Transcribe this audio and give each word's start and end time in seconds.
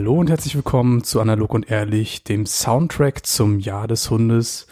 Hallo 0.00 0.14
und 0.14 0.30
herzlich 0.30 0.54
willkommen 0.54 1.04
zu 1.04 1.20
Analog 1.20 1.52
und 1.52 1.70
Ehrlich, 1.70 2.24
dem 2.24 2.46
Soundtrack 2.46 3.26
zum 3.26 3.58
Jahr 3.58 3.86
des 3.86 4.08
Hundes. 4.08 4.66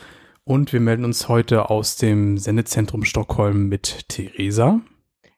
Und 0.45 0.73
wir 0.73 0.81
melden 0.81 1.05
uns 1.05 1.29
heute 1.29 1.69
aus 1.69 1.97
dem 1.97 2.39
Sendezentrum 2.39 3.05
Stockholm 3.05 3.69
mit 3.69 4.09
Theresa. 4.09 4.81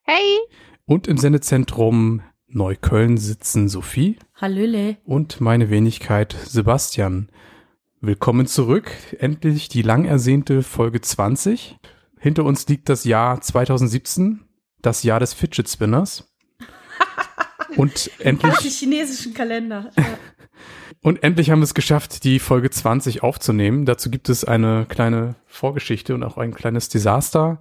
Hey! 0.03 0.39
Und 0.87 1.09
im 1.09 1.19
Sendezentrum 1.19 2.23
Neukölln 2.47 3.17
sitzen 3.17 3.69
Sophie 3.69 4.17
Hallöle. 4.37 4.97
und 5.03 5.41
meine 5.41 5.71
Wenigkeit 5.71 6.37
Sebastian. 6.45 7.29
Willkommen 8.01 8.47
zurück. 8.47 8.93
Endlich 9.19 9.69
die 9.71 9.83
lang 9.83 10.05
ersehnte 10.05 10.63
Folge 10.63 11.01
20. 11.01 11.81
Hinter 12.17 12.45
uns 12.45 12.69
liegt 12.69 12.89
das 12.89 13.03
Jahr 13.03 13.41
2017, 13.41 14.39
das 14.83 15.03
Jahr 15.03 15.19
des 15.19 15.35
Fidget 15.35 15.69
Spinners. 15.69 16.33
Und 17.77 18.11
endlich 18.19 18.53
Ach, 18.57 18.63
die 18.63 18.69
chinesischen 18.69 19.35
Kalender. 19.35 19.91
Ja. 19.97 20.05
Und 21.03 21.23
endlich 21.23 21.51
haben 21.51 21.61
wir 21.61 21.65
es 21.65 21.75
geschafft, 21.75 22.25
die 22.25 22.39
Folge 22.39 22.69
20 22.71 23.23
aufzunehmen. 23.23 23.87
Dazu 23.87 24.11
gibt 24.11 24.29
es 24.29 24.45
eine 24.45 24.85
kleine 24.89 25.37
Vorgeschichte 25.47 26.15
und 26.15 26.23
auch 26.23 26.37
ein 26.37 26.53
kleines 26.53 26.91
Desaster. 26.91 27.59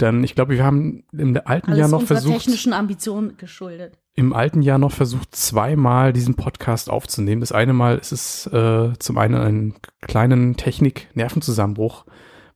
Denn 0.00 0.24
ich 0.24 0.34
glaube, 0.34 0.56
wir 0.56 0.64
haben 0.64 1.04
im 1.12 1.38
alten 1.44 1.68
Alles 1.68 1.78
Jahr 1.78 1.88
noch 1.88 2.02
versucht, 2.02 2.34
technischen 2.34 2.72
Ambition 2.72 3.36
geschuldet. 3.36 3.96
im 4.16 4.32
alten 4.32 4.60
Jahr 4.60 4.78
noch 4.78 4.90
versucht, 4.90 5.36
zweimal 5.36 6.12
diesen 6.12 6.34
Podcast 6.34 6.90
aufzunehmen. 6.90 7.40
Das 7.40 7.52
eine 7.52 7.74
Mal 7.74 7.98
ist 7.98 8.10
es 8.10 8.46
äh, 8.48 8.92
zum 8.98 9.18
einen 9.18 9.36
einen 9.36 9.74
kleinen 10.00 10.56
Technik-Nervenzusammenbruch 10.56 12.06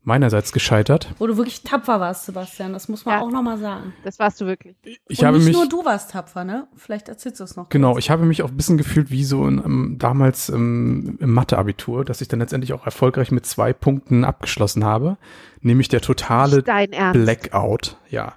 meinerseits 0.08 0.52
gescheitert. 0.52 1.14
Wo 1.18 1.26
du 1.28 1.36
wirklich 1.36 1.62
tapfer 1.62 2.00
warst, 2.00 2.24
Sebastian. 2.24 2.72
Das 2.72 2.88
muss 2.88 3.04
man 3.04 3.14
Ja. 3.16 3.20
auch 3.20 3.30
nochmal 3.30 3.58
sagen. 3.58 3.92
Das 4.02 4.18
warst 4.18 4.40
du 4.40 4.46
wirklich. 4.46 4.74
Ich 5.06 5.20
Und 5.20 5.26
habe 5.26 5.36
nicht 5.36 5.46
mich 5.46 5.54
nur 5.54 5.68
du 5.68 5.84
warst 5.84 6.10
tapfer, 6.10 6.44
ne? 6.44 6.66
Vielleicht 6.74 7.08
erzählst 7.08 7.38
du 7.38 7.44
es 7.44 7.54
noch. 7.56 7.68
Genau, 7.68 7.92
kurz. 7.92 8.04
ich 8.04 8.10
habe 8.10 8.24
mich 8.24 8.42
auch 8.42 8.48
ein 8.48 8.56
bisschen 8.56 8.78
gefühlt 8.78 9.10
wie 9.10 9.22
so 9.22 9.46
in, 9.46 9.58
ähm, 9.58 9.96
damals 9.98 10.48
im, 10.48 11.18
im 11.20 11.32
Mathe-Abitur, 11.32 12.04
dass 12.04 12.20
ich 12.20 12.28
dann 12.28 12.40
letztendlich 12.40 12.72
auch 12.72 12.86
erfolgreich 12.86 13.30
mit 13.30 13.46
zwei 13.46 13.72
Punkten 13.72 14.24
abgeschlossen 14.24 14.84
habe, 14.84 15.18
nämlich 15.60 15.88
der 15.88 16.00
totale 16.00 16.56
Nicht 16.56 16.68
dein 16.68 16.92
Ernst. 16.92 17.20
Blackout, 17.22 17.96
ja. 18.08 18.34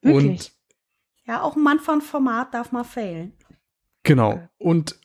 Wirklich? 0.00 0.52
Ja, 1.26 1.42
auch 1.42 1.56
ein 1.56 1.62
Mann 1.62 1.80
von 1.80 2.00
Format 2.00 2.54
darf 2.54 2.72
mal 2.72 2.84
failen. 2.84 3.32
Und 3.48 3.56
genau. 4.04 4.40
Und 4.58 4.96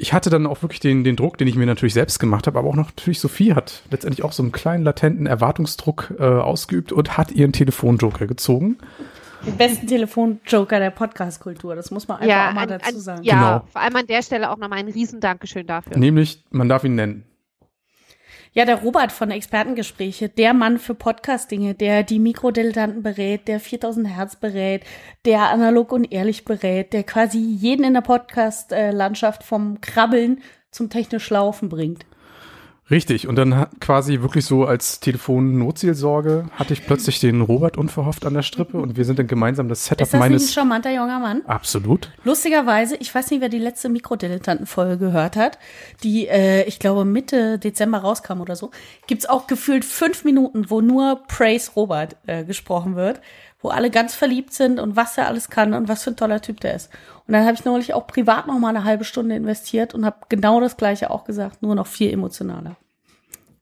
ich 0.00 0.12
hatte 0.12 0.30
dann 0.30 0.46
auch 0.46 0.62
wirklich 0.62 0.80
den, 0.80 1.04
den 1.04 1.16
Druck, 1.16 1.36
den 1.36 1.46
ich 1.46 1.56
mir 1.56 1.66
natürlich 1.66 1.94
selbst 1.94 2.18
gemacht 2.18 2.46
habe, 2.46 2.58
aber 2.58 2.68
auch 2.68 2.74
noch 2.74 2.86
natürlich 2.88 3.20
Sophie 3.20 3.54
hat 3.54 3.82
letztendlich 3.90 4.24
auch 4.24 4.32
so 4.32 4.42
einen 4.42 4.50
kleinen 4.50 4.82
latenten 4.82 5.26
Erwartungsdruck 5.26 6.14
äh, 6.18 6.24
ausgeübt 6.24 6.90
und 6.90 7.18
hat 7.18 7.30
ihren 7.32 7.52
Telefonjoker 7.52 8.26
gezogen. 8.26 8.78
Den 9.46 9.56
besten 9.56 9.86
Telefonjoker 9.86 10.78
der 10.78 10.90
Podcast-Kultur. 10.90 11.74
Das 11.74 11.90
muss 11.90 12.08
man 12.08 12.18
einfach 12.18 12.28
ja, 12.28 12.48
auch 12.48 12.54
mal 12.54 12.62
an, 12.62 12.68
dazu 12.68 12.96
an, 12.96 13.00
sagen. 13.00 13.22
ja 13.22 13.34
Genau. 13.34 13.66
vor 13.70 13.80
allem 13.82 13.96
an 13.96 14.06
der 14.06 14.22
Stelle 14.22 14.50
auch 14.50 14.56
nochmal 14.56 14.78
ein 14.78 14.88
riesen 14.88 15.20
Dankeschön 15.20 15.66
dafür. 15.66 15.96
Nämlich, 15.98 16.44
man 16.50 16.68
darf 16.68 16.84
ihn 16.84 16.94
nennen. 16.94 17.24
Ja, 18.52 18.64
der 18.64 18.82
Robert 18.82 19.12
von 19.12 19.30
Expertengespräche, 19.30 20.28
der 20.28 20.54
Mann 20.54 20.80
für 20.80 20.96
Podcast-Dinge, 20.96 21.74
der 21.74 22.02
die 22.02 22.18
Mikrodilettanten 22.18 23.00
berät, 23.00 23.46
der 23.46 23.60
4000 23.60 24.08
Hertz 24.08 24.34
berät, 24.34 24.82
der 25.24 25.50
analog 25.50 25.92
und 25.92 26.10
ehrlich 26.10 26.44
berät, 26.44 26.92
der 26.92 27.04
quasi 27.04 27.38
jeden 27.38 27.84
in 27.84 27.94
der 27.94 28.00
Podcast-Landschaft 28.00 29.44
vom 29.44 29.80
Krabbeln 29.80 30.42
zum 30.72 30.90
technisch 30.90 31.30
Laufen 31.30 31.68
bringt. 31.68 32.04
Richtig, 32.90 33.28
und 33.28 33.36
dann 33.36 33.66
quasi 33.80 34.20
wirklich 34.20 34.44
so 34.44 34.64
als 34.64 34.98
Telefon-Notseelsorge 35.00 36.46
hatte 36.52 36.72
ich 36.72 36.84
plötzlich 36.86 37.20
den 37.20 37.40
Robert 37.40 37.76
unverhofft 37.76 38.26
an 38.26 38.34
der 38.34 38.42
Strippe 38.42 38.78
und 38.78 38.96
wir 38.96 39.04
sind 39.04 39.18
dann 39.18 39.28
gemeinsam 39.28 39.68
das 39.68 39.84
Setup 39.84 40.00
Ist 40.02 40.12
das 40.14 40.18
nicht 40.18 40.24
ein 40.24 40.32
meines. 40.32 40.52
charmanter 40.52 40.90
junger 40.90 41.20
Mann? 41.20 41.42
Absolut. 41.46 42.10
Lustigerweise, 42.24 42.96
ich 42.96 43.14
weiß 43.14 43.30
nicht, 43.30 43.40
wer 43.40 43.48
die 43.48 43.58
letzte 43.58 43.88
Mikrodilettanten-Folge 43.88 44.98
gehört 44.98 45.36
hat, 45.36 45.58
die, 46.02 46.26
äh, 46.26 46.64
ich 46.64 46.78
glaube, 46.78 47.04
Mitte 47.04 47.58
Dezember 47.58 47.98
rauskam 47.98 48.40
oder 48.40 48.56
so, 48.56 48.70
gibt's 49.06 49.26
auch 49.26 49.46
gefühlt 49.46 49.84
fünf 49.84 50.24
Minuten, 50.24 50.68
wo 50.68 50.80
nur 50.80 51.22
Praise 51.28 51.70
Robert 51.76 52.16
äh, 52.26 52.44
gesprochen 52.44 52.96
wird, 52.96 53.20
wo 53.62 53.68
alle 53.68 53.90
ganz 53.90 54.14
verliebt 54.14 54.52
sind 54.52 54.80
und 54.80 54.96
was 54.96 55.18
er 55.18 55.26
alles 55.26 55.50
kann 55.50 55.74
und 55.74 55.88
was 55.88 56.04
für 56.04 56.10
ein 56.10 56.16
toller 56.16 56.40
Typ 56.40 56.60
der 56.60 56.74
ist. 56.74 56.90
Und 57.26 57.34
dann 57.34 57.44
habe 57.44 57.54
ich 57.54 57.64
neulich 57.64 57.94
auch 57.94 58.06
privat 58.06 58.46
noch 58.46 58.58
mal 58.58 58.70
eine 58.70 58.84
halbe 58.84 59.04
Stunde 59.04 59.36
investiert 59.36 59.94
und 59.94 60.04
habe 60.04 60.16
genau 60.28 60.60
das 60.60 60.76
Gleiche 60.76 61.10
auch 61.10 61.24
gesagt, 61.24 61.62
nur 61.62 61.74
noch 61.74 61.86
viel 61.86 62.12
emotionaler. 62.12 62.76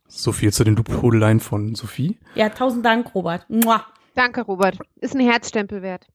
So 0.06 0.32
viel 0.32 0.52
zu 0.52 0.64
den 0.64 0.76
Lobhudeleien 0.76 1.40
von 1.40 1.74
Sophie. 1.74 2.18
Ja, 2.34 2.48
tausend 2.48 2.84
Dank, 2.84 3.14
Robert. 3.14 3.48
Mua. 3.50 3.84
Danke, 4.14 4.40
Robert. 4.42 4.78
Ist 4.96 5.14
ein 5.14 5.20
Herzstempel 5.20 5.82
wert. 5.82 6.06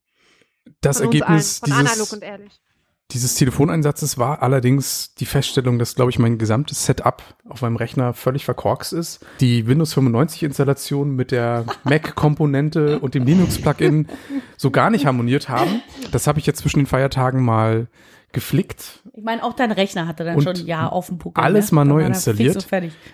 Das 0.82 0.98
Von 0.98 1.08
uns 1.08 1.16
Ergebnis 1.16 1.62
allen. 1.62 1.72
Von 1.72 1.80
analog 1.80 1.96
dieses, 1.96 2.14
und 2.14 2.24
ehrlich. 2.24 2.60
Dieses 3.14 3.36
Telefoneinsatzes 3.36 4.18
war 4.18 4.42
allerdings 4.42 5.14
die 5.16 5.26
Feststellung, 5.26 5.80
dass, 5.80 5.96
glaube 5.96 6.12
ich, 6.12 6.20
mein 6.20 6.38
gesamtes 6.38 6.86
Setup 6.86 7.24
auf 7.48 7.62
meinem 7.62 7.76
Rechner 7.76 8.14
völlig 8.14 8.46
verkorkst 8.46 8.94
ist. 8.94 9.26
Die 9.40 9.68
Windows 9.68 9.94
95 9.94 10.44
Installation 10.44 11.16
mit 11.16 11.32
der 11.32 11.66
Mac-Komponente 11.84 13.00
und 13.00 13.14
dem 13.14 13.26
Linux-Plugin 13.26 14.08
so 14.58 14.72
gar 14.72 14.90
nicht 14.90 15.06
harmoniert 15.06 15.50
haben. 15.50 15.82
Das 16.12 16.28
habe 16.28 16.40
ich 16.40 16.46
jetzt 16.46 16.60
zwischen 16.60 16.80
den 16.80 16.88
Feiertagen 16.88 17.44
mal 17.44 17.88
geflickt, 18.34 19.04
Ich 19.14 19.24
meine, 19.24 19.44
auch 19.44 19.54
dein 19.54 19.72
Rechner 19.72 20.08
hatte 20.08 20.24
dann 20.24 20.42
schon 20.42 20.56
ein 20.56 20.66
Jahr 20.66 20.92
auf 20.92 21.06
dem 21.06 21.20
Buckel. 21.20 21.44
alles 21.44 21.72
ne? 21.72 21.76
mal 21.76 21.86
neu 21.86 22.02
er 22.02 22.08
installiert. 22.08 22.68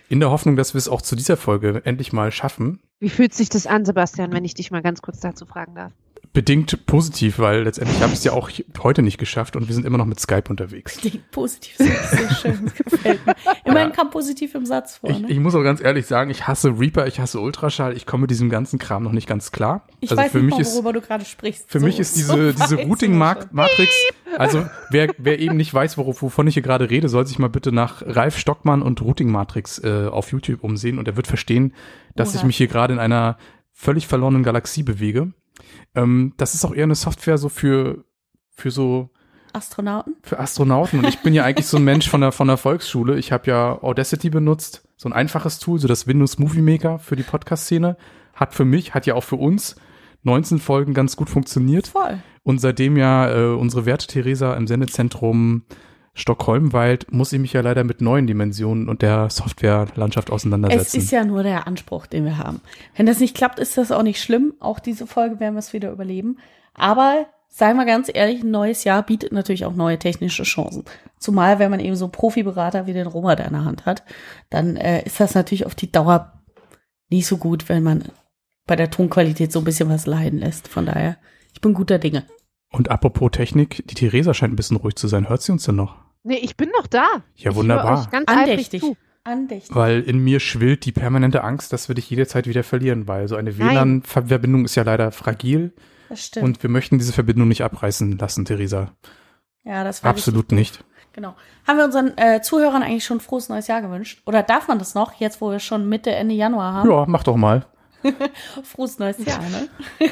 in 0.07 0.21
der 0.21 0.31
Hoffnung, 0.31 0.55
dass 0.55 0.73
wir 0.73 0.79
es 0.79 0.87
auch 0.87 1.01
zu 1.01 1.17
dieser 1.17 1.35
Folge 1.35 1.81
endlich 1.83 2.13
mal 2.13 2.31
schaffen. 2.31 2.79
Wie 2.99 3.09
fühlt 3.09 3.33
sich 3.33 3.49
das 3.49 3.67
an, 3.67 3.83
Sebastian, 3.83 4.31
wenn 4.31 4.45
ich 4.45 4.53
dich 4.53 4.71
mal 4.71 4.81
ganz 4.81 5.01
kurz 5.01 5.19
dazu 5.19 5.45
fragen 5.45 5.75
darf? 5.75 5.91
Bedingt 6.31 6.85
positiv, 6.85 7.39
weil 7.39 7.63
letztendlich 7.63 7.99
habe 8.03 8.11
ich 8.13 8.19
es 8.19 8.23
ja 8.23 8.33
auch 8.33 8.51
heute 8.83 9.01
nicht 9.01 9.17
geschafft 9.17 9.55
und 9.55 9.67
wir 9.67 9.73
sind 9.73 9.83
immer 9.83 9.97
noch 9.97 10.05
mit 10.05 10.19
Skype 10.19 10.43
unterwegs. 10.47 10.97
Die 10.97 11.19
positiv 11.31 11.75
schön. 12.39 12.65
Das 12.65 12.75
gefällt 12.75 13.25
mir. 13.25 13.35
Immerhin 13.65 13.89
Ja. 13.89 13.95
kam 13.95 14.11
positiv 14.11 14.53
im 14.53 14.63
Satz 14.65 14.97
vor. 14.97 15.09
Ich, 15.09 15.19
Ne? 15.19 15.27
ich 15.31 15.39
muss 15.39 15.55
auch 15.55 15.63
ganz 15.63 15.81
ehrlich 15.81 16.05
sagen, 16.05 16.29
ich 16.29 16.47
hasse 16.47 16.69
Reaper, 16.79 17.07
ich 17.07 17.19
hasse 17.19 17.39
Ultraschall, 17.39 17.97
ich 17.97 18.05
komme 18.05 18.21
mit 18.21 18.29
diesem 18.29 18.49
ganzen 18.49 18.77
Kram 18.77 19.01
noch 19.03 19.11
nicht 19.11 19.27
ganz 19.27 19.51
klar. 19.51 19.87
Ich 20.01 20.11
also 20.11 20.21
weiß 20.21 20.31
für 20.31 20.37
nicht 20.37 20.45
mich 20.45 20.53
mal, 20.55 20.61
ist 20.61 20.75
worüber 20.75 20.93
du 20.93 21.01
gerade 21.01 21.25
sprichst. 21.25 21.65
für 21.67 21.79
So- 21.79 21.85
mich 21.87 21.99
ist 21.99 22.13
so 22.15 22.35
diese, 22.35 22.53
diese 22.53 22.77
weiß 22.77 22.85
Routing 22.85 23.11
ich 23.13 23.17
Mark 23.17 23.41
schon. 23.41 23.49
Matrix, 23.53 23.91
also 24.37 24.67
wer, 24.91 25.09
wer 25.17 25.39
eben 25.39 25.57
nicht 25.57 25.73
weiß, 25.73 25.97
worauf, 25.97 26.21
wovon 26.21 26.45
ich 26.45 26.53
hier 26.53 26.63
gerade 26.63 26.91
rede, 26.91 27.09
soll 27.09 27.25
sich 27.25 27.39
mal 27.39 27.49
bitte 27.49 27.71
nach 27.71 28.03
Ralf 28.05 28.37
Stockmann 28.37 28.83
und 28.83 29.01
Routing 29.01 29.31
Matrix 29.31 29.79
äh, 29.83 30.05
auf 30.11 30.31
YouTube 30.31 30.63
umsehen 30.63 30.99
und 30.99 31.07
er 31.07 31.17
wird 31.17 31.25
verstehen, 31.25 31.73
dass 32.15 32.33
ich 32.35 32.41
Oha. 32.41 32.47
mich 32.47 32.57
hier 32.57 32.67
gerade 32.67 32.93
in 32.93 32.99
einer 32.99 33.37
völlig 33.73 34.05
verlorenen 34.07 34.43
Galaxie 34.43 34.83
bewege. 34.83 35.33
Ähm, 35.95 36.33
das 36.37 36.53
ist 36.53 36.65
auch 36.65 36.73
eher 36.73 36.83
eine 36.83 36.95
Software 36.95 37.37
so 37.37 37.49
für, 37.49 38.05
für 38.51 38.71
so 38.71 39.09
Astronauten? 39.53 40.15
für 40.21 40.39
Astronauten 40.39 40.99
und 40.99 41.07
ich 41.07 41.19
bin 41.19 41.33
ja 41.33 41.43
eigentlich 41.43 41.65
so 41.65 41.77
ein 41.77 41.83
Mensch 41.83 42.07
von 42.07 42.21
der 42.21 42.31
von 42.31 42.47
der 42.47 42.57
Volksschule. 42.57 43.17
Ich 43.17 43.31
habe 43.31 43.49
ja 43.49 43.81
Audacity 43.81 44.29
benutzt, 44.29 44.87
so 44.95 45.09
ein 45.09 45.13
einfaches 45.13 45.59
Tool, 45.59 45.79
so 45.79 45.87
das 45.87 46.05
Windows 46.07 46.37
Movie 46.37 46.61
Maker 46.61 46.99
für 46.99 47.15
die 47.15 47.23
Podcast 47.23 47.65
Szene 47.65 47.97
hat 48.33 48.53
für 48.53 48.65
mich, 48.65 48.93
hat 48.93 49.05
ja 49.05 49.15
auch 49.15 49.23
für 49.23 49.35
uns 49.35 49.75
19 50.23 50.59
Folgen 50.59 50.93
ganz 50.93 51.15
gut 51.15 51.29
funktioniert 51.29 51.87
Voll. 51.87 52.19
und 52.43 52.59
seitdem 52.59 52.97
ja 52.97 53.29
äh, 53.31 53.55
unsere 53.55 53.85
werte 53.85 54.07
Theresa 54.07 54.53
im 54.55 54.67
Sendezentrum 54.67 55.63
Stockholm 56.19 56.73
weilt, 56.73 57.11
muss 57.11 57.33
ich 57.33 57.39
mich 57.39 57.53
ja 57.53 57.61
leider 57.61 57.83
mit 57.83 58.01
neuen 58.01 58.27
Dimensionen 58.27 58.89
und 58.89 59.01
der 59.01 59.29
Softwarelandschaft 59.29 60.29
Es 60.29 60.33
auseinandersetzen. 60.33 60.97
ist 60.97 61.11
ja 61.11 61.23
nur 61.23 61.43
der 61.43 61.65
Anspruch, 61.67 62.05
den 62.05 62.25
wir 62.25 62.37
haben. 62.37 62.61
Wenn 62.95 63.05
das 63.05 63.19
nicht 63.19 63.35
klappt, 63.35 63.59
ist 63.59 63.77
das 63.77 63.91
auch 63.91 64.03
nicht 64.03 64.21
schlimm. 64.21 64.53
Auch 64.59 64.79
diese 64.79 65.07
Folge 65.07 65.39
werden 65.39 65.55
wir 65.55 65.59
es 65.59 65.73
wieder 65.73 65.91
überleben. 65.91 66.37
Aber 66.73 67.25
sei 67.47 67.73
mal 67.73 67.85
ganz 67.85 68.09
ehrlich, 68.13 68.43
ein 68.43 68.51
neues 68.51 68.83
Jahr 68.83 69.01
bietet 69.03 69.31
natürlich 69.31 69.65
auch 69.65 69.73
neue 69.73 69.97
technische 69.97 70.43
Chancen. 70.43 70.83
Zumal, 71.17 71.57
wenn 71.59 71.71
man 71.71 71.79
eben 71.79 71.95
so 71.95 72.05
einen 72.05 72.11
Profiberater 72.11 72.85
wie 72.85 72.93
den 72.93 73.07
Robert 73.07 73.39
in 73.39 73.53
der 73.53 73.65
Hand 73.65 73.85
hat, 73.85 74.03
dann 74.49 74.75
äh, 74.77 75.03
ist 75.05 75.19
das 75.19 75.35
natürlich 75.35 75.65
auf 75.65 75.75
die 75.75 75.91
Dauer 75.91 76.33
nicht 77.09 77.25
so 77.27 77.37
gut, 77.37 77.69
wenn 77.69 77.81
man 77.83 78.03
bei 78.67 78.75
der 78.75 78.91
Tonqualität 78.91 79.51
so 79.51 79.59
ein 79.59 79.65
bisschen 79.65 79.89
was 79.89 80.05
leiden 80.05 80.39
lässt. 80.39 80.67
Von 80.67 80.85
daher, 80.85 81.17
ich 81.53 81.61
bin 81.61 81.73
guter 81.73 81.97
Dinge. 81.97 82.25
und 82.71 82.91
apropos 82.91 83.31
Technik, 83.31 83.83
die 83.87 83.95
Theresa 83.95 84.33
scheint 84.35 84.53
ein 84.53 84.55
bisschen 84.55 84.77
ruhig 84.77 84.95
zu 84.95 85.07
sein. 85.07 85.27
Hört 85.27 85.41
sie 85.41 85.51
uns 85.51 85.63
denn 85.63 85.75
noch? 85.75 85.95
Nee, 86.23 86.37
ich 86.37 86.57
bin 86.57 86.69
noch 86.77 86.87
da. 86.87 87.07
Ja, 87.35 87.51
Ich 87.51 87.55
wunderbar. 87.55 88.07
ganz 88.11 88.29
Andächtig. 88.29 88.83
Andächtig. 89.23 89.75
Weil 89.75 90.01
in 90.01 90.19
mir 90.19 90.39
schwillt 90.39 90.85
die 90.85 90.91
permanente 90.91 91.43
Angst, 91.43 91.71
dass 91.73 91.87
wir 91.87 91.95
dich 91.95 92.09
jederzeit 92.09 92.47
wieder 92.47 92.63
verlieren, 92.63 93.07
weil 93.07 93.27
so 93.27 93.35
eine 93.35 93.57
WLAN-Verbindung 93.57 94.65
ist 94.65 94.75
ja 94.75 94.83
leider 94.83 95.11
fragil 95.11 95.73
Das 96.09 96.25
stimmt. 96.25 96.45
und 96.45 96.63
wir 96.63 96.69
möchten 96.69 96.97
diese 96.97 97.13
Verbindung 97.13 97.47
nicht 97.47 97.63
abreißen 97.63 98.17
lassen, 98.17 98.45
Theresa. 98.45 98.91
ja, 99.63 99.83
das 99.83 100.03
war 100.03 100.11
Absolut 100.11 100.51
nicht. 100.51 100.83
Genau. 101.13 101.35
Haben 101.67 101.77
wir 101.77 101.85
unseren 101.85 102.17
äh, 102.17 102.41
Zuhörern 102.41 102.81
eigentlich 102.81 103.03
schon 103.03 103.19
frohes 103.19 103.49
neues 103.49 103.67
Jahr 103.67 103.81
gewünscht? 103.81 104.21
Oder 104.25 104.41
darf 104.41 104.67
man 104.67 104.79
das 104.79 104.95
noch, 104.95 105.13
jetzt 105.15 105.41
wo 105.41 105.51
wir 105.51 105.59
schon 105.59 105.89
Mitte, 105.89 106.11
Ende 106.11 106.33
Januar 106.35 106.73
haben? 106.73 106.89
Ja, 106.89 107.05
mach 107.07 107.23
doch 107.23 107.35
mal. 107.35 107.65
Frohes 108.63 108.99
neues 108.99 109.17
Jahr, 109.25 109.41
ne? 109.49 109.67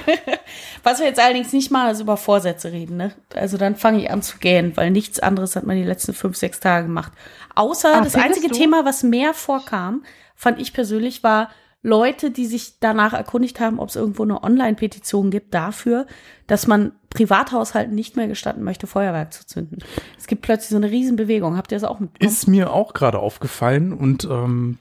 Was 0.84 1.00
wir 1.00 1.08
jetzt 1.08 1.20
allerdings 1.20 1.54
nicht 1.54 1.72
machen, 1.72 1.92
ist 1.92 2.02
über 2.02 2.18
Vorsätze 2.18 2.72
reden, 2.72 2.98
ne? 2.98 3.14
Also 3.36 3.58
dann 3.58 3.76
fange 3.76 4.02
ich 4.02 4.12
an 4.12 4.22
zu 4.22 4.38
gähnen, 4.38 4.76
weil 4.76 4.92
nichts 4.92 5.20
anderes 5.20 5.56
hat 5.56 5.66
man 5.66 5.78
die 5.78 5.84
letzten 5.84 6.14
fünf, 6.14 6.36
sechs 6.38 6.60
Tage 6.60 6.88
gemacht. 6.88 7.14
Außer 7.56 7.96
Ah, 7.96 8.02
das 8.02 8.16
einzige 8.16 8.50
du? 8.50 8.54
Thema, 8.56 8.86
was 8.86 9.04
mehr 9.04 9.34
vorkam, 9.34 10.04
fand 10.36 10.60
ich 10.60 10.74
persönlich, 10.74 11.24
war 11.24 11.50
Leute, 11.84 12.32
die 12.32 12.46
sich 12.48 12.80
danach 12.80 13.14
erkundigt 13.14 13.60
haben, 13.60 13.80
ob 13.80 13.90
es 13.90 13.96
irgendwo 13.96 14.24
eine 14.24 14.44
Online-Petition 14.44 15.32
gibt 15.32 15.54
dafür, 15.54 16.06
dass 16.48 16.68
man 16.68 16.92
Privathaushalten 17.12 17.96
nicht 17.96 18.18
mehr 18.18 18.28
gestatten 18.28 18.64
möchte, 18.64 18.88
Feuerwerk 18.88 19.32
zu 19.32 19.46
zünden. 19.46 19.80
Es 20.18 20.28
gibt 20.28 20.42
plötzlich 20.42 20.70
so 20.70 20.76
eine 20.76 20.92
Riesenbewegung. 20.92 21.56
Habt 21.56 21.72
ihr 21.72 21.78
das 21.80 21.88
auch 21.88 22.00
mitbekommen? 22.00 22.30
Ist 22.30 22.48
mir 22.48 22.74
auch 22.74 22.94
gerade 22.94 23.20
aufgefallen 23.20 23.94
und 23.94 24.26
ähm, 24.26 24.80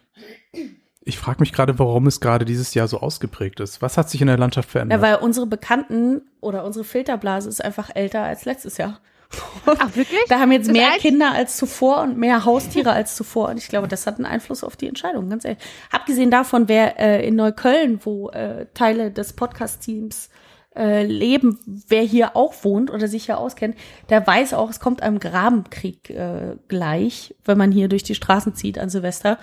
ich 1.07 1.19
frage 1.19 1.39
mich 1.39 1.53
gerade, 1.53 1.79
warum 1.79 2.09
es 2.09 2.21
gerade 2.21 2.45
dieses 2.45 2.75
Jahr 2.75 2.89
so 2.89 3.01
ausgeprägt 3.01 3.61
ist. 3.61 3.81
Was 3.81 3.97
hat 3.97 4.11
sich 4.11 4.21
in 4.21 4.27
der 4.27 4.39
Landschaft 4.39 4.71
verändert? 4.71 5.01
Ja, 5.01 5.07
weil 5.07 5.15
unsere 5.17 5.47
Bekannten 5.47 6.21
oder 6.41 6.65
unsere 6.65 6.85
Filterblase 6.85 7.49
ist 7.49 7.65
einfach 7.65 7.91
älter 7.95 8.25
als 8.25 8.45
letztes 8.45 8.77
Jahr. 8.77 8.99
Ach, 9.67 9.95
wirklich? 9.95 10.21
Da 10.29 10.41
haben 10.41 10.51
jetzt 10.51 10.67
Das 10.67 10.73
mehr 10.73 10.91
Kinder 10.99 11.33
als 11.33 11.57
zuvor 11.57 12.03
und 12.03 12.19
mehr 12.19 12.45
Haustiere 12.45 12.91
als 12.91 13.15
zuvor. 13.15 13.51
Und 13.51 13.59
ich 13.59 13.69
glaube, 13.69 13.87
das 13.87 14.07
hat 14.07 14.17
einen 14.17 14.27
Einfluss 14.27 14.65
auf 14.65 14.75
die 14.77 14.89
Entscheidung, 14.89 15.31
ganz 15.31 15.45
ehrlich. 15.45 15.63
Abgesehen 15.93 16.33
davon, 16.33 16.69
wer 16.69 16.99
äh, 16.99 17.27
in 17.27 17.37
Neukölln, 17.37 18.01
wo 18.03 18.31
äh, 18.31 18.67
Teile 18.75 19.13
des 19.13 19.33
Podcast-Teams 19.33 20.29
äh, 20.77 21.05
leben, 21.05 21.59
wer 21.67 22.03
hier 22.03 22.37
auch 22.37 22.53
wohnt 22.63 22.91
oder 22.91 23.09
sich 23.09 23.25
hier 23.27 23.39
auskennt, 23.39 23.77
der 24.11 24.27
weiß 24.27 24.55
auch, 24.55 24.71
es 24.71 24.81
kommt 24.81 25.03
einem 25.03 25.19
Grabenkrieg 25.19 26.11
äh, 26.11 26.57
gleich, 26.69 27.35
wenn 27.45 27.59
man 27.59 27.73
hier 27.73 27.89
durch 27.89 28.03
die 28.03 28.15
Straßen 28.15 28.55
zieht 28.55 28.79
an 28.79 28.91
Silvester. 28.91 29.39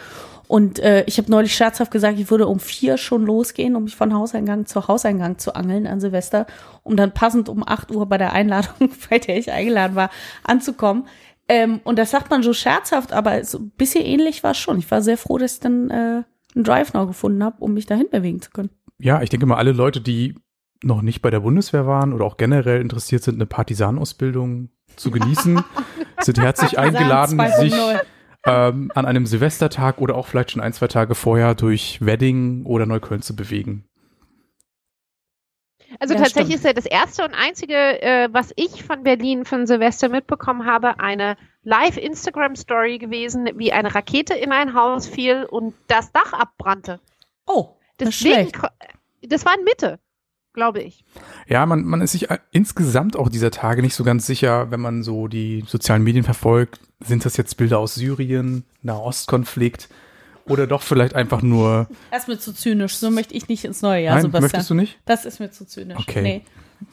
Und 0.48 0.80
äh, 0.80 1.04
ich 1.06 1.18
habe 1.18 1.32
neulich 1.32 1.56
scherzhaft 1.56 1.92
gesagt, 1.92 2.20
ich 2.20 2.30
würde 2.30 2.48
um 2.48 2.60
vier 2.60 2.98
schon 2.98 3.26
losgehen, 3.26 3.76
um 3.76 3.86
mich 3.86 3.96
von 3.96 4.14
Hauseingang 4.14 4.66
zu 4.66 4.88
Hauseingang 4.88 5.38
zu 5.38 5.56
angeln 5.56 5.88
an 5.88 6.00
Silvester, 6.00 6.46
um 6.84 6.96
dann 6.96 7.14
passend 7.14 7.50
um 7.50 7.68
acht 7.68 7.92
Uhr 7.92 8.06
bei 8.06 8.18
der 8.18 8.34
Einladung, 8.34 8.90
bei 9.10 9.20
der 9.20 9.38
ich 9.38 9.52
eingeladen 9.52 9.96
war, 9.96 10.10
anzukommen. 10.44 11.08
Ähm, 11.50 11.82
und 11.84 12.00
das 12.00 12.12
sagt 12.12 12.30
man 12.30 12.44
so 12.44 12.54
scherzhaft, 12.54 13.12
aber 13.14 13.44
so 13.44 13.60
ein 13.60 13.72
bisschen 13.72 14.06
ähnlich 14.06 14.44
war 14.44 14.52
es 14.52 14.58
schon. 14.58 14.78
Ich 14.78 14.90
war 14.92 15.02
sehr 15.02 15.18
froh, 15.18 15.38
dass 15.38 15.56
ich 15.56 15.60
dann 15.60 15.90
äh, 15.90 16.24
einen 16.56 16.64
Drive 16.64 16.94
Now 16.94 17.08
gefunden 17.08 17.44
habe, 17.44 17.58
um 17.60 17.74
mich 17.74 17.86
dahin 17.86 18.10
bewegen 18.10 18.42
zu 18.42 18.52
können. 18.52 18.70
Ja, 19.00 19.22
ich 19.22 19.30
denke 19.30 19.46
mal, 19.46 19.58
alle 19.58 19.72
Leute, 19.72 20.00
die 20.00 20.36
noch 20.84 21.02
nicht 21.02 21.22
bei 21.22 21.30
der 21.30 21.40
Bundeswehr 21.42 21.86
waren 21.88 22.14
oder 22.14 22.26
auch 22.26 22.38
generell 22.38 22.82
interessiert 22.82 23.24
sind, 23.24 23.36
eine 23.36 23.46
Partisanenausbildung 23.46 24.70
zu 24.96 25.12
genießen, 25.12 25.64
sind 26.20 26.40
herzlich 26.40 26.78
eingeladen, 26.78 27.40
sich 27.60 27.74
2.0. 27.74 28.02
ähm, 28.46 28.92
an 28.96 29.06
einem 29.06 29.26
Silvestertag 29.26 30.00
oder 30.00 30.16
auch 30.16 30.28
vielleicht 30.28 30.52
schon 30.52 30.62
ein, 30.62 30.74
zwei 30.74 30.88
Tage 30.88 31.16
vorher 31.16 31.56
durch 31.56 32.00
Wedding 32.06 32.66
oder 32.66 32.86
Neukölln 32.86 33.22
zu 33.22 33.36
bewegen. 33.36 33.86
Also 36.00 36.16
Ja, 36.16 36.22
tatsächlich 36.22 36.58
stimmt. 36.58 36.60
ist 36.60 36.66
ja 36.66 36.74
das 36.74 36.86
erste 36.86 37.24
und 37.24 37.34
einzige, 37.36 37.76
äh, 38.02 38.28
was 38.32 38.52
ich 38.56 38.84
von 38.84 39.04
Berlin 39.04 39.46
von 39.46 39.68
Silvester 39.68 40.10
mitbekommen 40.10 40.66
habe, 40.66 41.00
eine 41.00 41.38
Live-Instagram-Story 41.64 42.98
gewesen, 42.98 43.48
wie 43.56 43.72
eine 43.72 43.94
Rakete 43.94 44.34
in 44.34 44.52
ein 44.52 44.74
Haus 44.74 45.08
fiel 45.08 45.46
und 45.46 45.76
das 45.88 46.12
Dach 46.12 46.34
abbrannte. 46.34 47.00
Oh, 47.46 47.76
das 47.98 48.10
Deswegen, 48.10 48.50
schlecht. 48.50 48.58
das 49.22 49.46
war 49.46 49.58
in 49.58 49.64
Mitte, 49.66 50.00
glaube 50.54 50.82
ich. 50.82 51.04
Ja, 51.48 51.66
man, 51.66 51.84
man 51.84 52.02
ist 52.02 52.12
sich 52.12 52.30
äh, 52.30 52.40
insgesamt 52.52 53.16
auch 53.16 53.30
dieser 53.30 53.52
Tage 53.52 53.82
nicht 53.82 53.96
so 53.96 54.04
ganz 54.04 54.26
sicher, 54.26 54.72
wenn 54.72 54.80
man 54.80 55.04
so 55.04 55.28
die 55.28 55.64
sozialen 55.68 56.04
Medien 56.04 56.24
verfolgt. 56.24 56.80
Sind 57.04 57.26
das 57.26 57.38
jetzt 57.38 57.58
Bilder 57.58 57.80
aus 57.80 57.96
Syrien, 57.96 58.64
Nahostkonflikt 58.82 59.90
oder 60.48 60.68
doch 60.68 60.82
vielleicht 60.82 61.16
einfach 61.16 61.42
nur. 61.42 61.88
Das 62.12 62.24
ist 62.24 62.28
mir 62.28 62.40
zu 62.40 62.54
zynisch. 62.54 62.96
So 62.98 63.12
möchte 63.12 63.34
ich 63.34 63.48
nicht 63.48 63.66
ins 63.66 63.82
neue 63.82 64.04
Jahr, 64.04 64.16
Nein, 64.16 64.24
Sebastian. 64.24 64.44
möchtest 64.44 64.70
du 64.70 64.74
nicht? 64.76 65.00
Das 65.06 65.26
ist 65.26 65.40
mir 65.40 65.52
zu 65.52 65.66
zynisch. 65.66 65.98
Okay. 66.00 66.22
Nee. 66.22 66.42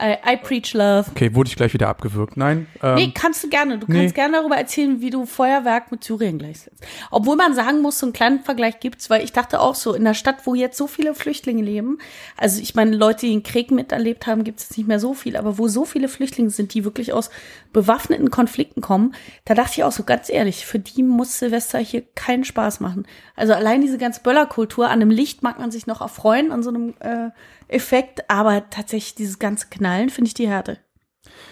I, 0.00 0.16
I 0.34 0.36
preach 0.36 0.74
love. 0.74 1.10
Okay, 1.10 1.34
wurde 1.34 1.48
ich 1.48 1.56
gleich 1.56 1.72
wieder 1.72 1.88
abgewürgt. 1.88 2.36
Nein. 2.36 2.66
Ähm, 2.82 2.94
Nee, 2.94 3.12
kannst 3.14 3.42
du 3.42 3.48
gerne. 3.48 3.78
Du 3.78 3.86
nee. 3.88 4.00
kannst 4.00 4.14
gerne 4.14 4.36
darüber 4.38 4.56
erzählen, 4.56 5.00
wie 5.00 5.10
du 5.10 5.26
Feuerwerk 5.26 5.90
mit 5.90 6.04
Syrien 6.04 6.38
gleichsetzt. 6.38 6.84
Obwohl 7.10 7.36
man 7.36 7.54
sagen 7.54 7.80
muss, 7.82 7.98
so 7.98 8.06
einen 8.06 8.12
kleinen 8.12 8.40
Vergleich 8.40 8.80
gibt's, 8.80 9.10
weil 9.10 9.24
ich 9.24 9.32
dachte 9.32 9.60
auch 9.60 9.74
so, 9.74 9.94
in 9.94 10.04
der 10.04 10.14
Stadt, 10.14 10.46
wo 10.46 10.54
jetzt 10.54 10.76
so 10.76 10.86
viele 10.86 11.14
Flüchtlinge 11.14 11.62
leben, 11.62 11.98
also 12.36 12.60
ich 12.60 12.74
meine, 12.74 12.94
Leute, 12.94 13.26
die 13.26 13.32
den 13.32 13.42
Krieg 13.42 13.70
miterlebt 13.70 14.26
haben, 14.26 14.44
gibt's 14.44 14.64
jetzt 14.68 14.76
nicht 14.76 14.86
mehr 14.86 15.00
so 15.00 15.14
viel, 15.14 15.36
aber 15.36 15.58
wo 15.58 15.68
so 15.68 15.84
viele 15.84 16.08
Flüchtlinge 16.08 16.50
sind, 16.50 16.74
die 16.74 16.84
wirklich 16.84 17.12
aus 17.12 17.30
bewaffneten 17.72 18.30
Konflikten 18.30 18.80
kommen, 18.80 19.14
da 19.44 19.54
dachte 19.54 19.72
ich 19.76 19.84
auch 19.84 19.92
so, 19.92 20.04
ganz 20.04 20.28
ehrlich, 20.28 20.66
für 20.66 20.78
die 20.78 21.02
muss 21.02 21.38
Silvester 21.38 21.78
hier 21.78 22.02
keinen 22.14 22.44
Spaß 22.44 22.80
machen. 22.80 23.06
Also 23.36 23.54
allein 23.54 23.80
diese 23.80 23.98
ganze 23.98 24.22
Böllerkultur, 24.22 24.86
an 24.86 24.92
einem 24.92 25.10
Licht 25.10 25.42
mag 25.42 25.58
man 25.58 25.70
sich 25.70 25.86
noch 25.86 26.00
erfreuen, 26.00 26.52
an 26.52 26.62
so 26.62 26.70
einem 26.70 26.94
äh, 27.00 27.30
Effekt, 27.68 28.30
aber 28.30 28.70
tatsächlich 28.70 29.14
dieses 29.14 29.38
ganze 29.38 29.68
Knallen 29.68 30.10
finde 30.10 30.28
ich 30.28 30.34
die 30.34 30.48
Härte. 30.48 30.78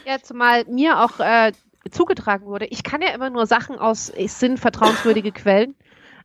Ja, 0.07 0.19
zumal 0.21 0.65
mir 0.65 1.01
auch 1.01 1.21
äh, 1.21 1.53
zugetragen 1.91 2.47
wurde. 2.47 2.67
Ich 2.67 2.83
kann 2.83 3.03
ja 3.03 3.11
immer 3.11 3.31
nur 3.31 3.47
Sachen 3.47 3.79
aus, 3.79 4.11
es 4.11 4.41
sind 4.41 4.59
vertrauenswürdige 4.59 5.33
Quellen. 5.33 5.75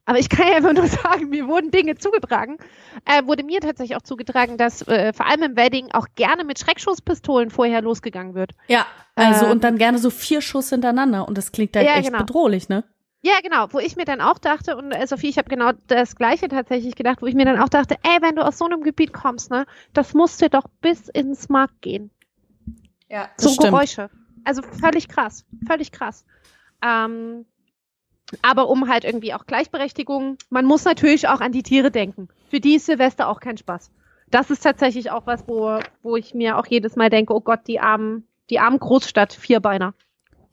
Aber 0.06 0.20
ich 0.20 0.30
kann 0.30 0.48
ja 0.48 0.58
immer 0.58 0.74
nur 0.74 0.88
sagen, 1.04 1.30
mir 1.30 1.48
wurden 1.48 1.72
Dinge 1.72 1.96
zugetragen. 1.96 2.58
Äh, 3.06 3.26
wurde 3.26 3.44
mir 3.44 3.60
tatsächlich 3.62 3.96
auch 3.96 4.02
zugetragen, 4.02 4.58
dass 4.58 4.82
äh, 4.88 5.14
vor 5.14 5.28
allem 5.28 5.44
im 5.44 5.56
Wedding 5.56 5.92
auch 5.94 6.08
gerne 6.16 6.44
mit 6.44 6.60
Schreckschusspistolen 6.60 7.50
vorher 7.50 7.82
losgegangen 7.82 8.36
wird. 8.36 8.52
Ja, 8.68 8.86
also 9.16 9.46
Ähm, 9.46 9.52
und 9.52 9.64
dann 9.64 9.78
gerne 9.78 9.98
so 10.00 10.10
vier 10.10 10.42
Schuss 10.42 10.70
hintereinander 10.70 11.28
und 11.28 11.38
das 11.38 11.52
klingt 11.52 11.76
dann 11.76 11.86
Ja, 11.86 11.96
echt 11.96 12.08
genau. 12.08 12.20
bedrohlich, 12.20 12.70
ne? 12.70 12.84
Ja, 13.26 13.36
genau, 13.42 13.68
wo 13.72 13.80
ich 13.80 13.96
mir 13.96 14.04
dann 14.04 14.20
auch 14.20 14.38
dachte, 14.38 14.76
und 14.76 14.92
äh, 14.92 15.08
Sophie, 15.08 15.30
ich 15.30 15.38
habe 15.38 15.50
genau 15.50 15.72
das 15.88 16.18
Gleiche 16.18 16.50
tatsächlich 16.50 16.96
gedacht, 16.96 17.22
wo 17.22 17.26
ich 17.26 17.36
mir 17.36 17.46
dann 17.46 17.58
auch 17.62 17.70
dachte, 17.70 17.96
ey, 18.04 18.18
wenn 18.22 18.36
du 18.36 18.46
aus 18.46 18.58
so 18.58 18.66
einem 18.66 18.82
Gebiet 18.84 19.14
kommst, 19.14 19.50
ne, 19.50 19.66
das 19.94 20.14
muss 20.14 20.36
dir 20.36 20.50
doch 20.50 20.66
bis 20.82 21.08
ins 21.08 21.48
Mark 21.48 21.72
gehen. 21.80 22.12
Ja, 23.10 23.30
so 23.38 23.56
Geräusche. 23.56 24.10
Also 24.44 24.62
völlig 24.62 25.08
krass, 25.08 25.46
völlig 25.66 25.94
krass. 25.94 26.26
Ähm, 26.82 27.46
aber 28.42 28.70
um 28.70 28.90
halt 28.90 29.04
irgendwie 29.04 29.34
auch 29.34 29.46
Gleichberechtigung, 29.46 30.38
man 30.50 30.66
muss 30.66 30.86
natürlich 30.86 31.28
auch 31.28 31.42
an 31.42 31.52
die 31.52 31.64
Tiere 31.64 31.92
denken. 31.92 32.30
Für 32.50 32.60
die 32.60 32.76
ist 32.76 32.86
Silvester 32.86 33.28
auch 33.28 33.40
kein 33.40 33.58
Spaß. 33.58 33.92
Das 34.30 34.50
ist 34.50 34.64
tatsächlich 34.64 35.12
auch 35.12 35.28
was, 35.28 35.48
wo, 35.48 35.80
wo 36.02 36.16
ich 36.16 36.34
mir 36.34 36.58
auch 36.58 36.66
jedes 36.66 36.96
Mal 36.96 37.10
denke, 37.10 37.34
oh 37.34 37.42
Gott, 37.42 37.62
die 37.68 37.80
armen, 37.80 38.28
die 38.50 38.60
armen 38.60 38.80
Großstadt 38.80 39.34
Vierbeiner. 39.34 39.94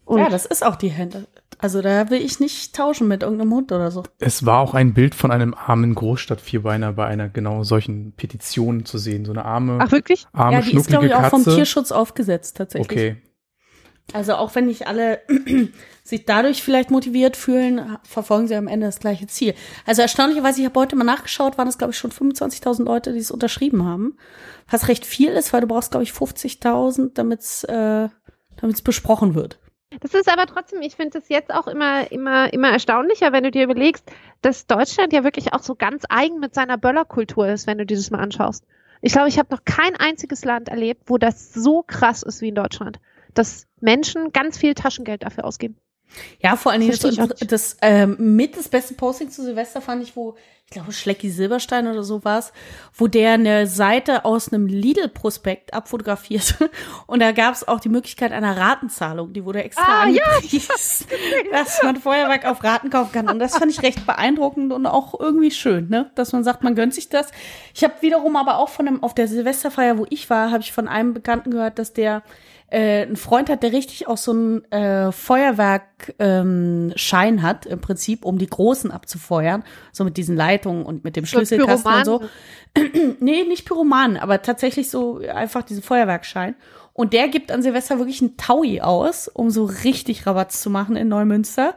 Und 0.04 0.18
Ja, 0.18 0.28
das 0.28 0.44
ist 0.44 0.64
auch 0.64 0.76
die 0.76 0.88
Hände. 0.88 1.26
Also 1.58 1.82
da 1.82 2.10
will 2.10 2.20
ich 2.20 2.40
nicht 2.40 2.74
tauschen 2.74 3.06
mit 3.06 3.22
irgendeinem 3.22 3.52
Hund 3.52 3.70
oder 3.70 3.90
so. 3.90 4.02
Es 4.18 4.46
war 4.46 4.60
auch 4.60 4.74
ein 4.74 4.94
Bild 4.94 5.14
von 5.14 5.30
einem 5.30 5.54
armen 5.54 5.94
Großstadtvierbeiner 5.94 6.94
bei 6.94 7.06
einer 7.06 7.28
genau 7.28 7.64
solchen 7.64 8.12
Petition 8.12 8.86
zu 8.86 8.98
sehen. 8.98 9.24
So 9.24 9.32
eine 9.32 9.44
arme, 9.44 9.78
ach 9.80 9.92
wirklich? 9.92 10.26
arme, 10.32 10.54
ja, 10.54 10.62
die 10.62 10.74
ist, 10.74 10.88
glaube 10.88 11.06
ich, 11.06 11.14
auch 11.14 11.26
vom 11.26 11.44
Katze. 11.44 11.56
Tierschutz 11.56 11.92
aufgesetzt 11.92 12.56
tatsächlich. 12.56 12.90
Okay. 12.90 13.22
Also 14.12 14.34
auch 14.34 14.54
wenn 14.54 14.66
nicht 14.66 14.86
alle 14.86 15.20
sich 16.10 16.26
dadurch 16.26 16.62
vielleicht 16.62 16.90
motiviert 16.90 17.36
fühlen, 17.36 17.98
verfolgen 18.02 18.48
sie 18.48 18.54
am 18.54 18.68
Ende 18.68 18.86
das 18.86 19.00
gleiche 19.00 19.26
Ziel. 19.26 19.54
Also 19.86 20.02
erstaunlicherweise, 20.02 20.60
ich 20.60 20.66
habe 20.66 20.78
heute 20.78 20.96
mal 20.96 21.04
nachgeschaut, 21.04 21.56
waren 21.56 21.68
es, 21.68 21.78
glaube 21.78 21.92
ich, 21.92 21.98
schon 21.98 22.12
25.000 22.12 22.84
Leute, 22.84 23.12
die 23.12 23.18
es 23.18 23.30
unterschrieben 23.30 23.84
haben. 23.84 24.16
Was 24.68 24.88
recht 24.88 25.06
viel 25.06 25.30
ist, 25.30 25.52
weil 25.52 25.62
du 25.62 25.66
brauchst, 25.66 25.90
glaube 25.90 26.04
ich, 26.04 26.10
50.000, 26.10 27.12
damit 27.14 27.40
es 27.40 27.64
äh, 27.64 28.08
damit's 28.60 28.82
besprochen 28.82 29.34
wird. 29.34 29.58
Das 29.98 30.14
ist 30.14 30.28
aber 30.28 30.46
trotzdem, 30.46 30.82
ich 30.82 30.94
finde 30.94 31.18
es 31.18 31.28
jetzt 31.28 31.52
auch 31.52 31.66
immer, 31.66 32.12
immer, 32.12 32.52
immer 32.52 32.70
erstaunlicher, 32.70 33.32
wenn 33.32 33.42
du 33.42 33.50
dir 33.50 33.64
überlegst, 33.64 34.04
dass 34.40 34.66
Deutschland 34.66 35.12
ja 35.12 35.24
wirklich 35.24 35.52
auch 35.52 35.62
so 35.62 35.74
ganz 35.74 36.04
eigen 36.08 36.38
mit 36.38 36.54
seiner 36.54 36.78
Böllerkultur 36.78 37.48
ist, 37.48 37.66
wenn 37.66 37.78
du 37.78 37.86
dieses 37.86 38.10
mal 38.10 38.20
anschaust. 38.20 38.64
Ich 39.02 39.12
glaube, 39.12 39.28
ich 39.28 39.38
habe 39.38 39.52
noch 39.52 39.64
kein 39.64 39.96
einziges 39.96 40.44
Land 40.44 40.68
erlebt, 40.68 41.04
wo 41.06 41.18
das 41.18 41.52
so 41.52 41.82
krass 41.82 42.22
ist 42.22 42.40
wie 42.40 42.48
in 42.48 42.54
Deutschland, 42.54 43.00
dass 43.34 43.66
Menschen 43.80 44.32
ganz 44.32 44.58
viel 44.58 44.74
Taschengeld 44.74 45.24
dafür 45.24 45.44
ausgeben. 45.44 45.76
Ja, 46.40 46.56
vor 46.56 46.72
allen 46.72 46.80
Dingen 46.80 46.96
das, 46.98 47.38
das 47.46 47.76
ähm, 47.82 48.36
mit 48.36 48.56
das 48.56 48.68
beste 48.68 48.94
Posting 48.94 49.30
zu 49.30 49.42
Silvester 49.42 49.80
fand 49.80 50.02
ich, 50.02 50.16
wo, 50.16 50.36
ich 50.64 50.70
glaube, 50.70 50.92
Schlecki 50.92 51.30
Silberstein 51.30 51.86
oder 51.88 52.04
so 52.04 52.24
war's, 52.24 52.52
wo 52.94 53.08
der 53.08 53.32
eine 53.32 53.66
Seite 53.66 54.24
aus 54.24 54.52
einem 54.52 54.66
Lidl-Prospekt 54.66 55.74
abfotografiert. 55.74 56.54
Und 57.06 57.20
da 57.20 57.32
gab's 57.32 57.66
auch 57.66 57.80
die 57.80 57.88
Möglichkeit 57.88 58.32
einer 58.32 58.56
Ratenzahlung. 58.56 59.32
Die 59.32 59.44
wurde 59.44 59.64
extra 59.64 60.02
Ah, 60.02 60.08
ja, 60.08 60.22
angepriesen, 60.22 61.06
dass 61.50 61.82
man 61.82 61.96
Feuerwerk 61.96 62.46
auf 62.46 62.62
Raten 62.62 62.88
kaufen 62.90 63.12
kann. 63.12 63.28
Und 63.28 63.38
das 63.38 63.56
fand 63.56 63.70
ich 63.70 63.82
recht 63.82 64.06
beeindruckend 64.06 64.72
und 64.72 64.86
auch 64.86 65.18
irgendwie 65.18 65.50
schön, 65.50 65.88
ne? 65.88 66.10
Dass 66.14 66.32
man 66.32 66.44
sagt, 66.44 66.62
man 66.62 66.74
gönnt 66.74 66.94
sich 66.94 67.08
das. 67.08 67.28
Ich 67.74 67.82
habe 67.82 67.94
wiederum 68.00 68.36
aber 68.36 68.58
auch 68.58 68.68
von 68.68 68.86
einem, 68.86 69.02
auf 69.02 69.14
der 69.14 69.28
Silvesterfeier, 69.28 69.98
wo 69.98 70.06
ich 70.08 70.30
war, 70.30 70.50
habe 70.50 70.62
ich 70.62 70.72
von 70.72 70.88
einem 70.88 71.14
Bekannten 71.14 71.50
gehört, 71.50 71.78
dass 71.78 71.92
der 71.92 72.22
äh, 72.70 73.02
einen 73.02 73.16
Freund 73.16 73.50
hat, 73.50 73.62
der 73.62 73.72
richtig 73.72 74.08
auch 74.08 74.16
so 74.16 74.32
einen 74.32 74.64
äh, 74.72 75.12
Feuerwerkschein 75.12 77.34
ähm, 77.34 77.42
hat, 77.42 77.66
im 77.66 77.80
Prinzip, 77.80 78.24
um 78.24 78.38
die 78.38 78.46
Großen 78.46 78.90
abzufeuern, 78.90 79.64
so 79.92 80.04
mit 80.04 80.16
diesen 80.16 80.36
Leitungen 80.36 80.86
und 80.86 81.04
mit 81.04 81.16
dem 81.16 81.26
Schlüsselkasten 81.26 81.92
und 81.92 82.04
so. 82.04 82.22
Nee, 83.18 83.42
nicht 83.44 83.66
Pyromanen, 83.66 84.16
aber 84.16 84.42
tatsächlich 84.42 84.90
so 84.90 85.18
einfach 85.18 85.64
diesen 85.64 85.82
Feuerwerkschein. 85.82 86.54
Und 86.92 87.12
der 87.12 87.28
gibt 87.28 87.50
an 87.50 87.62
Silvester 87.62 87.98
wirklich 87.98 88.20
einen 88.20 88.36
Taui 88.36 88.80
aus, 88.80 89.26
um 89.26 89.50
so 89.50 89.64
richtig 89.64 90.26
Rabatz 90.26 90.62
zu 90.62 90.70
machen 90.70 90.96
in 90.96 91.08
Neumünster. 91.08 91.74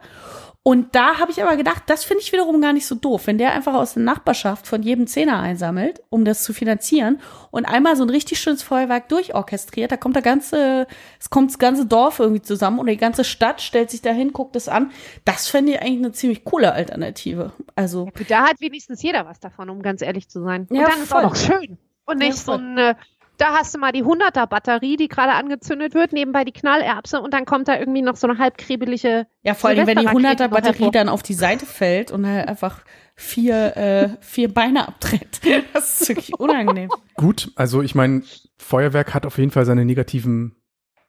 Und 0.66 0.94
da 0.94 1.18
habe 1.18 1.30
ich 1.30 1.42
aber 1.42 1.56
gedacht, 1.58 1.82
das 1.88 2.04
finde 2.04 2.22
ich 2.22 2.32
wiederum 2.32 2.58
gar 2.62 2.72
nicht 2.72 2.86
so 2.86 2.94
doof, 2.94 3.26
wenn 3.26 3.36
der 3.36 3.52
einfach 3.52 3.74
aus 3.74 3.92
der 3.94 4.02
Nachbarschaft 4.02 4.66
von 4.66 4.82
jedem 4.82 5.06
Zehner 5.06 5.38
einsammelt, 5.38 6.02
um 6.08 6.24
das 6.24 6.42
zu 6.42 6.54
finanzieren 6.54 7.20
und 7.50 7.66
einmal 7.66 7.96
so 7.96 8.02
ein 8.02 8.08
richtig 8.08 8.40
schönes 8.40 8.62
Feuerwerk 8.62 9.10
durchorchestriert, 9.10 9.92
da 9.92 9.98
kommt 9.98 10.16
der 10.16 10.22
ganze, 10.22 10.86
es 11.20 11.28
kommt 11.28 11.50
das 11.50 11.58
ganze 11.58 11.84
Dorf 11.84 12.18
irgendwie 12.18 12.40
zusammen 12.40 12.78
oder 12.78 12.92
die 12.92 12.96
ganze 12.96 13.24
Stadt 13.24 13.60
stellt 13.60 13.90
sich 13.90 14.00
dahin, 14.00 14.32
guckt 14.32 14.56
es 14.56 14.66
an. 14.68 14.90
Das 15.26 15.48
fände 15.48 15.72
ich 15.72 15.80
eigentlich 15.82 15.98
eine 15.98 16.12
ziemlich 16.12 16.44
coole 16.44 16.72
Alternative. 16.72 17.52
Also. 17.74 18.08
Da 18.28 18.44
hat 18.48 18.58
wenigstens 18.62 19.02
jeder 19.02 19.26
was 19.26 19.40
davon, 19.40 19.68
um 19.68 19.82
ganz 19.82 20.00
ehrlich 20.00 20.30
zu 20.30 20.42
sein. 20.42 20.66
Und 20.70 20.76
Ja, 20.78 20.88
dann 20.88 21.02
ist 21.02 21.12
auch 21.12 21.20
voll. 21.20 21.22
noch 21.24 21.36
schön. 21.36 21.76
Und 22.06 22.18
nicht 22.18 22.28
Ja, 22.30 22.34
so 22.36 22.52
voll. 22.52 22.60
ein, 22.60 22.78
äh, 22.78 22.94
da 23.38 23.54
hast 23.54 23.74
du 23.74 23.78
mal 23.78 23.92
die 23.92 24.04
100er 24.04 24.46
Batterie, 24.46 24.96
die 24.96 25.08
gerade 25.08 25.32
angezündet 25.32 25.94
wird, 25.94 26.12
nebenbei 26.12 26.44
die 26.44 26.52
Knallerbse 26.52 27.20
und 27.20 27.34
dann 27.34 27.44
kommt 27.44 27.68
da 27.68 27.78
irgendwie 27.78 28.02
noch 28.02 28.16
so 28.16 28.28
eine 28.28 28.38
halbkrebelige 28.38 29.26
Ja, 29.42 29.54
vor 29.54 29.70
allem, 29.70 29.86
wenn 29.86 29.98
die 29.98 30.06
Silvesterraketen 30.06 30.44
100er 30.44 30.44
noch 30.44 30.50
Batterie 30.50 30.78
hervor. 30.78 30.92
dann 30.92 31.08
auf 31.08 31.22
die 31.22 31.34
Seite 31.34 31.66
fällt 31.66 32.10
und 32.12 32.26
halt 32.26 32.48
einfach 32.48 32.84
vier, 33.16 33.76
äh, 33.76 34.08
vier 34.20 34.52
Beine 34.52 34.88
abtrennt. 34.88 35.40
Das 35.72 36.00
ist 36.00 36.08
wirklich 36.08 36.38
unangenehm. 36.38 36.90
Gut, 37.14 37.52
also 37.56 37.82
ich 37.82 37.94
meine, 37.94 38.22
Feuerwerk 38.56 39.14
hat 39.14 39.26
auf 39.26 39.38
jeden 39.38 39.50
Fall 39.50 39.64
seine 39.64 39.84
negativen 39.84 40.56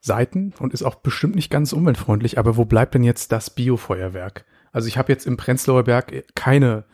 Seiten 0.01 0.53
und 0.59 0.73
ist 0.73 0.83
auch 0.83 0.95
bestimmt 0.95 1.35
nicht 1.35 1.49
ganz 1.49 1.73
umweltfreundlich, 1.73 2.37
aber 2.37 2.57
wo 2.57 2.65
bleibt 2.65 2.93
denn 2.93 3.03
jetzt 3.03 3.31
das 3.31 3.49
Biofeuerwerk? 3.49 4.45
Also 4.71 4.87
ich 4.87 4.97
habe 4.97 5.11
jetzt 5.11 5.25
im 5.25 5.37
Prenzlauer 5.37 5.83
Berg 5.83 6.25
keine 6.35 6.85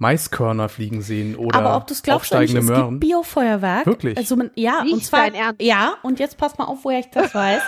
Maiskörner 0.00 0.70
fliegen 0.70 1.02
sehen 1.02 1.36
oder 1.36 1.58
Aber 1.58 1.76
ob 1.76 1.86
du 1.86 1.92
es 1.92 2.02
glaubst 2.02 2.32
oder 2.32 2.40
nicht, 2.40 2.52
aufsteigende 2.52 2.72
es 2.72 2.78
Möhren. 2.78 2.90
gibt 2.92 3.00
Biofeuerwerk. 3.00 3.84
Wirklich? 3.84 4.16
Also 4.16 4.34
man, 4.34 4.50
ja, 4.54 4.82
Nicht 4.82 4.94
und 4.94 5.04
zwar 5.04 5.28
ja, 5.60 5.96
und 6.02 6.18
jetzt 6.18 6.38
pass 6.38 6.56
mal 6.56 6.64
auf, 6.64 6.78
woher 6.84 7.00
ich 7.00 7.10
das 7.10 7.34
weiß. 7.34 7.62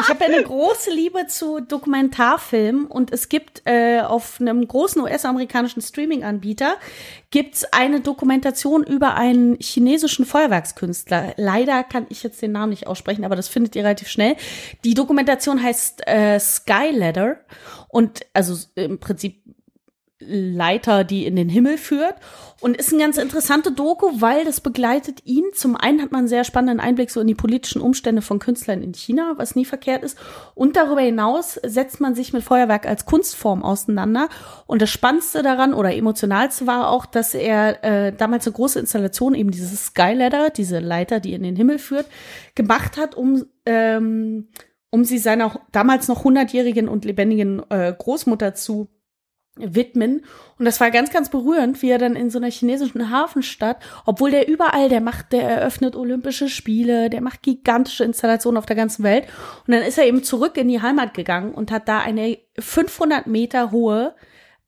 Ich 0.00 0.08
habe 0.08 0.24
ja 0.24 0.32
eine 0.34 0.42
große 0.42 0.90
Liebe 0.90 1.26
zu 1.28 1.60
Dokumentarfilmen 1.60 2.86
und 2.86 3.12
es 3.12 3.28
gibt 3.28 3.62
äh, 3.66 4.00
auf 4.00 4.40
einem 4.40 4.66
großen 4.66 5.00
US-amerikanischen 5.02 5.82
Streaming-Anbieter 5.82 6.76
gibt's 7.30 7.64
eine 7.72 8.00
Dokumentation 8.00 8.82
über 8.82 9.14
einen 9.14 9.56
chinesischen 9.60 10.24
Feuerwerkskünstler. 10.24 11.34
Leider 11.36 11.84
kann 11.84 12.06
ich 12.08 12.22
jetzt 12.22 12.40
den 12.40 12.52
Namen 12.52 12.70
nicht 12.70 12.86
aussprechen, 12.86 13.24
aber 13.24 13.36
das 13.36 13.48
findet 13.48 13.76
ihr 13.76 13.84
relativ 13.84 14.08
schnell. 14.08 14.36
Die 14.84 14.94
Dokumentation 14.94 15.62
heißt 15.62 16.06
äh, 16.06 16.40
Sky 16.40 16.90
Ladder 16.92 17.36
und 17.88 18.26
also 18.32 18.56
im 18.74 18.98
Prinzip 18.98 19.42
Leiter, 20.26 21.04
die 21.04 21.26
in 21.26 21.36
den 21.36 21.48
Himmel 21.48 21.78
führt. 21.78 22.14
Und 22.60 22.76
ist 22.76 22.92
eine 22.92 23.02
ganz 23.02 23.18
interessante 23.18 23.72
Doku, 23.72 24.20
weil 24.20 24.44
das 24.44 24.60
begleitet 24.60 25.26
ihn. 25.26 25.44
Zum 25.54 25.76
einen 25.76 26.00
hat 26.00 26.12
man 26.12 26.20
einen 26.20 26.28
sehr 26.28 26.44
spannenden 26.44 26.80
Einblick 26.80 27.10
so 27.10 27.20
in 27.20 27.26
die 27.26 27.34
politischen 27.34 27.82
Umstände 27.82 28.22
von 28.22 28.38
Künstlern 28.38 28.82
in 28.82 28.94
China, 28.94 29.34
was 29.36 29.54
nie 29.54 29.66
verkehrt 29.66 30.02
ist. 30.02 30.16
Und 30.54 30.76
darüber 30.76 31.02
hinaus 31.02 31.60
setzt 31.62 32.00
man 32.00 32.14
sich 32.14 32.32
mit 32.32 32.42
Feuerwerk 32.42 32.86
als 32.86 33.04
Kunstform 33.04 33.62
auseinander. 33.62 34.28
Und 34.66 34.80
das 34.80 34.90
Spannendste 34.90 35.42
daran 35.42 35.74
oder 35.74 35.94
emotionalste 35.94 36.66
war 36.66 36.88
auch, 36.88 37.04
dass 37.04 37.34
er 37.34 37.84
äh, 37.84 38.12
damals 38.16 38.46
eine 38.46 38.54
große 38.54 38.80
Installation, 38.80 39.34
eben 39.34 39.50
dieses 39.50 39.86
Skyladder, 39.86 40.50
diese 40.50 40.78
Leiter, 40.78 41.20
die 41.20 41.34
in 41.34 41.42
den 41.42 41.56
Himmel 41.56 41.78
führt, 41.78 42.06
gemacht 42.54 42.96
hat, 42.96 43.14
um 43.14 43.44
ähm, 43.66 44.48
um 44.94 45.02
sie 45.02 45.18
seiner 45.18 45.60
damals 45.72 46.06
noch 46.06 46.22
hundertjährigen 46.22 46.86
und 46.86 47.04
lebendigen 47.04 47.68
äh, 47.68 47.92
Großmutter 47.98 48.54
zu 48.54 48.86
widmen. 49.56 50.24
Und 50.58 50.64
das 50.64 50.80
war 50.80 50.90
ganz, 50.90 51.10
ganz 51.10 51.28
berührend, 51.28 51.80
wie 51.82 51.90
er 51.90 51.98
dann 51.98 52.16
in 52.16 52.30
so 52.30 52.38
einer 52.38 52.50
chinesischen 52.50 53.10
Hafenstadt, 53.10 53.78
obwohl 54.04 54.30
der 54.30 54.48
überall, 54.48 54.88
der 54.88 55.00
macht, 55.00 55.32
der 55.32 55.42
eröffnet 55.42 55.96
Olympische 55.96 56.48
Spiele, 56.48 57.10
der 57.10 57.20
macht 57.20 57.42
gigantische 57.42 58.04
Installationen 58.04 58.58
auf 58.58 58.66
der 58.66 58.76
ganzen 58.76 59.04
Welt. 59.04 59.26
Und 59.66 59.74
dann 59.74 59.82
ist 59.82 59.98
er 59.98 60.06
eben 60.06 60.22
zurück 60.22 60.56
in 60.56 60.68
die 60.68 60.82
Heimat 60.82 61.14
gegangen 61.14 61.54
und 61.54 61.70
hat 61.70 61.88
da 61.88 62.00
eine 62.00 62.38
500 62.58 63.26
Meter 63.26 63.70
hohe 63.70 64.14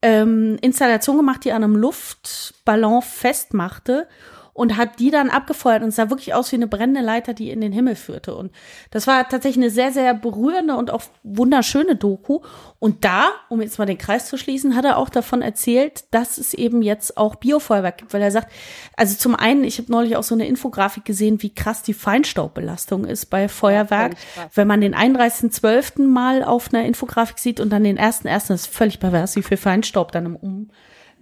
ähm, 0.03 0.59
Installation 0.61 1.17
gemacht, 1.17 1.45
die 1.45 1.53
an 1.53 1.65
einem 1.65 1.77
Luftballon 1.77 3.03
festmachte 3.03 4.07
und 4.57 4.79
hat 4.79 4.99
die 5.01 5.11
dann 5.11 5.29
abgefeuert 5.29 5.83
und 5.83 5.91
es 5.91 5.97
sah 5.97 6.09
wirklich 6.09 6.33
aus 6.33 6.51
wie 6.51 6.57
eine 6.57 6.67
brennende 6.67 7.03
Leiter, 7.03 7.35
die 7.35 7.51
in 7.51 7.61
den 7.61 7.73
Himmel 7.73 7.95
führte. 7.95 8.35
Und 8.35 8.53
das 8.91 9.07
war 9.07 9.29
tatsächlich 9.29 9.63
eine 9.63 9.71
sehr, 9.71 9.93
sehr 9.93 10.15
berührende 10.15 10.77
und 10.77 10.91
auch 10.91 11.03
wunderschöne 11.23 11.95
Doku. 11.95 12.41
Und 12.79 13.05
da, 13.05 13.29
um 13.51 13.61
jetzt 13.61 13.79
mal 13.79 13.85
den 13.85 13.99
Kreis 13.99 14.29
zu 14.29 14.39
schließen, 14.39 14.75
hat 14.75 14.87
er 14.87 14.97
auch 14.97 15.11
davon 15.11 15.43
erzählt, 15.43 16.05
dass 16.11 16.39
es 16.39 16.55
eben 16.55 16.81
jetzt 16.81 17.19
auch 17.19 17.35
Biofeuerwerk 17.35 17.99
gibt, 17.99 18.15
weil 18.15 18.23
er 18.23 18.31
sagt, 18.31 18.51
also 18.97 19.15
zum 19.17 19.35
einen, 19.35 19.63
ich 19.63 19.77
habe 19.77 19.93
neulich 19.93 20.17
auch 20.17 20.23
so 20.23 20.35
eine 20.35 20.47
Infografik 20.47 21.05
gesehen, 21.05 21.43
wie 21.43 21.55
krass 21.55 21.83
die 21.83 21.95
Feinstaubbelastung 21.95 23.05
ist 23.05 23.27
bei 23.27 23.49
Feuerwerk. 23.49 24.15
Wenn 24.55 24.67
man 24.67 24.81
den 24.81 24.95
31.12. 24.95 26.03
mal 26.07 26.43
auf 26.43 26.73
einer 26.73 26.87
Infografik 26.87 27.39
sieht 27.39 27.61
und 27.61 27.69
dann 27.69 27.85
den 27.85 27.99
1.1., 27.99 28.49
das 28.49 28.51
ist 28.51 28.67
völlig 28.69 29.01
pervers, 29.01 29.37
wie 29.37 29.43
viel 29.43 29.59
Feinstaub 29.59 30.13
dann 30.13 30.25
im 30.25 30.69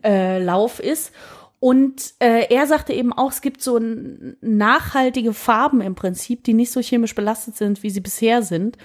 Umlauf 0.05 0.79
ist. 0.79 1.13
Und 1.65 2.13
äh, 2.19 2.55
er 2.55 2.67
sagte 2.67 2.93
eben 2.93 3.15
auch, 3.15 3.31
es 3.31 3.41
gibt 3.41 3.63
so 3.63 3.81
nachhaltige 4.43 5.33
Farben 5.33 5.81
im 5.81 5.95
Prinzip, 5.95 6.45
die 6.45 6.53
nicht 6.53 6.71
so 6.71 6.83
chemisch 6.83 7.15
belastet 7.15 7.57
sind, 7.57 7.83
wie 7.83 7.89
sie 7.89 8.03
bisher 8.03 8.43
sind. 8.43 8.77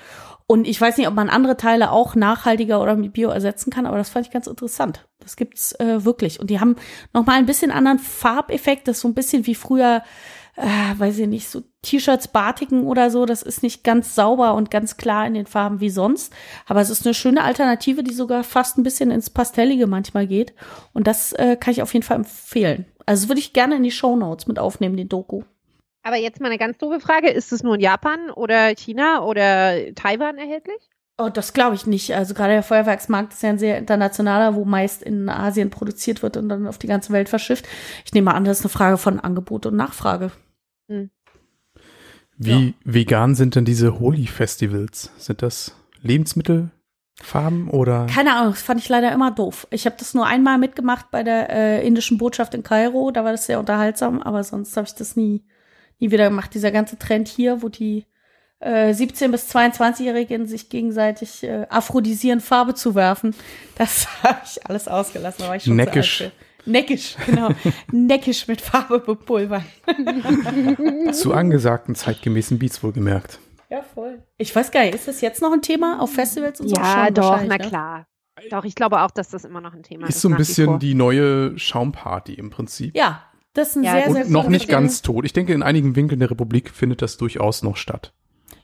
Und 0.47 0.65
ich 0.65 0.79
weiß 0.79 0.95
nicht, 0.95 1.09
ob 1.09 1.13
man 1.13 1.27
andere 1.27 1.57
Teile 1.57 1.91
auch 1.91 2.15
nachhaltiger 2.15 2.81
oder 2.81 2.95
mit 2.95 3.11
Bio 3.11 3.31
ersetzen 3.31 3.69
kann, 3.69 3.85
aber 3.85 3.97
das 3.97 4.07
fand 4.07 4.27
ich 4.27 4.31
ganz 4.31 4.47
interessant. 4.47 5.09
Das 5.19 5.35
gibt's 5.35 5.73
äh, 5.73 6.05
wirklich. 6.05 6.39
Und 6.39 6.49
die 6.49 6.61
haben 6.61 6.77
noch 7.13 7.25
mal 7.25 7.33
ein 7.33 7.45
bisschen 7.45 7.71
anderen 7.71 7.99
Farbeffekt. 7.99 8.87
Das 8.87 8.95
ist 8.95 9.01
so 9.01 9.09
ein 9.09 9.13
bisschen 9.13 9.45
wie 9.45 9.55
früher, 9.55 10.01
äh, 10.59 10.99
weiß 10.99 11.19
ich 11.19 11.27
nicht, 11.27 11.49
so 11.49 11.63
T-Shirts, 11.81 12.27
Batiken 12.27 12.83
oder 12.83 13.09
so. 13.09 13.25
Das 13.25 13.41
ist 13.41 13.63
nicht 13.63 13.83
ganz 13.83 14.13
sauber 14.13 14.53
und 14.55 14.69
ganz 14.69 14.97
klar 14.97 15.25
in 15.25 15.33
den 15.33 15.45
Farben 15.45 15.79
wie 15.79 15.89
sonst. 15.89 16.33
Aber 16.67 16.81
es 16.81 16.89
ist 16.89 17.05
eine 17.05 17.13
schöne 17.13 17.43
Alternative, 17.43 18.03
die 18.03 18.13
sogar 18.13 18.43
fast 18.43 18.77
ein 18.77 18.83
bisschen 18.83 19.09
ins 19.09 19.29
Pastellige 19.29 19.87
manchmal 19.87 20.27
geht. 20.27 20.53
Und 20.93 21.07
das 21.07 21.31
äh, 21.33 21.55
kann 21.55 21.71
ich 21.71 21.81
auf 21.81 21.93
jeden 21.93 22.05
Fall 22.05 22.17
empfehlen. 22.17 22.85
Also 23.05 23.29
würde 23.29 23.39
ich 23.39 23.53
gerne 23.53 23.77
in 23.77 23.83
die 23.83 23.91
Shownotes 23.91 24.47
mit 24.47 24.59
aufnehmen, 24.59 24.97
den 24.97 25.09
Doku. 25.09 25.43
Aber 26.03 26.17
jetzt 26.17 26.41
mal 26.41 26.47
eine 26.47 26.57
ganz 26.57 26.77
doofe 26.77 26.99
Frage. 26.99 27.29
Ist 27.29 27.53
es 27.53 27.63
nur 27.63 27.75
in 27.75 27.81
Japan 27.81 28.29
oder 28.29 28.75
China 28.75 29.23
oder 29.23 29.93
Taiwan 29.95 30.37
erhältlich? 30.37 30.89
Oh, 31.17 31.29
das 31.29 31.53
glaube 31.53 31.75
ich 31.75 31.85
nicht. 31.85 32.13
Also 32.13 32.33
gerade 32.33 32.53
der 32.53 32.63
Feuerwerksmarkt 32.63 33.33
ist 33.33 33.43
ja 33.43 33.49
ein 33.49 33.59
sehr 33.59 33.77
internationaler, 33.77 34.55
wo 34.55 34.65
meist 34.65 35.03
in 35.03 35.29
Asien 35.29 35.69
produziert 35.69 36.21
wird 36.21 36.37
und 36.37 36.49
dann 36.49 36.67
auf 36.67 36.77
die 36.77 36.87
ganze 36.87 37.13
Welt 37.13 37.29
verschifft. 37.29 37.67
Ich 38.05 38.13
nehme 38.13 38.33
an, 38.33 38.45
das 38.45 38.59
ist 38.59 38.65
eine 38.65 38.71
Frage 38.71 38.97
von 38.97 39.19
Angebot 39.19 39.65
und 39.65 39.75
Nachfrage. 39.75 40.31
Wie 42.39 42.73
vegan 42.85 43.35
sind 43.35 43.55
denn 43.55 43.65
diese 43.65 43.99
Holi-Festivals? 43.99 45.11
Sind 45.17 45.41
das 45.41 45.75
Lebensmittelfarben 46.01 47.69
oder? 47.69 48.07
Keine 48.07 48.35
Ahnung, 48.35 48.53
das 48.53 48.61
fand 48.61 48.79
ich 48.79 48.87
leider 48.87 49.11
immer 49.11 49.31
doof. 49.31 49.67
Ich 49.71 49.85
habe 49.85 49.97
das 49.99 50.13
nur 50.13 50.25
einmal 50.25 50.57
mitgemacht 50.57 51.11
bei 51.11 51.23
der 51.23 51.49
äh, 51.49 51.85
indischen 51.85 52.17
Botschaft 52.17 52.53
in 52.53 52.63
Kairo, 52.63 53.11
da 53.11 53.25
war 53.25 53.31
das 53.31 53.45
sehr 53.45 53.59
unterhaltsam, 53.59 54.21
aber 54.21 54.45
sonst 54.45 54.75
habe 54.77 54.87
ich 54.87 54.95
das 54.95 55.17
nie, 55.17 55.43
nie 55.99 56.11
wieder 56.11 56.29
gemacht. 56.29 56.53
Dieser 56.53 56.71
ganze 56.71 56.97
Trend 56.97 57.27
hier, 57.27 57.61
wo 57.61 57.67
die 57.67 58.05
äh, 58.59 58.91
17- 58.91 59.31
bis 59.31 59.53
22-Jährigen 59.53 60.45
sich 60.47 60.69
gegenseitig 60.69 61.43
äh, 61.43 61.65
aphrodisieren, 61.69 62.39
Farbe 62.39 62.73
zu 62.73 62.95
werfen, 62.95 63.35
das 63.75 64.07
habe 64.23 64.39
ich 64.45 64.65
alles 64.65 64.87
ausgelassen. 64.87 65.41
Da 65.41 65.49
war 65.49 65.55
ich 65.57 65.63
schon 65.63 65.77
zu 65.77 65.91
alt 66.23 66.31
Neckisch. 66.65 67.15
genau. 67.25 67.49
Neckisch 67.91 68.47
mit 68.47 68.61
Farbe 68.61 68.99
bepulvern. 68.99 69.63
Zu 71.13 71.33
angesagten 71.33 71.95
zeitgemäßen 71.95 72.59
Beats 72.59 72.83
wohlgemerkt. 72.83 73.39
Ja, 73.69 73.81
voll. 73.83 74.23
Ich 74.37 74.55
weiß 74.55 74.71
gar 74.71 74.81
nicht, 74.83 74.95
ist 74.95 75.07
das 75.07 75.21
jetzt 75.21 75.41
noch 75.41 75.51
ein 75.53 75.61
Thema 75.61 76.01
auf 76.01 76.11
Festivals 76.13 76.59
und 76.59 76.69
so? 76.69 76.75
Ja, 76.75 77.05
Schon 77.05 77.13
doch, 77.15 77.39
na 77.45 77.57
ne? 77.57 77.59
klar. 77.59 78.07
Doch, 78.49 78.63
ich 78.63 78.73
glaube 78.75 79.01
auch, 79.01 79.11
dass 79.11 79.29
das 79.29 79.43
immer 79.43 79.61
noch 79.61 79.73
ein 79.73 79.83
Thema 79.83 80.07
ist. 80.07 80.15
Ist 80.15 80.21
so 80.21 80.29
ein 80.29 80.37
bisschen 80.37 80.79
die 80.79 80.95
neue 80.95 81.57
Schaumparty 81.59 82.33
im 82.33 82.49
Prinzip. 82.49 82.95
Ja, 82.95 83.23
das 83.53 83.69
ist 83.71 83.75
ein 83.77 83.83
Ja, 83.83 83.91
sehr, 83.93 84.11
sehr 84.13 84.25
Und 84.25 84.31
noch 84.31 84.47
nicht 84.47 84.67
Film. 84.67 84.79
ganz 84.79 85.01
tot. 85.01 85.25
Ich 85.25 85.33
denke, 85.33 85.53
in 85.53 85.61
einigen 85.61 85.95
Winkeln 85.95 86.19
der 86.19 86.31
Republik 86.31 86.71
findet 86.71 87.01
das 87.01 87.17
durchaus 87.17 87.63
noch 87.63 87.75
statt. 87.77 88.13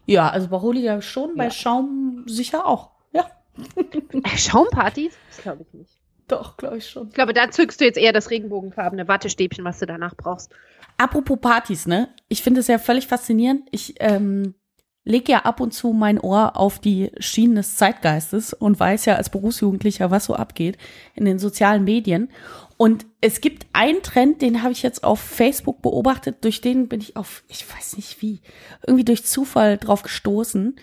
Ja, 0.05 0.29
also 0.29 0.47
bei 0.47 0.61
Holi 0.61 0.81
ja 0.81 1.01
schon, 1.01 1.35
bei 1.35 1.45
Ja. 1.45 1.51
Schaum 1.51 2.23
sicher 2.27 2.65
auch. 2.65 2.91
Ja, 3.11 3.25
Schaumpartys? 4.35 5.13
Das 5.29 5.41
glaube 5.43 5.63
ich 5.67 5.73
nicht. 5.73 5.99
Doch, 6.27 6.57
glaube 6.57 6.77
ich 6.77 6.89
schon. 6.89 7.09
Ich 7.09 7.13
glaube, 7.13 7.33
da 7.33 7.49
zückst 7.49 7.79
du 7.79 7.85
jetzt 7.85 7.97
eher 7.97 8.13
das 8.13 8.29
regenbogenfarbene 8.29 9.07
Wattestäbchen, 9.07 9.63
was 9.63 9.79
du 9.79 9.85
danach 9.85 10.15
brauchst. 10.15 10.51
Apropos 10.97 11.39
Partys, 11.39 11.87
ne? 11.87 12.09
Ich 12.29 12.41
finde 12.41 12.61
es 12.61 12.67
ja 12.67 12.77
völlig 12.77 13.07
faszinierend. 13.07 13.67
Ich 13.71 13.95
ähm, 13.99 14.55
lege 15.03 15.33
ja 15.33 15.39
ab 15.39 15.59
und 15.59 15.73
zu 15.73 15.93
mein 15.93 16.19
Ohr 16.19 16.57
auf 16.57 16.79
die 16.79 17.11
Schienen 17.19 17.55
des 17.55 17.77
Zeitgeistes 17.77 18.53
und 18.53 18.79
weiß 18.79 19.05
ja 19.05 19.15
als 19.15 19.29
Berufsjugendlicher, 19.29 20.09
was 20.09 20.25
so 20.25 20.35
abgeht 20.35 20.77
in 21.13 21.25
den 21.25 21.39
sozialen 21.39 21.83
Medien. 21.83 22.29
Und 22.77 23.05
es 23.21 23.39
gibt 23.39 23.67
einen 23.71 24.01
Trend, 24.01 24.41
den 24.41 24.63
habe 24.63 24.73
ich 24.73 24.83
jetzt 24.83 25.03
auf 25.03 25.19
Facebook 25.19 25.81
beobachtet, 25.81 26.43
durch 26.43 26.59
den 26.59 26.89
bin 26.89 26.99
ich 26.99 27.15
auf, 27.15 27.43
ich 27.47 27.65
weiß 27.71 27.95
nicht 27.95 28.21
wie, 28.21 28.41
irgendwie 28.85 29.05
durch 29.05 29.25
Zufall 29.25 29.77
drauf 29.77 30.01
gestoßen. 30.01 30.75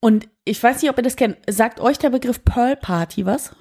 Und 0.00 0.28
ich 0.44 0.62
weiß 0.62 0.80
nicht, 0.80 0.90
ob 0.90 0.98
ihr 0.98 1.02
das 1.02 1.16
kennt. 1.16 1.38
Sagt 1.48 1.80
euch 1.80 1.98
der 1.98 2.10
Begriff 2.10 2.44
Pearl 2.44 2.76
Party 2.76 3.26
was? 3.26 3.52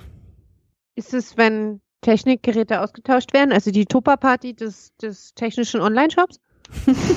Ist 0.98 1.13
es, 1.13 1.38
wenn 1.38 1.80
Technikgeräte 2.01 2.82
ausgetauscht 2.82 3.32
werden, 3.32 3.51
also 3.51 3.70
die 3.70 3.86
Tupper-Party 3.86 4.56
des, 4.56 4.96
des 5.00 5.36
technischen 5.36 5.80
Online-Shops? 5.80 6.39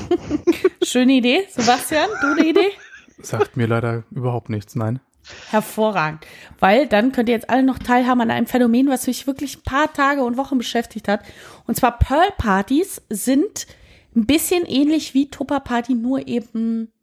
Schöne 0.83 1.13
Idee. 1.13 1.47
Sebastian, 1.49 2.07
du 2.21 2.27
eine 2.27 2.45
Idee? 2.47 2.69
Sagt 3.23 3.57
mir 3.57 3.65
leider 3.65 4.03
überhaupt 4.11 4.49
nichts, 4.51 4.75
nein. 4.75 4.99
Hervorragend. 5.49 6.27
Weil 6.59 6.85
dann 6.85 7.11
könnt 7.11 7.27
ihr 7.27 7.33
jetzt 7.33 7.49
alle 7.49 7.63
noch 7.63 7.79
teilhaben 7.79 8.21
an 8.21 8.29
einem 8.29 8.45
Phänomen, 8.45 8.87
was 8.87 9.07
mich 9.07 9.25
wirklich 9.25 9.57
ein 9.57 9.63
paar 9.63 9.91
Tage 9.91 10.23
und 10.23 10.37
Wochen 10.37 10.59
beschäftigt 10.59 11.07
hat. 11.07 11.21
Und 11.65 11.73
zwar 11.73 11.97
Pearl-Partys 11.97 13.01
sind 13.09 13.65
ein 14.15 14.27
bisschen 14.27 14.63
ähnlich 14.67 15.15
wie 15.15 15.31
Tupper-Party, 15.31 15.95
nur 15.95 16.27
eben 16.27 16.93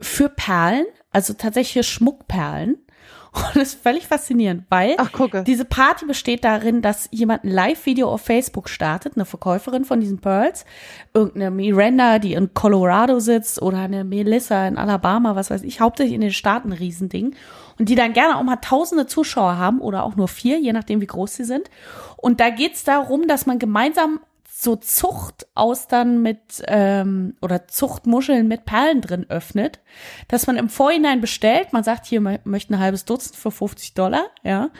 für 0.00 0.28
Perlen, 0.28 0.86
also 1.12 1.34
tatsächlich 1.34 1.86
Schmuckperlen. 1.86 2.84
Und 3.34 3.56
das 3.56 3.68
ist 3.68 3.82
völlig 3.82 4.06
faszinierend, 4.06 4.64
weil 4.68 4.94
Ach, 4.98 5.10
diese 5.46 5.64
Party 5.64 6.04
besteht 6.04 6.44
darin, 6.44 6.82
dass 6.82 7.08
jemand 7.12 7.44
ein 7.44 7.50
Live-Video 7.50 8.10
auf 8.10 8.20
Facebook 8.20 8.68
startet, 8.68 9.16
eine 9.16 9.24
Verkäuferin 9.24 9.86
von 9.86 10.00
diesen 10.00 10.18
Pearls, 10.18 10.66
irgendeine 11.14 11.50
Miranda, 11.50 12.18
die 12.18 12.34
in 12.34 12.52
Colorado 12.52 13.20
sitzt, 13.20 13.62
oder 13.62 13.78
eine 13.78 14.04
Melissa 14.04 14.68
in 14.68 14.76
Alabama, 14.76 15.34
was 15.34 15.50
weiß 15.50 15.62
ich, 15.62 15.80
hauptsächlich 15.80 16.14
in 16.14 16.20
den 16.20 16.32
Staaten 16.32 16.72
ein 16.72 16.78
Riesending. 16.78 17.34
Und 17.78 17.88
die 17.88 17.94
dann 17.94 18.12
gerne 18.12 18.36
auch 18.36 18.42
mal 18.42 18.56
tausende 18.56 19.06
Zuschauer 19.06 19.56
haben 19.56 19.80
oder 19.80 20.04
auch 20.04 20.14
nur 20.14 20.28
vier, 20.28 20.60
je 20.60 20.74
nachdem, 20.74 21.00
wie 21.00 21.06
groß 21.06 21.34
sie 21.34 21.44
sind. 21.44 21.70
Und 22.18 22.38
da 22.38 22.50
geht's 22.50 22.84
darum, 22.84 23.26
dass 23.28 23.46
man 23.46 23.58
gemeinsam 23.58 24.20
so 24.62 24.76
Zuchtaustern 24.76 26.22
mit 26.22 26.62
ähm, 26.66 27.36
oder 27.42 27.66
Zuchtmuscheln 27.66 28.46
mit 28.48 28.64
Perlen 28.64 29.00
drin 29.00 29.26
öffnet, 29.28 29.80
dass 30.28 30.46
man 30.46 30.56
im 30.56 30.68
Vorhinein 30.68 31.20
bestellt. 31.20 31.72
Man 31.72 31.84
sagt 31.84 32.06
hier, 32.06 32.20
man 32.20 32.38
möchte 32.44 32.74
ein 32.74 32.80
halbes 32.80 33.04
Dutzend 33.04 33.36
für 33.36 33.50
50 33.50 33.94
Dollar, 33.94 34.26
ja. 34.42 34.70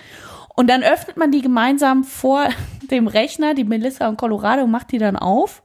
Und 0.55 0.69
dann 0.69 0.83
öffnet 0.83 1.17
man 1.17 1.33
die 1.33 1.41
gemeinsam 1.41 2.05
vor 2.05 2.49
dem 2.91 3.07
Rechner, 3.07 3.55
die 3.55 3.65
Melissa 3.65 4.09
und 4.09 4.19
Colorado 4.19 4.67
macht 4.67 4.93
die 4.93 4.99
dann 4.99 5.17
auf 5.17 5.63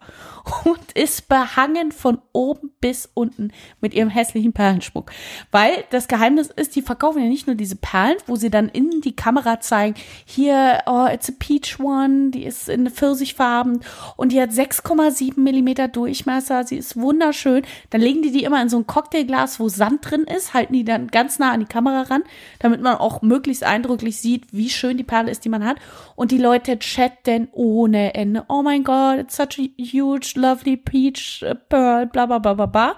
und 0.65 0.91
ist 0.93 1.27
behangen 1.27 1.91
von 1.91 2.19
oben 2.33 2.71
bis 2.79 3.09
unten 3.13 3.51
mit 3.81 3.93
ihrem 3.93 4.09
hässlichen 4.09 4.53
Perlenschmuck. 4.53 5.11
Weil 5.51 5.83
das 5.89 6.07
Geheimnis 6.07 6.47
ist, 6.47 6.75
die 6.75 6.81
verkaufen 6.81 7.21
ja 7.21 7.27
nicht 7.27 7.47
nur 7.47 7.55
diese 7.55 7.75
Perlen, 7.75 8.17
wo 8.27 8.35
sie 8.35 8.49
dann 8.49 8.69
in 8.69 9.01
die 9.01 9.15
Kamera 9.15 9.59
zeigen, 9.59 9.95
hier, 10.25 10.79
oh, 10.85 11.07
it's 11.11 11.29
a 11.29 11.33
peach 11.37 11.79
one, 11.79 12.31
die 12.31 12.45
ist 12.45 12.69
in 12.69 12.89
Pfirsichfarben 12.89 13.81
und 14.15 14.31
die 14.31 14.41
hat 14.41 14.51
6,7 14.51 15.39
Millimeter 15.39 15.87
Durchmesser, 15.87 16.63
sie 16.63 16.77
ist 16.77 16.99
wunderschön. 16.99 17.63
Dann 17.89 18.01
legen 18.01 18.21
die 18.21 18.31
die 18.31 18.43
immer 18.43 18.61
in 18.61 18.69
so 18.69 18.77
ein 18.77 18.87
Cocktailglas, 18.87 19.59
wo 19.59 19.69
Sand 19.69 20.09
drin 20.09 20.23
ist, 20.23 20.53
halten 20.53 20.73
die 20.73 20.83
dann 20.83 21.07
ganz 21.07 21.39
nah 21.39 21.51
an 21.51 21.61
die 21.61 21.65
Kamera 21.65 22.03
ran, 22.03 22.23
damit 22.59 22.81
man 22.81 22.95
auch 22.95 23.21
möglichst 23.21 23.63
eindrücklich 23.63 24.17
sieht, 24.17 24.45
wie 24.51 24.69
schön 24.69 24.97
die 24.97 25.03
Perle 25.03 25.31
ist, 25.31 25.45
die 25.45 25.49
man 25.49 25.65
hat. 25.65 25.77
Und 26.15 26.31
die 26.31 26.37
Leute 26.37 26.79
chatten 26.79 27.47
ohne 27.51 28.13
Ende. 28.13 28.45
Oh 28.47 28.61
mein 28.61 28.83
Gott, 28.83 29.19
it's 29.19 29.35
such 29.35 29.59
a 29.59 29.67
huge, 29.79 30.33
lovely 30.37 30.77
peach 30.77 31.43
uh, 31.43 31.55
pearl, 31.69 32.05
bla 32.05 32.25
bla 32.25 32.39
bla 32.39 32.53
bla 32.53 32.65
bla. 32.65 32.97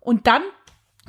Und 0.00 0.26
dann 0.26 0.42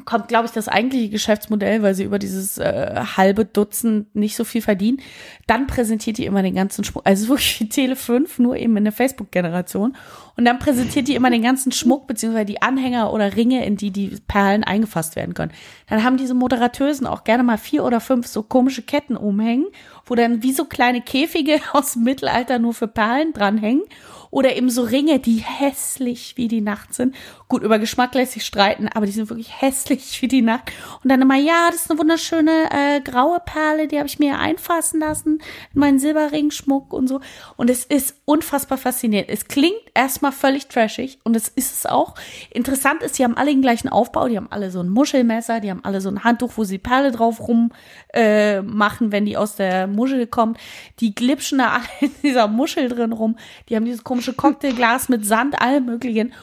kommt, 0.06 0.28
glaube 0.28 0.46
ich, 0.46 0.52
das 0.52 0.68
eigentliche 0.68 1.10
Geschäftsmodell, 1.10 1.82
weil 1.82 1.96
sie 1.96 2.04
über 2.04 2.20
dieses 2.20 2.58
äh, 2.58 2.96
halbe 3.18 3.46
Dutzend 3.46 4.16
nicht 4.16 4.36
so 4.36 4.44
viel 4.44 4.62
verdienen. 4.62 5.00
Dann 5.48 5.68
präsentiert 5.68 6.18
die 6.18 6.26
immer 6.26 6.42
den 6.44 6.56
ganzen 6.56 6.84
Schmuck, 6.84 7.04
also 7.06 7.28
wirklich 7.30 7.60
wie 7.60 7.70
Tele 7.70 7.96
5, 7.96 8.40
nur 8.40 8.56
eben 8.56 8.78
in 8.78 8.84
der 8.84 8.94
Facebook-Generation. 8.94 9.96
Und 10.38 10.46
dann 10.46 10.60
präsentiert 10.60 11.08
die 11.08 11.16
immer 11.16 11.30
den 11.30 11.42
ganzen 11.42 11.72
Schmuck, 11.72 12.08
beziehungsweise 12.08 12.46
die 12.46 12.62
Anhänger 12.62 13.12
oder 13.12 13.36
Ringe, 13.36 13.66
in 13.66 13.76
die 13.76 13.92
die 13.92 14.18
Perlen 14.28 14.64
eingefasst 14.64 15.16
werden 15.16 15.34
können. 15.34 15.52
Dann 15.90 16.04
haben 16.04 16.18
diese 16.18 16.36
Moderatösen 16.36 17.08
auch 17.08 17.24
gerne 17.24 17.44
mal 17.44 17.58
vier 17.58 17.84
oder 17.84 18.00
fünf 18.00 18.28
so 18.28 18.44
komische 18.44 18.84
Ketten 18.84 19.18
umhängen, 19.18 19.66
wo 20.06 20.16
dann 20.16 20.44
wie 20.44 20.54
so 20.54 20.66
kleine 20.66 21.02
Käfige 21.02 21.60
aus 21.74 21.94
dem 21.94 22.04
Mittelalter 22.04 22.60
nur 22.60 22.74
für 22.74 22.88
Perlen 22.88 23.34
dranhängen. 23.34 23.84
Oder 24.30 24.56
eben 24.56 24.70
so 24.70 24.84
Ringe, 24.84 25.20
die 25.20 25.38
hässlich 25.38 26.34
wie 26.38 26.48
die 26.48 26.62
Nacht 26.62 26.94
sind. 26.94 27.16
Gut, 27.48 27.64
über 27.64 27.80
Geschmack 27.80 28.14
lässt 28.14 28.34
sich 28.34 28.46
streiten, 28.46 28.90
aber 28.94 29.06
die 29.06 29.12
sind 29.12 29.30
wirklich 29.30 29.62
hässlich 29.62 30.22
wie 30.22 30.28
die 30.28 30.42
Nacht. 30.42 30.72
Und 31.04 31.10
dann 31.10 31.22
immer, 31.22 31.38
ja, 31.38 31.68
das 31.72 31.82
ist 31.82 31.92
eine 31.92 32.00
wunderschöne 32.00 32.70
äh, 32.72 33.02
graue 33.02 33.40
Perle, 33.40 33.88
die 33.88 33.98
habe 33.98 34.08
ich 34.08 34.20
mir 34.20 34.38
einfassen 34.38 35.00
lassen 35.00 35.40
in 35.74 35.80
meinen 35.80 36.00
Silberringschmuck 36.00 36.94
und 36.94 37.08
so. 37.08 37.22
Und 37.56 37.70
es 37.70 37.86
ist 37.86 38.18
unfassbar 38.26 38.78
faszinierend. 38.78 39.30
Es 39.30 39.48
klingt 39.48 39.80
erstmal 39.94 40.32
völlig 40.32 40.68
trashig 40.68 41.20
und 41.24 41.36
es 41.36 41.48
ist 41.48 41.74
es 41.74 41.86
auch. 41.86 42.16
Interessant 42.52 43.02
ist, 43.04 43.18
die 43.18 43.24
haben 43.24 43.38
alle 43.38 43.52
den 43.52 43.62
gleichen 43.62 43.90
Aufbau, 43.90 44.28
die 44.28 44.38
haben 44.38 44.52
alle 44.52 44.72
so 44.72 44.82
ein 44.82 44.90
Muschelmesser, 44.90 45.60
die 45.60 45.72
haben 45.72 45.84
alle 45.84 46.02
so 46.02 46.10
ein 46.10 46.24
Handtuch, 46.24 46.52
wo 46.56 46.64
sie 46.64 46.78
Perle 46.78 47.12
drauf 47.12 47.48
rum 47.48 47.72
äh, 48.14 48.62
machen, 48.62 49.12
wenn 49.12 49.26
die 49.26 49.38
aus 49.38 49.56
der 49.56 49.88
Muschel 49.88 50.28
kommt. 50.28 50.58
Die 51.00 51.16
glitschen 51.16 51.60
da 51.60 51.68
alle 51.78 51.84
in 52.02 52.12
dieser 52.24 52.48
Muschel 52.48 52.90
drin 52.90 53.14
rum. 53.14 53.38
Die 53.70 53.76
haben 53.76 53.86
dieses 53.86 54.04
komische 54.04 54.17
Cocktailglas 54.34 55.10
mit 55.10 55.26
Sand, 55.26 55.62
allem 55.62 55.86
möglichen. 55.86 56.34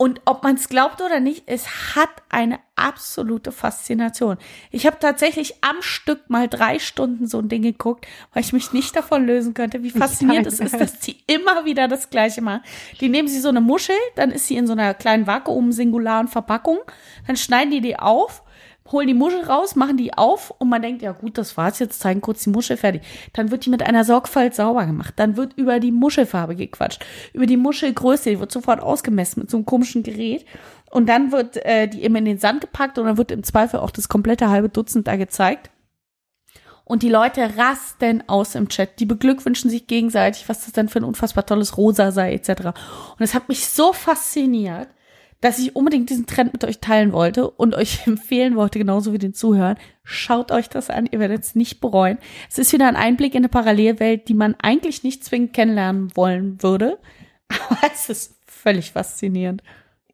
Und 0.00 0.22
ob 0.24 0.42
man 0.44 0.54
es 0.54 0.70
glaubt 0.70 1.02
oder 1.02 1.20
nicht, 1.20 1.42
es 1.44 1.94
hat 1.94 2.08
eine 2.30 2.58
absolute 2.74 3.52
Faszination. 3.52 4.38
Ich 4.70 4.86
habe 4.86 4.96
tatsächlich 4.98 5.62
am 5.62 5.82
Stück 5.82 6.30
mal 6.30 6.48
drei 6.48 6.78
Stunden 6.78 7.26
so 7.26 7.38
ein 7.38 7.50
Ding 7.50 7.60
geguckt, 7.60 8.06
weil 8.32 8.42
ich 8.42 8.54
mich 8.54 8.72
nicht 8.72 8.96
davon 8.96 9.26
lösen 9.26 9.52
könnte, 9.52 9.82
wie 9.82 9.90
faszinierend 9.90 10.46
es 10.46 10.58
ist, 10.58 10.80
dass 10.80 11.00
die 11.00 11.18
immer 11.26 11.66
wieder 11.66 11.86
das 11.86 12.08
Gleiche 12.08 12.40
machen. 12.40 12.62
Die 13.02 13.10
nehmen 13.10 13.28
sie 13.28 13.40
so 13.40 13.50
eine 13.50 13.60
Muschel, 13.60 13.94
dann 14.16 14.30
ist 14.30 14.46
sie 14.46 14.56
in 14.56 14.66
so 14.66 14.72
einer 14.72 14.94
kleinen 14.94 15.26
Vakuum-singularen 15.26 16.28
Verpackung, 16.28 16.78
dann 17.26 17.36
schneiden 17.36 17.70
die 17.70 17.82
die 17.82 17.98
auf 17.98 18.42
holen 18.92 19.06
die 19.06 19.14
Muschel 19.14 19.42
raus, 19.44 19.76
machen 19.76 19.96
die 19.96 20.14
auf 20.14 20.52
und 20.58 20.68
man 20.68 20.82
denkt, 20.82 21.02
ja 21.02 21.12
gut, 21.12 21.38
das 21.38 21.56
war's 21.56 21.78
jetzt, 21.78 22.00
zeigen 22.00 22.20
kurz 22.20 22.44
die 22.44 22.50
Muschel 22.50 22.76
fertig. 22.76 23.02
Dann 23.32 23.50
wird 23.50 23.64
die 23.64 23.70
mit 23.70 23.82
einer 23.82 24.04
Sorgfalt 24.04 24.54
sauber 24.54 24.86
gemacht. 24.86 25.14
Dann 25.16 25.36
wird 25.36 25.54
über 25.56 25.80
die 25.80 25.92
Muschelfarbe 25.92 26.56
gequatscht, 26.56 27.04
über 27.32 27.46
die 27.46 27.56
Muschelgröße, 27.56 28.30
die 28.30 28.40
wird 28.40 28.52
sofort 28.52 28.80
ausgemessen 28.80 29.40
mit 29.40 29.50
so 29.50 29.56
einem 29.56 29.66
komischen 29.66 30.02
Gerät. 30.02 30.44
Und 30.90 31.08
dann 31.08 31.30
wird 31.30 31.56
äh, 31.64 31.86
die 31.88 32.02
eben 32.02 32.16
in 32.16 32.24
den 32.24 32.38
Sand 32.38 32.62
gepackt 32.62 32.98
und 32.98 33.06
dann 33.06 33.16
wird 33.16 33.30
im 33.30 33.44
Zweifel 33.44 33.80
auch 33.80 33.90
das 33.90 34.08
komplette 34.08 34.48
halbe 34.50 34.68
Dutzend 34.68 35.06
da 35.06 35.16
gezeigt. 35.16 35.70
Und 36.84 37.04
die 37.04 37.08
Leute 37.08 37.56
rasten 37.56 38.24
aus 38.28 38.56
im 38.56 38.68
Chat. 38.68 38.98
Die 38.98 39.06
beglückwünschen 39.06 39.70
sich 39.70 39.86
gegenseitig, 39.86 40.48
was 40.48 40.64
das 40.64 40.72
denn 40.72 40.88
für 40.88 40.98
ein 40.98 41.04
unfassbar 41.04 41.46
tolles 41.46 41.76
Rosa 41.76 42.10
sei, 42.10 42.34
etc. 42.34 42.50
Und 43.16 43.20
es 43.20 43.32
hat 43.32 43.48
mich 43.48 43.68
so 43.68 43.92
fasziniert, 43.92 44.88
dass 45.40 45.58
ich 45.58 45.74
unbedingt 45.74 46.10
diesen 46.10 46.26
Trend 46.26 46.52
mit 46.52 46.64
euch 46.64 46.80
teilen 46.80 47.12
wollte 47.12 47.50
und 47.50 47.74
euch 47.74 48.06
empfehlen 48.06 48.56
wollte, 48.56 48.78
genauso 48.78 49.12
wie 49.12 49.18
den 49.18 49.34
Zuhören. 49.34 49.76
Schaut 50.04 50.52
euch 50.52 50.68
das 50.68 50.90
an, 50.90 51.08
ihr 51.10 51.18
werdet 51.18 51.42
es 51.42 51.54
nicht 51.54 51.80
bereuen. 51.80 52.18
Es 52.50 52.58
ist 52.58 52.72
wieder 52.72 52.88
ein 52.88 52.96
Einblick 52.96 53.34
in 53.34 53.40
eine 53.40 53.48
Parallelwelt, 53.48 54.28
die 54.28 54.34
man 54.34 54.54
eigentlich 54.60 55.02
nicht 55.02 55.24
zwingend 55.24 55.52
kennenlernen 55.52 56.14
wollen 56.14 56.62
würde. 56.62 56.98
Aber 57.48 57.80
es 57.92 58.08
ist 58.08 58.36
völlig 58.46 58.92
faszinierend. 58.92 59.62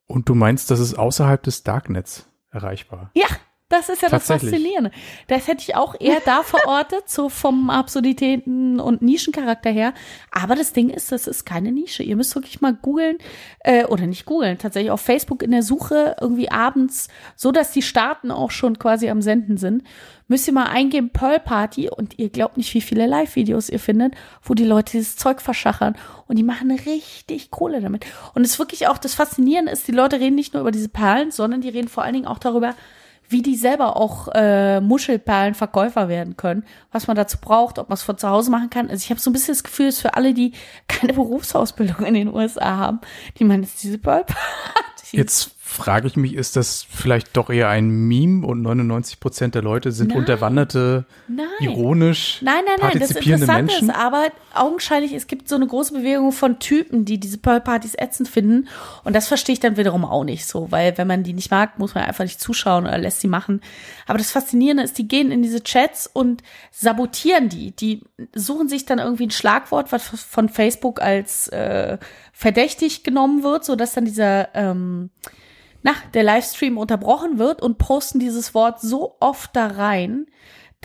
Und 0.06 0.28
du 0.28 0.34
meinst, 0.34 0.70
das 0.70 0.78
ist 0.80 0.94
außerhalb 0.94 1.42
des 1.42 1.64
Darknets 1.64 2.28
erreichbar? 2.50 3.10
Ja, 3.14 3.26
das 3.68 3.88
ist 3.88 4.02
ja 4.02 4.08
das. 4.08 4.26
Faszinierende. 4.26 4.92
Das 5.26 5.48
hätte 5.48 5.62
ich 5.62 5.74
auch 5.74 5.94
eher 5.98 6.20
da 6.24 6.42
verortet, 6.44 7.08
so 7.08 7.28
vom 7.28 7.68
Absurditäten 7.68 8.78
und 8.78 9.02
Nischencharakter 9.02 9.70
her. 9.70 9.92
Aber 10.30 10.54
das 10.54 10.72
Ding 10.72 10.88
ist, 10.88 11.10
das 11.10 11.26
ist 11.26 11.44
keine 11.44 11.72
Nische. 11.72 12.04
Ihr 12.04 12.14
müsst 12.14 12.34
wirklich 12.36 12.60
mal 12.60 12.74
googeln, 12.74 13.18
äh, 13.60 13.84
oder 13.84 14.06
nicht 14.06 14.24
googeln, 14.24 14.58
tatsächlich 14.58 14.92
auf 14.92 15.00
Facebook 15.00 15.42
in 15.42 15.50
der 15.50 15.64
Suche 15.64 16.16
irgendwie 16.20 16.50
abends, 16.50 17.08
so 17.34 17.50
dass 17.50 17.72
die 17.72 17.82
Staaten 17.82 18.30
auch 18.30 18.52
schon 18.52 18.78
quasi 18.78 19.10
am 19.10 19.20
Senden 19.20 19.56
sind. 19.56 19.82
Müsst 20.28 20.46
ihr 20.46 20.54
mal 20.54 20.66
eingeben 20.66 21.10
Pearl 21.10 21.40
Party 21.40 21.88
und 21.88 22.18
ihr 22.18 22.30
glaubt 22.30 22.56
nicht, 22.56 22.72
wie 22.74 22.80
viele 22.80 23.06
Live-Videos 23.06 23.68
ihr 23.68 23.78
findet, 23.80 24.14
wo 24.42 24.54
die 24.54 24.64
Leute 24.64 24.92
dieses 24.92 25.16
Zeug 25.16 25.40
verschachern 25.40 25.96
und 26.26 26.36
die 26.36 26.42
machen 26.42 26.70
richtig 26.70 27.50
Kohle 27.50 27.80
damit. 27.80 28.06
Und 28.34 28.42
es 28.44 28.52
ist 28.52 28.58
wirklich 28.58 28.86
auch, 28.88 28.98
das 28.98 29.14
Faszinierende 29.14 29.72
ist, 29.72 29.86
die 29.86 29.92
Leute 29.92 30.20
reden 30.20 30.34
nicht 30.36 30.54
nur 30.54 30.62
über 30.62 30.72
diese 30.72 30.88
Perlen, 30.88 31.30
sondern 31.30 31.60
die 31.60 31.68
reden 31.68 31.88
vor 31.88 32.04
allen 32.04 32.14
Dingen 32.14 32.26
auch 32.26 32.38
darüber, 32.38 32.74
wie 33.28 33.42
die 33.42 33.56
selber 33.56 33.96
auch 33.96 34.28
äh, 34.34 34.80
Muschelperlenverkäufer 34.80 36.08
werden 36.08 36.36
können, 36.36 36.64
was 36.92 37.06
man 37.06 37.16
dazu 37.16 37.38
braucht, 37.40 37.78
ob 37.78 37.88
man 37.88 37.94
es 37.94 38.02
von 38.02 38.18
zu 38.18 38.28
Hause 38.28 38.50
machen 38.50 38.70
kann. 38.70 38.90
Also 38.90 39.02
ich 39.02 39.10
habe 39.10 39.20
so 39.20 39.30
ein 39.30 39.32
bisschen 39.32 39.54
das 39.54 39.64
Gefühl, 39.64 39.86
es 39.86 39.96
ist 39.96 40.02
für 40.02 40.14
alle, 40.14 40.34
die 40.34 40.52
keine 40.88 41.12
Berufsausbildung 41.14 42.04
in 42.04 42.14
den 42.14 42.32
USA 42.32 42.76
haben, 42.76 43.00
die 43.38 43.44
meinen 43.44 43.62
jetzt 43.62 43.82
diese 43.82 43.98
Pearl. 43.98 44.24
Jetzt 45.12 45.55
frage 45.68 46.06
ich 46.06 46.16
mich, 46.16 46.34
ist 46.34 46.54
das 46.54 46.86
vielleicht 46.88 47.36
doch 47.36 47.50
eher 47.50 47.68
ein 47.68 47.90
Meme 47.90 48.46
und 48.46 48.62
99 48.62 49.18
Prozent 49.18 49.56
der 49.56 49.62
Leute 49.62 49.90
sind 49.90 50.10
Nein. 50.10 50.18
unterwanderte, 50.18 51.06
Nein. 51.26 51.46
ironisch 51.58 52.38
Nein, 52.40 52.62
nein, 52.64 52.76
nein, 52.80 52.90
das 53.00 53.14
partizipierende 53.14 53.44
Interessante 53.46 53.72
Menschen? 53.72 53.88
ist 53.90 53.96
aber 53.96 54.28
augenscheinlich, 54.54 55.12
es 55.12 55.26
gibt 55.26 55.48
so 55.48 55.56
eine 55.56 55.66
große 55.66 55.92
Bewegung 55.92 56.30
von 56.30 56.60
Typen, 56.60 57.04
die 57.04 57.18
diese 57.18 57.38
Pearl-Partys 57.38 57.94
ätzend 57.98 58.28
finden. 58.28 58.68
Und 59.02 59.16
das 59.16 59.26
verstehe 59.26 59.54
ich 59.54 59.60
dann 59.60 59.76
wiederum 59.76 60.04
auch 60.04 60.22
nicht 60.22 60.46
so, 60.46 60.70
weil 60.70 60.96
wenn 60.98 61.08
man 61.08 61.24
die 61.24 61.32
nicht 61.32 61.50
mag, 61.50 61.80
muss 61.80 61.96
man 61.96 62.04
einfach 62.04 62.24
nicht 62.24 62.40
zuschauen 62.40 62.86
oder 62.86 62.96
lässt 62.96 63.20
sie 63.20 63.28
machen. 63.28 63.60
Aber 64.06 64.18
das 64.18 64.30
Faszinierende 64.30 64.84
ist, 64.84 64.96
die 64.98 65.08
gehen 65.08 65.32
in 65.32 65.42
diese 65.42 65.64
Chats 65.64 66.06
und 66.06 66.44
sabotieren 66.70 67.48
die. 67.48 67.72
Die 67.72 68.04
suchen 68.36 68.68
sich 68.68 68.86
dann 68.86 69.00
irgendwie 69.00 69.26
ein 69.26 69.32
Schlagwort, 69.32 69.90
was 69.90 70.04
von 70.06 70.48
Facebook 70.48 71.02
als 71.02 71.48
äh, 71.48 71.98
verdächtig 72.32 73.02
genommen 73.02 73.42
wird, 73.42 73.64
so 73.64 73.74
dass 73.74 73.94
dann 73.94 74.04
dieser 74.04 74.54
ähm, 74.54 75.10
na, 75.86 75.94
der 76.14 76.24
Livestream 76.24 76.78
unterbrochen 76.78 77.38
wird 77.38 77.62
und 77.62 77.78
posten 77.78 78.18
dieses 78.18 78.54
Wort 78.54 78.80
so 78.80 79.14
oft 79.20 79.54
da 79.54 79.68
rein, 79.68 80.26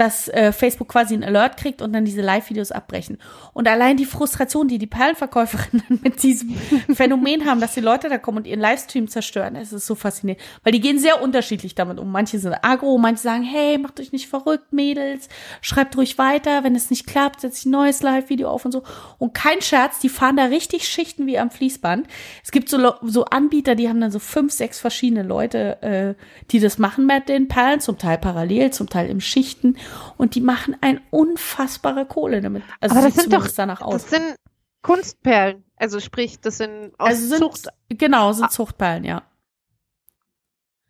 dass 0.02 0.30
äh, 0.30 0.52
Facebook 0.52 0.88
quasi 0.88 1.14
einen 1.14 1.24
Alert 1.24 1.58
kriegt 1.58 1.80
und 1.80 1.94
dann 1.94 2.06
diese 2.06 2.22
Live-Videos 2.22 2.72
abbrechen. 2.72 3.20
Und 3.54 3.68
allein 3.68 3.98
die 3.98 4.06
Frustration, 4.06 4.68
die 4.68 4.80
die 4.80 4.88
Perlenverkäuferinnen 4.88 6.00
mit 6.04 6.24
diesem 6.24 6.56
Phänomen 6.96 7.46
haben, 7.46 7.62
dass 7.62 7.76
die 7.76 7.82
Leute 7.82 8.10
da 8.10 8.18
kommen 8.18 8.40
und 8.40 8.48
ihren 8.48 8.60
Livestream 8.60 9.08
zerstören, 9.08 9.56
es 9.56 9.72
ist 9.72 9.86
so 9.86 9.94
faszinierend. 9.94 10.42
Weil 10.64 10.74
die 10.74 10.80
gehen 10.80 10.98
sehr 10.98 11.22
unterschiedlich 11.22 11.76
damit 11.76 12.00
um. 12.00 12.12
Manche 12.12 12.40
sind 12.40 12.56
agro, 12.64 12.98
manche 12.98 13.22
sagen, 13.22 13.44
hey, 13.44 13.78
macht 13.78 14.00
euch 14.00 14.12
nicht 14.12 14.28
verrückt, 14.28 14.74
Mädels, 14.74 15.30
schreibt 15.62 15.96
ruhig 15.96 16.18
weiter, 16.18 16.64
wenn 16.64 16.74
es 16.74 16.90
nicht 16.90 17.06
klappt, 17.06 17.42
setze 17.42 17.60
ich 17.60 17.66
ein 17.68 17.72
neues 17.72 18.02
Live-Video 18.02 18.50
auf 18.50 18.66
und 18.66 18.72
so. 18.72 18.82
Und 19.20 19.36
kein 19.36 19.62
Scherz, 19.62 20.00
die 20.00 20.10
fahren 20.10 20.36
da 20.36 20.46
richtig 20.46 20.88
Schichten 20.88 21.28
wie 21.28 21.38
am 21.38 21.52
Fließband. 21.52 22.08
Es 22.44 22.50
gibt 22.50 22.70
so, 22.70 22.96
so 23.04 23.26
Anbieter, 23.26 23.76
die 23.76 23.88
haben 23.88 24.02
dann 24.02 24.10
so 24.10 24.18
fünf, 24.18 24.52
sechs 24.52 24.80
verschiedene 24.80 25.22
Leute, 25.22 25.80
äh, 25.84 26.24
die 26.50 26.60
das 26.60 26.80
machen 26.80 27.06
mit 27.06 27.30
den 27.30 27.48
Perlen, 27.48 27.82
zum 27.82 28.00
Teil 28.00 28.18
parallel, 28.18 28.72
zum 28.72 28.90
Teil 28.90 29.08
im 29.08 29.22
Schichten 29.22 29.76
und 30.18 30.36
die 30.36 30.42
machen 30.42 30.76
ein 30.82 31.02
unfassbare 31.10 32.06
Kohle 32.06 32.42
damit. 32.42 32.64
Also 32.80 32.96
Aber 32.96 33.08
das 33.08 33.16
sind 33.16 33.34
doch 33.34 33.48
danach 33.48 33.82
aus. 33.82 34.04
Das 34.04 34.10
sind 34.10 34.36
Kunstperlen, 34.82 35.64
also 35.76 36.00
sprich, 36.00 36.40
das 36.42 36.58
sind 36.58 36.94
aus 36.98 37.10
also 37.10 37.28
sind, 37.28 37.40
Zucht. 37.40 37.68
Genau, 37.90 38.32
sind 38.32 38.46
ah. 38.46 38.50
Zuchtperlen, 38.50 39.04
ja. 39.04 39.24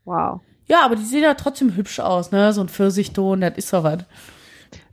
Wow. 0.05 0.41
Ja, 0.65 0.85
aber 0.85 0.95
die 0.95 1.03
sehen 1.03 1.23
ja 1.23 1.33
trotzdem 1.33 1.75
hübsch 1.75 1.99
aus, 1.99 2.31
ne? 2.31 2.53
So 2.53 2.61
ein 2.61 2.69
Pfirsichton, 2.69 3.41
das 3.41 3.57
ist 3.57 3.73
doch 3.73 3.83
was. 3.83 4.05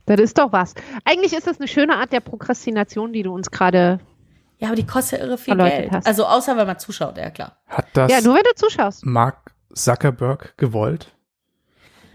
Das 0.05 0.19
ist 0.19 0.37
doch 0.37 0.51
was. 0.51 0.73
Eigentlich 1.05 1.33
ist 1.33 1.47
das 1.47 1.59
eine 1.59 1.67
schöne 1.67 1.95
Art 1.95 2.11
der 2.11 2.19
Prokrastination, 2.19 3.13
die 3.13 3.23
du 3.23 3.33
uns 3.33 3.51
gerade. 3.51 3.99
Ja, 4.57 4.67
aber 4.67 4.75
die 4.75 4.85
kostet 4.85 5.19
ja 5.19 5.25
irre 5.25 5.37
viel 5.37 5.55
Geld. 5.55 5.91
Hast. 5.91 6.07
Also 6.07 6.25
außer 6.25 6.57
wenn 6.57 6.67
man 6.67 6.79
zuschaut, 6.79 7.17
ja 7.17 7.29
klar. 7.29 7.57
Hat 7.67 7.87
das 7.93 8.11
ja, 8.11 8.19
nur 8.19 8.35
wenn 8.35 8.43
du 8.43 8.55
zuschaust. 8.55 9.05
Mark 9.05 9.53
Zuckerberg 9.73 10.57
gewollt? 10.57 11.15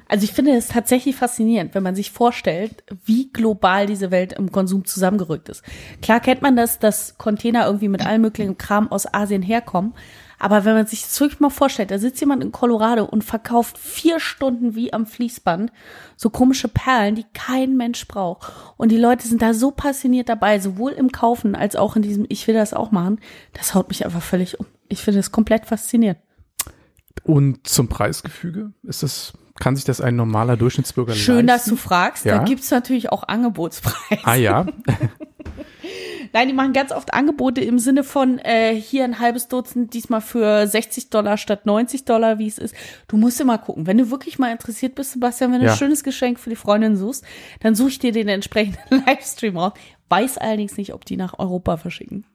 Also 0.09 0.25
ich 0.25 0.33
finde 0.33 0.53
es 0.53 0.69
tatsächlich 0.69 1.17
faszinierend, 1.17 1.75
wenn 1.75 1.83
man 1.83 1.95
sich 1.95 2.11
vorstellt, 2.11 2.85
wie 3.05 3.33
global 3.33 3.87
diese 3.87 4.11
Welt 4.11 4.35
im 4.35 4.53
Konsum 4.53 4.85
zusammengerückt 4.85 5.49
ist. 5.49 5.62
Klar 6.03 6.21
kennt 6.21 6.43
man 6.43 6.57
das, 6.57 6.79
dass 6.79 7.17
Container 7.17 7.67
irgendwie 7.67 7.88
mit 7.88 8.05
allem 8.05 8.23
möglichen 8.23 8.59
Kram 8.59 8.90
aus 8.93 9.12
Asien 9.12 9.43
herkommen. 9.43 9.95
Aber 10.38 10.64
wenn 10.64 10.75
man 10.75 10.87
sich 10.87 11.03
das 11.03 11.19
wirklich 11.21 11.40
mal 11.40 11.49
vorstellt, 11.49 11.90
da 11.90 11.99
sitzt 11.99 12.21
jemand 12.21 12.43
in 12.43 12.53
Colorado 12.53 13.05
und 13.05 13.25
verkauft 13.25 13.79
vier 13.79 14.21
Stunden 14.21 14.75
wie 14.75 14.93
am 14.93 15.07
Fließband 15.07 15.73
so 16.17 16.29
komische 16.29 16.69
Perlen, 16.69 17.14
die 17.14 17.25
kein 17.33 17.77
Mensch 17.77 18.07
braucht. 18.07 18.53
Und 18.77 18.93
die 18.93 18.99
Leute 18.99 19.27
sind 19.27 19.40
da 19.40 19.55
so 19.55 19.71
passioniert 19.71 20.29
dabei, 20.29 20.59
sowohl 20.59 20.93
im 20.93 21.12
Kaufen 21.12 21.55
als 21.55 21.77
auch 21.77 21.97
in 21.97 22.03
diesem, 22.03 22.27
ich 22.29 22.47
will 22.47 22.55
das 22.55 22.75
auch 22.75 22.90
machen. 22.90 23.21
Das 23.55 23.75
haut 23.75 23.88
mich 23.88 24.05
einfach 24.05 24.23
völlig 24.23 24.61
um. 24.61 24.67
Ich 24.88 25.03
finde 25.03 25.21
es 25.21 25.33
komplett 25.33 25.67
faszinierend. 25.67 26.19
Und 27.22 27.66
zum 27.66 27.88
Preisgefüge 27.88 28.72
ist 28.83 29.03
das 29.03 29.35
kann 29.61 29.77
sich 29.77 29.85
das 29.85 30.00
ein 30.00 30.16
normaler 30.16 30.57
Durchschnittsbürger 30.57 31.14
Schön, 31.14 31.46
leisten? 31.46 31.46
dass 31.46 31.64
du 31.66 31.77
fragst. 31.77 32.24
Ja? 32.24 32.38
Da 32.38 32.44
gibt's 32.44 32.70
natürlich 32.70 33.12
auch 33.12 33.22
Angebotspreise. 33.22 34.24
Ah 34.24 34.35
ja. 34.35 34.66
Nein, 36.33 36.48
die 36.48 36.55
machen 36.55 36.72
ganz 36.72 36.90
oft 36.90 37.14
Angebote 37.14 37.61
im 37.61 37.79
Sinne 37.79 38.03
von 38.03 38.38
äh, 38.40 38.74
hier 38.74 39.05
ein 39.05 39.20
halbes 39.20 39.46
Dutzend, 39.46 39.94
diesmal 39.94 40.20
für 40.20 40.66
60 40.66 41.11
Dollar 41.11 41.37
statt 41.37 41.66
90 41.66 42.05
Dollar, 42.05 42.40
wie 42.40 42.48
es 42.48 42.59
ist. 42.59 42.74
Du 43.07 43.16
musst 43.16 43.40
immer 43.40 43.59
gucken. 43.59 43.87
Wenn 43.87 43.98
du 43.98 44.11
wirklich 44.11 44.40
mal 44.40 44.50
interessiert 44.50 44.96
bist, 44.96 45.12
Sebastian, 45.12 45.53
wenn 45.53 45.61
du 45.61 45.66
ja. 45.66 45.72
ein 45.72 45.79
schönes 45.79 46.03
Geschenk 46.03 46.40
für 46.40 46.50
die 46.50 46.57
Freundin 46.57 46.96
suchst, 46.96 47.24
dann 47.61 47.77
such 47.77 47.88
ich 47.88 47.98
dir 48.00 48.11
den 48.11 48.27
entsprechenden 48.27 49.05
Livestream 49.07 49.57
raus. 49.57 49.74
Weiß 50.09 50.38
allerdings 50.38 50.77
nicht, 50.77 50.92
ob 50.92 51.05
die 51.05 51.16
nach 51.16 51.38
Europa 51.38 51.77
verschicken. 51.77 52.27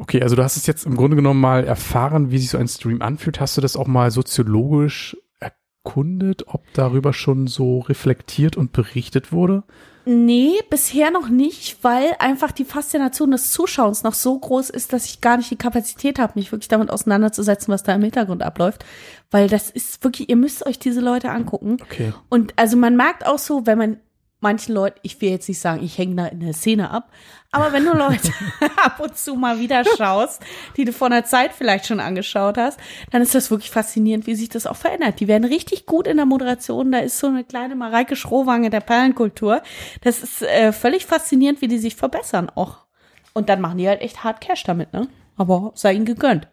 Okay, 0.00 0.22
also 0.22 0.34
du 0.34 0.42
hast 0.42 0.56
es 0.56 0.66
jetzt 0.66 0.86
im 0.86 0.96
Grunde 0.96 1.14
genommen 1.14 1.40
mal 1.40 1.62
erfahren, 1.62 2.30
wie 2.30 2.38
sich 2.38 2.48
so 2.48 2.58
ein 2.58 2.68
Stream 2.68 3.02
anfühlt. 3.02 3.38
Hast 3.38 3.58
du 3.58 3.60
das 3.60 3.76
auch 3.76 3.86
mal 3.86 4.10
soziologisch 4.10 5.14
erkundet, 5.38 6.44
ob 6.46 6.64
darüber 6.72 7.12
schon 7.12 7.46
so 7.46 7.80
reflektiert 7.80 8.56
und 8.56 8.72
berichtet 8.72 9.30
wurde? 9.30 9.62
Nee, 10.06 10.54
bisher 10.70 11.10
noch 11.10 11.28
nicht, 11.28 11.84
weil 11.84 12.16
einfach 12.18 12.50
die 12.50 12.64
Faszination 12.64 13.30
des 13.30 13.52
Zuschauens 13.52 14.02
noch 14.02 14.14
so 14.14 14.38
groß 14.38 14.70
ist, 14.70 14.94
dass 14.94 15.04
ich 15.04 15.20
gar 15.20 15.36
nicht 15.36 15.50
die 15.50 15.56
Kapazität 15.56 16.18
habe, 16.18 16.32
mich 16.36 16.50
wirklich 16.50 16.68
damit 16.68 16.90
auseinanderzusetzen, 16.90 17.72
was 17.72 17.82
da 17.82 17.94
im 17.94 18.02
Hintergrund 18.02 18.42
abläuft. 18.42 18.86
Weil 19.30 19.48
das 19.48 19.68
ist 19.68 20.02
wirklich, 20.02 20.30
ihr 20.30 20.36
müsst 20.36 20.64
euch 20.64 20.78
diese 20.78 21.02
Leute 21.02 21.30
angucken. 21.30 21.76
Okay. 21.82 22.14
Und 22.30 22.54
also 22.56 22.78
man 22.78 22.96
merkt 22.96 23.26
auch 23.26 23.38
so, 23.38 23.66
wenn 23.66 23.76
man 23.76 23.96
manchen 24.40 24.74
Leuten, 24.74 24.98
ich 25.02 25.20
will 25.20 25.28
jetzt 25.28 25.48
nicht 25.48 25.60
sagen, 25.60 25.84
ich 25.84 25.98
hänge 25.98 26.16
da 26.16 26.26
in 26.26 26.40
der 26.40 26.54
Szene 26.54 26.90
ab, 26.90 27.10
aber 27.52 27.72
wenn 27.72 27.84
du 27.84 27.92
Leute 27.92 28.32
ab 28.76 29.00
und 29.00 29.16
zu 29.16 29.34
mal 29.34 29.58
wieder 29.58 29.82
schaust, 29.96 30.40
die 30.76 30.84
du 30.84 30.92
vor 30.92 31.06
einer 31.06 31.24
Zeit 31.24 31.52
vielleicht 31.52 31.86
schon 31.86 31.98
angeschaut 31.98 32.56
hast, 32.56 32.78
dann 33.10 33.22
ist 33.22 33.34
das 33.34 33.50
wirklich 33.50 33.70
faszinierend, 33.70 34.26
wie 34.26 34.36
sich 34.36 34.48
das 34.48 34.66
auch 34.66 34.76
verändert. 34.76 35.18
Die 35.18 35.26
werden 35.26 35.44
richtig 35.44 35.86
gut 35.86 36.06
in 36.06 36.16
der 36.16 36.26
Moderation. 36.26 36.92
Da 36.92 36.98
ist 36.98 37.18
so 37.18 37.26
eine 37.26 37.42
kleine 37.42 37.74
Mareike 37.74 38.14
Schrowange 38.14 38.70
der 38.70 38.80
Perlenkultur. 38.80 39.62
Das 40.02 40.22
ist 40.22 40.42
äh, 40.42 40.72
völlig 40.72 41.06
faszinierend, 41.06 41.60
wie 41.60 41.68
die 41.68 41.78
sich 41.78 41.96
verbessern 41.96 42.50
auch. 42.54 42.86
Und 43.32 43.48
dann 43.48 43.60
machen 43.60 43.78
die 43.78 43.88
halt 43.88 44.00
echt 44.00 44.22
hart 44.22 44.40
Cash 44.40 44.64
damit, 44.64 44.92
ne? 44.92 45.08
Aber 45.36 45.72
sei 45.74 45.94
ihnen 45.94 46.04
gegönnt. 46.04 46.48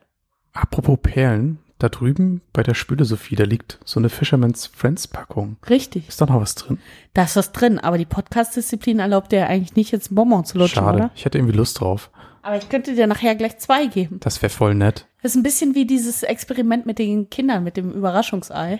Apropos 0.54 0.98
Perlen, 1.02 1.60
da 1.80 1.90
drüben 1.90 2.42
bei 2.54 2.64
der 2.64 2.74
Spüle, 2.74 3.06
Sophie, 3.06 3.36
da 3.36 3.44
liegt 3.44 3.80
so 3.86 4.00
eine 4.00 4.10
Fisherman's 4.10 4.66
Friends 4.66 5.08
Packung. 5.08 5.58
Richtig. 5.70 6.08
Ist 6.08 6.20
da 6.20 6.26
noch 6.26 6.42
was 6.42 6.56
drin? 6.56 6.80
Da 7.14 7.24
ist 7.24 7.36
was 7.36 7.52
drin, 7.52 7.80
aber 7.80 7.98
die 7.98 8.06
Podcast-Disziplin 8.06 9.00
erlaubt 9.00 9.32
dir 9.32 9.48
eigentlich 9.48 9.76
nicht 9.76 9.92
jetzt 9.92 10.12
ein 10.12 10.16
Bonbon 10.16 10.46
zu 10.46 10.58
lutschen, 10.58 10.84
Schade. 10.84 10.98
oder? 10.98 11.12
Ich 11.16 11.26
hätte 11.26 11.38
irgendwie 11.38 11.56
Lust 11.56 11.80
drauf. 11.80 12.10
Aber 12.42 12.58
ich 12.58 12.70
könnte 12.70 12.96
dir 12.96 13.08
nachher 13.08 13.36
gleich 13.36 13.58
zwei 13.60 13.88
geben. 13.88 14.20
Das 14.22 14.42
wäre 14.42 14.50
voll 14.50 14.74
nett. 14.74 15.06
Das 15.22 15.34
ist 15.34 15.36
ein 15.36 15.44
bisschen 15.44 15.76
wie 15.76 15.86
dieses 15.86 16.24
Experiment 16.24 16.86
mit 16.86 16.98
den 16.98 17.30
Kindern, 17.30 17.64
mit 17.64 17.78
dem 17.78 17.92
Überraschungsei. 17.92 18.80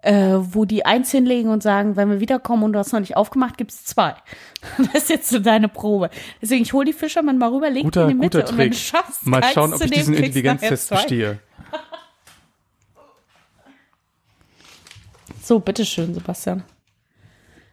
Äh, 0.00 0.36
wo 0.38 0.64
die 0.64 0.86
eins 0.86 1.10
hinlegen 1.10 1.50
und 1.50 1.60
sagen, 1.60 1.96
wenn 1.96 2.08
wir 2.08 2.20
wiederkommen 2.20 2.62
und 2.62 2.72
du 2.72 2.78
hast 2.78 2.92
noch 2.92 3.00
nicht 3.00 3.16
aufgemacht, 3.16 3.58
gibt's 3.58 3.84
zwei. 3.84 4.14
Das 4.92 5.02
ist 5.02 5.10
jetzt 5.10 5.28
so 5.28 5.40
deine 5.40 5.68
Probe. 5.68 6.10
Deswegen, 6.40 6.62
ich 6.62 6.72
hol 6.72 6.84
die 6.84 6.92
Fischermann 6.92 7.36
mal 7.36 7.50
rüber, 7.50 7.68
leg 7.68 7.82
guter, 7.82 8.06
die 8.06 8.12
in 8.12 8.18
die 8.18 8.24
Mitte 8.24 8.46
und 8.46 8.56
wenn 8.56 8.70
du 8.70 8.76
schaffst, 8.76 9.26
Mal 9.26 9.42
schauen, 9.52 9.74
ob 9.74 9.80
ich 9.80 9.90
diesen 9.90 10.14
Intelligenztest 10.14 10.90
bestehe. 10.90 11.40
So, 15.48 15.60
bitteschön, 15.60 16.12
Sebastian. 16.12 16.62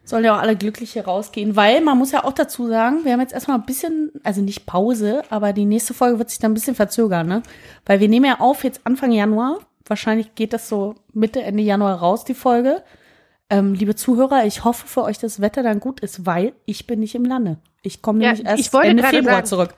Sollen 0.02 0.24
ja 0.24 0.34
auch 0.34 0.40
alle 0.40 0.56
glücklich 0.56 0.94
hier 0.94 1.04
rausgehen, 1.04 1.56
weil 1.56 1.82
man 1.82 1.98
muss 1.98 2.10
ja 2.10 2.24
auch 2.24 2.32
dazu 2.32 2.68
sagen, 2.68 3.04
wir 3.04 3.12
haben 3.12 3.20
jetzt 3.20 3.34
erstmal 3.34 3.58
ein 3.58 3.66
bisschen, 3.66 4.12
also 4.22 4.40
nicht 4.40 4.64
Pause, 4.64 5.22
aber 5.28 5.52
die 5.52 5.66
nächste 5.66 5.92
Folge 5.92 6.18
wird 6.18 6.30
sich 6.30 6.38
dann 6.38 6.52
ein 6.52 6.54
bisschen 6.54 6.74
verzögern, 6.74 7.26
ne? 7.26 7.42
Weil 7.84 8.00
wir 8.00 8.08
nehmen 8.08 8.24
ja 8.24 8.40
auf 8.40 8.64
jetzt 8.64 8.80
Anfang 8.84 9.12
Januar. 9.12 9.58
Wahrscheinlich 9.84 10.34
geht 10.34 10.54
das 10.54 10.70
so 10.70 10.94
Mitte, 11.12 11.42
Ende 11.42 11.62
Januar 11.62 11.96
raus, 11.96 12.24
die 12.24 12.32
Folge. 12.32 12.82
Ähm, 13.50 13.74
liebe 13.74 13.94
Zuhörer, 13.94 14.46
ich 14.46 14.64
hoffe 14.64 14.86
für 14.86 15.02
euch, 15.02 15.18
das 15.18 15.42
Wetter 15.42 15.62
dann 15.62 15.78
gut 15.78 16.00
ist, 16.00 16.24
weil 16.24 16.54
ich 16.64 16.86
bin 16.86 17.00
nicht 17.00 17.14
im 17.14 17.26
Lande. 17.26 17.58
Ich 17.82 18.00
komme 18.00 18.24
ja, 18.24 18.32
nämlich 18.32 18.46
erst 18.46 18.72
Ende 18.72 19.02
Februar 19.02 19.34
sagen, 19.34 19.46
zurück. 19.48 19.74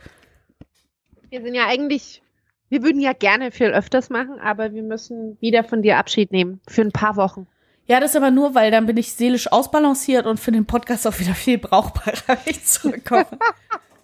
Wir 1.30 1.42
sind 1.42 1.56
ja 1.56 1.66
eigentlich, 1.66 2.22
wir 2.68 2.84
würden 2.84 3.00
ja 3.00 3.12
gerne 3.12 3.50
viel 3.50 3.70
öfters 3.70 4.08
machen, 4.08 4.38
aber 4.38 4.72
wir 4.72 4.84
müssen 4.84 5.36
wieder 5.40 5.64
von 5.64 5.82
dir 5.82 5.98
Abschied 5.98 6.30
nehmen 6.30 6.60
für 6.68 6.82
ein 6.82 6.92
paar 6.92 7.16
Wochen. 7.16 7.48
Ja, 7.88 7.98
das 8.00 8.14
aber 8.14 8.30
nur, 8.30 8.54
weil 8.54 8.70
dann 8.70 8.86
bin 8.86 8.98
ich 8.98 9.14
seelisch 9.14 9.50
ausbalanciert 9.50 10.26
und 10.26 10.38
für 10.38 10.52
den 10.52 10.66
Podcast 10.66 11.06
auch 11.06 11.18
wieder 11.18 11.34
viel 11.34 11.56
brauchbarer, 11.58 12.18
wenn 12.26 12.36
ich 12.44 12.62
zurückkomme. 12.64 13.26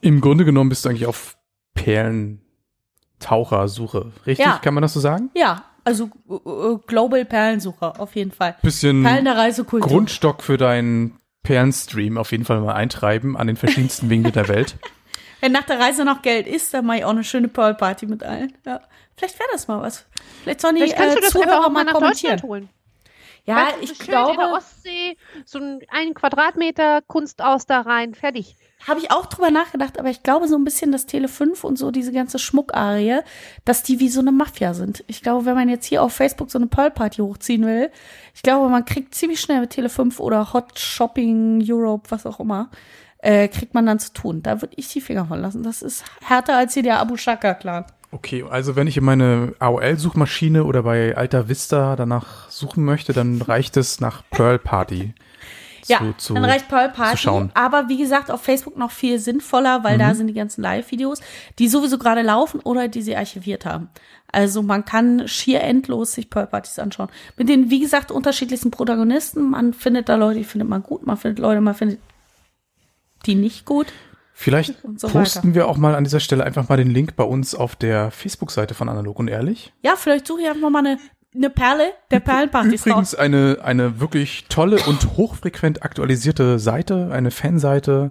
Im 0.00 0.22
Grunde 0.22 0.46
genommen 0.46 0.70
bist 0.70 0.84
du 0.84 0.88
eigentlich 0.88 1.06
auf 1.06 1.36
Perlentauchersuche, 1.74 4.12
richtig? 4.26 4.46
Ja. 4.46 4.58
Kann 4.62 4.74
man 4.74 4.82
das 4.82 4.94
so 4.94 5.00
sagen? 5.00 5.30
Ja, 5.34 5.64
also 5.84 6.08
äh, 6.28 6.76
Global 6.86 7.24
Perlensucher, 7.26 8.00
auf 8.00 8.16
jeden 8.16 8.32
Fall. 8.32 8.56
Bisschen 8.62 9.02
Perlen 9.02 9.26
der 9.26 9.36
Reisekultur. 9.36 9.86
Grundstock 9.88 10.42
für 10.42 10.56
deinen 10.56 11.20
Perlenstream 11.42 12.16
auf 12.16 12.32
jeden 12.32 12.46
Fall 12.46 12.62
mal 12.62 12.72
eintreiben 12.72 13.36
an 13.36 13.46
den 13.46 13.56
verschiedensten 13.56 14.08
Winkeln 14.08 14.32
der 14.32 14.48
Welt. 14.48 14.76
Wenn 15.42 15.52
nach 15.52 15.64
der 15.64 15.78
Reise 15.78 16.06
noch 16.06 16.22
Geld 16.22 16.46
ist, 16.46 16.72
dann 16.72 16.86
mache 16.86 16.96
ich 16.98 17.04
auch 17.04 17.10
eine 17.10 17.22
schöne 17.22 17.48
Pearl-Party 17.48 18.06
mit 18.06 18.22
allen. 18.22 18.54
Ja. 18.64 18.80
Vielleicht 19.14 19.38
wäre 19.38 19.50
das 19.52 19.68
mal 19.68 19.82
was. 19.82 20.06
Vielleicht 20.42 20.62
sollen 20.62 20.76
die 20.76 20.82
Vielleicht 20.82 20.96
kannst 20.96 21.18
äh, 21.18 21.20
du 21.20 21.20
das 21.20 21.32
Zuhörer 21.32 21.60
mal 21.60 21.68
mal 21.68 21.84
nach 21.84 21.92
kommentieren. 21.92 22.36
Deutschland 22.36 22.50
holen. 22.50 22.70
Ja, 23.46 23.56
Weißt 23.56 23.76
du, 23.76 23.82
ich 23.82 23.96
schön 23.96 24.06
glaube, 24.06 24.32
in 24.32 24.38
der 24.38 24.52
Ostsee, 24.52 25.16
so 25.44 25.58
ein, 25.58 26.14
Quadratmeter 26.14 27.02
Kunst 27.02 27.42
aus 27.42 27.66
da 27.66 27.82
rein, 27.82 28.14
fertig. 28.14 28.56
habe 28.88 29.00
ich 29.00 29.10
auch 29.10 29.26
drüber 29.26 29.50
nachgedacht, 29.50 29.98
aber 29.98 30.08
ich 30.08 30.22
glaube 30.22 30.48
so 30.48 30.56
ein 30.56 30.64
bisschen, 30.64 30.92
dass 30.92 31.04
Tele 31.04 31.28
5 31.28 31.62
und 31.62 31.78
so 31.78 31.90
diese 31.90 32.12
ganze 32.12 32.38
Schmuckarie, 32.38 33.20
dass 33.66 33.82
die 33.82 34.00
wie 34.00 34.08
so 34.08 34.20
eine 34.20 34.32
Mafia 34.32 34.72
sind. 34.72 35.04
Ich 35.08 35.20
glaube, 35.20 35.44
wenn 35.44 35.56
man 35.56 35.68
jetzt 35.68 35.84
hier 35.84 36.02
auf 36.02 36.14
Facebook 36.14 36.50
so 36.50 36.58
eine 36.58 36.68
Pearl 36.68 36.90
Party 36.90 37.20
hochziehen 37.20 37.66
will, 37.66 37.90
ich 38.34 38.42
glaube, 38.42 38.70
man 38.70 38.86
kriegt 38.86 39.14
ziemlich 39.14 39.40
schnell 39.40 39.60
mit 39.60 39.70
Tele 39.70 39.90
5 39.90 40.20
oder 40.20 40.54
Hot 40.54 40.78
Shopping 40.78 41.62
Europe, 41.68 42.10
was 42.10 42.24
auch 42.24 42.40
immer, 42.40 42.70
äh, 43.18 43.48
kriegt 43.48 43.74
man 43.74 43.84
dann 43.84 43.98
zu 43.98 44.14
tun. 44.14 44.42
Da 44.42 44.62
würde 44.62 44.74
ich 44.76 44.88
die 44.88 45.02
Finger 45.02 45.26
von 45.26 45.40
lassen. 45.40 45.62
Das 45.62 45.82
ist 45.82 46.02
härter 46.22 46.56
als 46.56 46.72
hier 46.72 46.82
der 46.82 46.98
Abu 46.98 47.18
Shaka 47.18 47.52
Clan. 47.52 47.84
Okay, 48.14 48.44
also 48.48 48.76
wenn 48.76 48.86
ich 48.86 48.96
in 48.96 49.02
meine 49.04 49.54
AOL-Suchmaschine 49.58 50.62
oder 50.62 50.84
bei 50.84 51.16
Alta 51.16 51.48
Vista 51.48 51.96
danach 51.96 52.48
suchen 52.48 52.84
möchte, 52.84 53.12
dann 53.12 53.42
reicht 53.46 53.76
es 53.76 54.00
nach 54.00 54.22
Pearl 54.30 54.58
Party. 54.58 55.14
Ja, 55.86 55.98
zu, 55.98 56.14
zu 56.16 56.32
dann 56.32 56.46
reicht 56.46 56.68
Pearl 56.68 56.88
Party. 56.88 57.28
Aber 57.52 57.90
wie 57.90 57.98
gesagt, 57.98 58.30
auf 58.30 58.40
Facebook 58.40 58.78
noch 58.78 58.90
viel 58.90 59.18
sinnvoller, 59.18 59.84
weil 59.84 59.96
Mhm. 59.96 59.98
da 59.98 60.14
sind 60.14 60.28
die 60.28 60.32
ganzen 60.32 60.62
Live-Videos, 60.62 61.20
die 61.58 61.68
sowieso 61.68 61.98
gerade 61.98 62.22
laufen 62.22 62.60
oder 62.60 62.88
die 62.88 63.02
sie 63.02 63.14
archiviert 63.14 63.66
haben. 63.66 63.90
Also 64.32 64.62
man 64.62 64.86
kann 64.86 65.28
schier 65.28 65.60
endlos 65.60 66.14
sich 66.14 66.30
Pearl 66.30 66.46
Partys 66.46 66.78
anschauen. 66.78 67.10
Mit 67.36 67.50
den, 67.50 67.68
wie 67.68 67.80
gesagt, 67.80 68.10
unterschiedlichsten 68.10 68.70
Protagonisten. 68.70 69.50
Man 69.50 69.74
findet 69.74 70.08
da 70.08 70.14
Leute, 70.14 70.38
die 70.38 70.44
findet 70.44 70.70
man 70.70 70.82
gut, 70.82 71.06
man 71.06 71.18
findet 71.18 71.38
Leute, 71.38 71.60
man 71.60 71.74
findet 71.74 71.98
die 73.26 73.34
nicht 73.34 73.66
gut. 73.66 73.88
Vielleicht 74.36 74.74
so 74.96 75.08
posten 75.08 75.54
wir 75.54 75.68
auch 75.68 75.76
mal 75.76 75.94
an 75.94 76.02
dieser 76.02 76.18
Stelle 76.18 76.42
einfach 76.42 76.68
mal 76.68 76.76
den 76.76 76.90
Link 76.90 77.14
bei 77.14 77.22
uns 77.22 77.54
auf 77.54 77.76
der 77.76 78.10
Facebook-Seite 78.10 78.74
von 78.74 78.88
Analog 78.88 79.20
und 79.20 79.28
Ehrlich. 79.28 79.72
Ja, 79.82 79.94
vielleicht 79.96 80.26
suche 80.26 80.42
ich 80.42 80.48
einfach 80.48 80.70
mal 80.70 80.80
eine, 80.80 80.98
eine 81.32 81.50
Perle 81.50 81.92
der 82.10 82.18
Perlenpartys 82.18 82.82
raus. 82.82 82.86
Übrigens 82.86 83.14
eine, 83.14 83.58
eine 83.62 84.00
wirklich 84.00 84.46
tolle 84.48 84.80
und 84.86 85.16
hochfrequent 85.16 85.84
aktualisierte 85.84 86.58
Seite, 86.58 87.10
eine 87.12 87.30
Fanseite, 87.30 88.10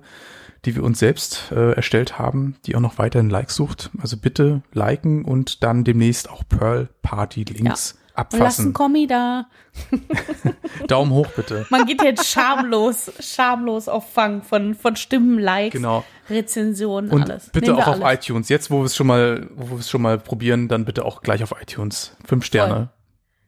die 0.63 0.75
wir 0.75 0.83
uns 0.83 0.99
selbst 0.99 1.51
äh, 1.51 1.73
erstellt 1.73 2.17
haben, 2.17 2.55
die 2.65 2.77
auch 2.77 2.81
noch 2.81 2.97
weiterhin 2.97 3.29
Likes 3.29 3.55
sucht. 3.55 3.91
Also 4.01 4.15
bitte 4.15 4.61
liken 4.71 5.25
und 5.25 5.61
dann 5.61 5.83
demnächst 5.83 6.29
auch 6.29 6.43
Pearl 6.47 6.87
Party 7.01 7.43
Links 7.43 7.97
Und 8.15 8.23
lass 8.33 8.33
einen 8.33 8.41
abfassen. 8.69 8.73
Kommi 8.73 9.07
da. 9.07 9.47
Daumen 10.87 11.11
hoch 11.11 11.27
bitte. 11.35 11.65
Man 11.69 11.85
geht 11.85 12.01
jetzt 12.03 12.27
schamlos, 12.27 13.11
schamlos 13.19 13.87
auf 13.87 14.11
Fang 14.11 14.43
von, 14.43 14.75
von 14.75 14.95
Stimmen, 14.95 15.39
Likes, 15.39 15.73
Genau. 15.73 16.03
Rezensionen, 16.29 17.09
Und 17.09 17.23
alles. 17.29 17.49
bitte 17.49 17.71
Nehmen 17.71 17.81
auch 17.83 17.87
auf 17.87 18.03
alles. 18.03 18.25
iTunes. 18.25 18.49
Jetzt, 18.49 18.69
wo 18.69 18.79
wir 18.79 18.85
es 18.85 18.95
schon 18.95 19.07
mal, 19.07 19.49
wo 19.55 19.71
wir 19.75 19.79
es 19.79 19.89
schon 19.89 20.01
mal 20.01 20.19
probieren, 20.19 20.67
dann 20.67 20.85
bitte 20.85 21.05
auch 21.05 21.21
gleich 21.21 21.41
auf 21.43 21.53
iTunes. 21.59 22.15
Fünf 22.25 22.45
Sterne. 22.45 22.89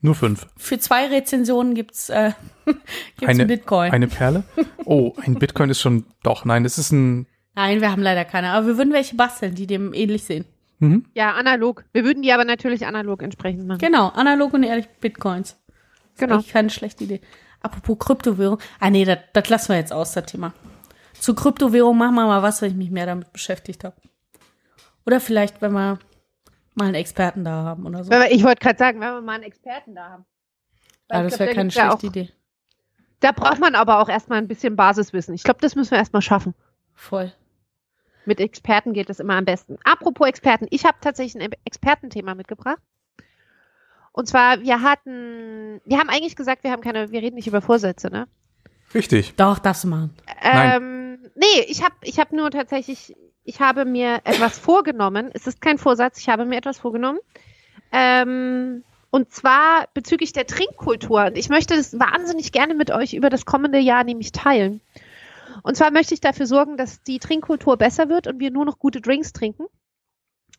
Nur 0.01 0.15
fünf. 0.15 0.47
Für 0.57 0.77
zwei 0.77 1.07
Rezensionen 1.07 1.73
gibt's, 1.73 2.09
äh, 2.09 2.31
gibt's 2.65 3.27
Eine, 3.27 3.45
Bitcoin. 3.45 3.91
eine 3.91 4.07
Perle? 4.07 4.43
Oh, 4.83 5.13
ein 5.23 5.35
Bitcoin 5.35 5.69
ist 5.69 5.81
schon, 5.81 6.05
doch, 6.23 6.45
nein, 6.45 6.63
das 6.63 6.77
ist 6.77 6.91
ein, 6.91 7.27
Nein, 7.55 7.79
wir 7.81 7.89
haben 7.91 8.01
leider 8.01 8.25
keine, 8.25 8.49
aber 8.51 8.67
wir 8.67 8.77
würden 8.77 8.91
welche 8.93 9.15
basteln, 9.15 9.55
die 9.55 9.65
dem 9.65 9.93
ähnlich 9.93 10.25
sehen. 10.25 10.45
Mhm. 10.79 11.05
Ja, 11.13 11.33
analog. 11.33 11.85
Wir 11.91 12.03
würden 12.03 12.21
die 12.23 12.31
aber 12.33 12.45
natürlich 12.45 12.85
analog 12.85 13.21
entsprechend 13.21 13.65
machen. 13.67 13.79
Genau, 13.79 14.09
analog 14.09 14.53
und 14.53 14.63
ehrlich 14.63 14.87
Bitcoins. 15.01 15.57
Das 16.13 16.19
Genau. 16.19 16.37
ist 16.39 16.49
keine 16.49 16.69
schlechte 16.69 17.03
Idee. 17.03 17.21
Apropos 17.61 17.97
Kryptowährung. 17.99 18.59
Ah 18.79 18.89
nee, 18.89 19.05
das, 19.05 19.19
das 19.33 19.49
lassen 19.49 19.69
wir 19.69 19.77
jetzt 19.77 19.91
aus, 19.91 20.13
das 20.13 20.25
Thema. 20.25 20.53
Zu 21.19 21.33
Kryptowährung 21.33 21.97
machen 21.97 22.15
wir 22.15 22.25
mal 22.25 22.43
was, 22.43 22.61
wenn 22.61 22.71
ich 22.71 22.77
mich 22.77 22.91
mehr 22.91 23.05
damit 23.05 23.33
beschäftigt 23.33 23.83
habe. 23.83 23.95
Oder 25.05 25.19
vielleicht, 25.19 25.61
wenn 25.61 25.71
wir 25.73 25.99
mal 26.75 26.85
einen 26.85 26.95
Experten 26.95 27.43
da 27.43 27.63
haben 27.63 27.85
oder 27.85 28.03
so. 28.03 28.11
Ich 28.29 28.43
wollte 28.43 28.59
gerade 28.61 28.77
sagen, 28.77 28.99
wenn 28.99 29.13
wir 29.13 29.21
mal 29.21 29.33
einen 29.35 29.43
Experten 29.43 29.95
da 29.95 30.09
haben. 30.09 30.25
Weil 31.07 31.21
Ah, 31.21 31.25
ich 31.25 31.31
das 31.31 31.39
wäre 31.39 31.49
da 31.49 31.55
keine 31.55 31.71
schlechte 31.71 31.91
auch, 31.93 32.03
Idee. 32.03 32.29
Da 33.19 33.31
braucht 33.31 33.59
man 33.59 33.75
aber 33.75 33.99
auch 33.99 34.09
erstmal 34.09 34.37
ein 34.39 34.47
bisschen 34.47 34.75
Basiswissen. 34.75 35.33
Ich 35.33 35.43
glaube, 35.43 35.59
das 35.61 35.75
müssen 35.75 35.91
wir 35.91 35.97
erstmal 35.97 36.21
schaffen. 36.21 36.53
Voll. 36.93 37.31
Mit 38.25 38.39
Experten 38.39 38.93
geht 38.93 39.09
es 39.09 39.19
immer 39.19 39.35
am 39.35 39.45
besten. 39.45 39.77
Apropos 39.83 40.27
Experten, 40.27 40.67
ich 40.69 40.85
habe 40.85 40.97
tatsächlich 41.01 41.41
ein 41.41 41.51
Expertenthema 41.65 42.35
mitgebracht. 42.35 42.81
Und 44.11 44.27
zwar, 44.27 44.61
wir 44.61 44.81
hatten, 44.81 45.81
wir 45.85 45.99
haben 45.99 46.09
eigentlich 46.09 46.35
gesagt, 46.35 46.63
wir 46.63 46.71
haben 46.71 46.81
keine, 46.81 47.11
wir 47.11 47.21
reden 47.21 47.35
nicht 47.35 47.47
über 47.47 47.61
Vorsätze, 47.61 48.09
ne? 48.09 48.27
richtig. 48.95 49.35
Doch, 49.35 49.59
darfst 49.59 49.83
du 49.83 49.89
machen. 49.89 50.15
Nein. 50.41 50.81
Ähm, 50.81 51.31
nee, 51.35 51.65
ich 51.67 51.83
habe 51.83 51.95
ich 52.01 52.17
hab 52.17 52.31
nur 52.31 52.49
tatsächlich, 52.49 53.15
ich 53.43 53.59
habe 53.59 53.85
mir 53.85 54.21
etwas 54.23 54.57
vorgenommen. 54.57 55.29
Es 55.33 55.45
ist 55.45 55.61
kein 55.61 55.77
Vorsatz, 55.77 56.19
ich 56.19 56.29
habe 56.29 56.45
mir 56.45 56.57
etwas 56.57 56.79
vorgenommen. 56.79 57.19
Ähm, 57.91 58.83
und 59.11 59.31
zwar 59.31 59.87
bezüglich 59.93 60.33
der 60.33 60.47
Trinkkultur. 60.47 61.25
Und 61.25 61.37
ich 61.37 61.49
möchte 61.49 61.75
das 61.75 61.99
wahnsinnig 61.99 62.51
gerne 62.51 62.73
mit 62.73 62.89
euch 62.91 63.13
über 63.13 63.29
das 63.29 63.45
kommende 63.45 63.79
Jahr 63.79 64.03
nämlich 64.03 64.31
teilen. 64.31 64.81
Und 65.63 65.75
zwar 65.75 65.91
möchte 65.91 66.13
ich 66.13 66.21
dafür 66.21 66.47
sorgen, 66.47 66.77
dass 66.77 67.01
die 67.03 67.19
Trinkkultur 67.19 67.77
besser 67.77 68.09
wird 68.09 68.27
und 68.27 68.39
wir 68.39 68.51
nur 68.51 68.65
noch 68.65 68.79
gute 68.79 69.01
Drinks 69.01 69.33
trinken. 69.33 69.65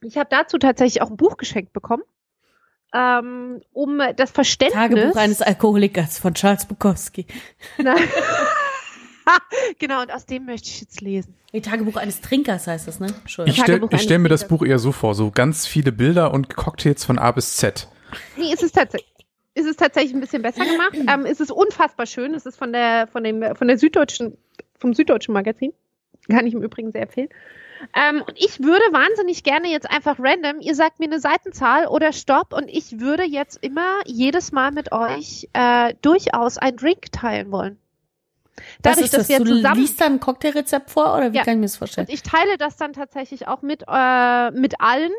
Ich 0.02 0.16
habe 0.16 0.28
dazu 0.30 0.59
tatsächlich 0.59 1.02
auch 1.02 1.11
ein 1.11 1.16
Buch 1.16 1.37
geschenkt 1.37 1.72
bekommen, 1.72 2.02
ähm, 2.94 3.62
um 3.72 4.00
das 4.16 4.30
Verständnis. 4.30 4.78
Tagebuch 4.78 5.16
eines 5.16 5.42
Alkoholikers 5.42 6.18
von 6.18 6.35
Charles 6.35 6.66
Bukowski. 6.66 7.26
Nein. 7.78 7.96
genau, 9.78 10.02
und 10.02 10.12
aus 10.12 10.26
dem 10.26 10.44
möchte 10.44 10.68
ich 10.68 10.80
jetzt 10.80 11.00
lesen. 11.00 11.35
Nee, 11.52 11.61
Tagebuch 11.61 11.96
eines 11.96 12.20
Trinkers 12.20 12.66
heißt 12.66 12.87
das, 12.87 13.00
ne? 13.00 13.06
Ich 13.06 13.38
Entschuldigung. 13.38 13.88
stelle 13.88 14.02
stell 14.02 14.18
mir 14.18 14.28
das 14.28 14.46
Buch 14.46 14.64
eher 14.64 14.78
so 14.78 14.92
vor, 14.92 15.14
so 15.14 15.30
ganz 15.30 15.66
viele 15.66 15.92
Bilder 15.92 16.32
und 16.32 16.54
Cocktails 16.54 17.04
von 17.04 17.18
A 17.18 17.32
bis 17.32 17.56
Z. 17.56 17.88
Nee, 18.37 18.52
es 18.52 18.62
ist 18.62 18.74
tatsächlich. 18.74 19.12
Es 19.59 19.64
ist 19.64 19.78
tatsächlich 19.78 20.12
ein 20.12 20.20
bisschen 20.20 20.42
besser 20.42 20.66
gemacht. 20.66 20.94
Ähm, 21.09 21.24
es 21.24 21.40
ist 21.40 21.50
unfassbar 21.50 22.04
schön. 22.04 22.35
Es 22.35 22.44
ist 22.44 22.59
von 22.59 22.74
der, 22.74 23.06
von 23.06 23.24
dem, 23.24 23.56
von 23.56 23.68
der 23.68 23.78
Süddeutschen, 23.78 24.37
vom 24.79 24.95
Süddeutschen 24.95 25.35
Magazin. 25.35 25.73
Kann 26.29 26.47
ich 26.47 26.55
im 26.55 26.62
Übrigen 26.62 26.91
sehr 26.93 27.03
empfehlen. 27.03 27.29
Ähm, 27.95 28.23
und 28.27 28.33
ich 28.37 28.61
würde 28.61 28.83
wahnsinnig 28.91 29.45
gerne 29.45 29.69
jetzt 29.69 29.89
einfach 29.91 30.17
random, 30.19 30.61
ihr 30.61 30.75
sagt 30.75 30.99
mir 30.99 31.05
eine 31.07 31.21
Seitenzahl 31.21 31.87
oder 31.87 32.12
Stopp 32.12 32.53
und 32.55 32.69
ich 32.69 33.01
würde 33.01 33.23
jetzt 33.25 33.62
immer 33.62 34.01
jedes 34.07 34.51
Mal 34.51 34.73
mit 34.73 34.93
euch 34.93 35.49
äh, 35.53 35.95
durchaus 36.01 36.57
ein 36.59 36.77
Drink 36.77 37.12
teilen 37.12 37.53
wollen. 37.53 37.79
Was 38.57 38.65
Dadurch, 38.83 39.05
ist 39.05 39.15
dass 39.15 39.21
das? 39.21 39.29
wir 39.29 39.39
Du 39.41 39.45
zusammen 39.45 39.81
liest 39.81 40.01
dann 40.01 40.15
ein 40.15 40.21
Cocktailrezept 40.21 40.91
vor 40.91 41.15
oder 41.17 41.33
wie 41.33 41.37
Ja. 41.37 41.45
kann 41.45 41.55
ich 41.55 41.61
mir 41.61 41.67
das 41.67 41.77
vorstellen? 41.77 42.07
und 42.07 42.12
ich 42.15 42.23
teile 42.23 42.57
das 42.57 42.77
dann 42.77 42.95
tatsächlich 42.95 43.47
auch 43.47 43.61
mit, 43.61 43.85
äh, 43.87 44.51
mit 44.53 44.81
allen 44.81 45.12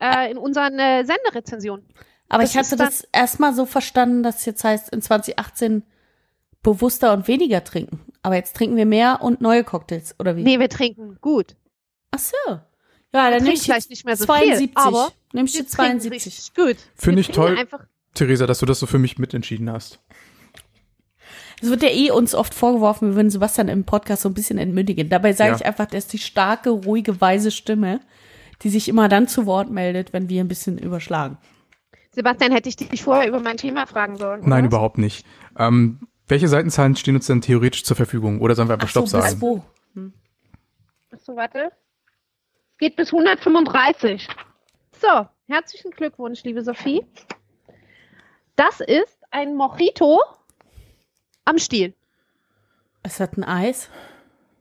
äh, 0.00 0.30
in 0.30 0.36
unseren 0.36 0.78
äh, 0.78 1.04
Senderezensionen. 1.04 1.86
Aber 2.28 2.42
das 2.42 2.50
ich 2.52 2.58
hatte 2.58 2.76
das 2.76 3.08
erstmal 3.12 3.54
so 3.54 3.64
verstanden, 3.64 4.22
dass 4.22 4.44
jetzt 4.44 4.62
heißt 4.62 4.90
in 4.90 5.00
2018 5.00 5.82
bewusster 6.62 7.12
und 7.12 7.28
weniger 7.28 7.64
trinken. 7.64 8.00
Aber 8.22 8.34
jetzt 8.36 8.54
trinken 8.56 8.76
wir 8.76 8.86
mehr 8.86 9.20
und 9.22 9.40
neue 9.40 9.64
Cocktails, 9.64 10.14
oder 10.18 10.36
wie? 10.36 10.42
Nee, 10.42 10.58
wir 10.58 10.68
trinken 10.68 11.18
gut. 11.20 11.56
Ach 12.10 12.18
so. 12.18 12.36
Ja, 13.12 13.30
dann 13.30 13.42
nehme 13.42 13.54
ich 13.54 13.62
vielleicht 13.62 13.90
nicht 13.90 14.04
mehr 14.04 14.16
so 14.16 14.24
72. 14.26 14.68
viel, 14.68 14.70
aber 14.74 15.12
nehme 15.32 15.46
ich 15.48 15.54
Wir 15.54 15.60
jetzt 15.60 15.74
trinken 15.74 16.00
72. 16.00 16.12
richtig 16.32 16.54
gut. 16.54 16.76
Finde 16.94 17.20
ich 17.20 17.28
toll. 17.28 17.56
Einfach, 17.58 17.80
Theresa, 18.14 18.46
dass 18.46 18.58
du 18.60 18.66
das 18.66 18.78
so 18.78 18.86
für 18.86 18.98
mich 18.98 19.18
mitentschieden 19.18 19.70
hast. 19.70 20.00
Es 21.62 21.68
wird 21.68 21.82
ja 21.82 21.90
eh 21.90 22.10
uns 22.10 22.34
oft 22.34 22.54
vorgeworfen, 22.54 23.08
wir 23.10 23.16
würden 23.16 23.30
Sebastian 23.30 23.68
im 23.68 23.84
Podcast 23.84 24.22
so 24.22 24.28
ein 24.28 24.34
bisschen 24.34 24.58
entmündigen. 24.58 25.08
Dabei 25.08 25.32
sage 25.32 25.50
Ja. 25.50 25.56
ich 25.56 25.66
einfach, 25.66 25.86
der 25.86 25.98
ist 25.98 26.12
die 26.12 26.18
starke, 26.18 26.70
ruhige, 26.70 27.20
weise 27.20 27.50
Stimme, 27.50 28.00
die 28.62 28.70
sich 28.70 28.88
immer 28.88 29.08
dann 29.08 29.28
zu 29.28 29.44
Wort 29.46 29.70
meldet, 29.70 30.12
wenn 30.12 30.28
wir 30.28 30.42
ein 30.42 30.48
bisschen 30.48 30.78
überschlagen. 30.78 31.36
Sebastian, 32.12 32.52
hätte 32.52 32.68
ich 32.68 32.76
dich 32.76 33.02
vorher 33.02 33.28
über 33.28 33.40
mein 33.40 33.56
Thema 33.56 33.86
fragen 33.86 34.16
sollen. 34.16 34.40
Nein, 34.44 34.60
oder? 34.64 34.66
überhaupt 34.68 34.98
nicht. 34.98 35.26
Ähm, 35.58 36.00
welche 36.30 36.48
Seitenzahlen 36.48 36.96
stehen 36.96 37.16
uns 37.16 37.26
denn 37.26 37.40
theoretisch 37.40 37.84
zur 37.84 37.96
Verfügung? 37.96 38.40
Oder 38.40 38.54
sollen 38.54 38.68
wir 38.68 38.74
einfach 38.74 38.88
Ach 38.88 38.92
so, 38.92 39.06
Stopp 39.06 39.22
bis 39.22 39.30
sagen? 39.30 39.40
wo? 39.40 39.62
Achso, 41.12 41.36
warte. 41.36 41.72
Geht 42.78 42.96
bis 42.96 43.12
135. 43.12 44.28
So, 45.00 45.26
herzlichen 45.48 45.90
Glückwunsch, 45.90 46.42
liebe 46.44 46.62
Sophie. 46.62 47.04
Das 48.56 48.80
ist 48.80 49.18
ein 49.30 49.54
Mojito 49.56 50.20
am 51.44 51.58
Stiel. 51.58 51.94
Es 53.02 53.20
hat 53.20 53.36
ein 53.36 53.44
Eis. 53.44 53.88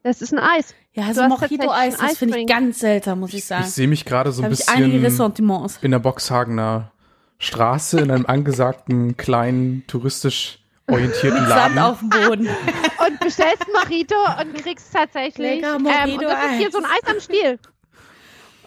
Das 0.04 0.22
ist 0.22 0.34
ein 0.34 0.40
Eis. 0.40 0.74
Ja, 0.94 1.14
so 1.14 1.22
hast 1.22 1.30
Mojito-Eis, 1.30 1.98
das 1.98 2.18
finde 2.18 2.40
ich 2.40 2.48
ganz 2.48 2.80
seltsam, 2.80 3.20
muss 3.20 3.34
ich 3.34 3.46
sagen. 3.46 3.64
Ich 3.66 3.72
sehe 3.72 3.88
mich 3.88 4.06
gerade 4.06 4.32
so 4.32 4.42
ein 4.44 4.50
bisschen 4.50 5.02
Ressentiments. 5.02 5.80
in 5.82 5.92
der 5.92 6.00
Boxhagener 6.00 6.92
Straße 7.38 8.00
in 8.00 8.12
einem 8.12 8.26
angesagten, 8.26 9.16
kleinen, 9.16 9.86
touristisch 9.88 10.59
orientierten 10.91 11.47
Sand 11.47 11.75
Laden. 11.75 11.80
auf 11.80 11.99
dem 11.99 12.10
Boden. 12.10 12.47
Und 13.08 13.19
bestellst 13.21 13.65
ein 13.67 13.71
Mojito 13.89 14.15
und 14.41 14.54
kriegst 14.62 14.93
tatsächlich. 14.93 15.62
Lecker 15.62 15.75
ähm, 15.78 15.86
und 15.86 16.21
das 16.23 16.45
ist 16.52 16.58
hier 16.58 16.71
so 16.71 16.78
ein 16.80 16.86
Eis 16.86 16.99
am 17.08 17.19
Stiel. 17.21 17.60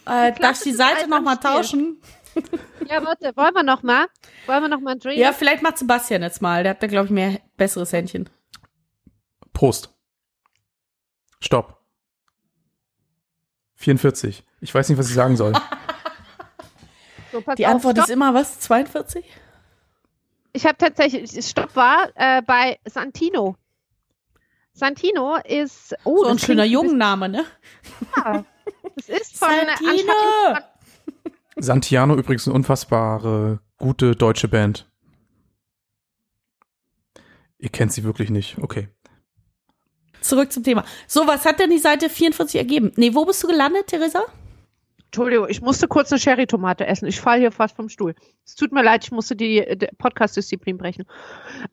äh, 0.06 0.32
darf 0.32 0.56
ich 0.56 0.62
die 0.62 0.72
Seite 0.72 1.08
nochmal 1.08 1.36
tauschen? 1.36 2.00
Ja, 2.88 3.04
warte, 3.04 3.30
wollen 3.36 3.54
wir 3.54 3.62
noch 3.62 3.82
mal? 3.82 4.06
Wollen 4.46 4.62
wir 4.62 4.68
noch 4.68 4.80
mal 4.80 4.92
einen 4.92 5.00
Drink? 5.00 5.18
Ja, 5.18 5.32
vielleicht 5.32 5.62
macht 5.62 5.76
Sebastian 5.78 6.22
jetzt 6.22 6.40
mal. 6.40 6.62
Der 6.62 6.70
hat 6.70 6.82
da, 6.82 6.86
glaube 6.86 7.06
ich, 7.06 7.10
mehr 7.12 7.40
besseres 7.58 7.92
Händchen. 7.92 8.28
Prost. 9.52 9.90
Stopp. 11.40 11.78
44. 13.76 14.44
Ich 14.60 14.74
weiß 14.74 14.88
nicht, 14.88 14.98
was 14.98 15.08
ich 15.08 15.14
sagen 15.14 15.36
soll. 15.36 15.52
So, 17.32 17.42
Die 17.56 17.66
auf, 17.66 17.72
Antwort 17.74 17.96
Stopp. 17.96 18.08
ist 18.08 18.12
immer 18.12 18.32
was? 18.34 18.60
42? 18.60 19.24
Ich 20.52 20.66
habe 20.66 20.76
tatsächlich, 20.76 21.30
Stopp 21.46 21.74
war 21.76 22.08
äh, 22.14 22.42
bei 22.42 22.78
Santino. 22.84 23.56
Santino 24.74 25.36
ist, 25.36 25.94
oh, 26.04 26.24
so 26.24 26.30
ein 26.30 26.38
schöner 26.38 26.64
Jungenname, 26.64 27.28
ne? 27.28 27.44
bisschen- 28.14 28.46
Das 28.96 29.08
ist 29.08 29.38
von 29.38 29.48
Santino! 29.48 30.12
Santiano 31.56 32.16
übrigens 32.16 32.46
eine 32.46 32.54
unfassbare, 32.54 33.60
gute 33.78 34.16
deutsche 34.16 34.48
Band. 34.48 34.88
Ihr 37.58 37.68
kennt 37.68 37.92
sie 37.92 38.04
wirklich 38.04 38.30
nicht. 38.30 38.58
Okay. 38.58 38.88
Zurück 40.20 40.52
zum 40.52 40.62
Thema. 40.64 40.84
So, 41.06 41.26
was 41.26 41.44
hat 41.44 41.58
denn 41.60 41.70
die 41.70 41.78
Seite 41.78 42.08
44 42.08 42.56
ergeben? 42.58 42.92
Nee, 42.96 43.14
wo 43.14 43.24
bist 43.24 43.42
du 43.42 43.46
gelandet, 43.48 43.88
Theresa? 43.88 44.22
Entschuldigung, 45.12 45.46
ich 45.50 45.60
musste 45.60 45.88
kurz 45.88 46.10
eine 46.10 46.18
Sherry-Tomate 46.18 46.86
essen. 46.86 47.06
Ich 47.06 47.20
falle 47.20 47.40
hier 47.40 47.52
fast 47.52 47.76
vom 47.76 47.90
Stuhl. 47.90 48.14
Es 48.46 48.54
tut 48.54 48.72
mir 48.72 48.82
leid, 48.82 49.04
ich 49.04 49.12
musste 49.12 49.36
die, 49.36 49.62
die 49.76 49.88
Podcast-Disziplin 49.98 50.78
brechen. 50.78 51.04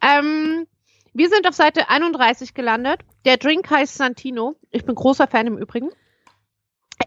Ähm, 0.01 0.67
Wir 1.13 1.29
sind 1.29 1.47
auf 1.47 1.55
Seite 1.55 1.89
31 1.89 2.53
gelandet. 2.53 2.99
Der 3.23 3.37
Drink 3.37 3.69
heißt 3.69 3.95
Santino. 3.95 4.57
Ich 4.71 4.83
bin 4.83 4.93
großer 4.93 5.25
Fan 5.25 5.47
im 5.47 5.57
Übrigen. 5.57 5.89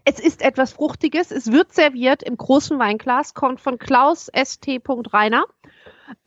Es 0.07 0.18
ist 0.18 0.40
etwas 0.40 0.73
Fruchtiges. 0.73 1.33
Es 1.33 1.53
wird 1.53 1.75
serviert 1.75 2.23
im 2.23 2.38
großen 2.38 2.79
Weinglas, 2.79 3.35
kommt 3.35 3.61
von 3.61 3.79
Klaus 3.79 4.31
St. 4.35 4.66
Reiner 5.12 5.45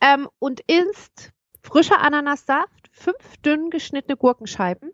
ähm, 0.00 0.28
und 0.38 0.60
ist 0.60 1.32
frischer 1.64 2.00
Ananassaft, 2.00 2.90
fünf 2.92 3.36
dünn 3.44 3.70
geschnittene 3.70 4.16
Gurkenscheiben, 4.16 4.92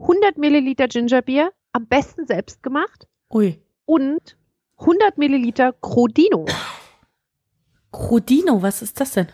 100 0.00 0.36
Milliliter 0.36 0.88
Gingerbier, 0.88 1.52
am 1.72 1.86
besten 1.86 2.26
selbst 2.26 2.64
gemacht 2.64 3.06
Ui. 3.32 3.58
Und 3.86 4.36
100 4.78 5.18
Milliliter 5.18 5.72
Crodino. 5.80 6.46
Crodino, 7.90 8.62
was 8.62 8.82
ist 8.82 9.00
das 9.00 9.12
denn? 9.12 9.28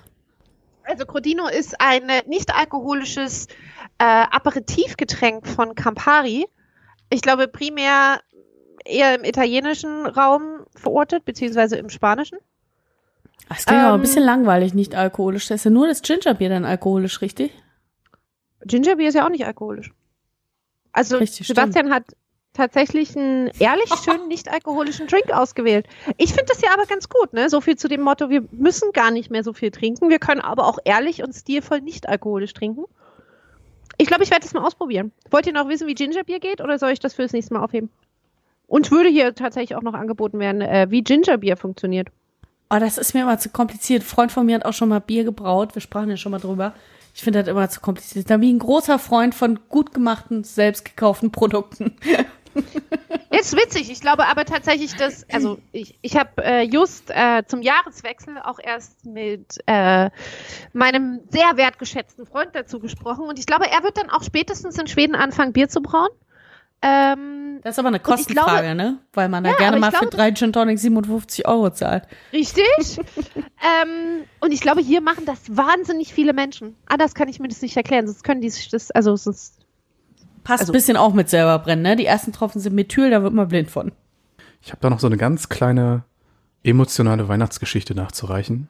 Also 0.84 1.04
Crodino 1.06 1.46
ist 1.48 1.80
ein 1.80 2.10
nicht 2.26 2.54
alkoholisches 2.54 3.46
äh, 3.98 4.04
Aperitivgetränk 4.04 5.46
von 5.46 5.74
Campari. 5.74 6.46
Ich 7.10 7.20
glaube 7.20 7.46
primär 7.48 8.20
eher 8.84 9.14
im 9.14 9.24
italienischen 9.24 10.06
Raum 10.06 10.64
verortet, 10.74 11.24
beziehungsweise 11.24 11.76
im 11.76 11.90
spanischen. 11.90 12.38
Das 13.48 13.64
klingt 13.66 13.82
aber 13.82 13.92
ein 13.92 13.94
Ähm. 13.96 14.00
bisschen 14.02 14.24
langweilig, 14.24 14.74
nicht 14.74 14.94
alkoholisch. 14.94 15.48
Das 15.48 15.60
ist 15.60 15.64
ja 15.64 15.70
nur 15.70 15.86
das 15.88 16.02
Gingerbier 16.02 16.48
dann 16.48 16.64
alkoholisch, 16.64 17.20
richtig? 17.20 17.52
Gingerbier 18.64 19.08
ist 19.08 19.14
ja 19.14 19.24
auch 19.24 19.30
nicht 19.30 19.46
alkoholisch. 19.46 19.92
Also 20.92 21.18
Richtig, 21.18 21.46
Sebastian 21.46 21.92
hat 21.92 22.04
tatsächlich 22.58 23.16
einen 23.16 23.50
ehrlich 23.58 23.90
schönen 24.04 24.28
nicht 24.28 24.50
alkoholischen 24.52 25.06
Drink 25.06 25.32
ausgewählt. 25.32 25.86
Ich 26.18 26.34
finde 26.34 26.46
das 26.48 26.60
ja 26.60 26.70
aber 26.74 26.84
ganz 26.84 27.08
gut, 27.08 27.32
ne? 27.32 27.48
So 27.48 27.60
viel 27.60 27.76
zu 27.76 27.88
dem 27.88 28.02
Motto, 28.02 28.28
wir 28.28 28.44
müssen 28.50 28.92
gar 28.92 29.10
nicht 29.10 29.30
mehr 29.30 29.42
so 29.42 29.54
viel 29.54 29.70
trinken, 29.70 30.10
wir 30.10 30.18
können 30.18 30.40
aber 30.40 30.66
auch 30.66 30.78
ehrlich 30.84 31.22
und 31.22 31.32
stilvoll 31.32 31.80
nicht 31.80 32.08
alkoholisch 32.08 32.52
trinken. 32.52 32.84
Ich 33.96 34.06
glaube, 34.06 34.22
ich 34.22 34.30
werde 34.30 34.42
das 34.42 34.52
mal 34.52 34.64
ausprobieren. 34.64 35.12
Wollt 35.30 35.46
ihr 35.46 35.52
noch 35.52 35.68
wissen, 35.68 35.88
wie 35.88 35.94
Gingerbier 35.94 36.40
geht 36.40 36.60
oder 36.60 36.78
soll 36.78 36.90
ich 36.90 37.00
das 37.00 37.14
fürs 37.14 37.32
nächste 37.32 37.54
Mal 37.54 37.64
aufheben? 37.64 37.90
Und 38.66 38.90
würde 38.90 39.08
hier 39.08 39.34
tatsächlich 39.34 39.76
auch 39.76 39.82
noch 39.82 39.94
angeboten 39.94 40.38
werden, 40.38 40.60
äh, 40.60 40.88
wie 40.90 41.02
Gingerbier 41.02 41.56
funktioniert. 41.56 42.08
Oh, 42.70 42.78
das 42.78 42.98
ist 42.98 43.14
mir 43.14 43.22
immer 43.22 43.38
zu 43.38 43.48
kompliziert. 43.48 44.02
Ein 44.02 44.06
Freund 44.06 44.30
von 44.30 44.44
mir 44.44 44.56
hat 44.56 44.66
auch 44.66 44.74
schon 44.74 44.90
mal 44.90 45.00
Bier 45.00 45.24
gebraut. 45.24 45.74
Wir 45.74 45.80
sprachen 45.80 46.10
ja 46.10 46.16
schon 46.16 46.32
mal 46.32 46.38
drüber. 46.38 46.74
Ich 47.14 47.22
finde 47.22 47.40
das 47.40 47.48
immer 47.48 47.68
zu 47.68 47.80
kompliziert. 47.80 48.30
Da 48.30 48.36
bin 48.36 48.48
ich 48.48 48.54
ein 48.54 48.58
großer 48.60 48.98
Freund 48.98 49.34
von 49.34 49.58
gut 49.68 49.94
gemachten, 49.94 50.44
selbst 50.44 50.84
gekauften 50.84 51.32
Produkten. 51.32 51.96
Jetzt 53.30 53.54
witzig. 53.56 53.90
Ich 53.90 54.00
glaube 54.00 54.26
aber 54.26 54.44
tatsächlich, 54.44 54.94
dass, 54.96 55.24
also 55.30 55.58
ich, 55.72 55.98
ich 56.02 56.16
habe 56.16 56.42
äh, 56.44 56.62
just 56.62 57.10
äh, 57.10 57.42
zum 57.46 57.62
Jahreswechsel 57.62 58.38
auch 58.42 58.58
erst 58.62 59.04
mit 59.04 59.58
äh, 59.66 60.10
meinem 60.72 61.20
sehr 61.30 61.56
wertgeschätzten 61.56 62.26
Freund 62.26 62.50
dazu 62.54 62.78
gesprochen 62.80 63.24
und 63.26 63.38
ich 63.38 63.46
glaube, 63.46 63.70
er 63.70 63.82
wird 63.82 63.96
dann 63.98 64.10
auch 64.10 64.22
spätestens 64.22 64.78
in 64.78 64.86
Schweden 64.86 65.14
anfangen, 65.14 65.52
Bier 65.52 65.68
zu 65.68 65.80
brauen. 65.80 66.08
Ähm, 66.80 67.60
Das 67.64 67.74
ist 67.74 67.78
aber 67.80 67.88
eine 67.88 67.96
ich 67.96 68.02
glaube- 68.04 68.18
Kostenfrage, 68.18 68.74
ne? 68.76 68.98
Weil 69.12 69.28
man 69.28 69.42
da 69.42 69.50
Ja, 69.50 69.56
gerne 69.56 69.72
aber 69.76 69.80
mal 69.80 69.88
ich 69.88 69.94
für 69.94 70.06
glaube- 70.06 70.16
drei 70.16 70.30
Gin 70.32 70.52
Tonic 70.52 70.78
57 70.78 71.46
Euro 71.48 71.70
zahlt. 71.70 72.04
richtig. 72.32 72.64
ähm, 73.36 74.24
und 74.40 74.52
ich 74.52 74.60
glaube, 74.60 74.80
hier 74.80 75.00
machen 75.00 75.24
das 75.26 75.40
wahnsinnig 75.56 76.14
viele 76.14 76.32
Menschen. 76.32 76.76
Anders 76.86 77.14
kann 77.14 77.28
ich 77.28 77.40
mir 77.40 77.48
das 77.48 77.62
nicht 77.62 77.76
erklären. 77.76 78.06
Sonst 78.06 78.22
können 78.22 78.40
die 78.40 78.50
sich 78.50 78.68
das, 78.68 78.92
also 78.92 79.16
sonst 79.16 79.57
Passt 80.48 80.62
Also- 80.62 80.72
ein 80.72 80.74
bisschen 80.74 80.96
auch 80.96 81.12
mit 81.12 81.28
selber 81.28 81.58
brennen, 81.58 81.82
ne? 81.82 81.94
Die 81.94 82.06
ersten 82.06 82.32
Tropfen 82.32 82.60
sind 82.60 82.74
Methyl, 82.74 83.10
da 83.10 83.22
wird 83.22 83.34
man 83.34 83.48
blind 83.48 83.70
von. 83.70 83.92
Ich 84.62 84.70
habe 84.70 84.78
da 84.80 84.88
noch 84.88 84.98
so 84.98 85.06
eine 85.06 85.18
ganz 85.18 85.50
kleine 85.50 86.04
emotionale 86.64 87.28
Weihnachtsgeschichte 87.28 87.94
nachzureichen. 87.94 88.66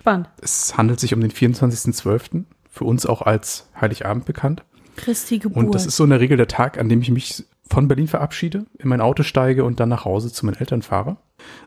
Spannend. 0.00 0.30
Es 0.40 0.76
handelt 0.76 1.00
sich 1.00 1.12
um 1.14 1.20
den 1.20 1.30
24.12., 1.30 2.46
für 2.70 2.84
uns 2.84 3.04
auch 3.04 3.20
als 3.20 3.68
Heiligabend 3.78 4.24
bekannt. 4.24 4.64
Christi 4.96 5.38
Geburt. 5.38 5.58
Und 5.66 5.74
das 5.74 5.84
ist 5.84 5.96
so 5.96 6.04
in 6.04 6.10
der 6.10 6.20
Regel 6.20 6.38
der 6.38 6.48
Tag, 6.48 6.78
an 6.78 6.88
dem 6.88 7.02
ich 7.02 7.10
mich 7.10 7.44
von 7.68 7.88
Berlin 7.88 8.08
verabschiede, 8.08 8.64
in 8.78 8.88
mein 8.88 9.02
Auto 9.02 9.22
steige 9.22 9.64
und 9.64 9.80
dann 9.80 9.90
nach 9.90 10.06
Hause 10.06 10.32
zu 10.32 10.46
meinen 10.46 10.56
Eltern 10.56 10.80
fahre. 10.80 11.18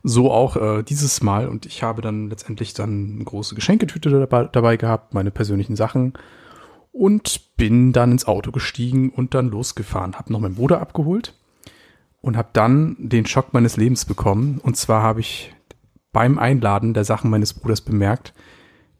So 0.01 0.31
auch 0.31 0.57
äh, 0.57 0.81
dieses 0.83 1.21
Mal. 1.21 1.47
Und 1.47 1.67
ich 1.67 1.83
habe 1.83 2.01
dann 2.01 2.31
letztendlich 2.31 2.73
dann 2.73 3.13
eine 3.15 3.23
große 3.23 3.53
Geschenketüte 3.53 4.09
dabei, 4.09 4.45
dabei 4.45 4.77
gehabt, 4.77 5.13
meine 5.13 5.29
persönlichen 5.29 5.75
Sachen 5.75 6.13
und 6.95 7.57
bin 7.57 7.91
dann 7.91 8.13
ins 8.13 8.25
Auto 8.25 8.51
gestiegen 8.51 9.09
und 9.09 9.33
dann 9.33 9.49
losgefahren. 9.49 10.15
Habe 10.15 10.31
noch 10.31 10.39
meinen 10.39 10.55
Bruder 10.55 10.79
abgeholt 10.79 11.33
und 12.21 12.37
habe 12.37 12.49
dann 12.53 12.95
den 12.97 13.25
Schock 13.25 13.53
meines 13.53 13.75
Lebens 13.75 14.05
bekommen. 14.05 14.59
Und 14.63 14.77
zwar 14.77 15.03
habe 15.03 15.19
ich 15.19 15.53
beim 16.13 16.39
Einladen 16.39 16.93
der 16.93 17.03
Sachen 17.03 17.29
meines 17.29 17.53
Bruders 17.53 17.81
bemerkt, 17.81 18.33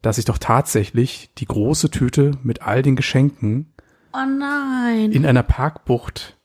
dass 0.02 0.18
ich 0.18 0.26
doch 0.26 0.38
tatsächlich 0.38 1.30
die 1.38 1.46
große 1.46 1.90
Tüte 1.90 2.32
mit 2.44 2.62
all 2.64 2.82
den 2.82 2.98
Geschenken 2.98 3.74
oh 4.14 4.26
nein. 4.28 5.14
in 5.14 5.26
einer 5.26 5.44
Parkbucht 5.44 6.38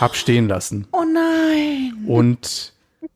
hab 0.00 0.16
stehen 0.16 0.48
lassen. 0.48 0.88
oh 0.90 1.04
nein. 1.04 2.04
Und 2.08 2.72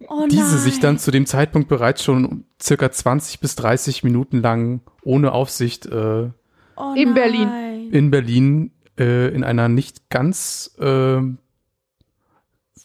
Oh 0.09 0.27
diese 0.31 0.43
nein. 0.55 0.59
sich 0.59 0.79
dann 0.79 0.99
zu 0.99 1.11
dem 1.11 1.27
Zeitpunkt 1.27 1.69
bereits 1.69 2.05
schon 2.05 2.45
circa 2.63 2.91
20 2.93 3.41
bis 3.41 3.57
30 3.57 4.05
Minuten 4.05 4.41
lang 4.41 4.81
ohne 5.03 5.33
Aufsicht 5.33 5.87
äh, 5.87 6.31
oh 6.77 6.95
in 6.95 7.15
Berlin. 7.15 7.49
In 7.91 8.11
Berlin 8.11 8.73
äh, 8.99 9.29
in 9.35 9.45
einer 9.45 9.69
nicht 9.69 10.11
ganz 10.11 10.77
äh, 10.79 11.21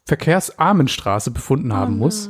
verkehrsarmen 0.06 0.88
Straße 0.88 1.32
befunden 1.32 1.74
haben 1.74 1.96
oh 1.96 1.98
muss. 1.98 2.30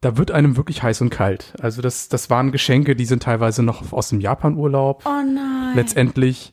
Da 0.00 0.18
wird 0.18 0.30
einem 0.30 0.58
wirklich 0.58 0.82
heiß 0.82 1.00
und 1.00 1.08
kalt. 1.08 1.54
Also 1.60 1.80
das, 1.80 2.10
das 2.10 2.28
waren 2.28 2.52
Geschenke, 2.52 2.94
die 2.94 3.06
sind 3.06 3.22
teilweise 3.22 3.62
noch 3.62 3.90
aus 3.92 4.10
dem 4.10 4.20
Japan-Urlaub. 4.20 5.02
Oh 5.06 5.08
nein. 5.08 5.74
letztendlich 5.74 6.52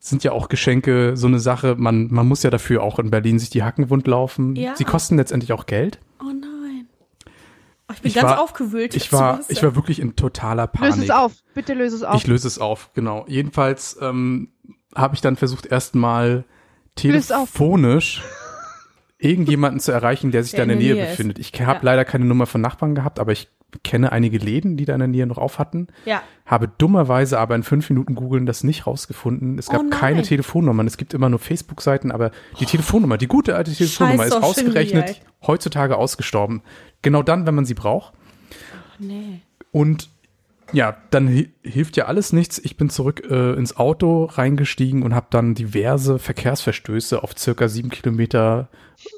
sind 0.00 0.24
ja 0.24 0.32
auch 0.32 0.48
Geschenke 0.48 1.16
so 1.16 1.28
eine 1.28 1.38
Sache, 1.38 1.76
man, 1.78 2.08
man 2.10 2.26
muss 2.26 2.42
ja 2.42 2.50
dafür 2.50 2.82
auch 2.82 2.98
in 2.98 3.10
Berlin 3.10 3.38
sich 3.38 3.50
die 3.50 3.62
Hacken 3.62 3.90
wund 3.90 4.06
laufen. 4.08 4.56
Ja. 4.56 4.74
Sie 4.74 4.84
kosten 4.84 5.18
letztendlich 5.18 5.52
auch 5.52 5.66
Geld. 5.66 6.00
Oh 6.20 6.24
nein. 6.24 6.49
Oh, 7.90 7.92
ich 7.94 8.02
bin 8.02 8.08
Ich 8.10 8.14
ganz 8.14 8.30
war- 8.30 8.40
aufgewühlt. 8.40 8.94
Ich 8.94 9.12
war, 9.12 9.40
ich 9.48 9.62
war 9.62 9.74
wirklich 9.74 9.98
in 9.98 10.14
totaler 10.16 10.68
Panik. 10.68 10.90
löse 10.94 11.04
es 11.04 11.10
auf. 11.10 11.32
Bitte 11.54 11.74
löse 11.74 11.96
es 11.96 12.02
auf. 12.04 12.16
Ich 12.16 12.26
löse 12.28 12.46
es 12.46 12.58
auf, 12.60 12.90
genau. 12.94 13.24
Jedenfalls 13.26 13.98
ähm, 14.00 14.48
habe 14.94 15.14
ich 15.16 15.20
dann 15.20 15.36
versucht, 15.36 15.66
erstmal 15.66 16.44
telefonisch 16.94 18.22
irgendjemanden 19.18 19.80
zu 19.80 19.92
erreichen, 19.92 20.30
der 20.30 20.42
sich 20.44 20.52
Der 20.52 20.58
da 20.58 20.62
in 20.64 20.68
der 20.70 20.76
in 20.78 20.80
der 20.86 20.94
Nähe 20.94 21.02
Nähe 21.02 21.10
befindet. 21.12 21.38
Ich 21.38 21.52
habe 21.60 21.80
Ja. 21.80 21.82
leider 21.82 22.04
keine 22.04 22.24
Nummer 22.24 22.46
von 22.46 22.60
Nachbarn 22.60 22.94
gehabt, 22.94 23.18
aber 23.18 23.32
ich 23.32 23.48
kenne 23.84 24.12
einige 24.12 24.38
Läden, 24.38 24.76
die 24.76 24.84
da 24.84 24.94
in 24.94 25.00
der 25.00 25.08
Nähe 25.08 25.26
noch 25.26 25.38
auf 25.38 25.58
hatten. 25.58 25.88
Ja. 26.04 26.22
Habe 26.46 26.68
dummerweise 26.78 27.38
aber 27.38 27.54
in 27.54 27.62
fünf 27.62 27.88
Minuten 27.90 28.14
googeln 28.14 28.46
das 28.46 28.64
nicht 28.64 28.86
rausgefunden. 28.86 29.58
Es 29.58 29.68
Oh 29.68 29.72
gab 29.72 29.82
nein. 29.82 29.90
keine 29.90 30.22
Telefonnummern. 30.22 30.86
Es 30.86 30.96
gibt 30.96 31.14
immer 31.14 31.28
nur 31.28 31.38
Facebook-Seiten, 31.38 32.10
aber 32.10 32.30
die 32.58 32.66
Telefonnummer, 32.66 33.18
die 33.18 33.26
gute 33.28 33.56
alte 33.56 33.72
Telefonnummer 33.72 34.24
Scheiß 34.24 34.34
ist 34.34 34.42
ausgerechnet 34.42 35.06
Media, 35.06 35.22
heutzutage 35.46 35.96
ausgestorben. 35.96 36.62
Genau 37.02 37.22
dann, 37.22 37.46
wenn 37.46 37.54
man 37.54 37.64
sie 37.64 37.74
braucht. 37.74 38.12
Nee. 38.98 39.40
Und 39.72 40.08
ja, 40.72 40.96
dann 41.10 41.28
hi 41.28 41.50
hilft 41.62 41.96
ja 41.96 42.06
alles 42.06 42.32
nichts. 42.32 42.58
Ich 42.58 42.76
bin 42.76 42.90
zurück 42.90 43.22
äh, 43.28 43.52
ins 43.54 43.76
Auto 43.76 44.24
reingestiegen 44.24 45.02
und 45.02 45.14
habe 45.14 45.26
dann 45.30 45.54
diverse 45.54 46.18
Verkehrsverstöße 46.18 47.22
auf 47.22 47.36
circa 47.38 47.68
sieben 47.68 47.90
Kilometer 47.90 48.68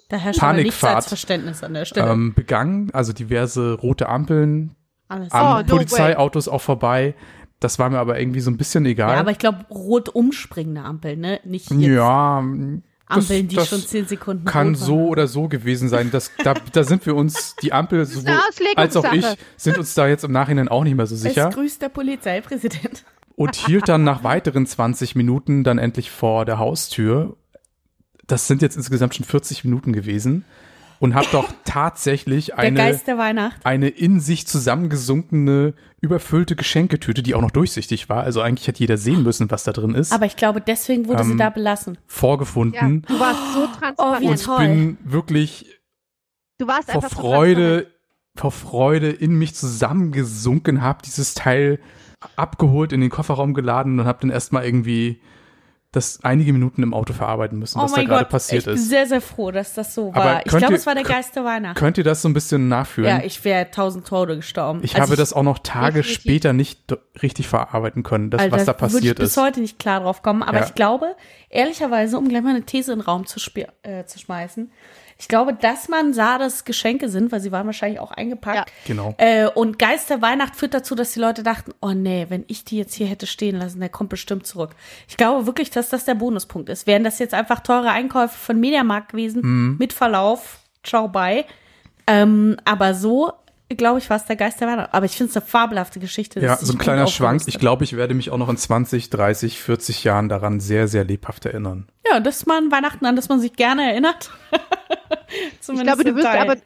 Da 0.09 0.19
Panikfahrt, 0.37 1.05
Verständnis 1.05 1.63
an 1.63 1.75
der 1.75 1.85
Stelle. 1.85 2.11
ähm, 2.11 2.35
begangen. 2.35 2.91
Also 2.93 3.13
diverse 3.13 3.75
rote 3.75 4.09
Ampeln, 4.09 4.75
Alles. 5.09 5.33
an 5.33 5.59
Oh, 5.59 5.61
no 5.61 5.77
Polizeiautos 5.77 6.49
auch 6.49 6.61
vorbei. 6.61 7.15
Das 7.61 7.79
war 7.79 7.89
mir 7.91 7.99
aber 7.99 8.19
irgendwie 8.19 8.41
so 8.41 8.51
ein 8.51 8.57
bisschen 8.57 8.85
egal. 8.87 9.15
ja, 9.15 9.21
aber 9.21 9.31
ich 9.31 9.39
glaube, 9.39 9.65
rot 9.71 10.09
umspringende 10.09 10.83
Ampeln, 10.83 11.21
ne? 11.21 11.39
Nicht 11.45 11.71
jetzt 11.71 11.81
Ja, 11.81 12.43
Ampeln, 13.13 13.49
die 13.49 13.57
das 13.57 13.69
schon 13.69 13.81
zehn 13.81 14.07
Sekunden 14.07 14.45
kann 14.45 14.69
rot 14.69 14.77
so 14.77 15.07
oder 15.09 15.27
so 15.27 15.49
gewesen 15.49 15.89
sein. 15.89 16.11
Das, 16.11 16.31
da, 16.43 16.55
da 16.55 16.85
sind 16.85 17.05
wir 17.07 17.15
uns, 17.15 17.57
die 17.63 17.73
Ampel 17.73 18.05
sowohl 18.07 18.39
als 18.77 18.97
auch 18.97 19.13
ich, 19.13 19.27
sind 19.57 19.79
uns 19.79 19.95
da 19.95 20.07
jetzt 20.07 20.25
im 20.25 20.33
Nachhinein 20.33 20.69
auch 20.69 20.85
nicht 20.85 20.97
mehr 20.97 21.07
so 21.07 21.17
sicher. 21.17 21.49
Es 21.49 21.55
grüßt 21.55 21.83
der 21.83 21.89
Polizeipräsident. 21.89 23.05
und 23.37 23.55
hielt 23.57 23.89
dann 23.89 24.05
nach 24.05 24.25
weiteren 24.25 24.67
20 24.67 25.15
Minuten 25.15 25.65
dann 25.65 25.79
endlich 25.79 26.11
vor 26.11 26.45
der 26.45 26.59
Haustür. 26.59 27.37
Das 28.27 28.47
sind 28.47 28.63
jetzt 28.63 28.77
insgesamt 28.77 29.15
schon 29.15 29.27
40 29.27 29.65
Minuten 29.65 29.93
gewesen 29.93 30.45
und 31.03 31.15
hab 31.17 31.31
doch 31.33 31.53
tatsächlich 31.65 32.47
Der 32.47 32.59
eine, 32.59 32.77
Geist 32.77 33.07
der 33.09 33.19
Weihnacht. 33.19 33.57
eine 33.67 33.89
in 33.89 34.21
sich 34.21 34.47
zusammengesunkene, 34.47 35.75
überfüllte 36.01 36.55
Geschenketüte, 36.57 37.23
die 37.23 37.35
auch 37.35 37.41
noch 37.41 37.51
durchsichtig 37.51 38.09
war. 38.09 38.23
Also 38.23 38.41
eigentlich 38.41 38.69
hätte 38.69 38.81
jeder 38.81 38.97
sehen 38.97 39.23
müssen, 39.23 39.51
was 39.51 39.65
da 39.65 39.73
drin 39.73 39.95
ist, 39.95 40.13
Aber 40.13 40.27
ich 40.27 40.37
glaube, 40.37 40.61
deswegen 40.61 41.09
wurde 41.09 41.25
sie 41.25 41.33
Ähm, 41.33 41.39
da 41.39 41.51
belassen. 41.51 41.95
ja, 41.95 42.01
vorgefunden. 42.07 43.03
du 43.09 43.21
warst 43.21 43.41
so 43.53 43.67
transparent. 43.79 44.23
wie 44.23 44.29
und 44.29 44.35
ich 44.35 44.43
toll. 44.43 44.59
bin 44.59 44.99
wirklich 45.05 45.67
du 46.59 46.67
warst 46.69 46.91
vor 46.91 47.03
einfach 47.03 47.17
so 47.17 47.23
Freude, 47.23 47.87
vor 48.37 48.53
Freude 48.53 49.11
in 49.11 49.35
mich 49.39 49.55
zusammengesunken, 49.55 50.83
hab 50.83 51.03
dieses 51.03 51.35
Teil 51.35 51.81
abgeholt, 52.37 52.93
in 52.93 53.01
den 53.01 53.11
Kofferraum 53.11 53.55
geladen 53.55 53.99
und 53.99 54.07
hab 54.07 54.21
dann 54.21 54.31
erstmal 54.31 54.65
irgendwie 54.65 55.21
das 55.93 56.21
einige 56.23 56.53
Minuten 56.55 56.83
im 56.83 56.95
Auto 56.95 57.13
verarbeiten 57.13 57.59
müssen, 57.59 57.79
Oh 57.79 57.83
was 57.85 57.93
da 57.93 58.03
gerade 58.03 58.25
passiert 58.25 58.61
ich 58.63 58.65
bin 58.65 58.75
ist. 58.75 58.89
sehr, 58.89 59.07
sehr 59.07 59.21
froh, 59.21 59.51
dass 59.51 59.75
das 59.75 59.95
so 59.95 60.09
Aber 60.15 60.25
war. 60.25 60.47
Ich 60.47 60.57
glaube, 60.57 60.75
es 60.75 60.87
war 60.87 60.95
der 60.95 61.05
Geist 61.05 61.37
der 61.37 61.45
Weihnacht. 61.45 61.77
Könnt 61.77 61.99
ihr 61.99 62.05
das 62.05 62.23
so 62.23 62.29
ein 62.31 62.33
bisschen 62.35 62.69
nachfühlen? 62.69 63.11
Ja, 63.19 63.23
ich 63.25 63.45
wäre 63.45 63.71
tausend 63.71 64.07
Tode 64.07 64.37
gestorben. 64.37 64.81
Ich 64.83 64.95
Also 64.95 65.03
habe 65.09 65.17
das 65.17 65.33
auch 65.35 65.43
noch 65.43 65.59
Tage 65.59 65.97
Definitiv. 65.99 66.15
später 66.23 66.53
nicht 66.55 66.81
richtig 67.23 67.47
verarbeiten 67.47 68.03
können, 68.03 68.31
das, 68.31 68.41
Alter, 68.41 68.57
was 68.57 68.65
da 68.65 68.73
würde 68.73 68.87
ich 68.87 68.93
passiert 68.95 69.19
bis 69.19 69.29
ist. 69.31 69.37
heute 69.37 69.61
nicht 69.61 69.79
klar 69.79 70.01
drauf 70.01 70.23
kommen. 70.23 70.43
Aber 70.43 70.61
Ja. 70.61 70.65
ich 70.65 70.75
glaube, 70.75 71.15
ehrlicherweise, 71.51 72.17
um 72.17 72.27
gleich 72.29 72.43
mal 72.43 72.51
eine 72.51 72.63
These 72.65 72.93
in 72.93 72.99
den 73.01 73.05
Raum 73.05 73.27
zu, 73.27 73.39
äh, 73.83 74.05
zu 74.07 74.19
schmeißen, 74.19 74.71
ich 75.23 75.29
glaube, 75.29 75.55
dass 75.55 75.89
man 75.89 76.13
sah, 76.13 76.37
dass 76.37 76.55
es 76.57 76.65
Geschenke 76.65 77.09
sind, 77.09 77.31
weil 77.31 77.39
sie 77.41 77.53
waren 77.53 77.65
wahrscheinlich 77.65 78.01
auch 78.01 78.11
eingepackt. 78.11 78.57
Ja. 78.57 78.65
Genau. 78.87 79.15
Äh, 79.19 79.47
und 79.47 79.79
Geist 79.79 80.11
der 80.11 80.21
Weihnacht 80.21 80.57
führt 80.57 80.75
dazu, 80.75 80.97
dass 80.97 81.13
die 81.13 81.21
Leute 81.21 81.45
dachten, 81.45 81.73
oh 81.81 81.93
nee, 81.93 82.27
wenn 82.29 82.45
ich 82.49 82.65
die 82.65 82.77
jetzt 82.77 82.93
hier 82.95 83.07
hätte 83.07 83.29
stehen 83.29 83.57
lassen, 83.57 83.79
der 83.79 83.89
kommt 83.89 84.11
bestimmt 84.11 84.49
zurück. 84.49 84.71
Ich 85.07 85.17
glaube 85.17 85.47
wirklich, 85.47 85.71
dass 85.71 85.89
das 85.91 86.05
der 86.05 86.17
Bonuspunkt 86.17 86.69
ist. 86.69 86.89
Wären 86.89 87.05
das 87.05 87.21
jetzt 87.21 87.35
einfach 87.35 87.61
teure 87.61 87.91
Einkäufe 87.93 88.37
von 88.37 88.59
Mediamarkt 88.59 89.13
gewesen, 89.13 89.43
Mhm. 89.43 89.77
mit 89.79 89.93
Verlauf, 89.93 90.59
ciao, 90.83 91.07
bye. 91.07 91.45
Ähm, 92.09 92.57
aber 92.65 92.95
so, 92.95 93.33
glaube 93.77 93.99
ich, 93.99 94.09
war 94.11 94.17
es 94.17 94.25
der 94.25 94.37
Geist 94.37 94.61
der 94.61 94.69
Weihnacht. 94.69 94.93
Aber 94.93 95.07
ich 95.07 95.17
finde 95.17 95.31
es 95.31 95.37
eine 95.37 95.45
fabelhafte 95.45 96.01
Geschichte. 96.01 96.41
Ja, 96.41 96.57
so 96.57 96.73
ein 96.73 96.79
kleiner 96.79 97.07
Schwank. 97.07 97.43
Ich 97.47 97.59
glaube, 97.59 97.85
ich 97.85 97.97
werde 97.97 98.15
mich 98.15 98.31
auch 98.31 98.39
noch 98.39 98.49
in 98.49 98.57
20, 98.57 99.11
30, 99.11 99.61
40 99.61 100.05
Jahren 100.05 100.29
daran 100.29 100.61
sehr, 100.61 100.89
sehr 100.89 101.05
lebhaft 101.05 101.47
erinnern. 101.47 101.89
Ja, 102.11 102.21
das 102.21 102.37
ist 102.39 102.47
mal 102.47 102.59
ein 102.59 102.71
Weihnachten, 102.71 103.05
an 103.07 103.17
das 103.17 103.29
man 103.29 103.41
sich 103.41 103.55
gerne 103.55 103.91
erinnert. 103.91 104.31
Ich 105.35 105.61
Zumindest 105.63 105.97
glaube, 105.97 106.11
du 106.11 106.17
wirst 106.17 106.27
Teil. 106.27 106.41
aber 106.43 106.57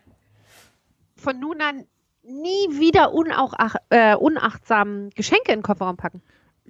von 1.17 1.39
nun 1.39 1.61
an 1.61 1.85
nie 2.25 2.81
wieder 2.81 3.13
unauch, 3.13 3.55
äh, 3.91 4.17
unachtsam 4.17 5.11
Geschenke 5.15 5.53
in 5.53 5.59
den 5.61 5.63
Kofferraum 5.63 5.97
packen. 5.97 6.21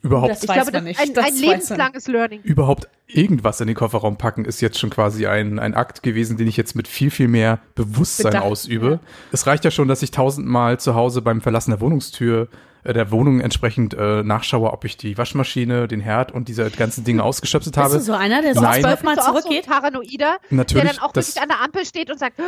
Überhaupt, 0.02 0.30
Das 0.32 0.42
Ich 0.42 0.48
weiß 0.48 0.54
glaube, 0.56 0.72
man 0.72 0.84
das 0.84 0.84
nicht. 0.84 1.00
ist 1.00 1.08
ein, 1.08 1.14
Das 1.14 1.24
ein 1.24 1.32
weiß 1.32 1.40
man 1.40 1.50
lebenslanges 1.50 2.06
Learning. 2.08 2.40
überhaupt 2.42 2.88
irgendwas 3.06 3.60
in 3.60 3.66
den 3.66 3.76
Kofferraum 3.76 4.16
packen 4.18 4.44
ist 4.44 4.60
jetzt 4.60 4.78
schon 4.78 4.90
quasi 4.90 5.26
ein, 5.26 5.58
ein 5.58 5.74
Akt 5.74 6.02
gewesen, 6.02 6.36
den 6.36 6.46
ich 6.48 6.56
jetzt 6.56 6.74
mit 6.74 6.88
viel, 6.88 7.10
viel 7.10 7.28
mehr 7.28 7.58
Bewusstsein 7.74 8.32
Bedacht, 8.32 8.44
ausübe. 8.44 8.90
ja. 8.90 8.98
Es 9.32 9.46
reicht 9.46 9.64
ja 9.64 9.70
schon, 9.70 9.88
dass 9.88 10.02
ich 10.02 10.10
tausendmal 10.10 10.78
zu 10.80 10.94
Hause 10.94 11.22
beim 11.22 11.40
Verlassen 11.40 11.70
der 11.70 11.80
Wohnungstür 11.80 12.48
äh, 12.84 12.92
der 12.92 13.10
Wohnung 13.10 13.40
entsprechend 13.40 13.94
äh, 13.94 14.22
nachschaue, 14.22 14.72
ob 14.72 14.84
ich 14.84 14.96
die 14.96 15.16
Waschmaschine, 15.18 15.88
den 15.88 16.00
Herd 16.00 16.30
und 16.32 16.48
diese 16.48 16.70
ganzen 16.70 17.02
Dinge 17.04 17.22
ausgeschöpft 17.24 17.66
Bist 17.66 17.76
habe. 17.76 17.94
du 17.94 18.00
so 18.00 18.12
einer, 18.12 18.42
der 18.42 18.54
so 18.54 18.60
zwölfmal 18.60 19.16
Bist 19.16 19.28
auch 19.28 19.34
so 19.34 19.40
zurückgeht? 19.40 19.66
Paranoider, 19.66 20.36
Natürlich, 20.50 20.84
der 20.84 20.92
dann 20.94 21.02
auch 21.02 21.12
das- 21.12 21.28
wirklich 21.28 21.42
an 21.42 21.48
der 21.48 21.60
Ampel 21.62 21.84
steht 21.84 22.10
und 22.10 22.18
sagt, 22.18 22.34
"Oh, 22.38 22.42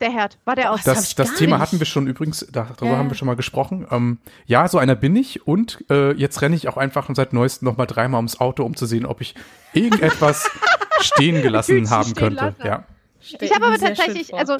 der 0.00 0.10
Herd, 0.10 0.38
war 0.44 0.56
der 0.56 0.72
aus? 0.72 0.82
das 0.82 1.14
Das, 1.14 1.14
das 1.14 1.34
Thema 1.38 1.56
nicht. 1.56 1.66
hatten 1.66 1.78
wir 1.78 1.86
schon 1.86 2.06
übrigens, 2.06 2.46
da, 2.52 2.68
darüber 2.76 2.92
Ja. 2.92 2.98
haben 2.98 3.10
wir 3.10 3.14
schon 3.16 3.26
mal 3.26 3.36
gesprochen. 3.36 3.86
Ähm, 3.90 4.18
ja, 4.46 4.66
so 4.68 4.78
einer 4.78 4.94
bin 4.94 5.14
ich 5.16 5.46
und 5.46 5.84
äh, 5.90 6.12
jetzt 6.12 6.42
renne 6.42 6.56
ich 6.56 6.68
auch 6.68 6.76
einfach 6.76 7.08
seit 7.14 7.32
neuestem 7.32 7.66
noch 7.66 7.76
mal 7.76 7.86
dreimal 7.86 8.18
ums 8.18 8.40
Auto, 8.40 8.64
um 8.64 8.76
zu 8.76 8.86
sehen, 8.86 9.06
ob 9.06 9.20
ich 9.20 9.34
irgendetwas 9.72 10.50
stehen 11.00 11.42
gelassen 11.42 11.88
haben 11.90 12.04
stehen 12.10 12.14
könnte. 12.14 12.44
lassen. 12.44 12.66
Ja. 12.66 12.84
Ich 13.20 13.54
habe 13.54 13.66
aber 13.66 13.78
tatsächlich, 13.78 14.34
also 14.34 14.56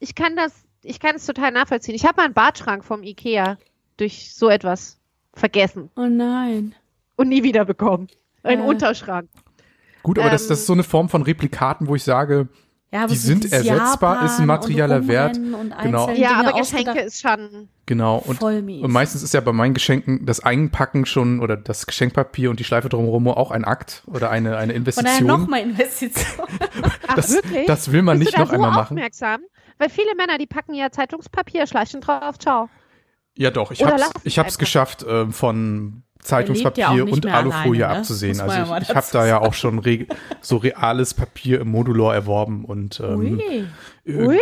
ich 0.00 0.14
kann 0.14 0.34
das, 0.36 0.52
ich 0.82 0.98
kann 1.00 1.16
es 1.16 1.26
total 1.26 1.52
nachvollziehen. 1.52 1.94
Ich 1.94 2.04
habe 2.04 2.16
mal 2.16 2.24
einen 2.24 2.34
Badschrank 2.34 2.84
vom 2.84 3.02
Ikea 3.02 3.58
durch 3.96 4.34
so 4.34 4.48
etwas 4.48 4.98
vergessen 5.34 5.90
Oh 5.96 6.06
nein. 6.06 6.74
und 7.16 7.28
nie 7.28 7.42
wieder 7.42 7.64
bekommen. 7.64 8.08
Ein 8.42 8.60
Äh. 8.60 8.62
Unterschrank. 8.62 9.28
Gut, 10.02 10.18
aber 10.18 10.30
das, 10.30 10.42
Ähm, 10.44 10.48
das 10.48 10.60
ist 10.60 10.66
so 10.66 10.72
eine 10.72 10.84
Form 10.84 11.08
von 11.08 11.22
Replikaten, 11.22 11.86
wo 11.88 11.94
ich 11.94 12.02
sage, 12.04 12.48
Ja, 12.90 13.00
aber 13.00 13.08
Die 13.08 13.16
so 13.16 13.26
sind 13.26 13.44
dieses 13.44 13.66
ersetzbar, 13.66 14.24
ist 14.24 14.38
ein 14.40 14.42
Japan 14.42 14.46
materieller 14.46 14.96
und 14.96 15.08
Wert. 15.08 15.34
Genau. 15.82 16.08
Ja, 16.10 16.14
Dinge 16.40 16.48
aber 16.48 16.58
Geschenke 16.58 17.00
ist 17.00 17.20
schon. 17.20 17.68
genau. 17.84 18.16
Und, 18.16 18.38
Voll 18.38 18.62
mies. 18.62 18.82
und 18.82 18.90
meistens 18.92 19.22
ist 19.22 19.34
ja 19.34 19.42
bei 19.42 19.52
meinen 19.52 19.74
Geschenken 19.74 20.24
das 20.24 20.40
Einpacken 20.40 21.04
schon 21.04 21.40
oder 21.40 21.58
das 21.58 21.86
Geschenkpapier 21.86 22.48
und 22.48 22.60
die 22.60 22.64
Schleife 22.64 22.88
drumherum 22.88 23.28
auch 23.28 23.50
ein 23.50 23.64
Akt 23.66 24.04
oder 24.06 24.30
eine, 24.30 24.56
eine 24.56 24.72
Investition. 24.72 25.26
nochmal 25.26 25.60
Investition. 25.60 26.46
Ach, 27.08 27.14
das, 27.14 27.30
wirklich? 27.32 27.66
das 27.66 27.92
will 27.92 28.00
man 28.00 28.18
Bist 28.18 28.28
nicht 28.28 28.34
du 28.34 28.38
da 28.38 28.44
noch 28.44 28.48
so 28.50 28.54
einmal 28.54 28.70
machen. 28.70 28.96
aufmerksam? 28.96 29.40
Weil 29.76 29.90
viele 29.90 30.14
Männer, 30.16 30.38
die 30.38 30.46
packen 30.46 30.72
ja 30.72 30.90
Zeitungspapier, 30.90 31.66
schleichen 31.66 32.00
drauf, 32.00 32.38
ciao. 32.38 32.70
Ja, 33.36 33.50
doch. 33.50 33.70
Ich 33.70 33.80
Oder 33.82 33.92
hab's, 33.92 34.00
lass 34.00 34.10
es 34.16 34.20
ich 34.24 34.38
hab's 34.38 34.54
einfach. 34.54 34.58
geschafft, 34.60 35.06
ähm, 35.08 35.32
von 35.32 36.02
Zeitungspapier 36.22 36.82
ja 36.94 37.02
und 37.04 37.26
Alufolie 37.26 37.84
alleine, 37.84 37.94
ne? 37.94 37.98
abzusehen. 38.00 38.40
Also 38.40 38.54
ja 38.54 38.78
ich, 38.78 38.88
ich 38.88 38.94
habe 38.94 39.06
da 39.12 39.26
ja 39.26 39.40
auch 39.40 39.54
schon 39.54 39.78
re 39.78 40.06
so 40.40 40.56
reales 40.56 41.14
Papier 41.14 41.60
im 41.60 41.68
Modulor 41.68 42.14
erworben 42.14 42.64
und 42.64 43.00
ähm, 43.00 43.18
Ui. 43.38 43.66
äh, 44.04 44.26
Ui, 44.26 44.38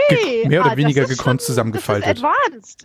mehr 0.48 0.62
ah, 0.62 0.66
oder 0.66 0.76
weniger 0.76 1.02
das 1.02 1.10
ist 1.10 1.18
gekonnt 1.18 1.40
schon- 1.42 1.46
zusammengefaltet. 1.46 2.22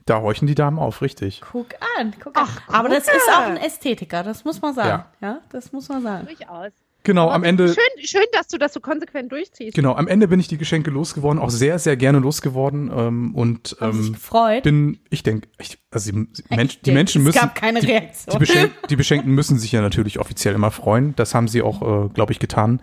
Da 0.05 0.21
horchen 0.21 0.47
die 0.47 0.55
Damen 0.55 0.79
auf, 0.79 1.01
richtig. 1.01 1.41
Guck 1.51 1.67
an, 1.97 2.13
guck 2.21 2.37
an. 2.37 2.47
Ach, 2.47 2.61
aber 2.67 2.89
das 2.89 3.05
gucke. 3.05 3.17
ist 3.17 3.29
auch 3.29 3.41
ein 3.47 3.57
Ästhetiker, 3.57 4.23
das 4.23 4.43
muss 4.45 4.61
man 4.61 4.73
sagen. 4.73 5.05
Ja, 5.21 5.39
das 5.51 5.71
muss 5.71 5.89
man 5.89 6.01
sagen. 6.01 6.27
Durchaus. 6.27 6.71
Genau, 7.03 7.29
am 7.29 7.43
Ende. 7.43 7.67
Schön, 7.67 8.05
schön, 8.05 8.25
dass 8.33 8.47
du 8.47 8.57
das 8.59 8.73
so 8.73 8.79
konsequent 8.79 9.31
durchziehst. 9.31 9.75
Genau, 9.75 9.95
am 9.95 10.07
Ende 10.07 10.27
bin 10.27 10.39
ich 10.39 10.47
die 10.47 10.57
Geschenke 10.57 10.91
losgeworden, 10.91 11.41
auch 11.41 11.49
sehr, 11.49 11.79
sehr 11.79 11.97
gerne 11.97 12.19
losgeworden. 12.19 12.91
Ähm, 12.95 13.35
und 13.35 13.75
ähm, 13.81 14.13
gefreut. 14.13 14.63
bin, 14.63 14.99
ich 15.09 15.23
denke, 15.23 15.47
ich, 15.59 15.79
also 15.89 16.11
die, 16.11 16.27
Mensch, 16.55 16.79
die 16.81 16.91
Menschen 16.91 17.21
es 17.21 17.25
müssen. 17.27 17.39
gab 17.39 17.55
keine 17.55 17.79
die, 17.79 17.87
Reaktion. 17.87 18.33
Die, 18.33 18.39
Beschenk, 18.39 18.71
die 18.89 18.95
Beschenkten 18.95 19.33
müssen 19.33 19.57
sich 19.57 19.71
ja 19.71 19.81
natürlich 19.81 20.19
offiziell 20.19 20.53
immer 20.53 20.69
freuen. 20.69 21.15
Das 21.15 21.33
haben 21.33 21.47
sie 21.47 21.63
auch, 21.63 21.81
äh, 21.81 22.09
glaube 22.09 22.33
ich, 22.33 22.39
getan. 22.39 22.81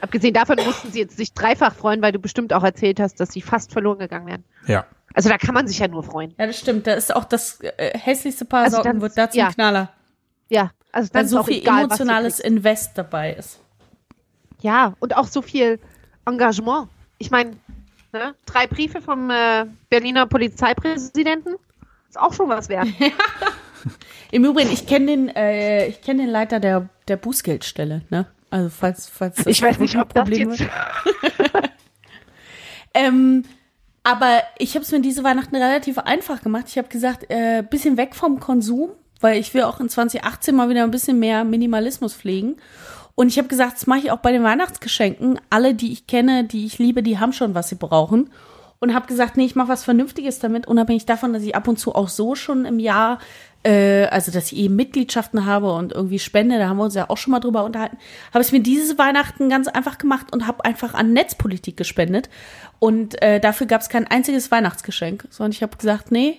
Abgesehen 0.00 0.32
davon 0.32 0.56
mussten 0.64 0.90
sie 0.92 1.00
jetzt 1.00 1.16
sich 1.16 1.34
dreifach 1.34 1.74
freuen, 1.74 2.00
weil 2.00 2.12
du 2.12 2.20
bestimmt 2.20 2.52
auch 2.52 2.62
erzählt 2.62 3.00
hast, 3.00 3.20
dass 3.20 3.32
sie 3.32 3.42
fast 3.42 3.72
verloren 3.72 3.98
gegangen 3.98 4.26
wären. 4.28 4.44
Ja. 4.66 4.86
Also 5.12 5.28
da 5.28 5.36
kann 5.38 5.54
man 5.54 5.66
sich 5.66 5.78
ja 5.80 5.88
nur 5.88 6.04
freuen. 6.04 6.34
Ja, 6.38 6.46
das 6.46 6.58
stimmt. 6.58 6.86
Da 6.86 6.94
ist 6.94 7.14
auch 7.14 7.24
das 7.24 7.60
äh, 7.60 7.98
hässlichste 7.98 8.44
Paar 8.44 8.64
Also 8.64 8.76
Socken 8.76 8.92
dann- 8.92 9.00
wird 9.02 9.18
da 9.18 9.28
zum 9.28 9.38
ja. 9.40 9.50
Knaller. 9.50 9.90
Ja, 10.48 10.70
also 10.92 11.10
dann 11.12 11.22
Weil 11.22 11.28
so 11.28 11.42
viel 11.42 11.58
egal, 11.58 11.84
emotionales 11.84 12.40
Invest 12.40 12.96
dabei 12.96 13.34
ist. 13.34 13.60
Ja, 14.60 14.94
und 14.98 15.16
auch 15.16 15.26
so 15.26 15.42
viel 15.42 15.78
Engagement. 16.26 16.88
Ich 17.18 17.30
meine, 17.30 17.56
ne, 18.12 18.34
drei 18.46 18.66
Briefe 18.66 19.00
vom 19.00 19.30
äh, 19.30 19.66
Berliner 19.88 20.26
Polizeipräsidenten 20.26 21.54
ist 22.08 22.18
auch 22.18 22.32
schon 22.32 22.48
was 22.48 22.68
wert. 22.68 22.88
Im 24.30 24.44
Übrigen, 24.44 24.70
ich 24.70 24.86
kenne 24.86 25.06
den, 25.06 25.28
äh, 25.28 25.86
ich 25.86 26.02
kenne 26.02 26.22
den 26.22 26.30
Leiter 26.30 26.60
der, 26.60 26.88
der 27.06 27.16
Bußgeldstelle, 27.16 28.02
ne? 28.10 28.26
Also 28.50 28.70
falls, 28.70 29.08
falls 29.08 29.36
das 29.36 29.46
Ich 29.46 29.62
weiß 29.62 29.78
nicht, 29.78 29.96
ob 29.96 30.12
das 30.12 30.24
Problem 30.24 30.50
jetzt. 30.50 30.60
wird. 30.60 30.70
Ähm, 32.94 33.44
aber 34.02 34.42
ich 34.58 34.74
habe 34.74 34.84
es 34.84 34.90
mir 34.90 35.00
diese 35.00 35.22
Weihnachten 35.22 35.54
relativ 35.54 35.98
einfach 35.98 36.42
gemacht. 36.42 36.64
Ich 36.68 36.78
habe 36.78 36.88
gesagt, 36.88 37.30
äh, 37.30 37.62
bisschen 37.62 37.96
weg 37.96 38.16
vom 38.16 38.40
Konsum, 38.40 38.90
weil 39.20 39.38
ich 39.38 39.54
will 39.54 39.62
auch 39.62 39.80
in 39.80 39.88
2018 39.88 40.54
mal 40.54 40.68
wieder 40.68 40.84
ein 40.84 40.90
bisschen 40.90 41.18
mehr 41.18 41.44
Minimalismus 41.44 42.14
pflegen. 42.14 42.56
Und 43.14 43.28
ich 43.28 43.38
habe 43.38 43.48
gesagt, 43.48 43.74
das 43.74 43.86
mache 43.86 43.98
ich 43.98 44.10
auch 44.12 44.18
bei 44.18 44.30
den 44.30 44.44
Weihnachtsgeschenken. 44.44 45.40
Alle, 45.50 45.74
die 45.74 45.90
ich 45.92 46.06
kenne, 46.06 46.44
die 46.44 46.66
ich 46.66 46.78
liebe, 46.78 47.02
die 47.02 47.18
haben 47.18 47.32
schon, 47.32 47.54
was 47.54 47.68
sie 47.68 47.74
brauchen. 47.74 48.30
Und 48.78 48.94
habe 48.94 49.08
gesagt, 49.08 49.36
nee, 49.36 49.44
ich 49.44 49.56
mache 49.56 49.68
was 49.68 49.82
Vernünftiges 49.82 50.38
damit, 50.38 50.68
unabhängig 50.68 51.04
davon, 51.04 51.32
dass 51.32 51.42
ich 51.42 51.56
ab 51.56 51.66
und 51.66 51.80
zu 51.80 51.96
auch 51.96 52.08
so 52.08 52.36
schon 52.36 52.64
im 52.64 52.78
Jahr, 52.78 53.18
äh, 53.64 54.04
also 54.04 54.30
dass 54.30 54.52
ich 54.52 54.58
eben 54.58 54.76
Mitgliedschaften 54.76 55.46
habe 55.46 55.72
und 55.72 55.90
irgendwie 55.92 56.20
spende, 56.20 56.58
da 56.58 56.68
haben 56.68 56.76
wir 56.76 56.84
uns 56.84 56.94
ja 56.94 57.10
auch 57.10 57.16
schon 57.16 57.32
mal 57.32 57.40
drüber 57.40 57.64
unterhalten, 57.64 57.98
habe 58.32 58.44
ich 58.44 58.52
mir 58.52 58.60
dieses 58.60 58.96
Weihnachten 58.96 59.48
ganz 59.48 59.66
einfach 59.66 59.98
gemacht 59.98 60.32
und 60.32 60.46
habe 60.46 60.64
einfach 60.64 60.94
an 60.94 61.12
Netzpolitik 61.12 61.76
gespendet. 61.76 62.30
Und 62.78 63.20
äh, 63.20 63.40
dafür 63.40 63.66
gab 63.66 63.80
es 63.80 63.88
kein 63.88 64.06
einziges 64.06 64.52
Weihnachtsgeschenk, 64.52 65.26
sondern 65.30 65.50
ich 65.50 65.62
habe 65.64 65.76
gesagt, 65.76 66.12
nee, 66.12 66.38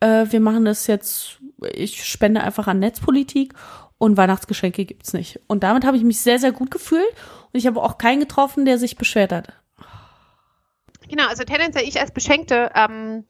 äh, 0.00 0.26
wir 0.28 0.40
machen 0.40 0.64
das 0.64 0.88
jetzt, 0.88 1.38
ich 1.72 2.04
spende 2.04 2.42
einfach 2.42 2.66
an 2.66 2.78
Netzpolitik 2.78 3.54
und 3.98 4.16
Weihnachtsgeschenke 4.16 4.84
gibt's 4.84 5.12
nicht. 5.12 5.40
Und 5.46 5.62
damit 5.62 5.84
habe 5.84 5.96
ich 5.96 6.04
mich 6.04 6.20
sehr, 6.20 6.38
sehr 6.38 6.52
gut 6.52 6.70
gefühlt 6.70 7.10
und 7.52 7.58
ich 7.58 7.66
habe 7.66 7.82
auch 7.82 7.98
keinen 7.98 8.20
getroffen, 8.20 8.64
der 8.64 8.78
sich 8.78 8.96
beschwert 8.96 9.32
hat. 9.32 9.52
Genau, 11.08 11.26
also 11.28 11.44
tendenziell 11.44 11.86
ich 11.86 12.00
als 12.00 12.12
Beschenkte 12.12 12.70
ähm, 12.74 13.24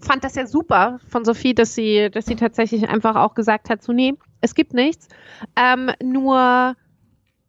fand 0.00 0.24
das 0.24 0.34
ja 0.34 0.46
super 0.46 1.00
von 1.08 1.24
Sophie, 1.24 1.54
dass 1.54 1.74
sie, 1.74 2.10
dass 2.10 2.26
sie 2.26 2.36
tatsächlich 2.36 2.88
einfach 2.88 3.16
auch 3.16 3.34
gesagt 3.34 3.70
hat, 3.70 3.82
so 3.82 3.92
nee, 3.92 4.14
es 4.40 4.54
gibt 4.54 4.74
nichts. 4.74 5.08
Ähm, 5.56 5.90
nur, 6.02 6.74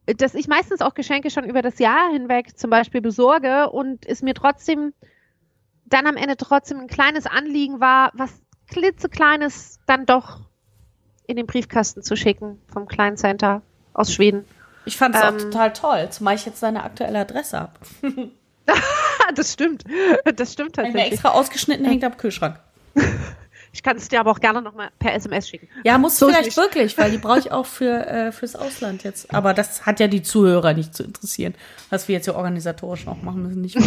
dass 0.05 0.35
ich 0.35 0.47
meistens 0.47 0.81
auch 0.81 0.93
Geschenke 0.93 1.29
schon 1.29 1.45
über 1.45 1.61
das 1.61 1.79
Jahr 1.79 2.11
hinweg 2.11 2.57
zum 2.57 2.69
Beispiel 2.69 3.01
besorge 3.01 3.69
und 3.69 4.05
es 4.05 4.21
mir 4.21 4.33
trotzdem 4.33 4.93
dann 5.85 6.07
am 6.07 6.15
Ende 6.15 6.37
trotzdem 6.37 6.79
ein 6.79 6.87
kleines 6.87 7.25
Anliegen 7.25 7.79
war, 7.79 8.11
was 8.13 8.41
klitzekleines 8.71 9.79
dann 9.85 10.05
doch 10.05 10.39
in 11.27 11.35
den 11.35 11.45
Briefkasten 11.45 12.01
zu 12.01 12.15
schicken 12.17 12.59
vom 12.71 12.87
Klein 12.87 13.15
Center 13.17 13.61
aus 13.93 14.13
Schweden. 14.13 14.45
Ich 14.85 14.97
fand 14.97 15.15
es 15.15 15.21
auch 15.21 15.29
Ähm. 15.31 15.37
total 15.37 15.73
toll, 15.73 16.07
zumal 16.09 16.35
ich 16.35 16.45
jetzt 16.45 16.59
seine 16.59 16.83
aktuelle 16.83 17.19
Adresse 17.19 17.59
habe. 17.59 17.73
das 19.35 19.53
stimmt. 19.53 19.83
Das 20.35 20.53
stimmt 20.53 20.75
tatsächlich. 20.75 21.13
extra 21.13 21.29
ausgeschnitten, 21.29 21.85
hängt 21.85 22.03
am 22.03 22.17
Kühlschrank. 22.17 22.59
Ich 23.73 23.83
kann 23.83 23.95
es 23.95 24.09
dir 24.09 24.19
aber 24.19 24.31
auch 24.31 24.41
gerne 24.41 24.61
nochmal 24.61 24.89
per 24.99 25.13
SMS 25.13 25.47
schicken. 25.47 25.69
Ja, 25.85 25.97
muss 25.97 26.19
So 26.19 26.27
vielleicht 26.27 26.47
nicht. 26.47 26.57
wirklich, 26.57 26.97
weil 26.97 27.09
die 27.09 27.17
brauche 27.17 27.39
ich 27.39 27.53
auch 27.53 27.65
für 27.65 28.05
äh, 28.05 28.33
fürs 28.33 28.57
Ausland 28.57 29.05
jetzt. 29.05 29.33
Aber 29.33 29.53
das 29.53 29.85
hat 29.85 30.01
ja 30.01 30.07
die 30.09 30.21
Zuhörer 30.21 30.73
nicht 30.73 30.93
zu 30.93 31.03
interessieren, 31.03 31.55
was 31.89 32.09
wir 32.09 32.15
jetzt 32.15 32.25
hier 32.25 32.35
organisatorisch 32.35 33.05
noch 33.05 33.21
machen 33.21 33.43
müssen. 33.43 33.61
Nicht 33.61 33.77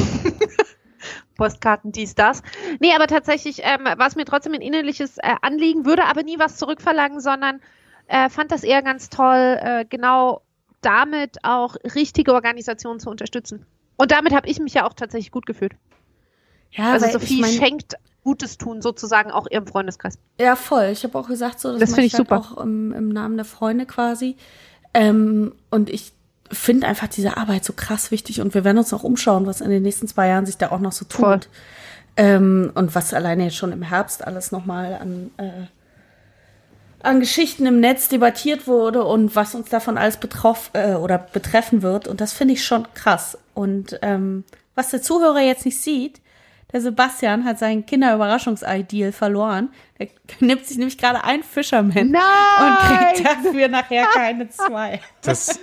Postkarten, 1.37 1.93
dies, 1.93 2.15
das. 2.15 2.43
Nee, 2.81 2.93
aber 2.95 3.07
tatsächlich 3.07 3.61
ähm, 3.63 3.85
war 3.85 4.07
es 4.07 4.17
mir 4.17 4.25
trotzdem 4.25 4.53
ein 4.55 4.61
innerliches 4.61 5.19
äh, 5.19 5.35
Anliegen, 5.43 5.85
würde 5.85 6.05
aber 6.05 6.23
nie 6.23 6.39
was 6.39 6.57
zurückverlangen, 6.57 7.21
sondern 7.21 7.61
äh, 8.07 8.29
fand 8.29 8.53
das 8.53 8.65
eher 8.65 8.83
ganz 8.83 9.09
toll, 9.09 9.59
äh, 9.61 9.85
genau 9.89 10.43
damit 10.81 11.39
auch 11.43 11.77
richtige 11.95 12.35
Organisationen 12.35 13.01
zu 13.01 13.11
unterstützen. 13.11 13.65
Und 13.97 14.11
damit 14.11 14.35
habe 14.35 14.49
ich 14.49 14.59
mich 14.59 14.75
ja 14.75 14.87
auch 14.87 14.93
tatsächlich 14.93 15.31
gut 15.31 15.47
gefühlt. 15.47 15.73
Ja, 16.73 16.93
also 16.93 17.09
Sophie 17.09 17.37
ich 17.37 17.41
mein, 17.41 17.53
schenkt 17.53 17.95
Gutes 18.25 18.59
tun 18.59 18.83
sozusagen 18.83 19.31
auch 19.31 19.47
ihrem 19.51 19.67
Freundeskreis. 19.67 20.19
Ja, 20.41 20.57
voll. 20.57 20.89
Ich 20.93 21.05
habe 21.05 21.17
auch 21.19 21.29
gesagt, 21.29 21.61
so, 21.61 21.79
das, 21.79 21.91
finde 21.91 22.07
ich 22.07 22.15
halt 22.15 22.29
super. 22.29 22.39
auch 22.39 22.57
im, 22.59 22.93
im 22.93 23.09
Namen 23.11 23.37
der 23.37 23.45
Freunde 23.45 23.87
quasi. 23.87 24.37
Ähm, 24.95 25.55
und 25.71 25.91
ich 25.91 26.13
finde 26.51 26.87
einfach 26.87 27.09
diese 27.09 27.37
Arbeit 27.37 27.65
so 27.65 27.73
krass 27.73 28.11
wichtig 28.11 28.41
und 28.41 28.55
wir 28.55 28.65
werden 28.65 28.79
uns 28.79 28.93
auch 28.93 29.03
umschauen, 29.03 29.47
was 29.47 29.61
in 29.61 29.71
den 29.71 29.83
nächsten 29.83 30.09
zwei 30.09 30.29
Jahren 30.29 30.47
sich 30.47 30.57
da 30.57 30.71
auch 30.71 30.81
noch 30.81 30.93
so 30.93 31.05
tut. 31.05 31.21
Voll. 31.21 31.41
Ähm, 32.17 32.71
und 32.75 32.95
was 32.95 33.13
alleine 33.13 33.45
jetzt 33.45 33.57
schon 33.57 33.73
im 33.73 33.83
Herbst 33.83 34.25
alles 34.25 34.53
nochmal 34.53 34.95
an, 34.95 35.31
äh, 35.37 35.67
an 37.03 37.21
Geschichten 37.21 37.67
im 37.67 37.81
Netz 37.81 38.09
debattiert 38.09 38.67
wurde 38.67 39.05
und 39.05 39.35
was 39.35 39.55
uns 39.55 39.69
davon 39.69 39.99
alles 39.99 40.17
betroff, 40.19 40.71
äh, 40.75 40.95
oder 40.95 41.19
betreffen 41.19 41.83
wird. 41.83 42.07
Und 42.07 42.21
das 42.21 42.33
finde 42.33 42.55
ich 42.55 42.65
schon 42.65 42.87
krass. 42.95 43.37
Und 43.53 43.99
ähm, 44.03 44.45
was 44.75 44.91
der 44.91 45.03
Zuhörer 45.03 45.41
jetzt 45.41 45.65
nicht 45.65 45.81
sieht, 45.81 46.21
der 46.73 46.81
Sebastian 46.81 47.45
hat 47.45 47.59
seinen 47.61 47.87
Kinderüberraschungsideal 47.87 49.13
verloren. 49.13 49.71
Der 49.99 50.09
nimmt 50.41 50.67
sich 50.67 50.77
nämlich 50.77 50.99
gerade 50.99 51.23
ein 51.23 51.45
Fisherman 51.45 52.09
und 52.09 52.79
kriegt 52.79 53.25
dafür 53.25 53.69
nachher 53.69 54.07
keine 54.07 54.49
zwei. 54.51 55.01
Das, 55.23 55.61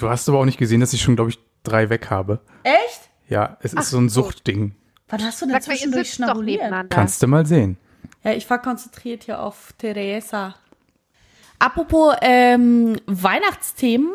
du 0.00 0.08
hast 0.08 0.28
aber 0.28 0.38
auch 0.38 0.44
nicht 0.44 0.58
gesehen, 0.58 0.80
dass 0.80 0.92
ich 0.92 1.02
schon, 1.02 1.16
glaube 1.16 1.30
ich, 1.30 1.38
drei 1.62 1.88
weg 1.90 2.10
habe. 2.10 2.40
Echt? 2.62 3.10
Ja, 3.28 3.56
es 3.60 3.72
ist 3.72 3.90
so 3.90 3.98
ein 3.98 4.08
Suchtding. 4.08 4.74
Wann 5.08 5.22
hast 5.24 5.40
du 5.42 5.46
denn 5.46 5.54
Sag 5.54 5.66
mal, 5.66 5.72
ihr 5.72 5.78
zwischendurch 5.78 6.06
sitzt 6.08 6.20
doch 6.20 6.26
schnabuliert? 6.26 6.60
nebeneinander. 6.62 6.94
Kannst 6.94 7.22
du 7.22 7.26
mal 7.26 7.46
sehen. 7.46 7.76
Ja, 8.24 8.32
ich 8.32 8.48
war 8.50 8.60
konzentriert 8.60 9.24
hier 9.24 9.40
auf 9.40 9.72
Teresa. 9.78 10.54
Apropos 11.58 12.14
ähm, 12.22 12.96
Weihnachtsthemen 13.06 14.10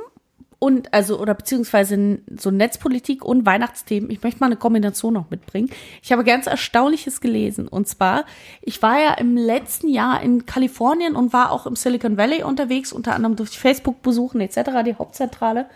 und 0.60 0.94
also 0.94 1.20
oder 1.20 1.34
beziehungsweise 1.34 2.20
so 2.38 2.52
Netzpolitik 2.52 3.24
und 3.24 3.46
Weihnachtsthemen. 3.46 4.10
Ich 4.10 4.24
möchte 4.24 4.40
mal 4.40 4.48
eine 4.48 4.56
Kombination 4.56 5.14
noch 5.14 5.30
mitbringen. 5.30 5.70
Ich 6.02 6.12
habe 6.12 6.24
ganz 6.24 6.48
Erstaunliches 6.48 7.22
gelesen 7.22 7.68
und 7.68 7.88
zwar 7.88 8.26
ich 8.62 8.82
war 8.82 9.00
ja 9.00 9.14
im 9.16 9.38
letzten 9.38 9.88
Jahr 9.88 10.22
in 10.22 10.46
Kalifornien 10.46 11.16
und 11.16 11.34
war 11.34 11.52
auch 11.52 11.66
im 11.66 11.76
Silicon 11.76 12.18
Valley 12.18 12.44
unterwegs, 12.44 12.94
unter 12.94 13.14
anderem 13.14 13.36
durch 13.36 13.58
Facebook 13.58 14.02
besuchen 14.02 14.42
etc. 14.42 14.84
die 14.86 14.96
Hauptzentrale. 14.96 15.68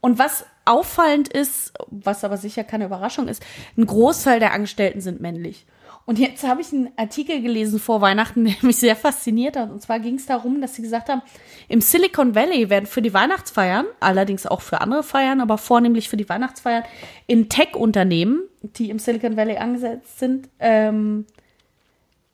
Und 0.00 0.18
was 0.18 0.44
auffallend 0.64 1.28
ist, 1.28 1.72
was 1.88 2.24
aber 2.24 2.36
sicher 2.36 2.64
keine 2.64 2.86
Überraschung 2.86 3.28
ist, 3.28 3.42
ein 3.76 3.86
Großteil 3.86 4.40
der 4.40 4.52
Angestellten 4.52 5.00
sind 5.00 5.20
männlich. 5.20 5.66
Und 6.04 6.18
jetzt 6.18 6.46
habe 6.46 6.60
ich 6.60 6.72
einen 6.72 6.90
Artikel 6.96 7.40
gelesen 7.40 7.78
vor 7.78 8.00
Weihnachten, 8.00 8.44
der 8.44 8.54
mich 8.62 8.76
sehr 8.76 8.96
fasziniert 8.96 9.56
hat. 9.56 9.70
Und 9.70 9.82
zwar 9.82 10.00
ging 10.00 10.16
es 10.16 10.26
darum, 10.26 10.60
dass 10.60 10.74
sie 10.74 10.82
gesagt 10.82 11.08
haben, 11.08 11.22
im 11.68 11.80
Silicon 11.80 12.34
Valley 12.34 12.70
werden 12.70 12.86
für 12.86 13.02
die 13.02 13.14
Weihnachtsfeiern, 13.14 13.86
allerdings 14.00 14.46
auch 14.46 14.60
für 14.60 14.80
andere 14.80 15.02
Feiern, 15.02 15.40
aber 15.40 15.58
vornehmlich 15.58 16.08
für 16.08 16.16
die 16.16 16.28
Weihnachtsfeiern, 16.28 16.84
in 17.26 17.48
Tech-Unternehmen, 17.48 18.42
die 18.62 18.90
im 18.90 18.98
Silicon 18.98 19.36
Valley 19.36 19.56
angesetzt 19.56 20.18
sind, 20.18 20.48
ähm, 20.58 21.26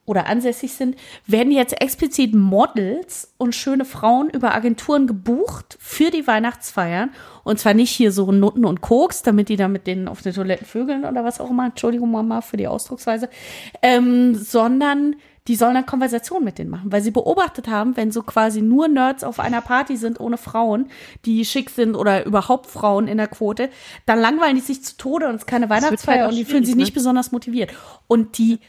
oder 0.09 0.27
ansässig 0.27 0.73
sind, 0.73 0.97
werden 1.27 1.53
jetzt 1.53 1.81
explizit 1.81 2.35
Models 2.35 3.35
und 3.37 3.55
schöne 3.55 3.85
Frauen 3.85 4.31
über 4.31 4.55
Agenturen 4.55 5.07
gebucht 5.07 5.77
für 5.81 6.11
die 6.11 6.27
Weihnachtsfeiern. 6.27 7.11
Und 7.45 7.59
zwar 7.59 7.75
nicht 7.75 7.91
hier 7.91 8.11
so 8.11 8.33
Nutten 8.33 8.65
und 8.65 8.81
Koks, 8.81 9.23
damit 9.23 9.49
die 9.49 9.57
da 9.57 9.69
mit 9.69 9.87
denen 9.87 10.09
auf 10.09 10.23
den 10.23 10.33
Toiletten 10.33 10.67
vögeln 10.67 11.05
oder 11.05 11.25
was 11.25 11.41
auch 11.41 11.51
immer. 11.51 11.67
Entschuldigung, 11.67 12.11
Mama, 12.11 12.41
für 12.41 12.57
die 12.57 12.67
Ausdrucksweise. 12.67 13.29
Ähm, 13.83 14.35
sondern 14.35 15.17
die 15.49 15.57
sollen 15.57 15.75
dann 15.75 15.87
Konversation 15.87 16.45
mit 16.45 16.59
denen 16.59 16.71
machen, 16.71 16.93
weil 16.93 17.01
sie 17.01 17.11
beobachtet 17.11 17.69
haben, 17.69 17.97
wenn 17.97 18.13
so 18.13 18.23
quasi 18.23 18.61
nur 18.61 18.87
Nerds 18.87 19.25
auf 19.25 19.41
einer 19.41 19.63
Party 19.63 19.97
sind 19.97 20.21
ohne 20.21 20.37
Frauen, 20.37 20.91
die 21.25 21.45
schick 21.47 21.71
sind 21.71 21.95
oder 21.95 22.27
überhaupt 22.27 22.67
Frauen 22.67 23.09
in 23.09 23.17
der 23.17 23.29
Quote, 23.29 23.71
dann 24.05 24.21
langweilen 24.21 24.57
die 24.57 24.63
sich 24.63 24.85
zu 24.85 24.99
Tode 24.99 25.27
und 25.27 25.37
es 25.37 25.43
ist 25.43 25.47
keine 25.47 25.71
Weihnachtsfeier 25.71 26.19
halt 26.19 26.27
auch 26.27 26.29
und 26.31 26.37
die 26.37 26.45
fühlen 26.45 26.67
sich 26.67 26.77
nicht 26.77 26.93
besonders 26.93 27.33
motiviert. 27.33 27.73
Und 28.07 28.37
die, 28.37 28.61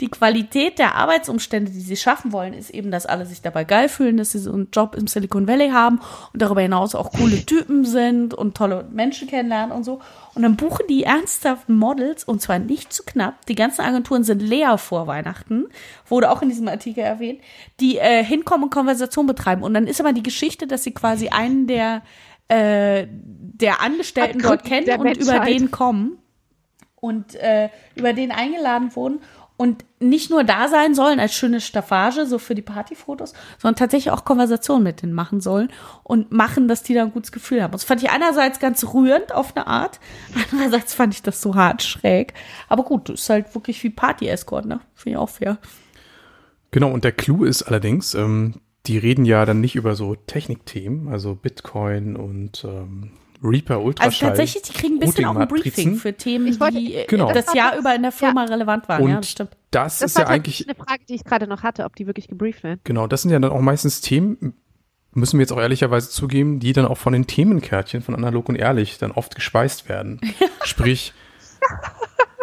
die 0.00 0.08
Qualität 0.08 0.78
der 0.78 0.96
Arbeitsumstände, 0.96 1.70
die 1.70 1.80
sie 1.80 1.96
schaffen 1.96 2.32
wollen, 2.32 2.52
ist 2.52 2.70
eben, 2.70 2.90
dass 2.90 3.06
alle 3.06 3.24
sich 3.24 3.40
dabei 3.40 3.64
geil 3.64 3.88
fühlen, 3.88 4.18
dass 4.18 4.32
sie 4.32 4.38
so 4.38 4.52
einen 4.52 4.68
Job 4.72 4.94
im 4.94 5.06
Silicon 5.06 5.48
Valley 5.48 5.70
haben 5.70 6.00
und 6.32 6.42
darüber 6.42 6.60
hinaus 6.60 6.94
auch 6.94 7.10
coole 7.12 7.44
Typen 7.46 7.86
sind 7.86 8.34
und 8.34 8.54
tolle 8.54 8.86
Menschen 8.92 9.28
kennenlernen 9.28 9.74
und 9.74 9.84
so. 9.84 10.00
Und 10.34 10.42
dann 10.42 10.56
buchen 10.56 10.86
die 10.88 11.04
ernsthaften 11.04 11.76
Models 11.76 12.24
und 12.24 12.40
zwar 12.42 12.58
nicht 12.58 12.92
zu 12.92 13.02
knapp. 13.02 13.46
Die 13.46 13.54
ganzen 13.54 13.80
Agenturen 13.82 14.24
sind 14.24 14.42
leer 14.42 14.78
vor 14.78 15.06
Weihnachten, 15.06 15.66
wurde 16.06 16.30
auch 16.30 16.42
in 16.42 16.48
diesem 16.48 16.68
Artikel 16.68 17.00
erwähnt, 17.00 17.40
die 17.80 17.98
äh, 17.98 18.24
hinkommen 18.24 18.64
und 18.64 18.70
Konversation 18.70 19.26
betreiben. 19.26 19.62
Und 19.62 19.74
dann 19.74 19.86
ist 19.86 20.00
aber 20.00 20.12
die 20.12 20.22
Geschichte, 20.22 20.66
dass 20.66 20.84
sie 20.84 20.92
quasi 20.92 21.28
einen 21.28 21.66
der, 21.66 22.02
äh, 22.48 23.06
der 23.08 23.82
Angestellten 23.82 24.42
Hat 24.42 24.50
dort 24.50 24.64
kennen 24.64 24.88
und 25.00 25.16
über 25.16 25.32
Menschheit. 25.32 25.48
den 25.48 25.70
kommen 25.70 26.18
und 26.96 27.34
äh, 27.34 27.70
über 27.94 28.12
den 28.12 28.30
eingeladen 28.30 28.94
wurden 28.94 29.20
und 29.60 29.84
nicht 29.98 30.30
nur 30.30 30.42
da 30.42 30.68
sein 30.68 30.94
sollen 30.94 31.20
als 31.20 31.34
schöne 31.34 31.60
Staffage, 31.60 32.24
so 32.24 32.38
für 32.38 32.54
die 32.54 32.62
Partyfotos, 32.62 33.34
sondern 33.58 33.76
tatsächlich 33.76 34.10
auch 34.10 34.24
Konversationen 34.24 34.82
mit 34.82 35.02
denen 35.02 35.12
machen 35.12 35.42
sollen 35.42 35.68
und 36.02 36.32
machen, 36.32 36.66
dass 36.66 36.82
die 36.82 36.94
da 36.94 37.02
ein 37.02 37.12
gutes 37.12 37.30
Gefühl 37.30 37.62
haben. 37.62 37.72
Das 37.72 37.84
fand 37.84 38.02
ich 38.02 38.08
einerseits 38.08 38.58
ganz 38.58 38.82
rührend 38.94 39.34
auf 39.34 39.54
eine 39.54 39.66
Art, 39.66 40.00
andererseits 40.50 40.94
fand 40.94 41.12
ich 41.12 41.20
das 41.20 41.42
so 41.42 41.56
hart 41.56 41.82
schräg. 41.82 42.32
Aber 42.70 42.84
gut, 42.84 43.10
das 43.10 43.20
ist 43.20 43.28
halt 43.28 43.54
wirklich 43.54 43.84
wie 43.84 43.90
Party-Escort, 43.90 44.64
ne? 44.64 44.80
Finde 44.94 45.16
ich 45.16 45.18
auch 45.18 45.28
fair. 45.28 45.58
Genau, 46.70 46.90
und 46.90 47.04
der 47.04 47.12
Clou 47.12 47.44
ist 47.44 47.64
allerdings, 47.64 48.14
ähm, 48.14 48.62
die 48.86 48.96
reden 48.96 49.26
ja 49.26 49.44
dann 49.44 49.60
nicht 49.60 49.76
über 49.76 49.94
so 49.94 50.14
Technikthemen, 50.14 51.08
also 51.08 51.34
Bitcoin 51.34 52.16
und 52.16 52.64
ähm, 52.64 53.10
Reaper 53.42 53.80
Ultraschall. 53.82 54.10
Also 54.12 54.26
tatsächlich, 54.26 54.62
die 54.64 54.72
kriegen 54.72 54.94
ein 54.96 55.00
bisschen 55.00 55.24
auch 55.24 55.36
ein 55.36 55.48
Briefing 55.48 55.96
für 55.96 56.12
Themen, 56.14 56.58
wollte- 56.60 56.78
die 56.78 56.94
äh, 56.94 57.06
Genau. 57.06 57.32
das 57.32 57.46
Das 57.46 57.54
Jahr 57.54 57.76
über 57.78 57.94
in 57.94 58.02
der 58.02 58.12
Firma 58.12 58.44
relevant 58.44 58.88
waren. 58.88 59.02
Und 59.02 59.10
ja, 59.10 59.16
das 59.16 59.30
stimmt. 59.30 59.50
das, 59.70 59.98
Das 60.00 60.10
ist 60.12 60.16
war 60.18 60.24
ja 60.24 60.30
eigentlich, 60.30 60.68
eine 60.68 60.74
Frage, 60.76 61.02
die 61.08 61.14
ich 61.14 61.24
gerade 61.24 61.46
noch 61.46 61.62
hatte, 61.62 61.84
ob 61.84 61.96
die 61.96 62.06
wirklich 62.06 62.28
gebrieft 62.28 62.62
werden. 62.62 62.80
genau, 62.84 63.06
das 63.06 63.22
sind 63.22 63.30
ja 63.30 63.38
dann 63.38 63.50
auch 63.52 63.60
meistens 63.60 64.00
Themen, 64.00 64.54
müssen 65.12 65.38
wir 65.38 65.42
jetzt 65.42 65.52
auch 65.52 65.58
ehrlicherweise 65.60 66.10
zugeben, 66.10 66.60
die 66.60 66.72
dann 66.72 66.86
auch 66.86 66.98
von 66.98 67.12
den 67.12 67.26
Themenkärtchen 67.26 68.02
von 68.02 68.14
Analog 68.14 68.48
und 68.48 68.56
Ehrlich 68.56 68.98
dann 68.98 69.10
oft 69.10 69.34
gespeist 69.34 69.88
werden. 69.88 70.20
Sprich, 70.64 71.12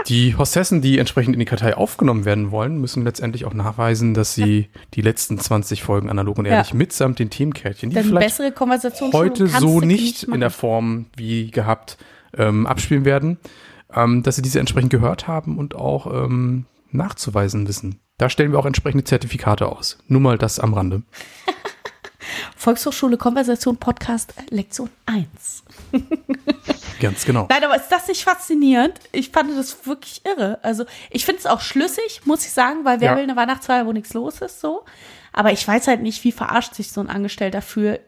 die 0.07 0.38
Hostessen, 0.38 0.82
die 0.82 0.99
entsprechend 0.99 1.34
in 1.36 1.39
die 1.39 1.45
Kartei 1.45 1.76
aufgenommen 1.76 2.26
werden 2.26 2.51
wollen, 2.51 2.80
müssen 2.80 3.03
letztendlich 3.03 3.45
auch 3.45 3.53
nachweisen, 3.53 4.13
dass 4.13 4.34
sie 4.34 4.70
die 4.93 5.01
letzten 5.01 5.38
20 5.38 5.84
Folgen 5.84 6.09
Analog 6.09 6.38
und 6.38 6.45
Ja. 6.45 6.53
Ehrlich 6.53 6.74
mitsamt 6.74 7.20
den 7.20 7.30
Themenkärtchen, 7.30 7.89
die 7.89 7.95
Denn 7.95 8.05
vielleicht 8.05 8.28
bessere 8.28 8.51
Konversation 8.51 9.11
heute 9.13 9.47
so 9.47 9.82
nicht 9.82 10.24
in 10.24 10.39
der 10.39 10.49
Form 10.49 11.07
wie 11.15 11.51
gehabt 11.51 11.97
ähm, 12.38 12.65
abspielen 12.65 13.05
werden, 13.05 13.38
ähm, 13.93 14.24
dass 14.24 14.36
sie 14.36 14.41
diese 14.41 14.59
entsprechend 14.59 14.91
gehört 14.91 15.28
haben 15.28 15.57
und 15.57 15.76
auch 15.76 16.07
ähm, 16.07 16.65
nachzuweisen 16.91 17.68
wissen. 17.68 17.99
Da 18.18 18.30
stellen 18.30 18.51
wir 18.51 18.59
auch 18.59 18.65
entsprechende 18.65 19.03
Zertifikate 19.03 19.68
aus. 19.68 19.97
Nur 20.07 20.22
mal 20.22 20.38
das 20.38 20.59
am 20.59 20.74
Rande. 20.74 21.03
Volkshochschule 22.55 23.18
Konversation 23.18 23.78
Podcast 23.78 24.34
Lektion 24.49 24.89
1. 25.05 25.63
Ganz 27.00 27.26
genau. 27.26 27.48
Nein, 27.50 27.64
aber 27.64 27.76
ist 27.76 27.90
das 27.90 28.08
nicht 28.08 28.24
faszinierend? 28.24 28.94
Ich 29.12 29.30
fand 29.30 29.56
das 29.58 29.86
wirklich 29.86 30.22
irre. 30.26 30.60
Also, 30.64 30.86
ich 31.12 31.26
finde 31.26 31.40
es 31.40 31.46
auch 31.46 31.62
schlüssig, 31.62 32.22
muss 32.26 32.44
ich 32.46 32.52
sagen, 32.52 32.84
weil 32.86 33.00
wer 33.02 33.12
Ja. 33.12 33.16
will 33.16 33.24
eine 33.24 33.36
Weihnachtsfeier, 33.36 33.86
wo 33.86 33.92
nichts 33.92 34.14
los 34.14 34.42
ist, 34.42 34.60
so. 34.60 34.84
Aber 35.34 35.52
ich 35.52 35.68
weiß 35.68 35.88
halt 35.88 36.02
nicht, 36.02 36.24
wie 36.24 36.32
verarscht 36.32 36.74
sich 36.74 36.92
so 36.92 37.00
ein 37.00 37.10
Angestellter 37.10 37.62
fühlt, 37.62 38.02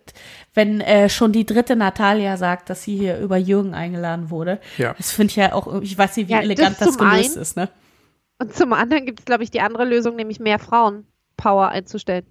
wenn 0.56 0.82
äh, 0.82 1.10
schon 1.10 1.32
die 1.32 1.46
dritte 1.46 1.76
Natalia 1.76 2.38
sagt, 2.38 2.72
dass 2.72 2.82
sie 2.84 2.98
hier 2.98 3.20
über 3.20 3.38
Jürgen 3.38 3.76
eingeladen 3.76 4.32
wurde. 4.32 4.60
Ja. 4.78 4.96
Das 4.98 5.12
finde 5.12 5.30
ich 5.32 5.36
ja 5.36 5.54
auch, 5.54 5.82
ich 5.82 5.96
weiß 5.96 6.18
nicht, 6.18 6.28
wie 6.28 6.32
Ja, 6.32 6.40
das 6.40 6.46
elegant 6.46 6.82
das, 6.82 6.88
zum 6.90 6.98
gelöst 6.98 7.38
ist, 7.38 7.56
ne? 7.56 7.70
Und 8.40 8.56
zum 8.56 8.74
anderen 8.74 9.06
gibt 9.06 9.20
es, 9.20 9.26
glaube 9.26 9.44
ich, 9.44 9.52
die 9.52 9.62
andere 9.62 9.86
Lösung, 9.86 10.16
nämlich 10.16 10.40
mehr 10.40 10.58
Frauenpower 10.58 11.68
einzustellen. 11.68 12.26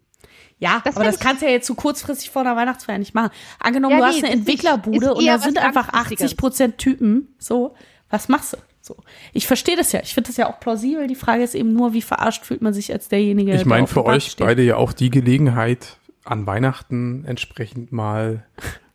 Ja, 0.61 0.81
Das 0.85 0.97
aber 0.97 1.05
das 1.05 1.21
kannst 1.21 1.43
du 1.43 1.47
ja 1.47 1.53
jetzt 1.53 1.67
so 1.67 1.75
kurzfristig 1.75 2.31
vor 2.31 2.43
einer 2.43 2.57
Weihnachtsfeier 2.57 2.99
nicht 2.99 3.15
machen. 3.15 3.31
Angenommen, 3.61 3.93
Ja, 3.99 3.99
du 4.01 4.07
nee, 4.07 4.13
hast 4.19 4.25
eine 4.25 4.33
Entwicklerbude 4.33 5.15
und 5.15 5.25
da 5.27 5.39
sind 5.39 5.59
einfach 5.59 5.93
Langfristiges. 5.93 6.33
80 6.33 6.37
Prozent 6.37 6.79
Typen. 6.79 7.29
So, 7.39 7.75
was 8.11 8.29
machst 8.29 8.55
du? 8.55 8.57
So. 8.81 8.97
Ich 9.33 9.47
verstehe 9.47 9.77
das 9.77 9.93
ja. 9.93 10.01
Ich 10.03 10.15
finde 10.15 10.29
das 10.29 10.37
ja 10.37 10.51
auch 10.51 10.59
plausibel. 10.61 11.07
Die 11.07 11.15
Frage 11.15 11.43
ist 11.45 11.55
eben 11.55 11.73
nur, 11.75 11.93
wie 11.93 12.03
verarscht 12.03 12.45
fühlt 12.45 12.63
man 12.63 12.73
sich 12.73 12.93
als 12.93 13.09
derjenige, 13.09 13.53
Ich 13.53 13.59
der 13.59 13.69
meine 13.69 13.87
für 13.87 13.95
der 14.03 14.05
euch 14.07 14.25
steht. 14.33 14.47
beide 14.47 14.63
ja 14.63 14.77
auch 14.77 14.93
die 14.93 15.11
Gelegenheit, 15.11 15.99
an 16.25 16.47
Weihnachten 16.47 17.25
entsprechend 17.27 17.93
mal 17.93 18.45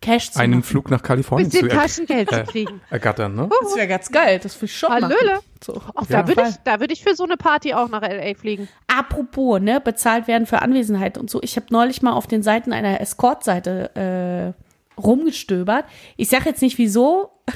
Cash 0.03 0.31
zu 0.31 0.39
einen 0.39 0.53
machen. 0.59 0.63
Flug 0.63 0.89
nach 0.91 1.01
Kalifornien 1.01 1.49
zu 1.49 1.67
Taschengeld 1.67 2.29
zu 2.29 2.35
äh, 2.41 2.43
kriegen. 2.43 2.81
ergattern. 2.89 3.35
Ne? 3.35 3.49
Das 3.61 3.75
wäre 3.75 3.87
ganz 3.87 4.11
geil. 4.11 4.39
Das 4.43 4.59
will 4.61 4.65
ich 4.67 4.77
schon 4.77 4.89
Hallöle. 4.91 5.13
machen. 5.35 5.45
So. 5.63 5.81
Ach, 5.95 6.03
Ja. 6.09 6.21
da 6.23 6.27
würde 6.27 6.45
ich, 6.49 6.55
da 6.65 6.79
würde 6.79 6.93
ich 6.93 7.03
für 7.03 7.15
so 7.15 7.23
eine 7.23 7.37
Party 7.37 7.73
auch 7.73 7.87
nach 7.89 8.01
LA 8.01 8.33
fliegen. 8.35 8.67
Apropos, 8.87 9.59
ne, 9.61 9.79
bezahlt 9.79 10.27
werden 10.27 10.45
für 10.45 10.61
Anwesenheit 10.61 11.17
und 11.17 11.29
so. 11.29 11.41
Ich 11.41 11.55
habe 11.55 11.67
neulich 11.69 12.01
mal 12.01 12.11
auf 12.13 12.27
den 12.27 12.43
Seiten 12.43 12.73
einer 12.73 12.99
Escort-Seite 13.01 14.53
äh, 14.55 14.99
rumgestöbert. 15.01 15.85
Ich 16.17 16.29
sag 16.29 16.45
jetzt 16.45 16.61
nicht 16.61 16.77
wieso. 16.77 17.31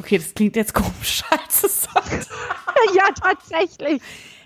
Okay, 0.00 0.16
das 0.16 0.32
klingt 0.34 0.56
jetzt 0.56 0.72
komisch, 0.72 1.22
als 1.30 1.62
es 1.64 1.82
sagt. 1.82 2.26
ja, 2.94 3.04
tatsächlich. 3.22 4.00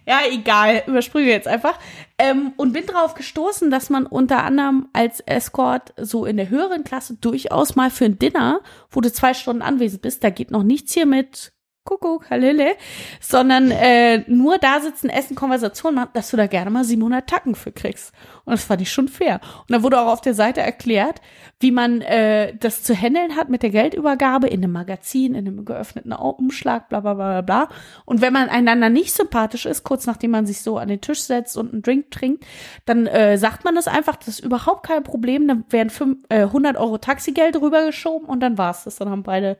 Ja, 0.04 0.18
egal, 0.28 0.82
übersprühe 0.88 1.24
jetzt 1.30 1.46
einfach. 1.46 1.78
Ähm, 2.18 2.54
und 2.56 2.72
bin 2.72 2.86
darauf 2.86 3.14
gestoßen, 3.14 3.70
dass 3.70 3.90
man 3.90 4.06
unter 4.06 4.42
anderem 4.42 4.88
als 4.94 5.20
Escort 5.20 5.92
so 5.98 6.24
in 6.24 6.38
der 6.38 6.48
höheren 6.48 6.82
Klasse 6.82 7.14
durchaus 7.14 7.76
mal 7.76 7.90
für 7.90 8.06
ein 8.06 8.18
Dinner, 8.18 8.60
wo 8.90 9.02
du 9.02 9.12
zwei 9.12 9.34
Stunden 9.34 9.62
anwesend 9.62 10.00
bist, 10.00 10.24
da 10.24 10.30
geht 10.30 10.50
noch 10.50 10.62
nichts 10.62 10.94
hier 10.94 11.04
mit 11.04 11.52
Kuckuck, 11.86 12.28
Hallele, 12.28 12.76
sondern 13.20 13.70
äh, 13.70 14.24
nur 14.26 14.58
da 14.58 14.80
sitzen, 14.80 15.08
essen, 15.08 15.34
Konversation 15.34 15.94
machen, 15.94 16.10
dass 16.12 16.30
du 16.30 16.36
da 16.36 16.46
gerne 16.46 16.70
mal 16.70 16.84
700 16.84 17.26
Tacken 17.26 17.54
für 17.54 17.72
kriegst. 17.72 18.12
Und 18.44 18.52
das 18.52 18.64
fand 18.64 18.82
ich 18.82 18.92
schon 18.92 19.08
fair. 19.08 19.40
Und 19.60 19.72
da 19.72 19.82
wurde 19.82 20.00
auch 20.00 20.12
auf 20.12 20.20
der 20.20 20.34
Seite 20.34 20.60
erklärt, 20.60 21.20
wie 21.58 21.70
man 21.70 22.00
äh, 22.02 22.54
das 22.56 22.82
zu 22.82 22.94
handeln 22.94 23.34
hat 23.34 23.48
mit 23.48 23.62
der 23.62 23.70
Geldübergabe 23.70 24.46
in 24.48 24.62
einem 24.62 24.72
Magazin, 24.72 25.34
in 25.34 25.46
einem 25.46 25.64
geöffneten 25.64 26.12
Umschlag, 26.12 26.88
bla 26.88 27.00
bla 27.00 27.14
bla 27.14 27.40
bla. 27.40 27.68
Und 28.04 28.20
wenn 28.20 28.32
man 28.32 28.48
einander 28.48 28.90
nicht 28.90 29.14
sympathisch 29.14 29.66
ist, 29.66 29.84
kurz 29.84 30.06
nachdem 30.06 30.32
man 30.32 30.46
sich 30.46 30.60
so 30.60 30.76
an 30.78 30.88
den 30.88 31.00
Tisch 31.00 31.22
setzt 31.22 31.56
und 31.56 31.72
einen 31.72 31.82
Drink 31.82 32.10
trinkt, 32.10 32.44
dann 32.84 33.06
äh, 33.06 33.38
sagt 33.38 33.64
man 33.64 33.74
das 33.74 33.88
einfach, 33.88 34.16
das 34.16 34.28
ist 34.28 34.40
überhaupt 34.40 34.86
kein 34.86 35.02
Problem. 35.02 35.48
Dann 35.48 35.64
werden 35.70 35.90
fünf, 35.90 36.18
äh, 36.28 36.42
100 36.42 36.76
Euro 36.76 36.98
Taxigeld 36.98 37.60
rübergeschoben 37.60 38.28
und 38.28 38.40
dann 38.40 38.58
war's 38.58 38.84
das. 38.84 38.96
Dann 38.96 39.08
haben 39.08 39.22
beide 39.22 39.56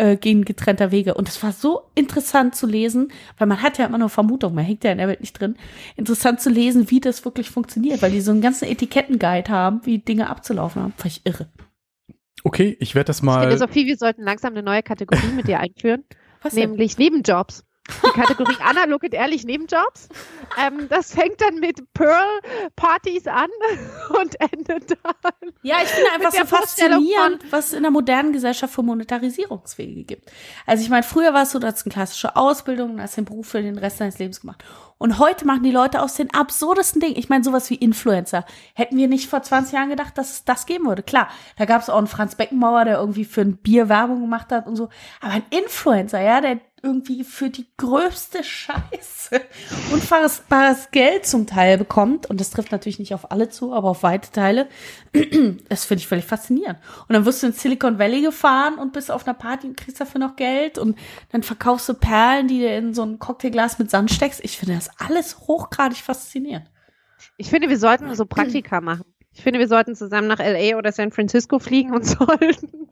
äh, 0.00 0.16
gehen 0.16 0.44
getrennter 0.44 0.90
Wege. 0.90 1.14
Und 1.14 1.28
es 1.28 1.42
war 1.42 1.52
so 1.52 1.82
interessant 1.94 2.56
zu 2.56 2.66
lesen, 2.66 3.12
weil 3.38 3.46
man 3.46 3.62
hat 3.62 3.78
ja 3.78 3.84
immer 3.84 3.98
nur 3.98 4.08
Vermutung, 4.08 4.54
man 4.54 4.64
hängt 4.64 4.82
ja 4.82 4.92
in 4.92 4.98
der 4.98 5.08
Welt 5.08 5.20
nicht 5.20 5.38
drin. 5.38 5.56
Interessant 5.96 6.40
zu 6.40 6.48
lesen, 6.48 6.90
wie 6.90 7.00
das 7.00 7.24
wirklich 7.24 7.50
funktioniert, 7.50 8.00
weil 8.00 8.10
die 8.10 8.20
so 8.20 8.30
einen 8.30 8.40
ganzen 8.40 8.64
Etikettenguide 8.64 9.50
haben, 9.50 9.80
wie 9.84 9.98
Dinge 9.98 10.30
abzulaufen 10.30 10.82
haben. 10.82 10.94
Fand 10.96 11.12
ich 11.12 11.20
irre. 11.24 11.48
Okay, 12.42 12.76
ich 12.80 12.94
werde 12.94 13.08
das 13.08 13.20
mal. 13.20 13.42
Ich 13.42 13.48
finde, 13.48 13.58
Sophie, 13.58 13.86
wir 13.86 13.96
sollten 13.96 14.22
langsam 14.22 14.54
eine 14.54 14.62
neue 14.62 14.82
Kategorie 14.82 15.32
mit 15.36 15.46
dir 15.46 15.60
einführen, 15.60 16.04
Was 16.42 16.54
denn? 16.54 16.70
nämlich 16.70 16.96
Nebenjobs. 16.96 17.64
Die 18.04 18.20
Kategorie 18.20 18.56
analog 18.60 19.02
und 19.02 19.14
ehrlich 19.14 19.44
Nebenjobs. 19.44 20.08
Ähm, 20.58 20.88
das 20.88 21.14
fängt 21.14 21.40
dann 21.40 21.56
mit 21.56 21.80
Pearl-Partys 21.94 23.26
an 23.26 23.48
und 24.20 24.40
endet 24.40 24.90
dann. 24.90 25.52
Ja, 25.62 25.76
ich 25.82 25.88
finde 25.88 26.10
einfach 26.12 26.32
so 26.32 26.44
faszinierend, 26.46 27.44
was 27.50 27.68
es 27.68 27.72
in 27.74 27.82
der 27.82 27.90
modernen 27.90 28.32
Gesellschaft 28.32 28.74
für 28.74 28.82
Monetarisierungswege 28.82 30.04
gibt. 30.04 30.30
Also 30.66 30.82
ich 30.82 30.90
meine, 30.90 31.02
früher 31.02 31.34
war 31.34 31.42
es 31.42 31.52
so, 31.52 31.58
du 31.58 31.66
hast 31.66 31.84
eine 31.84 31.92
klassische 31.92 32.36
Ausbildung, 32.36 32.92
und 32.92 33.02
hast 33.02 33.16
den 33.16 33.24
Beruf 33.24 33.48
für 33.48 33.62
den 33.62 33.78
Rest 33.78 34.00
deines 34.00 34.18
Lebens 34.18 34.40
gemacht. 34.40 34.64
Und 35.02 35.18
heute 35.18 35.46
machen 35.46 35.62
die 35.62 35.70
Leute 35.70 36.02
aus 36.02 36.12
den 36.12 36.30
absurdesten 36.34 37.00
Dingen, 37.00 37.16
ich 37.16 37.30
meine, 37.30 37.42
sowas 37.42 37.70
wie 37.70 37.74
Influencer. 37.74 38.44
Hätten 38.74 38.98
wir 38.98 39.08
nicht 39.08 39.30
vor 39.30 39.42
20 39.42 39.72
Jahren 39.72 39.88
gedacht, 39.88 40.18
dass 40.18 40.30
es 40.30 40.44
das 40.44 40.66
geben 40.66 40.86
würde. 40.86 41.02
Klar, 41.02 41.28
da 41.56 41.64
gab 41.64 41.80
es 41.80 41.88
auch 41.88 41.96
einen 41.96 42.06
Franz 42.06 42.34
Beckenbauer, 42.34 42.84
der 42.84 42.98
irgendwie 42.98 43.24
für 43.24 43.40
ein 43.40 43.56
Bier 43.56 43.88
Werbung 43.88 44.20
gemacht 44.20 44.52
hat 44.52 44.66
und 44.66 44.76
so. 44.76 44.90
Aber 45.22 45.32
ein 45.32 45.44
Influencer, 45.48 46.20
ja, 46.20 46.42
der 46.42 46.60
irgendwie 46.82 47.24
für 47.24 47.50
die 47.50 47.66
größte 47.76 48.42
Scheiße 48.44 49.40
unfassbares 49.92 50.90
Geld 50.90 51.26
zum 51.26 51.46
Teil 51.46 51.78
bekommt. 51.78 52.28
Und 52.28 52.40
das 52.40 52.50
trifft 52.50 52.72
natürlich 52.72 52.98
nicht 52.98 53.14
auf 53.14 53.30
alle 53.30 53.48
zu, 53.48 53.72
aber 53.72 53.90
auf 53.90 54.02
weite 54.02 54.30
Teile. 54.30 54.68
Das 55.68 55.84
finde 55.84 56.00
ich 56.00 56.08
völlig 56.08 56.24
faszinierend. 56.24 56.78
Und 57.08 57.14
dann 57.14 57.24
wirst 57.24 57.42
du 57.42 57.48
in 57.48 57.52
Silicon 57.52 57.98
Valley 57.98 58.22
gefahren 58.22 58.74
und 58.74 58.92
bist 58.92 59.10
auf 59.10 59.26
einer 59.26 59.34
Party 59.34 59.66
und 59.66 59.76
kriegst 59.76 60.00
dafür 60.00 60.20
noch 60.20 60.36
Geld 60.36 60.78
und 60.78 60.98
dann 61.30 61.42
verkaufst 61.42 61.88
du 61.88 61.94
Perlen, 61.94 62.48
die 62.48 62.60
du 62.60 62.68
in 62.68 62.94
so 62.94 63.02
ein 63.02 63.18
Cocktailglas 63.18 63.78
mit 63.78 63.90
Sand 63.90 64.10
steckst. 64.10 64.40
Ich 64.44 64.58
finde 64.58 64.74
das 64.74 64.90
alles 64.98 65.38
hochgradig 65.40 65.98
faszinierend. 65.98 66.70
Ich 67.36 67.50
finde, 67.50 67.68
wir 67.68 67.78
sollten 67.78 68.14
so 68.14 68.26
Praktika 68.26 68.80
machen. 68.82 69.04
Ich 69.32 69.42
finde, 69.42 69.60
wir 69.60 69.68
sollten 69.68 69.94
zusammen 69.94 70.26
nach 70.26 70.38
LA 70.38 70.76
oder 70.76 70.92
San 70.92 71.12
Francisco 71.12 71.58
fliegen 71.58 71.94
und 71.94 72.04
sollten 72.06 72.88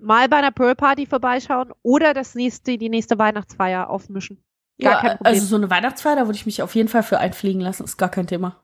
mal 0.00 0.28
bei 0.28 0.36
einer 0.36 0.52
Pearl 0.52 0.74
Party 0.74 1.06
vorbeischauen 1.06 1.72
oder 1.82 2.14
das 2.14 2.34
nächste, 2.34 2.78
die 2.78 2.88
nächste 2.88 3.18
Weihnachtsfeier 3.18 3.90
aufmischen. 3.90 4.42
Gar 4.80 5.00
kein 5.00 5.16
Problem. 5.16 5.34
also 5.34 5.46
so 5.46 5.56
eine 5.56 5.70
Weihnachtsfeier, 5.70 6.16
da 6.16 6.26
würde 6.26 6.36
ich 6.36 6.46
mich 6.46 6.62
auf 6.62 6.74
jeden 6.74 6.88
Fall 6.88 7.02
für 7.02 7.18
einfliegen 7.18 7.60
lassen, 7.60 7.84
ist 7.84 7.96
gar 7.96 8.08
kein 8.08 8.26
Thema. 8.26 8.62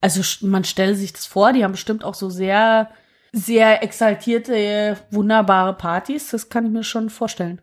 Also 0.00 0.22
man 0.46 0.64
stelle 0.64 0.94
sich 0.94 1.12
das 1.12 1.26
vor, 1.26 1.52
die 1.52 1.62
haben 1.62 1.72
bestimmt 1.72 2.04
auch 2.04 2.14
so 2.14 2.30
sehr, 2.30 2.90
sehr 3.32 3.82
exaltierte, 3.82 4.96
wunderbare 5.10 5.74
Partys, 5.74 6.30
das 6.30 6.48
kann 6.48 6.66
ich 6.66 6.72
mir 6.72 6.84
schon 6.84 7.10
vorstellen. 7.10 7.60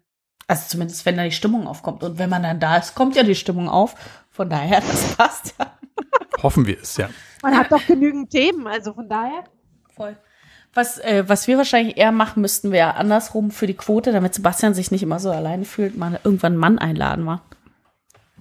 Also 0.47 0.63
zumindest, 0.68 1.05
wenn 1.05 1.18
da 1.18 1.24
die 1.24 1.32
Stimmung 1.32 1.68
aufkommt. 1.68 2.03
Und 2.03 2.20
wenn 2.20 2.30
man 2.30 2.43
dann 2.43 2.59
da 2.59 2.78
ist, 2.78 2.95
kommt 2.95 3.18
ja 3.18 3.24
die 3.24 3.36
Stimmung 3.36 3.68
auf. 3.68 3.95
Von 4.30 4.49
daher, 4.49 4.80
das 4.91 5.15
passt 5.15 5.55
ja. 5.59 5.78
Hoffen 6.41 6.65
wir 6.65 6.80
es, 6.80 6.95
ja. 6.95 7.09
Man 7.41 7.57
hat 7.57 7.71
doch 7.71 7.85
genügend 7.85 8.29
Themen, 8.29 8.67
also 8.67 8.93
von 8.93 9.07
daher. 9.07 9.43
Voll. 9.95 10.15
Was, 10.73 10.99
äh, 10.99 11.23
was 11.27 11.47
wir 11.47 11.57
wahrscheinlich 11.57 11.97
eher 11.97 12.11
machen 12.11 12.41
müssten, 12.41 12.71
wäre 12.71 12.95
andersrum 12.95 13.51
für 13.51 13.67
die 13.67 13.73
Quote, 13.73 14.11
damit 14.11 14.35
Sebastian 14.35 14.73
sich 14.73 14.91
nicht 14.91 15.03
immer 15.03 15.19
so 15.19 15.31
alleine 15.31 15.65
fühlt, 15.65 15.97
mal 15.97 16.19
irgendwann 16.23 16.53
einen 16.53 16.59
Mann 16.59 16.79
einladen 16.79 17.23
mal. 17.23 17.41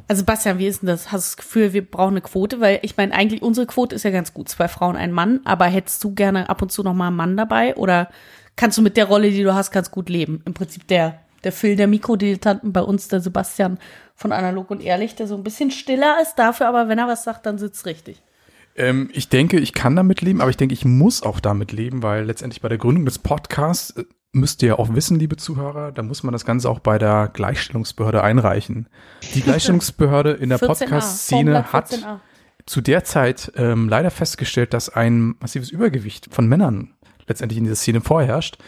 Also 0.08 0.20
Sebastian, 0.20 0.58
wie 0.58 0.66
ist 0.66 0.82
denn 0.82 0.88
das? 0.88 1.10
Hast 1.10 1.12
du 1.12 1.16
das 1.30 1.36
Gefühl, 1.36 1.72
wir 1.72 1.84
brauchen 1.84 2.12
eine 2.12 2.20
Quote? 2.20 2.60
Weil 2.60 2.78
ich 2.82 2.96
meine, 2.96 3.12
eigentlich 3.12 3.42
unsere 3.42 3.66
Quote 3.66 3.96
ist 3.96 4.04
ja 4.04 4.10
ganz 4.10 4.34
gut, 4.34 4.48
zwei 4.48 4.68
Frauen, 4.68 4.96
ein 4.96 5.12
Mann. 5.12 5.40
Aber 5.44 5.64
hättest 5.64 6.02
du 6.04 6.14
gerne 6.14 6.48
ab 6.48 6.62
und 6.62 6.70
zu 6.70 6.82
noch 6.82 6.94
mal 6.94 7.08
einen 7.08 7.16
Mann 7.16 7.36
dabei? 7.36 7.74
Oder 7.74 8.08
kannst 8.54 8.78
du 8.78 8.82
mit 8.82 8.96
der 8.96 9.06
Rolle, 9.06 9.30
die 9.30 9.42
du 9.42 9.54
hast, 9.54 9.72
ganz 9.72 9.90
gut 9.90 10.08
leben? 10.08 10.42
Im 10.44 10.54
Prinzip 10.54 10.86
der, 10.86 11.20
der 11.42 11.52
Phil 11.52 11.74
der 11.74 11.88
Mikrodilettanten 11.88 12.72
bei 12.72 12.82
uns, 12.82 13.08
der 13.08 13.20
Sebastian 13.20 13.78
von 14.14 14.30
Analog 14.30 14.70
und 14.70 14.82
Ehrlich, 14.82 15.16
der 15.16 15.26
so 15.26 15.34
ein 15.34 15.42
bisschen 15.42 15.72
stiller 15.72 16.18
ist, 16.22 16.36
dafür 16.36 16.68
aber, 16.68 16.88
wenn 16.88 16.98
er 16.98 17.08
was 17.08 17.24
sagt, 17.24 17.46
dann 17.46 17.58
sitzt 17.58 17.86
richtig. 17.86 18.22
Ähm, 18.76 19.08
ich 19.12 19.28
denke, 19.28 19.58
ich 19.58 19.72
kann 19.72 19.96
damit 19.96 20.20
leben, 20.20 20.40
aber 20.40 20.50
ich 20.50 20.56
denke, 20.56 20.74
ich 20.74 20.84
muss 20.84 21.22
auch 21.22 21.40
damit 21.40 21.72
leben, 21.72 22.02
weil 22.02 22.24
letztendlich 22.24 22.60
bei 22.60 22.68
der 22.68 22.78
Gründung 22.78 23.04
des 23.04 23.18
Podcasts 23.18 23.90
äh, 23.90 24.04
müsst 24.32 24.62
ihr 24.62 24.68
ja 24.68 24.78
auch 24.78 24.94
wissen, 24.94 25.18
liebe 25.18 25.36
Zuhörer, 25.36 25.92
da 25.92 26.02
muss 26.02 26.22
man 26.22 26.32
das 26.32 26.44
Ganze 26.44 26.68
auch 26.68 26.80
bei 26.80 26.98
der 26.98 27.30
Gleichstellungsbehörde 27.32 28.22
einreichen. 28.22 28.88
Die 29.34 29.40
Gleichstellungsbehörde 29.42 30.32
in 30.32 30.50
der 30.50 30.58
14a, 30.58 30.66
Podcast-Szene 30.66 31.72
hat 31.72 31.92
14a. 31.92 32.20
zu 32.66 32.82
der 32.82 33.04
Zeit 33.04 33.52
ähm, 33.56 33.88
leider 33.88 34.10
festgestellt, 34.10 34.74
dass 34.74 34.90
ein 34.90 35.36
massives 35.40 35.70
Übergewicht 35.70 36.28
von 36.30 36.46
Männern 36.46 36.92
letztendlich 37.26 37.58
in 37.58 37.64
dieser 37.64 37.76
Szene 37.76 38.02
vorherrscht, 38.02 38.58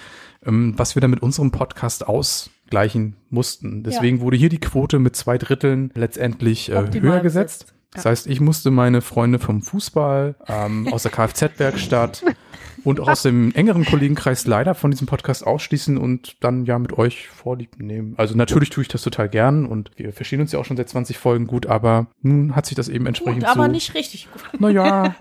ähm, 0.45 0.75
was 0.77 0.97
wir 0.97 1.01
dann 1.01 1.11
mit 1.11 1.23
unserem 1.23 1.51
Podcast 1.51 2.07
ausgleichen 2.07 3.17
mussten. 3.29 3.83
Deswegen 3.83 4.21
wurde 4.21 4.39
hier 4.39 4.49
die 4.49 4.61
Quote 4.61 4.99
mit 4.99 5.17
zwei 5.17 5.37
Dritteln 5.37 5.91
letztendlich 5.95 6.71
äh, 6.71 6.75
höher 6.75 7.21
gesetzt. 7.21 7.67
besetzt. 7.67 7.75
Das 7.95 8.05
heißt, 8.05 8.27
ich 8.27 8.41
musste 8.41 8.71
meine 8.71 9.01
Freunde 9.01 9.39
vom 9.39 9.63
Fußball, 9.63 10.37
ähm, 10.47 10.93
aus 10.93 11.03
der 11.03 11.11
Kfz-Werkstatt 11.11 12.23
und 12.85 13.01
auch 13.01 13.09
aus 13.09 13.23
dem 13.23 13.53
engeren 13.55 13.85
Kollegenkreis 13.85 14.47
leider 14.47 14.75
von 14.75 14.91
diesem 14.91 15.07
Podcast 15.07 15.47
ausschließen 15.47 15.97
und 15.97 16.37
dann 16.41 16.67
ja 16.67 16.79
mit 16.79 16.93
euch 16.93 17.29
Vorlieb 17.29 17.79
nehmen. 17.79 18.15
Also 18.19 18.35
natürlich 18.37 18.71
tue 18.71 18.83
ich 18.83 18.89
das 18.89 19.03
total 19.03 19.29
gern 19.29 19.65
und 19.65 19.91
wir 19.97 20.13
verstehen 20.13 20.41
uns 20.41 20.53
ja 20.53 20.59
auch 20.59 20.65
schon 20.67 20.77
seit 20.77 20.89
20 20.89 21.19
Folgen 21.19 21.47
gut, 21.47 21.67
aber 21.67 22.09
nun 22.21 22.55
hat 22.55 22.67
sich 22.67 22.77
das 22.77 22.89
eben 22.89 23.07
entsprechend 23.07 23.45
Gut, 23.45 23.51
aber 23.51 23.65
so, 23.67 23.73
nicht 23.73 23.95
richtig 23.95 24.29
gut. 24.31 24.61
naja, 24.61 25.15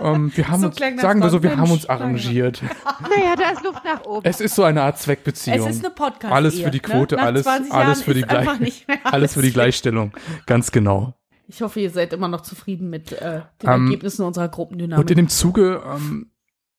ähm, 0.00 0.32
wir 0.34 0.48
haben 0.48 0.60
So 0.62 0.68
uns, 0.68 0.76
sagen 0.76 1.20
wir 1.20 1.30
so, 1.30 1.42
wir 1.42 1.56
haben 1.56 1.70
uns 1.70 1.86
arrangiert. 1.86 2.62
Naja, 3.02 3.34
da 3.36 3.50
ist 3.50 3.64
Luft 3.64 3.84
nach 3.84 4.04
oben. 4.04 4.24
Es 4.24 4.40
ist 4.40 4.54
so 4.54 4.62
eine 4.62 4.82
Art 4.82 4.98
Zweckbeziehung. 4.98 5.68
Es 5.68 5.76
ist 5.76 5.84
eine 5.84 5.94
podcast 5.94 6.32
Alles 6.32 6.60
für 6.60 6.70
die 6.70 6.80
Quote, 6.80 7.16
ne? 7.16 7.22
Alles, 7.22 7.42
20 7.42 7.72
alles 7.72 8.02
für 8.02 8.14
die 8.14 8.24
mehr 8.24 8.46
alles 9.04 9.34
für 9.34 9.40
die 9.40 9.48
alles 9.48 9.54
Gleichstellung. 9.54 10.12
Ganz 10.46 10.72
genau. 10.72 11.14
Ich 11.46 11.62
hoffe, 11.62 11.80
ihr 11.80 11.90
seid 11.90 12.12
immer 12.12 12.28
noch 12.28 12.40
zufrieden 12.40 12.90
mit 12.90 13.12
äh, 13.12 13.42
den 13.62 13.70
Ähm, 13.70 13.84
Ergebnissen 13.86 14.24
unserer 14.24 14.48
Gruppendynamik. 14.48 15.02
Und 15.02 15.10
in 15.10 15.16
dem 15.16 15.28
Zuge 15.28 15.82
ähm, 15.86 16.30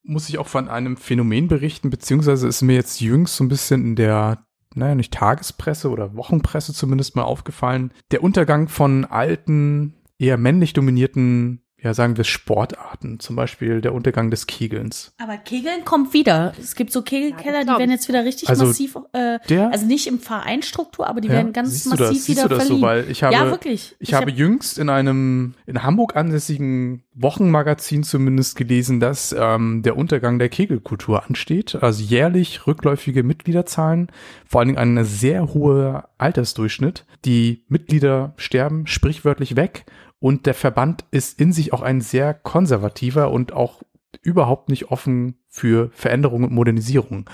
muss 0.04 0.30
ich 0.30 0.38
auch 0.38 0.48
von 0.48 0.70
einem 0.70 0.98
Phänomen 0.98 1.48
berichten, 1.48 1.90
beziehungsweise 1.90 2.48
ist 2.48 2.62
mir 2.62 2.76
jetzt 2.76 3.02
jüngst 3.02 3.36
so 3.36 3.44
ein 3.44 3.50
bisschen 3.50 3.84
in 3.84 3.96
der, 3.96 4.46
naja, 4.74 4.96
nicht 4.96 5.14
Tagespresse 5.14 5.90
oder 5.90 6.16
Wochenpresse 6.16 6.74
zumindest 6.74 7.16
mal 7.16 7.24
aufgefallen, 7.24 7.92
der 8.12 8.24
Untergang 8.24 8.68
von 8.68 9.06
alten, 9.06 9.96
eher 10.18 10.38
männlich 10.38 10.74
dominierten, 10.74 11.62
ja, 11.86 11.94
sagen 11.94 12.18
wir 12.18 12.24
Sportarten, 12.26 13.20
zum 13.20 13.36
Beispiel 13.36 13.80
der 13.80 13.94
Untergang 13.94 14.32
des 14.32 14.48
Kegelns. 14.48 15.14
aber 15.18 15.38
Kegeln 15.38 15.86
kommt 15.86 16.14
wieder. 16.14 16.54
Es 16.60 16.76
gibt 16.76 16.92
so 16.92 17.02
Kegelkeller, 17.04 17.60
Ja, 17.60 17.64
die 17.64 17.70
werden 17.70 17.84
ich. 17.92 17.92
jetzt 17.92 18.08
wieder 18.10 18.26
richtig 18.26 18.50
Also 18.50 18.66
massiv, 18.66 18.98
äh, 19.14 19.40
Der, 19.48 19.72
also 19.72 19.86
nicht 19.86 20.08
im 20.08 20.20
Vereinsstruktur, 20.20 21.08
aber 21.08 21.22
die 21.22 21.28
ja, 21.28 21.36
werden 21.36 21.54
ganz 21.54 21.70
siehst 21.72 21.86
du 21.86 21.90
massiv 21.92 22.08
das, 22.08 22.16
siehst 22.26 22.28
wieder 22.30 22.44
du 22.44 22.56
das 22.56 22.64
verliehen. 22.66 22.82
so, 22.82 22.86
weil 22.88 23.10
ich 23.10 23.24
habe, 23.24 23.34
ja, 23.34 23.46
wirklich. 23.52 23.96
Ich, 24.00 24.14
habe 24.14 24.32
hab- 24.32 24.38
jüngst 24.38 24.80
in 24.80 24.90
einem 24.90 25.54
in 25.68 25.84
Hamburg 25.84 26.16
ansässigen 26.16 27.04
Wochenmagazin 27.14 28.04
zumindest 28.04 28.58
gelesen, 28.58 29.00
dass 29.00 29.34
ähm, 29.38 29.84
der 29.84 29.96
Untergang 29.96 30.40
der 30.40 30.50
Kegelkultur 30.50 31.24
ansteht. 31.26 31.76
Also 31.82 32.04
jährlich 32.04 32.68
rückläufige 32.68 33.24
Mitgliederzahlen, 33.24 34.10
vor 34.48 34.60
allen 34.62 34.70
Dingen 34.76 34.98
ein 34.98 35.06
sehr 35.06 35.54
hoher 35.54 36.10
Altersdurchschnitt. 36.18 37.06
Die 37.26 37.64
Mitglieder 37.70 38.34
sterben 38.38 38.88
sprichwörtlich 38.88 39.56
weg 39.56 39.86
und 40.26 40.48
der 40.48 40.56
Verband 40.56 41.06
ist 41.12 41.40
in 41.40 41.54
sich 41.54 41.72
auch 41.72 41.84
ein 41.84 42.02
sehr 42.02 42.34
konservativer 42.34 43.30
und 43.30 43.54
auch 43.54 43.84
überhaupt 44.24 44.70
nicht 44.70 44.90
offen 44.90 45.38
für 45.50 45.92
Veränderung 45.94 46.44
und 46.44 46.52
Modernisierung. 46.52 47.30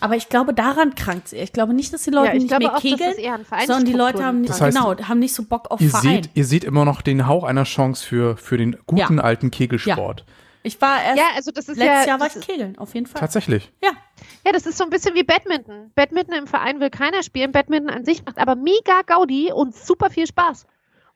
aber 0.00 0.16
ich 0.16 0.30
glaube, 0.30 0.54
daran 0.54 0.94
krankt 0.94 1.34
Ich 1.34 1.52
glaube 1.52 1.74
nicht, 1.74 1.92
dass 1.92 2.04
die 2.04 2.10
Leute 2.10 2.28
ja, 2.28 2.34
ich 2.36 2.44
nicht 2.44 2.58
mehr 2.58 2.74
auch, 2.74 2.80
kegeln, 2.80 3.12
sondern 3.66 3.84
die 3.84 3.92
Leute 3.92 4.24
haben, 4.24 4.46
Das 4.46 4.62
heißt, 4.62 4.74
genau, 4.74 4.96
haben 5.06 5.18
nicht 5.18 5.34
so 5.34 5.42
Bock 5.42 5.70
auf 5.70 5.82
Ihr 5.82 5.90
Verein. 5.90 6.22
seht, 6.22 6.30
ihr 6.32 6.46
seht 6.46 6.64
immer 6.64 6.86
noch 6.86 7.02
den 7.02 7.26
Hauch 7.26 7.44
einer 7.44 7.64
Chance 7.64 8.06
für, 8.06 8.38
für 8.38 8.56
den 8.56 8.74
guten 8.86 9.18
Ja. 9.18 9.22
alten 9.22 9.50
Kegelsport. 9.50 10.24
ich 10.62 10.80
war 10.80 11.02
erst, 11.02 11.18
Ja, 11.18 11.24
also 11.36 11.50
das 11.50 11.68
ist 11.68 11.76
letztes 11.76 12.06
ja, 12.06 12.08
Jahr 12.08 12.20
war 12.20 12.28
ich 12.34 12.40
kegeln, 12.40 12.78
auf 12.78 12.94
jeden 12.94 13.04
Fall. 13.06 13.20
Tatsächlich. 13.20 13.70
Ja, 13.84 13.90
ja, 14.46 14.52
das 14.52 14.64
ist 14.64 14.78
so 14.78 14.84
ein 14.84 14.90
bisschen 14.90 15.14
wie 15.14 15.24
Badminton. 15.24 15.90
Badminton 15.94 16.34
im 16.38 16.46
Verein 16.46 16.80
will 16.80 16.88
keiner 16.88 17.22
spielen. 17.22 17.52
Badminton 17.52 17.90
an 17.90 18.06
sich 18.06 18.24
macht 18.24 18.38
aber 18.38 18.56
mega 18.56 19.02
Gaudi 19.06 19.52
und 19.52 19.76
super 19.76 20.08
viel 20.08 20.26
Spaß. 20.26 20.66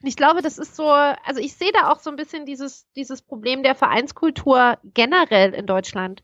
Und 0.04 0.08
ich 0.08 0.16
glaube, 0.16 0.42
das 0.42 0.58
ist 0.58 0.76
so, 0.76 0.90
also 0.90 1.40
ich 1.40 1.54
sehe 1.54 1.72
da 1.72 1.90
auch 1.90 1.98
so 1.98 2.10
ein 2.10 2.16
bisschen 2.16 2.44
dieses, 2.44 2.86
dieses 2.92 3.22
Problem 3.22 3.62
der 3.62 3.74
Vereinskultur 3.74 4.76
generell 4.92 5.54
in 5.54 5.64
Deutschland. 5.64 6.22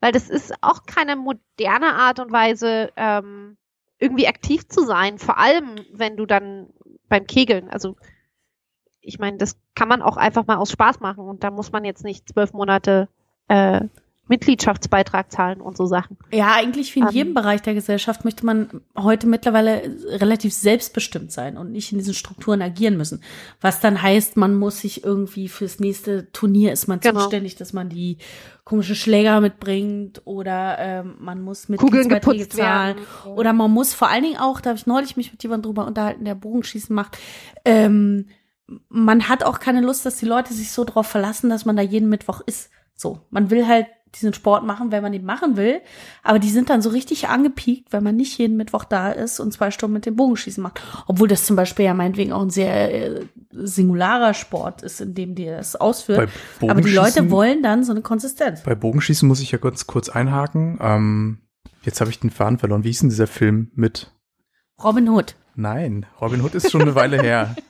Weil 0.00 0.10
das 0.10 0.28
ist 0.28 0.52
auch 0.62 0.82
keine 0.84 1.14
moderne 1.14 1.94
Art 1.94 2.18
und 2.18 2.32
Weise, 2.32 2.90
ähm, 2.96 3.56
irgendwie 4.00 4.26
aktiv 4.26 4.66
zu 4.66 4.84
sein. 4.84 5.20
Vor 5.20 5.38
allem, 5.38 5.76
wenn 5.92 6.16
du 6.16 6.26
dann 6.26 6.70
beim 7.08 7.24
Kegeln, 7.28 7.70
also 7.70 7.94
ich 9.00 9.20
meine, 9.20 9.36
das 9.36 9.56
kann 9.76 9.86
man 9.86 10.02
auch 10.02 10.16
einfach 10.16 10.48
mal 10.48 10.56
aus 10.56 10.72
Spaß 10.72 10.98
machen 10.98 11.28
und 11.28 11.44
da 11.44 11.52
muss 11.52 11.70
man 11.70 11.84
jetzt 11.84 12.02
nicht 12.02 12.28
zwölf 12.28 12.52
Monate 12.52 13.06
äh, 13.46 13.82
Mitgliedschaftsbeitrag 14.30 15.30
zahlen 15.30 15.60
und 15.60 15.76
so 15.76 15.84
Sachen. 15.84 16.16
Ja, 16.32 16.54
eigentlich 16.54 16.94
wie 16.94 17.00
in 17.00 17.06
Ähm. 17.08 17.12
jedem 17.12 17.34
Bereich 17.34 17.60
der 17.60 17.74
Gesellschaft 17.74 18.24
möchte 18.24 18.46
man 18.46 18.80
heute 18.96 19.26
mittlerweile 19.26 19.82
relativ 20.06 20.54
selbstbestimmt 20.54 21.30
sein 21.30 21.58
und 21.58 21.72
nicht 21.72 21.92
in 21.92 21.98
diesen 21.98 22.14
Strukturen 22.14 22.62
agieren 22.62 22.96
müssen. 22.96 23.22
Was 23.60 23.80
dann 23.80 24.00
heißt, 24.00 24.38
man 24.38 24.54
muss 24.54 24.80
sich 24.80 25.04
irgendwie 25.04 25.48
fürs 25.48 25.78
nächste 25.80 26.30
Turnier 26.32 26.72
ist 26.72 26.86
man 26.88 27.00
Genau. 27.00 27.20
zuständig, 27.20 27.56
dass 27.56 27.72
man 27.74 27.88
die 27.90 28.16
komischen 28.64 28.94
Schläger 28.94 29.40
mitbringt 29.40 30.22
oder 30.24 30.76
ähm, 30.78 31.16
man 31.18 31.42
muss 31.42 31.68
mit 31.68 31.80
Kugeln 31.80 32.08
geputzt 32.08 32.52
zahlen. 32.52 32.96
werden. 32.98 33.34
Oder 33.36 33.52
man 33.52 33.70
muss 33.70 33.92
vor 33.92 34.08
allen 34.08 34.22
Dingen 34.22 34.36
auch, 34.38 34.60
da 34.60 34.70
habe 34.70 34.78
ich 34.78 34.86
neulich 34.86 35.16
mich 35.16 35.32
mit 35.32 35.42
jemandem 35.42 35.68
drüber 35.70 35.86
unterhalten, 35.86 36.24
der 36.24 36.36
Bogenschießen 36.36 36.94
macht, 36.94 37.18
ähm, 37.64 38.26
man 38.88 39.28
hat 39.28 39.42
auch 39.42 39.58
keine 39.58 39.80
Lust, 39.80 40.06
dass 40.06 40.18
die 40.18 40.26
Leute 40.26 40.54
sich 40.54 40.70
so 40.70 40.84
drauf 40.84 41.08
verlassen, 41.08 41.50
dass 41.50 41.64
man 41.64 41.74
da 41.76 41.82
jeden 41.82 42.08
Mittwoch 42.08 42.40
ist. 42.46 42.70
So, 42.94 43.18
man 43.30 43.50
will 43.50 43.66
halt 43.66 43.86
diesen 44.14 44.34
Sport 44.34 44.64
machen, 44.64 44.90
wenn 44.92 45.02
man 45.02 45.12
ihn 45.12 45.24
machen 45.24 45.56
will, 45.56 45.80
aber 46.22 46.38
die 46.38 46.50
sind 46.50 46.70
dann 46.70 46.82
so 46.82 46.90
richtig 46.90 47.28
angepiekt, 47.28 47.92
wenn 47.92 48.02
man 48.02 48.16
nicht 48.16 48.38
jeden 48.38 48.56
Mittwoch 48.56 48.84
da 48.84 49.10
ist 49.10 49.40
und 49.40 49.52
zwei 49.52 49.70
Stunden 49.70 49.94
mit 49.94 50.06
dem 50.06 50.16
Bogenschießen 50.16 50.62
macht. 50.62 50.80
Obwohl 51.06 51.28
das 51.28 51.44
zum 51.44 51.56
Beispiel 51.56 51.84
ja 51.84 51.94
meinetwegen 51.94 52.32
auch 52.32 52.42
ein 52.42 52.50
sehr 52.50 53.18
äh, 53.18 53.26
singularer 53.52 54.34
Sport 54.34 54.82
ist, 54.82 55.00
in 55.00 55.14
dem 55.14 55.34
die 55.34 55.46
das 55.46 55.76
ausführt. 55.76 56.30
Aber 56.60 56.80
die 56.80 56.92
Leute 56.92 57.30
wollen 57.30 57.62
dann 57.62 57.84
so 57.84 57.92
eine 57.92 58.02
Konsistenz. 58.02 58.62
Bei 58.62 58.74
Bogenschießen 58.74 59.26
muss 59.26 59.40
ich 59.40 59.52
ja 59.52 59.58
kurz, 59.58 59.86
kurz 59.86 60.08
einhaken. 60.08 60.78
Ähm, 60.80 61.38
jetzt 61.82 62.00
habe 62.00 62.10
ich 62.10 62.20
den 62.20 62.30
Faden 62.30 62.58
verloren. 62.58 62.84
Wie 62.84 62.88
hieß 62.88 63.00
denn 63.00 63.10
dieser 63.10 63.26
Film 63.26 63.70
mit? 63.74 64.12
Robin 64.82 65.08
Hood. 65.08 65.34
Nein, 65.56 66.06
Robin 66.20 66.42
Hood 66.42 66.54
ist 66.54 66.70
schon 66.70 66.82
eine 66.82 66.94
Weile 66.94 67.20
her. 67.20 67.54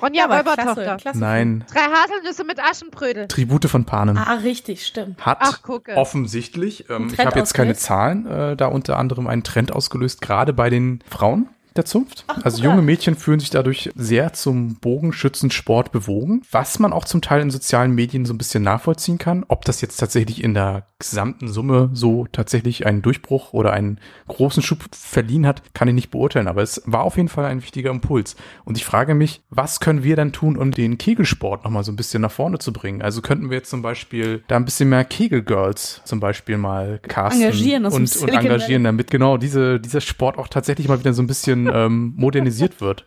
Ronja 0.00 0.24
aber 0.24 0.38
Räubertochter. 0.38 0.96
klasse 0.96 1.18
Nein, 1.18 1.64
Drei 1.72 1.80
Haselnüsse 1.80 2.44
mit 2.44 2.60
Aschenbrödel. 2.60 3.28
Tribute 3.28 3.66
von 3.66 3.84
Panem. 3.84 4.16
Ah, 4.16 4.34
richtig, 4.34 4.86
stimmt. 4.86 5.24
Hat 5.24 5.38
Ach, 5.40 5.62
gucke. 5.62 5.96
offensichtlich, 5.96 6.88
ähm, 6.90 7.10
ich 7.12 7.18
habe 7.24 7.38
jetzt 7.38 7.54
keine? 7.54 7.74
Zahlen, 7.74 8.26
äh, 8.26 8.56
da 8.56 8.66
unter 8.66 8.98
anderem 8.98 9.26
einen 9.26 9.44
Trend 9.44 9.72
ausgelöst, 9.72 10.20
gerade 10.20 10.52
bei 10.52 10.70
den 10.70 11.02
Frauen 11.08 11.48
der 11.78 11.84
Zunft. 11.86 12.24
Ach, 12.26 12.44
also 12.44 12.62
junge. 12.62 12.82
Mädchen 12.82 13.16
fühlen 13.16 13.40
sich 13.40 13.50
dadurch 13.50 13.90
sehr 13.94 14.32
zum 14.34 14.74
Bogenschützensport 14.76 15.92
bewogen, 15.92 16.42
was 16.50 16.78
man 16.78 16.92
auch 16.92 17.04
zum 17.04 17.22
Teil 17.22 17.40
in 17.40 17.50
sozialen 17.50 17.94
Medien 17.94 18.26
so 18.26 18.34
ein 18.34 18.38
bisschen 18.38 18.62
nachvollziehen 18.62 19.18
kann. 19.18 19.44
Ob 19.48 19.64
das 19.64 19.80
jetzt 19.80 19.96
tatsächlich 19.96 20.42
in 20.42 20.54
der 20.54 20.86
gesamten 20.98 21.48
Summe 21.48 21.90
so 21.92 22.26
tatsächlich 22.32 22.86
einen 22.86 23.02
Durchbruch 23.02 23.52
oder 23.52 23.72
einen 23.72 24.00
großen 24.26 24.62
Schub 24.62 24.84
verliehen 24.92 25.46
hat, 25.46 25.62
kann 25.72 25.86
ich 25.86 25.94
nicht 25.94 26.10
beurteilen, 26.10 26.48
aber 26.48 26.62
es 26.62 26.82
war 26.86 27.02
auf 27.02 27.16
jeden 27.16 27.28
Fall 27.28 27.44
ein 27.44 27.62
wichtiger 27.62 27.90
Impuls. 27.90 28.34
Und 28.64 28.76
ich 28.76 28.84
frage 28.84 29.14
mich, 29.14 29.42
was 29.48 29.78
können 29.78 30.02
wir 30.02 30.16
dann 30.16 30.32
tun, 30.32 30.56
um 30.56 30.72
den 30.72 30.98
Kegelsport 30.98 31.64
nochmal 31.64 31.84
so 31.84 31.92
ein 31.92 31.96
bisschen 31.96 32.22
nach 32.22 32.32
vorne 32.32 32.58
zu 32.58 32.72
bringen? 32.72 33.00
Also 33.00 33.22
könnten 33.22 33.48
wir 33.48 33.58
jetzt 33.58 33.70
zum 33.70 33.82
Beispiel 33.82 34.42
da 34.48 34.56
ein 34.56 34.64
bisschen 34.64 34.88
mehr 34.88 35.04
Kegelgirls 35.04 36.02
zum 36.04 36.18
Beispiel 36.18 36.58
mal 36.58 36.98
casten 37.06 37.42
Engagieren 37.42 37.86
und, 37.86 38.16
und 38.16 38.28
engagieren, 38.28 38.84
damit 38.84 39.10
genau 39.10 39.36
diese, 39.36 39.78
dieser 39.78 40.00
Sport 40.00 40.36
auch 40.36 40.48
tatsächlich 40.48 40.88
mal 40.88 40.98
wieder 40.98 41.12
so 41.12 41.22
ein 41.22 41.28
bisschen 41.28 41.67
ähm, 41.72 42.14
modernisiert 42.16 42.80
wird. 42.80 43.06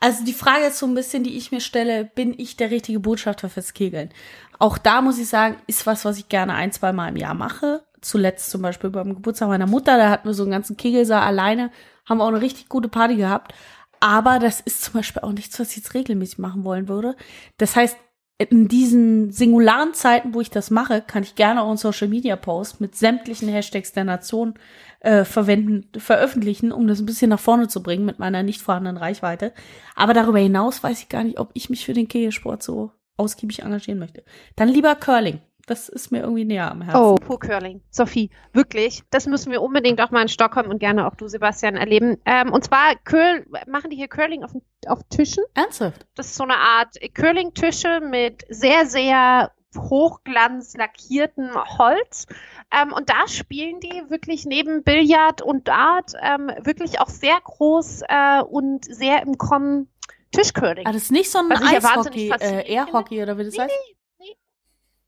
Also 0.00 0.24
die 0.24 0.32
Frage 0.32 0.66
ist 0.66 0.78
so 0.78 0.86
ein 0.86 0.94
bisschen, 0.94 1.22
die 1.22 1.36
ich 1.36 1.52
mir 1.52 1.60
stelle, 1.60 2.04
bin 2.04 2.34
ich 2.36 2.56
der 2.56 2.72
richtige 2.72 2.98
Botschafter 2.98 3.48
fürs 3.48 3.72
Kegeln? 3.72 4.10
Auch 4.58 4.76
da 4.76 5.00
muss 5.00 5.18
ich 5.18 5.28
sagen, 5.28 5.56
ist 5.68 5.86
was, 5.86 6.04
was 6.04 6.18
ich 6.18 6.28
gerne 6.28 6.54
ein, 6.54 6.72
zwei 6.72 6.92
Mal 6.92 7.10
im 7.10 7.16
Jahr 7.16 7.34
mache. 7.34 7.84
Zuletzt 8.00 8.50
zum 8.50 8.62
Beispiel 8.62 8.90
beim 8.90 9.14
Geburtstag 9.14 9.48
meiner 9.48 9.68
Mutter, 9.68 9.96
da 9.96 10.10
hatten 10.10 10.26
wir 10.26 10.34
so 10.34 10.42
einen 10.42 10.50
ganzen 10.50 10.76
Kegelsaal 10.76 11.22
alleine, 11.22 11.70
haben 12.08 12.20
auch 12.20 12.28
eine 12.28 12.40
richtig 12.40 12.68
gute 12.68 12.88
Party 12.88 13.14
gehabt. 13.14 13.54
Aber 14.00 14.40
das 14.40 14.60
ist 14.60 14.82
zum 14.82 14.94
Beispiel 14.94 15.22
auch 15.22 15.30
nichts, 15.30 15.60
was 15.60 15.70
ich 15.70 15.76
jetzt 15.76 15.94
regelmäßig 15.94 16.38
machen 16.38 16.64
wollen 16.64 16.88
würde. 16.88 17.14
Das 17.58 17.76
heißt, 17.76 17.96
in 18.38 18.66
diesen 18.66 19.30
singularen 19.30 19.94
Zeiten, 19.94 20.34
wo 20.34 20.40
ich 20.40 20.50
das 20.50 20.70
mache, 20.70 21.00
kann 21.00 21.22
ich 21.22 21.36
gerne 21.36 21.62
auch 21.62 21.68
einen 21.68 21.76
Social 21.76 22.08
Media 22.08 22.34
Post 22.34 22.80
mit 22.80 22.96
sämtlichen 22.96 23.48
Hashtags 23.48 23.92
der 23.92 24.02
Nation 24.02 24.54
äh, 25.02 25.24
verwenden, 25.24 25.90
veröffentlichen, 25.98 26.70
um 26.70 26.86
das 26.86 27.00
ein 27.00 27.06
bisschen 27.06 27.30
nach 27.30 27.40
vorne 27.40 27.66
zu 27.66 27.82
bringen 27.82 28.04
mit 28.04 28.18
meiner 28.18 28.42
nicht 28.42 28.62
vorhandenen 28.62 28.96
Reichweite. 28.96 29.52
Aber 29.96 30.14
darüber 30.14 30.38
hinaus 30.38 30.82
weiß 30.82 31.00
ich 31.00 31.08
gar 31.08 31.24
nicht, 31.24 31.40
ob 31.40 31.50
ich 31.54 31.70
mich 31.70 31.84
für 31.84 31.92
den 31.92 32.06
Kegelsport 32.06 32.62
so 32.62 32.92
ausgiebig 33.16 33.62
engagieren 33.62 33.98
möchte. 33.98 34.24
Dann 34.56 34.68
lieber 34.68 34.94
Curling. 34.94 35.40
Das 35.66 35.88
ist 35.88 36.10
mir 36.10 36.20
irgendwie 36.20 36.44
näher 36.44 36.70
am 36.70 36.82
Herzen. 36.82 37.00
Oh, 37.00 37.14
Pur 37.14 37.38
Curling. 37.38 37.82
Sophie, 37.90 38.30
wirklich. 38.52 39.02
Das 39.10 39.26
müssen 39.26 39.52
wir 39.52 39.62
unbedingt 39.62 40.00
auch 40.00 40.10
mal 40.10 40.22
in 40.22 40.28
Stockholm 40.28 40.70
und 40.70 40.78
gerne 40.78 41.06
auch 41.06 41.14
du, 41.14 41.28
Sebastian, 41.28 41.76
erleben. 41.76 42.18
Ähm, 42.24 42.52
und 42.52 42.64
zwar 42.64 42.96
Curl, 43.04 43.46
machen 43.68 43.90
die 43.90 43.96
hier 43.96 44.08
Curling 44.08 44.42
auf, 44.42 44.50
auf 44.86 45.00
Tischen. 45.08 45.44
Ernsthaft? 45.54 46.06
Das 46.16 46.26
ist 46.26 46.36
so 46.36 46.44
eine 46.44 46.56
Art 46.56 46.96
Curling-Tische 47.14 48.00
mit 48.08 48.44
sehr, 48.48 48.86
sehr 48.86 49.52
hochglanz 49.76 50.76
lackierten 50.76 51.54
Holz. 51.54 52.26
Ähm, 52.70 52.92
und 52.92 53.10
da 53.10 53.26
spielen 53.28 53.80
die 53.80 54.02
wirklich 54.08 54.44
neben 54.44 54.82
Billard 54.82 55.42
und 55.42 55.68
Dart 55.68 56.12
ähm, 56.20 56.50
wirklich 56.62 57.00
auch 57.00 57.08
sehr 57.08 57.38
groß 57.42 58.02
äh, 58.08 58.42
und 58.42 58.84
sehr 58.84 59.22
im 59.22 59.38
Kommen 59.38 59.88
Tischcurling. 60.32 60.86
Ah, 60.86 60.92
das 60.92 61.02
ist 61.02 61.12
nicht 61.12 61.30
so 61.30 61.38
ein 61.38 61.50
ich 61.52 61.70
ja 61.70 61.78
Eishockey, 61.78 62.30
äh, 62.40 62.72
Airhockey 62.72 63.22
oder 63.22 63.36
wie 63.36 63.44
das 63.44 63.54
Nee, 63.54 63.62
heißt? 63.62 63.74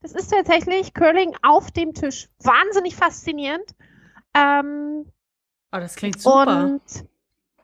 Das 0.03 0.13
ist 0.13 0.31
tatsächlich 0.31 0.93
Curling 0.93 1.35
auf 1.43 1.71
dem 1.71 1.95
Tisch. 1.95 2.29
Wahnsinnig 2.41 2.95
faszinierend. 2.95 3.65
Ähm, 4.35 5.07
Oh, 5.75 5.81
das 5.81 5.97
klingt 5.97 6.21
super. 6.21 6.65
Und 6.65 6.83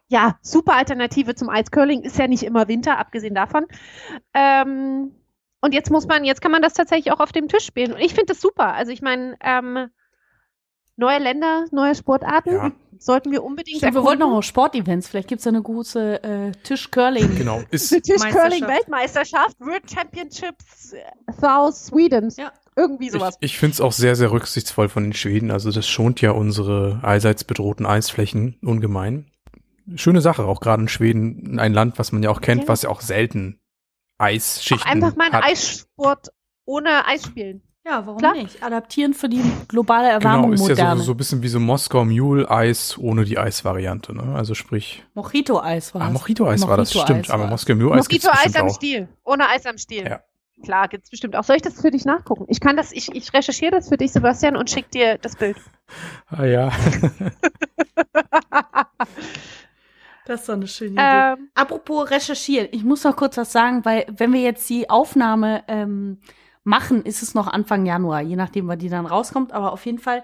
ja, 0.08 0.38
super 0.42 0.74
Alternative 0.74 1.36
zum 1.36 1.48
Eiscurling. 1.48 2.02
Ist 2.02 2.18
ja 2.18 2.26
nicht 2.26 2.42
immer 2.42 2.66
Winter, 2.66 2.98
abgesehen 2.98 3.34
davon. 3.36 3.66
Ähm, 4.34 5.14
und 5.60 5.74
jetzt 5.74 5.90
muss 5.90 6.06
man, 6.06 6.24
jetzt 6.24 6.40
kann 6.40 6.52
man 6.52 6.62
das 6.62 6.74
tatsächlich 6.74 7.12
auch 7.12 7.20
auf 7.20 7.32
dem 7.32 7.48
Tisch 7.48 7.64
spielen. 7.64 7.92
Und 7.92 8.00
ich 8.00 8.14
finde 8.14 8.26
das 8.32 8.40
super. 8.40 8.72
Also 8.74 8.92
ich 8.92 9.02
meine, 9.02 9.36
ähm, 9.42 9.88
neue 10.96 11.18
Länder, 11.18 11.64
neue 11.70 11.94
Sportarten 11.94 12.52
Ja. 12.54 12.72
sollten 12.98 13.30
wir 13.32 13.42
unbedingt 13.42 13.78
Stimmt, 13.78 13.94
wir 13.94 14.04
wollten 14.04 14.20
noch 14.20 14.42
Sportevents. 14.42 15.08
Vielleicht 15.08 15.28
gibt's 15.28 15.44
da 15.44 15.50
eine 15.50 15.62
große 15.62 16.22
äh, 16.22 16.52
Tisch-Curling. 16.62 17.36
Genau. 17.36 17.62
Ist, 17.70 17.90
Die 17.90 18.00
Tischcurling-Weltmeisterschaft, 18.02 19.58
World 19.60 19.90
Championships 19.90 20.94
South 21.40 21.76
Sweden. 21.76 22.32
Ja. 22.36 22.52
Irgendwie 22.76 23.06
ich 23.06 23.12
sowas. 23.12 23.36
ich 23.40 23.58
finde 23.58 23.74
es 23.74 23.80
auch 23.80 23.92
sehr, 23.92 24.16
sehr 24.16 24.30
rücksichtsvoll 24.30 24.88
von 24.88 25.02
den 25.04 25.12
Schweden. 25.12 25.50
Also 25.50 25.70
das 25.70 25.86
schont 25.88 26.20
ja 26.20 26.30
unsere 26.30 27.00
allseits 27.02 27.44
bedrohten 27.44 27.84
Eisflächen 27.84 28.58
ungemein. 28.62 29.26
Schöne 29.96 30.20
Sache, 30.20 30.44
auch 30.44 30.60
gerade 30.60 30.82
in 30.82 30.88
Schweden, 30.88 31.58
ein 31.58 31.72
Land, 31.74 31.98
was 31.98 32.12
man 32.12 32.22
ja 32.22 32.30
auch 32.30 32.40
kennt, 32.40 32.62
Ja. 32.62 32.68
was 32.68 32.82
ja 32.82 32.90
auch 32.90 33.00
selten 33.00 33.59
Eisschichten 34.20 34.88
Auch 34.88 34.92
einfach 34.92 35.16
mal 35.16 35.24
einen 35.24 35.34
hat. 35.34 35.44
Eissport 35.44 36.28
ohne 36.64 37.06
Eis 37.06 37.24
spielen. 37.24 37.62
Ja, 37.84 38.06
warum 38.06 38.18
Klar. 38.18 38.34
nicht? 38.34 38.62
Adaptieren 38.62 39.14
für 39.14 39.28
die 39.28 39.42
globale 39.66 40.08
Erwärmung 40.08 40.50
Genau, 40.50 40.62
ist 40.62 40.68
ja 40.68 40.74
moderne. 40.74 41.00
so, 41.00 41.06
so 41.06 41.12
ein 41.12 41.16
bisschen 41.16 41.42
wie 41.42 41.48
so 41.48 41.58
Moskau 41.58 42.04
Mule 42.04 42.48
Eis 42.50 42.98
ohne 42.98 43.24
die 43.24 43.38
Eisvariante. 43.38 44.14
Ne? 44.14 44.34
Also 44.34 44.54
sprich, 44.54 45.02
Mojito-Eis 45.14 45.94
war 45.94 46.02
ah, 46.02 46.10
das. 46.10 46.20
Mojito-Eis 46.20 46.68
war 46.68 46.76
das, 46.76 46.92
stimmt. 46.92 47.30
Aber 47.30 47.46
Moskau 47.46 47.74
Mule 47.74 47.92
Eis 47.92 47.96
Mosquito-Eis 47.96 48.44
bestimmt 48.44 48.56
am 48.58 48.66
auch. 48.68 48.74
Stiel. 48.74 49.08
Ohne 49.24 49.48
Eis 49.48 49.64
am 49.64 49.78
Stiel. 49.78 50.04
Ja. 50.06 50.20
Klar, 50.62 50.88
gibt's 50.88 51.08
bestimmt 51.08 51.36
auch. 51.36 51.44
Soll 51.44 51.56
ich 51.56 51.62
das 51.62 51.80
für 51.80 51.90
dich 51.90 52.04
nachgucken? 52.04 52.44
Ich 52.48 52.60
kann 52.60 52.76
das, 52.76 52.92
ich, 52.92 53.14
ich 53.14 53.32
recherchiere 53.32 53.70
das 53.70 53.88
für 53.88 53.96
dich, 53.96 54.12
Sebastian, 54.12 54.56
und 54.56 54.68
schick 54.68 54.90
dir 54.90 55.18
das 55.18 55.36
Bild. 55.36 55.56
Ah 56.28 56.44
ja. 56.44 56.70
Das 60.30 60.40
ist 60.42 60.48
doch 60.48 60.54
eine 60.54 60.68
schöne 60.68 60.92
Idee. 60.92 61.00
ähm, 61.02 61.50
Apropos 61.54 62.10
recherchieren, 62.10 62.68
ich 62.70 62.84
muss 62.84 63.02
noch 63.04 63.16
kurz 63.16 63.36
was 63.36 63.50
sagen, 63.52 63.84
weil 63.84 64.06
wenn 64.16 64.32
wir 64.32 64.40
jetzt 64.40 64.68
die 64.70 64.88
Aufnahme 64.88 65.64
ähm, 65.66 66.20
machen, 66.62 67.04
ist 67.04 67.22
es 67.22 67.34
noch 67.34 67.48
Anfang 67.48 67.84
Januar, 67.84 68.20
je 68.20 68.36
nachdem, 68.36 68.68
wann 68.68 68.78
die 68.78 68.88
dann 68.88 69.06
rauskommt. 69.06 69.52
Aber 69.52 69.72
auf 69.72 69.84
jeden 69.86 69.98
Fall 69.98 70.22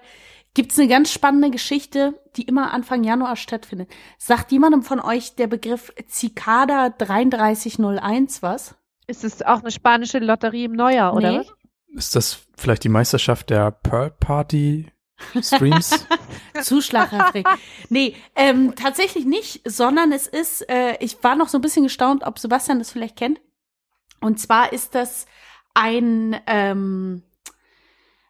gibt's 0.53 0.79
eine 0.79 0.87
ganz 0.87 1.11
spannende 1.11 1.51
Geschichte, 1.51 2.13
die 2.37 2.43
immer 2.43 2.71
Anfang 2.73 3.03
Januar 3.03 3.35
stattfindet. 3.35 3.89
Sagt 4.17 4.51
jemandem 4.51 4.81
von 4.83 4.99
euch 4.99 5.35
der 5.35 5.47
Begriff 5.47 5.93
Cicada 6.07 6.89
3301 6.89 8.41
was? 8.41 8.75
ist 9.09 9.23
es 9.23 9.41
auch 9.41 9.59
eine 9.61 9.71
spanische 9.71 10.19
Lotterie 10.19 10.65
im 10.65 10.73
Neujahr, 10.73 11.13
oder 11.15 11.31
Nee. 11.31 11.37
was? 11.39 11.53
Ist 11.95 12.15
das 12.15 12.39
vielleicht 12.57 12.83
die 12.83 12.89
Meisterschaft 12.89 13.49
der 13.49 13.71
Pearl 13.71 14.11
Party 14.11 14.91
Streams? 15.41 16.05
Zuschlag, 16.61 17.11
Herr 17.11 17.31
Frick. 17.31 17.47
Nee, 17.89 18.15
ähm, 18.35 18.75
tatsächlich 18.75 19.25
nicht, 19.25 19.61
sondern 19.65 20.11
es 20.11 20.27
ist, 20.27 20.69
äh, 20.69 20.97
ich 20.99 21.23
war 21.23 21.35
noch 21.35 21.49
so 21.49 21.57
ein 21.57 21.61
bisschen 21.61 21.83
gestaunt, 21.83 22.23
ob 22.23 22.39
Sebastian 22.39 22.79
das 22.79 22.91
vielleicht 22.91 23.17
kennt. 23.17 23.39
Und 24.21 24.39
zwar 24.39 24.73
ist 24.73 24.95
das 24.95 25.25
ein, 25.73 26.39
ähm, 26.47 27.23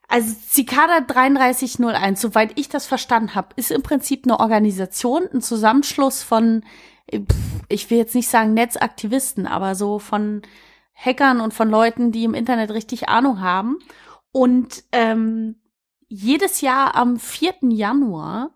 also 0.08 0.34
Cicada 0.50 1.02
3301, 1.02 2.22
soweit 2.22 2.60
ich 2.60 2.70
das 2.70 2.86
verstanden 2.86 3.36
habe, 3.36 3.50
ist 3.56 3.72
im 3.72 3.84
Prinzip 3.84 4.26
eine 4.26 4.40
Organisation, 4.40 5.28
ein 5.34 5.42
Zusammenschluss 5.42 6.24
von 6.24 6.64
ich 7.70 7.90
will 7.90 7.98
jetzt 7.98 8.16
nicht 8.16 8.30
sagen 8.30 8.54
Netzaktivisten, 8.54 9.48
aber 9.48 9.76
so 9.76 10.00
von 10.00 10.42
Hackern 10.94 11.42
und 11.42 11.54
von 11.54 11.70
Leuten, 11.70 12.12
die 12.12 12.24
im 12.24 12.34
Internet 12.34 12.72
richtig 12.72 13.08
Ahnung 13.08 13.42
haben. 13.42 13.80
Und 14.32 14.84
ähm, 14.92 15.56
jedes 16.08 16.62
Jahr 16.62 16.96
am 16.96 17.20
4. 17.20 17.56
Januar 17.70 18.52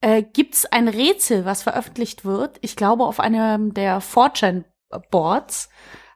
äh, 0.00 0.22
gibt's 0.22 0.66
ein 0.66 0.88
Rätsel, 0.88 1.44
was 1.44 1.62
veröffentlicht 1.62 2.24
wird. 2.24 2.58
Ich 2.60 2.76
glaube 2.76 3.04
auf 3.04 3.20
einem 3.20 3.74
der 3.74 4.00
Fortune 4.00 4.64
Boards. 5.10 5.68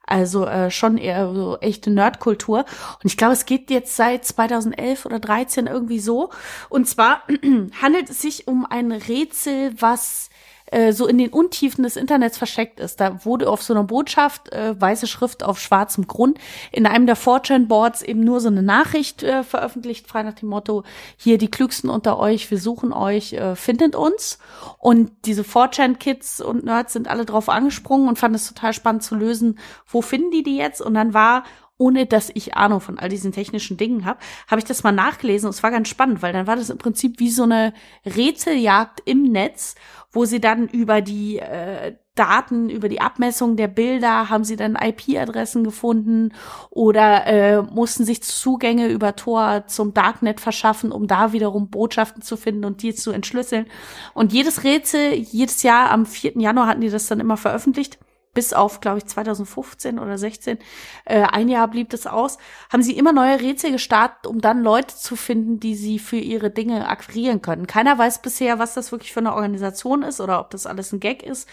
Also 0.07 0.45
äh, 0.45 0.73
schon 0.73 0.99
eher 0.99 1.33
so 1.33 1.59
echte 1.59 1.91
Nerdkultur. 1.91 2.61
Und 2.61 3.05
ich 3.05 3.17
glaube, 3.17 3.35
es 3.35 3.47
geht 3.47 3.71
jetzt 3.71 3.95
seit 3.95 4.25
2011 4.25 5.07
oder 5.07 5.21
13 5.21 5.69
irgendwie 5.69 6.01
so. 6.01 6.31
Und 6.69 6.89
zwar 6.89 7.23
handelt 7.81 8.11
es 8.11 8.21
sich 8.21 8.49
um 8.49 8.67
ein 8.67 8.91
Rätsel, 8.91 9.73
was 9.81 10.30
äh, 10.71 10.93
so 10.93 11.07
in 11.07 11.19
den 11.19 11.31
Untiefen 11.31 11.83
des 11.83 11.97
Internets 11.97 12.39
versteckt 12.39 12.81
ist. 12.81 13.01
Da 13.01 13.25
wurde 13.25 13.49
auf 13.49 13.63
so 13.63 13.75
einer 13.75 13.85
Botschaft, 13.85 14.53
äh, 14.53 14.81
weiße 14.81 15.07
Schrift 15.07 15.43
auf 15.43 15.61
schwarzem 15.61 16.07
Grund, 16.07 16.39
in 16.73 16.87
einem 16.87 17.07
der 17.07 17.17
Fortune-Boards 17.17 18.03
eben 18.03 18.25
nur 18.25 18.41
so 18.41 18.49
eine 18.49 18.63
Nachricht 18.63 19.23
äh, 19.23 19.43
veröffentlicht, 19.43 20.07
frei 20.07 20.23
nach 20.23 20.35
dem 20.35 20.49
Motto, 20.49 20.85
hier 21.17 21.39
die 21.39 21.51
Klügsten 21.51 21.91
unter 21.91 22.19
euch, 22.19 22.51
wir 22.51 22.59
suchen 22.59 22.93
euch, 22.93 23.33
äh, 23.33 23.57
findet 23.57 23.97
uns. 23.97 24.39
Und 24.79 25.13
diese 25.25 25.45
Fortune-Kids 25.45 26.41
und 26.41 26.65
Nerds 26.65 26.93
sind 26.93 27.09
alle 27.09 27.25
drauf 27.25 27.49
angesprungen 27.49 28.09
und 28.09 28.19
fanden 28.19 28.37
es 28.37 28.49
total 28.49 28.73
spannend 28.73 29.03
zu 29.03 29.15
lösen, 29.15 29.59
wo 29.87 30.03
finden 30.03 30.31
die 30.31 30.43
die 30.43 30.57
jetzt? 30.57 30.81
Und 30.81 30.95
dann 30.95 31.15
war 31.15 31.45
ohne 31.81 32.07
dass 32.07 32.31
ich 32.35 32.55
Ahnung 32.57 32.81
von 32.81 32.99
all 32.99 33.09
diesen 33.09 33.33
technischen 33.33 33.77
Dingen 33.77 34.05
habe, 34.05 34.21
habe 34.49 34.61
ich 34.61 34.65
das 34.67 34.83
mal 34.83 34.93
nachgelesen 34.93 35.47
und 35.47 35.55
es 35.55 35.63
war 35.63 35.71
ganz 35.71 35.89
spannend, 35.89 36.23
weil 36.23 36.33
dann 36.33 36.47
war 36.47 36.57
das 36.57 36.71
im 36.71 36.79
Prinzip 36.79 37.19
wie 37.19 37.31
so 37.31 37.43
eine 37.45 37.73
Rätseljagd 38.05 39.03
im 39.07 39.25
Netz 39.25 39.75
wo 40.13 40.25
sie 40.25 40.41
dann 40.41 40.67
über 40.67 41.01
die 41.01 41.39
äh, 41.39 41.95
Daten, 42.15 42.69
über 42.69 42.89
die 42.89 43.01
Abmessung 43.01 43.57
der 43.57 43.69
Bilder, 43.69 44.29
haben 44.29 44.45
sie 44.45 44.57
dann 44.57 44.77
IP-Adressen 44.77 45.63
gefunden 45.63 46.33
oder 46.69 47.27
äh, 47.27 47.63
mussten 47.63 48.05
sich 48.05 48.23
Zugänge 48.23 48.89
über 48.89 49.15
Tor 49.15 49.65
zum 49.69 49.95
Darknet 49.95 50.41
verschaffen, 50.41 50.91
um 50.91 51.07
da 51.07 51.33
wiederum 51.33 51.71
Botschaften 51.71 52.23
zu 52.23 52.37
finden 52.37 52.65
und 52.65 52.83
die 52.83 52.95
zu 52.95 53.13
entschlüsseln. 53.13 53.67
Und 54.13 54.33
jedes 54.33 54.65
Rätsel, 54.65 55.15
jedes 55.15 55.63
Jahr 55.63 55.91
am 55.91 56.05
4. 56.05 56.33
Januar 56.39 56.67
hatten 56.67 56.81
die 56.81 56.91
das 56.91 57.07
dann 57.07 57.21
immer 57.21 57.37
veröffentlicht 57.37 57.99
bis 58.33 58.53
auf, 58.53 58.81
glaube 58.81 58.99
ich, 58.99 59.07
2015 59.07 59.99
oder 59.99 60.17
16, 60.17 60.59
äh, 61.05 61.23
ein 61.23 61.49
Jahr 61.49 61.67
blieb 61.67 61.91
das 61.91 62.07
aus, 62.07 62.39
haben 62.73 62.83
sie 62.83 62.97
immer 62.97 63.13
neue 63.13 63.41
Rätsel 63.41 63.73
gestartet, 63.73 64.27
um 64.27 64.41
dann 64.41 64.63
Leute 64.63 64.95
zu 64.95 65.17
finden, 65.17 65.59
die 65.59 65.75
sie 65.75 65.99
für 65.99 66.17
ihre 66.17 66.51
Dinge 66.51 66.89
akquirieren 66.89 67.43
können. 67.43 67.67
Keiner 67.67 67.99
weiß 67.99 68.23
bisher, 68.23 68.61
was 68.61 68.75
das 68.75 68.93
wirklich 68.93 69.13
für 69.13 69.21
eine 69.21 69.35
Organisation 69.35 70.05
ist 70.05 70.21
oder 70.21 70.39
ob 70.41 70.51
das 70.51 70.67
alles 70.67 70.93
ein 70.93 71.01
Gag 71.01 71.25
ist. 71.25 71.49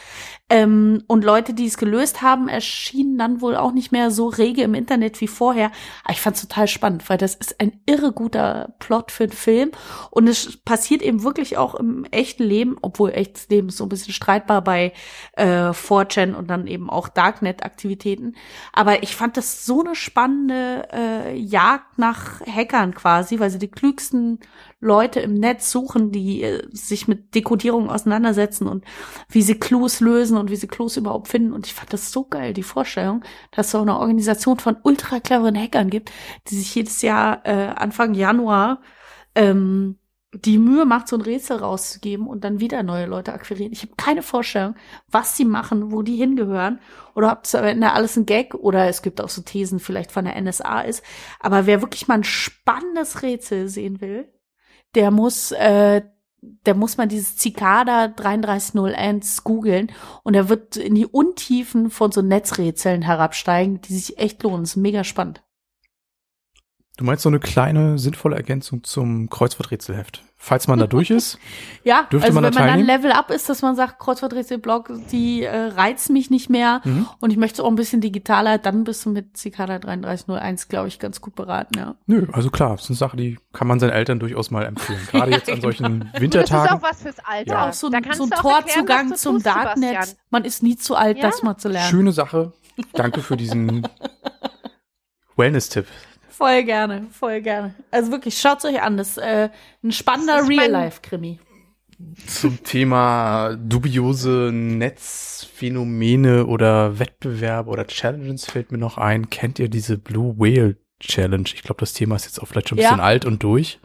Ähm, 0.49 1.03
und 1.07 1.23
Leute, 1.23 1.55
die 1.55 1.65
es 1.65 1.77
gelöst 1.77 2.21
haben, 2.21 2.47
erschienen 2.47 3.17
dann 3.17 3.41
wohl 3.41 3.55
auch 3.55 3.71
nicht 3.71 3.91
mehr 3.91 4.11
so 4.11 4.27
rege 4.27 4.61
im 4.61 4.75
Internet 4.75 5.19
wie 5.19 5.27
vorher. 5.27 5.71
Aber 6.03 6.13
ich 6.13 6.21
fand 6.21 6.35
es 6.35 6.43
total 6.43 6.67
spannend, 6.67 7.09
weil 7.09 7.17
das 7.17 7.33
ist 7.33 7.59
ein 7.59 7.81
irre 7.87 8.11
guter 8.11 8.75
Plot 8.77 9.11
für 9.11 9.23
einen 9.23 9.33
Film. 9.33 9.71
Und 10.11 10.27
es 10.27 10.57
passiert 10.57 11.01
eben 11.01 11.23
wirklich 11.23 11.57
auch 11.57 11.73
im 11.73 12.05
echten 12.11 12.43
Leben, 12.43 12.77
obwohl 12.83 13.11
echtes 13.11 13.49
Leben 13.49 13.69
ist 13.69 13.77
so 13.77 13.85
ein 13.85 13.89
bisschen 13.89 14.13
streitbar 14.13 14.63
bei 14.63 14.93
äh, 15.33 15.71
4chan 15.71 16.35
und 16.35 16.49
dann 16.49 16.66
eben 16.67 16.89
auch 16.89 17.09
Darknet-Aktivitäten. 17.09 18.35
Aber 18.73 19.03
ich 19.03 19.15
fand 19.15 19.37
das 19.37 19.65
so 19.65 19.81
eine 19.81 19.95
spannende 19.95 20.87
äh, 20.91 21.35
Jagd 21.35 21.97
nach 21.97 22.41
Hackern 22.41 22.93
quasi, 22.93 23.39
weil 23.39 23.49
sie 23.49 23.59
die 23.59 23.71
klügsten 23.71 24.39
Leute 24.79 25.19
im 25.19 25.33
Netz 25.33 25.71
suchen, 25.71 26.11
die 26.11 26.43
äh, 26.43 26.67
sich 26.71 27.07
mit 27.07 27.33
Dekodierung 27.33 27.89
auseinandersetzen 27.89 28.67
und 28.67 28.85
wie 29.29 29.41
sie 29.41 29.59
Clues 29.59 29.99
lösen 29.99 30.37
und 30.37 30.51
wie 30.51 30.55
sie 30.55 30.67
Clues 30.67 30.97
überhaupt 30.97 31.27
finden. 31.27 31.53
Und 31.53 31.65
ich 31.65 31.73
fand 31.73 31.93
das 31.93 32.11
so 32.11 32.25
geil, 32.25 32.53
die 32.53 32.63
Vorstellung, 32.63 33.23
dass 33.51 33.67
es 33.67 33.71
so 33.71 33.81
eine 33.81 33.99
Organisation 33.99 34.59
von 34.59 34.77
ultra 34.83 35.19
cleveren 35.19 35.57
Hackern 35.57 35.89
gibt, 35.89 36.11
die 36.47 36.55
sich 36.55 36.73
jedes 36.75 37.01
Jahr 37.01 37.45
äh, 37.45 37.73
Anfang 37.75 38.13
Januar 38.13 38.81
ähm, 39.35 39.97
die 40.33 40.57
Mühe 40.57 40.85
macht, 40.85 41.07
so 41.07 41.15
ein 41.15 41.21
Rätsel 41.21 41.57
rauszugeben 41.57 42.27
und 42.27 42.43
dann 42.43 42.59
wieder 42.59 42.83
neue 42.83 43.05
Leute 43.05 43.33
akquirieren. 43.33 43.71
Ich 43.71 43.83
habe 43.83 43.93
keine 43.95 44.21
Vorstellung, 44.21 44.75
was 45.09 45.37
sie 45.37 45.45
machen, 45.45 45.91
wo 45.91 46.01
die 46.01 46.17
hingehören 46.17 46.79
oder 47.15 47.31
ob 47.31 47.45
es 47.45 47.55
am 47.55 47.63
Ende 47.63 47.93
alles 47.93 48.17
ein 48.17 48.25
Gag 48.25 48.53
oder 48.53 48.87
es 48.87 49.01
gibt 49.01 49.21
auch 49.21 49.29
so 49.29 49.41
Thesen 49.41 49.79
vielleicht 49.79 50.11
von 50.11 50.25
der 50.25 50.39
NSA 50.39 50.81
ist. 50.81 51.01
Aber 51.39 51.65
wer 51.65 51.81
wirklich 51.81 52.07
mal 52.07 52.15
ein 52.15 52.23
spannendes 52.25 53.21
Rätsel 53.21 53.69
sehen 53.69 54.01
will, 54.01 54.27
der 54.95 55.11
muss, 55.11 55.53
äh, 55.53 56.01
der 56.41 56.75
muss 56.75 56.97
mal 56.97 57.07
dieses 57.07 57.37
Cicada 57.37 58.09
3301 58.09 59.45
googeln 59.45 59.91
und 60.23 60.33
er 60.33 60.49
wird 60.49 60.75
in 60.75 60.95
die 60.95 61.05
Untiefen 61.05 61.89
von 61.89 62.11
so 62.11 62.21
Netzrätseln 62.21 63.01
herabsteigen, 63.01 63.79
die 63.81 63.93
sich 63.93 64.17
echt 64.17 64.43
lohnen. 64.43 64.61
Das 64.63 64.71
ist 64.71 64.77
mega 64.77 65.05
spannend. 65.05 65.41
Du 66.97 67.05
meinst 67.05 67.21
so 67.21 67.29
eine 67.29 67.39
kleine, 67.39 67.99
sinnvolle 67.99 68.35
Ergänzung 68.35 68.83
zum 68.83 69.29
Kreuzworträtselheft? 69.29 70.23
Falls 70.39 70.67
man 70.67 70.79
da 70.79 70.87
durch 70.87 71.09
ist, 71.09 71.39
ja, 71.83 72.07
dürfte 72.11 72.27
also 72.27 72.41
man 72.41 72.51
da 72.51 72.59
wenn 72.59 72.67
man 72.67 72.77
dann 72.77 72.85
Level 72.85 73.11
up 73.11 73.31
ist, 73.31 73.49
dass 73.49 73.61
man 73.61 73.75
sagt, 73.75 73.99
Kreuzworträtselblog, 73.99 74.91
die 75.11 75.43
äh, 75.43 75.55
reizt 75.55 76.09
mich 76.09 76.29
nicht 76.29 76.49
mehr 76.49 76.81
mhm. 76.83 77.07
und 77.19 77.31
ich 77.31 77.37
möchte 77.37 77.63
auch 77.63 77.67
ein 77.67 77.75
bisschen 77.75 78.01
digitaler, 78.01 78.57
dann 78.57 78.83
bist 78.83 79.05
du 79.05 79.09
mit 79.09 79.35
Cicada 79.35 79.79
3301, 79.79 80.69
glaube 80.69 80.87
ich, 80.87 80.99
ganz 80.99 81.21
gut 81.21 81.35
beraten, 81.35 81.77
ja. 81.77 81.95
Nö, 82.05 82.27
also 82.33 82.49
klar, 82.49 82.71
das 82.71 82.83
ist 82.83 82.89
eine 82.91 82.97
Sache, 82.97 83.17
die 83.17 83.39
kann 83.53 83.67
man 83.67 83.79
seinen 83.79 83.91
Eltern 83.91 84.19
durchaus 84.19 84.51
mal 84.51 84.65
empfehlen. 84.65 84.99
Gerade 85.11 85.31
jetzt 85.31 85.51
an 85.51 85.61
solchen 85.61 86.09
Wintertagen. 86.17 86.65
Das 86.65 86.77
ist 86.77 86.83
auch 86.83 86.89
was 86.89 87.01
fürs 87.01 87.25
Alter. 87.25 87.51
Ja, 87.51 87.69
auch 87.69 87.73
so, 87.73 87.89
ein, 87.91 88.03
so 88.13 88.23
ein 88.23 88.29
Torzugang 88.29 88.87
erklären, 88.87 89.15
zum 89.15 89.41
Darknet. 89.41 89.89
Sebastian. 89.89 90.17
Man 90.29 90.45
ist 90.45 90.63
nie 90.63 90.77
zu 90.77 90.95
alt, 90.95 91.17
ja? 91.17 91.23
das 91.23 91.43
mal 91.43 91.57
zu 91.57 91.69
lernen. 91.69 91.89
Schöne 91.89 92.11
Sache. 92.11 92.53
Danke 92.93 93.21
für 93.21 93.37
diesen 93.37 93.87
Wellness-Tipp. 95.35 95.87
Voll 96.37 96.63
gerne, 96.65 97.07
voll 97.09 97.41
gerne. 97.41 97.73
Also 97.89 98.11
wirklich, 98.11 98.37
schaut's 98.37 98.63
euch 98.63 98.79
an. 98.79 98.95
Das 98.95 99.09
ist 99.09 99.17
äh, 99.17 99.49
ein 99.83 99.91
spannender 99.91 100.47
Real-Life-Krimi. 100.47 101.39
Zum 102.27 102.63
Thema 102.63 103.55
dubiose 103.55 104.51
Netzphänomene 104.53 106.45
oder 106.45 106.99
Wettbewerbe 106.99 107.71
oder 107.71 107.87
Challenges 107.87 108.45
fällt 108.45 108.71
mir 108.71 108.77
noch 108.77 108.99
ein. 108.99 109.31
Kennt 109.31 109.57
ihr 109.57 109.67
diese 109.67 109.97
Blue 109.97 110.37
Whale 110.37 110.77
Challenge? 110.99 111.49
Ich 111.51 111.63
glaube, 111.63 111.79
das 111.79 111.93
Thema 111.93 112.15
ist 112.15 112.25
jetzt 112.25 112.39
auch 112.39 112.47
vielleicht 112.47 112.69
schon 112.69 112.77
ein 112.77 112.83
bisschen 112.83 112.99
alt 112.99 113.25
und 113.25 113.41
durch. 113.41 113.79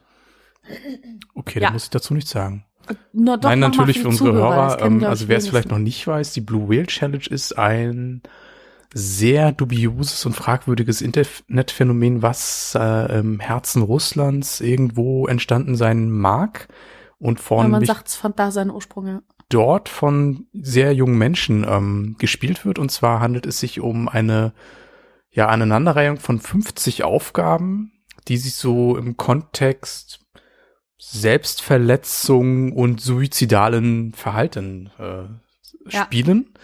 Okay, 1.34 1.58
ja. 1.58 1.68
dann 1.68 1.72
muss 1.72 1.84
ich 1.84 1.90
dazu 1.90 2.12
nichts 2.12 2.32
sagen. 2.32 2.66
Na, 3.14 3.38
doch, 3.38 3.48
Nein, 3.48 3.60
natürlich 3.60 4.00
für 4.00 4.08
unsere 4.08 4.32
Zuhörer, 4.32 4.76
Hörer, 4.76 4.82
ähm, 4.82 5.04
also 5.04 5.28
wer 5.28 5.38
es 5.38 5.48
vielleicht 5.48 5.70
noch 5.70 5.78
nicht 5.78 6.06
weiß, 6.06 6.34
die 6.34 6.42
Blue 6.42 6.68
Whale 6.68 6.86
Challenge 6.86 7.24
ist 7.30 7.56
ein 7.56 8.20
sehr 8.94 9.52
dubioses 9.52 10.26
und 10.26 10.34
fragwürdiges 10.34 11.00
Internetphänomen, 11.00 12.22
was 12.22 12.76
äh, 12.78 13.18
im 13.18 13.40
Herzen 13.40 13.82
Russlands 13.82 14.60
irgendwo 14.60 15.26
entstanden 15.26 15.76
sein 15.76 16.10
mag 16.10 16.68
und 17.22 17.38
von 17.38 17.62
ja, 17.62 17.68
man 17.68 17.84
sagt, 17.84 18.08
es 18.08 18.16
fand 18.16 18.40
da 18.40 18.50
seinen 18.50 18.72
Ursprung, 18.72 19.06
ja. 19.06 19.22
dort 19.48 19.88
von 19.88 20.48
sehr 20.52 20.92
jungen 20.92 21.16
Menschen 21.16 21.64
ähm, 21.68 22.16
gespielt 22.18 22.64
wird. 22.64 22.80
Und 22.80 22.90
zwar 22.90 23.20
handelt 23.20 23.46
es 23.46 23.60
sich 23.60 23.78
um 23.78 24.08
eine 24.08 24.52
ja 25.30 25.46
Aneinanderreihung 25.46 26.18
von 26.18 26.40
50 26.40 27.04
Aufgaben, 27.04 27.92
die 28.26 28.38
sich 28.38 28.56
so 28.56 28.96
im 28.96 29.16
Kontext 29.16 30.26
Selbstverletzung 30.98 32.72
und 32.72 33.00
suizidalen 33.00 34.14
Verhalten 34.14 34.90
äh, 34.98 35.90
spielen. 35.90 36.46
Ja 36.52 36.60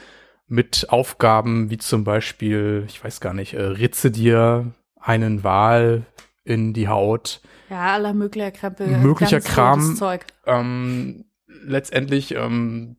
mit 0.48 0.86
Aufgaben 0.88 1.70
wie 1.70 1.78
zum 1.78 2.04
Beispiel, 2.04 2.84
ich 2.88 3.02
weiß 3.02 3.20
gar 3.20 3.34
nicht, 3.34 3.54
äh, 3.54 3.62
ritze 3.62 4.10
dir 4.10 4.72
einen 4.98 5.44
Wal 5.44 6.06
in 6.44 6.72
die 6.72 6.88
Haut. 6.88 7.40
Ja, 7.68 7.94
aller 7.94 8.14
möglicher 8.14 8.50
Krempel. 8.50 8.88
Möglicher 8.98 9.40
Kram. 9.40 9.98
Ähm, 10.46 11.26
letztendlich 11.46 12.34
ähm, 12.34 12.96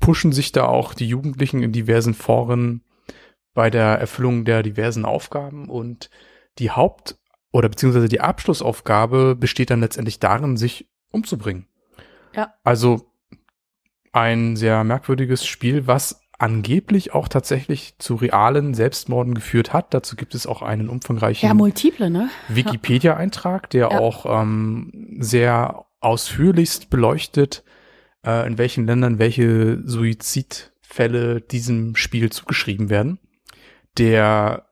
pushen 0.00 0.32
sich 0.32 0.52
da 0.52 0.64
auch 0.64 0.94
die 0.94 1.06
Jugendlichen 1.06 1.62
in 1.62 1.72
diversen 1.72 2.14
Foren 2.14 2.82
bei 3.52 3.70
der 3.70 3.98
Erfüllung 3.98 4.44
der 4.44 4.62
diversen 4.62 5.04
Aufgaben 5.04 5.68
und 5.68 6.10
die 6.58 6.70
Haupt- 6.70 7.18
oder 7.52 7.68
beziehungsweise 7.68 8.08
die 8.08 8.20
Abschlussaufgabe 8.20 9.36
besteht 9.36 9.70
dann 9.70 9.80
letztendlich 9.80 10.18
darin, 10.18 10.56
sich 10.56 10.88
umzubringen. 11.12 11.68
Ja. 12.34 12.54
Also 12.64 13.12
ein 14.12 14.56
sehr 14.56 14.82
merkwürdiges 14.82 15.46
Spiel, 15.46 15.86
was 15.86 16.20
angeblich 16.38 17.14
auch 17.14 17.28
tatsächlich 17.28 17.94
zu 17.98 18.16
realen 18.16 18.74
Selbstmorden 18.74 19.34
geführt 19.34 19.72
hat. 19.72 19.94
Dazu 19.94 20.16
gibt 20.16 20.34
es 20.34 20.46
auch 20.46 20.62
einen 20.62 20.88
umfangreichen 20.88 21.46
ja, 21.46 21.54
multiple, 21.54 22.10
ne? 22.10 22.28
Wikipedia-Eintrag, 22.48 23.70
der 23.70 23.90
ja. 23.90 23.98
auch 23.98 24.26
ähm, 24.26 25.16
sehr 25.18 25.86
ausführlichst 26.00 26.90
beleuchtet, 26.90 27.64
äh, 28.26 28.46
in 28.46 28.58
welchen 28.58 28.86
Ländern 28.86 29.18
welche 29.18 29.80
Suizidfälle 29.86 31.40
diesem 31.40 31.96
Spiel 31.96 32.30
zugeschrieben 32.30 32.90
werden. 32.90 33.18
Der 33.96 34.66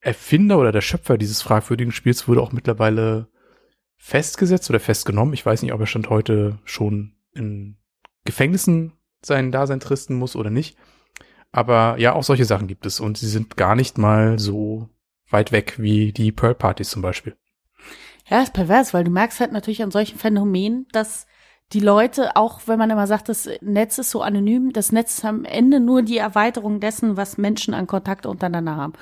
Erfinder 0.00 0.58
oder 0.58 0.72
der 0.72 0.80
Schöpfer 0.80 1.18
dieses 1.18 1.42
fragwürdigen 1.42 1.92
Spiels 1.92 2.26
wurde 2.28 2.42
auch 2.42 2.52
mittlerweile 2.52 3.28
festgesetzt 3.96 4.68
oder 4.70 4.80
festgenommen. 4.80 5.34
Ich 5.34 5.46
weiß 5.46 5.62
nicht, 5.62 5.72
ob 5.72 5.80
er 5.80 5.86
stand 5.86 6.10
heute 6.10 6.58
schon 6.64 7.14
in 7.34 7.76
Gefängnissen 8.24 8.92
sein 9.24 9.52
Dasein 9.52 9.80
tristen 9.80 10.16
muss 10.16 10.34
oder 10.34 10.50
nicht. 10.50 10.76
Aber 11.52 11.98
ja, 11.98 12.14
auch 12.14 12.24
solche 12.24 12.46
Sachen 12.46 12.66
gibt 12.66 12.86
es 12.86 12.98
und 12.98 13.18
sie 13.18 13.28
sind 13.28 13.56
gar 13.56 13.76
nicht 13.76 13.98
mal 13.98 14.38
so 14.38 14.88
weit 15.30 15.52
weg 15.52 15.74
wie 15.78 16.12
die 16.12 16.32
Pearl 16.32 16.54
Partys 16.54 16.90
zum 16.90 17.02
Beispiel. 17.02 17.36
Ja, 18.28 18.42
ist 18.42 18.54
pervers, 18.54 18.94
weil 18.94 19.04
du 19.04 19.10
merkst 19.10 19.40
halt 19.40 19.52
natürlich 19.52 19.82
an 19.82 19.90
solchen 19.90 20.18
Phänomenen, 20.18 20.86
dass 20.92 21.26
die 21.72 21.80
Leute, 21.80 22.36
auch 22.36 22.60
wenn 22.66 22.78
man 22.78 22.90
immer 22.90 23.06
sagt, 23.06 23.28
das 23.30 23.48
Netz 23.62 23.96
ist 23.98 24.10
so 24.10 24.20
anonym, 24.20 24.72
das 24.72 24.92
Netz 24.92 25.18
ist 25.18 25.24
am 25.24 25.44
Ende 25.44 25.80
nur 25.80 26.02
die 26.02 26.18
Erweiterung 26.18 26.80
dessen, 26.80 27.16
was 27.16 27.38
Menschen 27.38 27.72
an 27.72 27.86
Kontakte 27.86 28.28
untereinander 28.28 28.76
haben. 28.76 28.92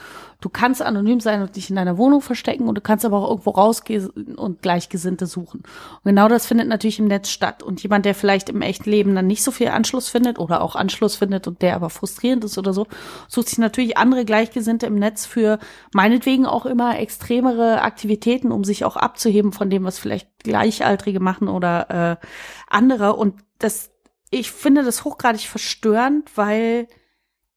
Du 0.40 0.48
kannst 0.48 0.80
anonym 0.80 1.20
sein 1.20 1.42
und 1.42 1.56
dich 1.56 1.68
in 1.68 1.76
deiner 1.76 1.98
Wohnung 1.98 2.22
verstecken 2.22 2.68
und 2.68 2.76
du 2.76 2.80
kannst 2.80 3.04
aber 3.04 3.18
auch 3.18 3.28
irgendwo 3.28 3.50
rausgehen 3.50 4.08
und 4.36 4.62
Gleichgesinnte 4.62 5.26
suchen. 5.26 5.60
Und 5.60 6.04
genau 6.04 6.28
das 6.28 6.46
findet 6.46 6.68
natürlich 6.68 6.98
im 6.98 7.08
Netz 7.08 7.28
statt. 7.28 7.62
Und 7.62 7.82
jemand, 7.82 8.06
der 8.06 8.14
vielleicht 8.14 8.48
im 8.48 8.62
echten 8.62 8.88
Leben 8.88 9.14
dann 9.14 9.26
nicht 9.26 9.42
so 9.42 9.50
viel 9.50 9.68
Anschluss 9.68 10.08
findet 10.08 10.38
oder 10.38 10.62
auch 10.62 10.76
Anschluss 10.76 11.16
findet 11.16 11.46
und 11.46 11.60
der 11.60 11.74
aber 11.74 11.90
frustrierend 11.90 12.44
ist 12.44 12.56
oder 12.56 12.72
so, 12.72 12.86
sucht 13.28 13.50
sich 13.50 13.58
natürlich 13.58 13.98
andere 13.98 14.24
Gleichgesinnte 14.24 14.86
im 14.86 14.94
Netz 14.94 15.26
für 15.26 15.58
meinetwegen 15.92 16.46
auch 16.46 16.64
immer 16.64 16.98
extremere 16.98 17.82
Aktivitäten, 17.82 18.50
um 18.50 18.64
sich 18.64 18.84
auch 18.84 18.96
abzuheben 18.96 19.52
von 19.52 19.68
dem, 19.68 19.84
was 19.84 19.98
vielleicht 19.98 20.39
Gleichaltrige 20.42 21.20
machen 21.20 21.48
oder 21.48 22.18
äh, 22.20 22.26
andere. 22.68 23.14
Und 23.16 23.34
das, 23.58 23.90
ich 24.30 24.50
finde 24.50 24.84
das 24.84 25.04
hochgradig 25.04 25.42
verstörend, 25.48 26.36
weil 26.36 26.88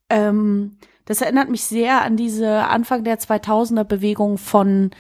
ähm, 0.10 0.78
das 1.06 1.22
erinnert 1.22 1.50
mich 1.50 1.64
sehr 1.64 2.02
an 2.04 2.16
diese 2.18 2.66
Anfang 2.66 3.04
der 3.04 3.20
2000er 3.20 3.84
Bewegung 3.84 4.38
von 4.38 4.92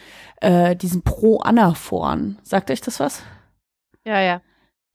äh, 0.41 0.75
diesen 0.75 1.01
Pro-Anna-Foren. 1.03 2.39
Sagt 2.43 2.71
euch 2.71 2.81
das 2.81 2.99
was? 2.99 3.21
Ja, 4.05 4.19
ja. 4.21 4.41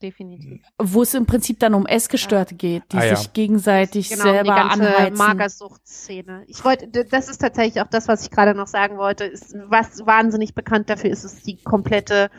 Definitiv. 0.01 0.63
Wo 0.81 1.03
es 1.03 1.13
im 1.15 1.27
Prinzip 1.27 1.59
dann 1.59 1.75
um 1.75 1.85
Essgestörte 1.85 2.55
geht, 2.55 2.85
die 2.93 2.99
Ah, 2.99 3.05
ja. 3.07 3.17
sich 3.17 3.33
gegenseitig 3.33 4.11
Genau, 4.11 4.23
selber 4.23 4.43
die 4.45 4.49
ganze 4.51 4.87
anheizen. 4.97 5.17
Magersuchtszene. 5.17 6.45
Ich 6.47 6.65
wollte, 6.65 6.87
das 7.05 7.29
ist 7.29 7.39
tatsächlich 7.39 7.83
auch 7.83 7.89
das, 7.89 8.07
was 8.07 8.23
ich 8.23 8.31
gerade 8.31 8.55
noch 8.55 8.69
sagen 8.69 8.97
wollte. 8.97 9.25
Ist, 9.25 9.57
was 9.67 10.07
wahnsinnig 10.07 10.55
bekannt 10.55 10.89
dafür 10.89 11.11
ist, 11.11 11.25
ist 11.25 11.45
die 11.49 11.57
komplette 11.61 12.31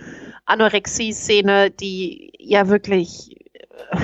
Anorexie-Szene, 0.49 1.71
die 1.71 2.31
ja 2.39 2.67
wirklich 2.67 3.35
äh, 3.91 3.97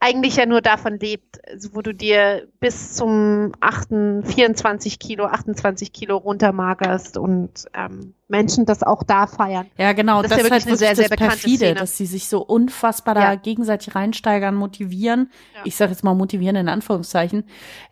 eigentlich 0.00 0.36
ja 0.36 0.44
nur 0.44 0.60
davon 0.60 0.98
lebt, 0.98 1.40
also 1.48 1.74
wo 1.74 1.80
du 1.80 1.94
dir 1.94 2.46
bis 2.60 2.92
zum 2.92 3.52
8, 3.60 3.88
24 4.24 4.98
Kilo, 4.98 5.24
28 5.24 5.92
Kilo 5.94 6.18
runtermagerst 6.18 7.16
und 7.16 7.64
ähm, 7.72 8.12
Menschen 8.28 8.66
das 8.66 8.82
auch 8.82 9.02
da 9.02 9.26
feiern. 9.26 9.66
Ja, 9.78 9.92
genau, 9.94 10.20
Das 10.20 10.30
das, 10.32 10.42
ist 10.42 10.42
ja 10.42 10.46
ist 10.48 10.52
halt 10.52 10.66
wirklich 10.66 10.66
eine 10.66 10.80
wirklich 10.80 10.96
sehr, 10.96 11.08
sehr 11.08 11.16
das 11.16 11.26
perfide, 11.40 11.56
Szene. 11.56 11.74
dass 11.76 11.96
sie 11.96 12.04
sich 12.06 12.28
so 12.28 12.42
unfassbar 12.42 13.14
da 13.14 13.32
Ja. 13.32 13.34
gegenseitig 13.36 13.94
reinsteigern, 13.94 14.54
motivieren. 14.54 15.30
Ja. 15.54 15.60
Ich 15.64 15.76
sage 15.76 15.92
jetzt 15.92 16.04
mal 16.04 16.14
motivieren 16.14 16.56
in 16.56 16.68
Anführungszeichen. 16.68 17.44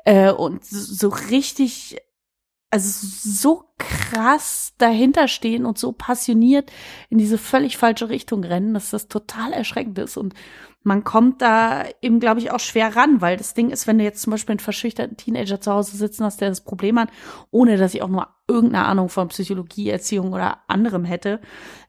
Äh, 0.05 0.33
und 0.33 0.65
so 0.67 1.09
richtig, 1.09 1.97
also 2.73 3.07
so 3.07 3.65
krass 3.77 4.73
dahinter 4.79 5.29
stehen 5.29 5.67
und 5.67 5.77
so 5.77 5.93
passioniert 5.93 6.73
in 7.11 7.19
diese 7.19 7.37
völlig 7.37 7.77
falsche 7.77 8.09
Richtung 8.09 8.43
rennen, 8.45 8.73
dass 8.73 8.91
das 8.91 9.09
total 9.09 9.53
erschreckend 9.53 9.99
ist. 9.99 10.17
Und 10.17 10.33
man 10.83 11.05
kommt 11.05 11.43
da 11.43 11.85
eben, 12.01 12.19
glaube 12.19 12.41
ich, 12.41 12.51
auch 12.51 12.61
schwer 12.61 12.97
ran, 12.97 13.21
weil 13.21 13.37
das 13.37 13.53
Ding 13.53 13.69
ist, 13.69 13.87
wenn 13.87 13.99
du 13.99 14.05
jetzt 14.05 14.23
zum 14.23 14.31
Beispiel 14.31 14.55
einen 14.55 14.61
verschüchterten 14.61 15.19
Teenager 15.19 15.61
zu 15.61 15.71
Hause 15.71 15.99
sitzen 15.99 16.25
hast, 16.25 16.41
der 16.41 16.49
das 16.49 16.63
Problem 16.63 16.99
hat, 16.99 17.11
ohne 17.51 17.77
dass 17.77 17.93
ich 17.93 18.01
auch 18.01 18.09
nur 18.09 18.29
irgendeine 18.49 18.87
Ahnung 18.87 19.11
von 19.11 19.29
Psychologie, 19.29 19.91
Erziehung 19.91 20.33
oder 20.33 20.61
anderem 20.67 21.05
hätte, 21.05 21.43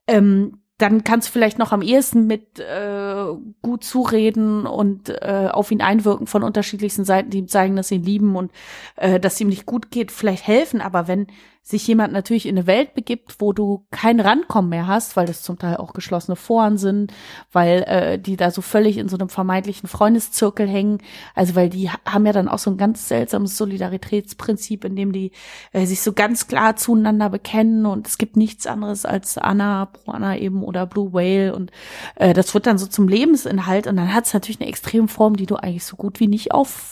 ähm, 0.06 0.63
dann 0.84 1.06
kannst 1.06 1.30
du 1.30 1.32
vielleicht 1.32 1.60
noch 1.60 1.72
am 1.72 1.82
ehesten 1.82 2.28
mit 2.28 2.60
äh, 2.60 3.26
gut 3.62 3.86
zureden 3.86 4.66
und 4.66 5.08
äh, 5.08 5.48
auf 5.50 5.72
ihn 5.72 5.82
einwirken 5.82 6.28
von 6.28 6.44
unterschiedlichsten 6.44 7.06
Seiten, 7.06 7.30
die 7.30 7.38
ihm 7.38 7.48
zeigen, 7.48 7.78
dass 7.78 7.88
sie 7.88 7.96
ihn 7.96 8.04
lieben 8.04 8.36
und 8.36 8.52
äh, 8.98 9.18
dass 9.18 9.40
ihm 9.40 9.48
nicht 9.48 9.66
gut 9.66 9.92
geht, 9.92 10.12
vielleicht 10.12 10.46
helfen. 10.46 10.82
Aber 10.82 11.08
wenn 11.08 11.28
sich 11.66 11.88
jemand 11.88 12.12
natürlich 12.12 12.46
in 12.46 12.58
eine 12.58 12.68
Welt 12.68 12.94
begibt, 12.94 13.38
wo 13.40 13.54
du 13.54 13.86
kein 13.90 14.20
Rankommen 14.20 14.70
mehr 14.70 14.86
hast, 14.86 15.16
weil 15.16 15.26
das 15.26 15.42
zum 15.44 15.58
Teil 15.58 15.78
auch 15.78 15.94
geschlossene 15.94 16.36
Foren 16.36 16.78
sind, 16.78 17.14
weil 17.54 17.84
äh, 17.84 18.20
die 18.20 18.36
da 18.36 18.52
so 18.52 18.62
völlig 18.62 18.98
in 18.98 19.08
so 19.08 19.16
einem 19.16 19.30
vermeintlichen 19.30 19.88
Freundeszirkel 19.88 20.68
hängen, 20.68 20.98
also 21.34 21.56
weil 21.56 21.70
die 21.70 21.90
ha- 21.90 22.00
haben 22.06 22.26
ja 22.26 22.34
dann 22.34 22.50
auch 22.50 22.60
so 22.60 22.70
ein 22.70 22.76
ganz 22.76 23.08
seltsames 23.08 23.58
Solidaritätsprinzip, 23.58 24.84
in 24.84 24.98
dem 24.98 25.14
die 25.14 25.32
äh, 25.72 25.86
sich 25.86 26.02
so 26.02 26.12
ganz 26.12 26.48
klar 26.48 26.76
zueinander 26.76 27.30
bekennen 27.30 27.86
und 27.86 28.08
es 28.08 28.18
gibt 28.18 28.36
nichts 28.36 28.68
anderes 28.68 29.06
als 29.06 29.38
Anna, 29.38 29.90
Anna 30.06 30.38
eben 30.38 30.64
oder 30.64 30.86
Blue 30.86 31.14
Whale 31.14 31.56
und 31.56 31.72
äh, 32.16 32.34
das 32.34 32.54
wird 32.54 32.68
dann 32.68 32.78
so 32.78 32.88
zum 32.88 33.08
Lebensinhalt 33.08 33.88
und 33.88 33.96
dann 33.96 34.14
hat 34.14 34.26
es 34.26 34.34
natürlich 34.34 34.60
eine 34.60 34.70
Extremform, 34.70 35.38
die 35.38 35.46
du 35.46 35.56
eigentlich 35.56 35.86
so 35.86 35.96
gut 35.96 36.20
wie 36.20 36.28
nicht 36.28 36.52
aufheben 36.52 36.92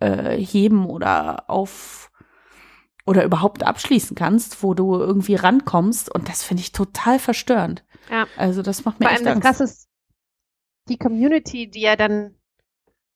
äh, 0.00 0.86
oder 0.86 1.48
auf 1.48 2.10
oder 3.06 3.24
überhaupt 3.24 3.64
abschließen 3.64 4.16
kannst, 4.16 4.62
wo 4.62 4.74
du 4.74 4.96
irgendwie 4.96 5.36
rankommst 5.36 6.12
und 6.12 6.28
das 6.28 6.42
finde 6.42 6.62
ich 6.62 6.72
total 6.72 7.18
verstörend. 7.18 7.84
Ja. 8.10 8.26
Also 8.36 8.62
das 8.62 8.84
macht 8.84 9.00
mir 9.00 9.06
Vor 9.06 9.14
echt 9.14 9.26
allem 9.26 9.40
das 9.40 9.60
Angst. 9.60 9.60
Ist, 9.60 9.88
die 10.88 10.98
Community, 10.98 11.68
die 11.70 11.80
ja 11.80 11.96
dann 11.96 12.34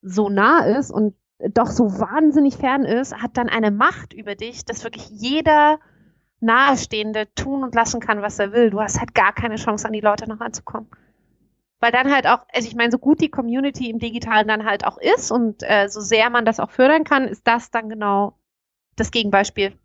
so 0.03 0.29
nah 0.29 0.65
ist 0.65 0.91
und 0.91 1.15
doch 1.53 1.69
so 1.69 1.99
wahnsinnig 1.99 2.57
fern 2.57 2.85
ist, 2.85 3.15
hat 3.15 3.37
dann 3.37 3.49
eine 3.49 3.71
Macht 3.71 4.13
über 4.13 4.35
dich, 4.35 4.65
dass 4.65 4.85
wirklich 4.85 5.09
jeder 5.11 5.79
Nahestehende 6.41 7.33
tun 7.35 7.63
und 7.63 7.75
lassen 7.75 8.01
kann, 8.01 8.23
was 8.23 8.39
er 8.39 8.53
will. 8.53 8.71
Du 8.71 8.81
hast 8.81 8.99
halt 8.99 9.15
gar 9.15 9.33
keine 9.33 9.57
Chance, 9.57 9.87
an 9.87 9.93
die 9.93 10.01
Leute 10.01 10.29
noch 10.29 10.41
anzukommen. 10.41 10.89
Weil 11.81 11.93
dann 11.93 12.13
halt 12.13 12.27
auch, 12.27 12.45
also 12.53 12.69
ich 12.69 12.75
meine, 12.75 12.91
so 12.91 12.99
gut 12.99 13.21
die 13.21 13.31
Community 13.31 13.89
im 13.89 13.99
Digitalen 13.99 14.49
dann 14.49 14.67
halt 14.67 14.85
auch 14.87 14.99
ist 14.99 15.31
und 15.31 15.63
äh, 15.63 15.89
so 15.89 16.01
sehr 16.01 16.29
man 16.29 16.45
das 16.45 16.61
auch 16.61 16.71
fördern 16.71 17.05
kann, 17.05 17.27
ist 17.27 17.47
das 17.47 17.71
dann 17.71 17.89
genau 17.89 18.39
das 18.97 19.11
Gegenbeispiel. 19.11 19.79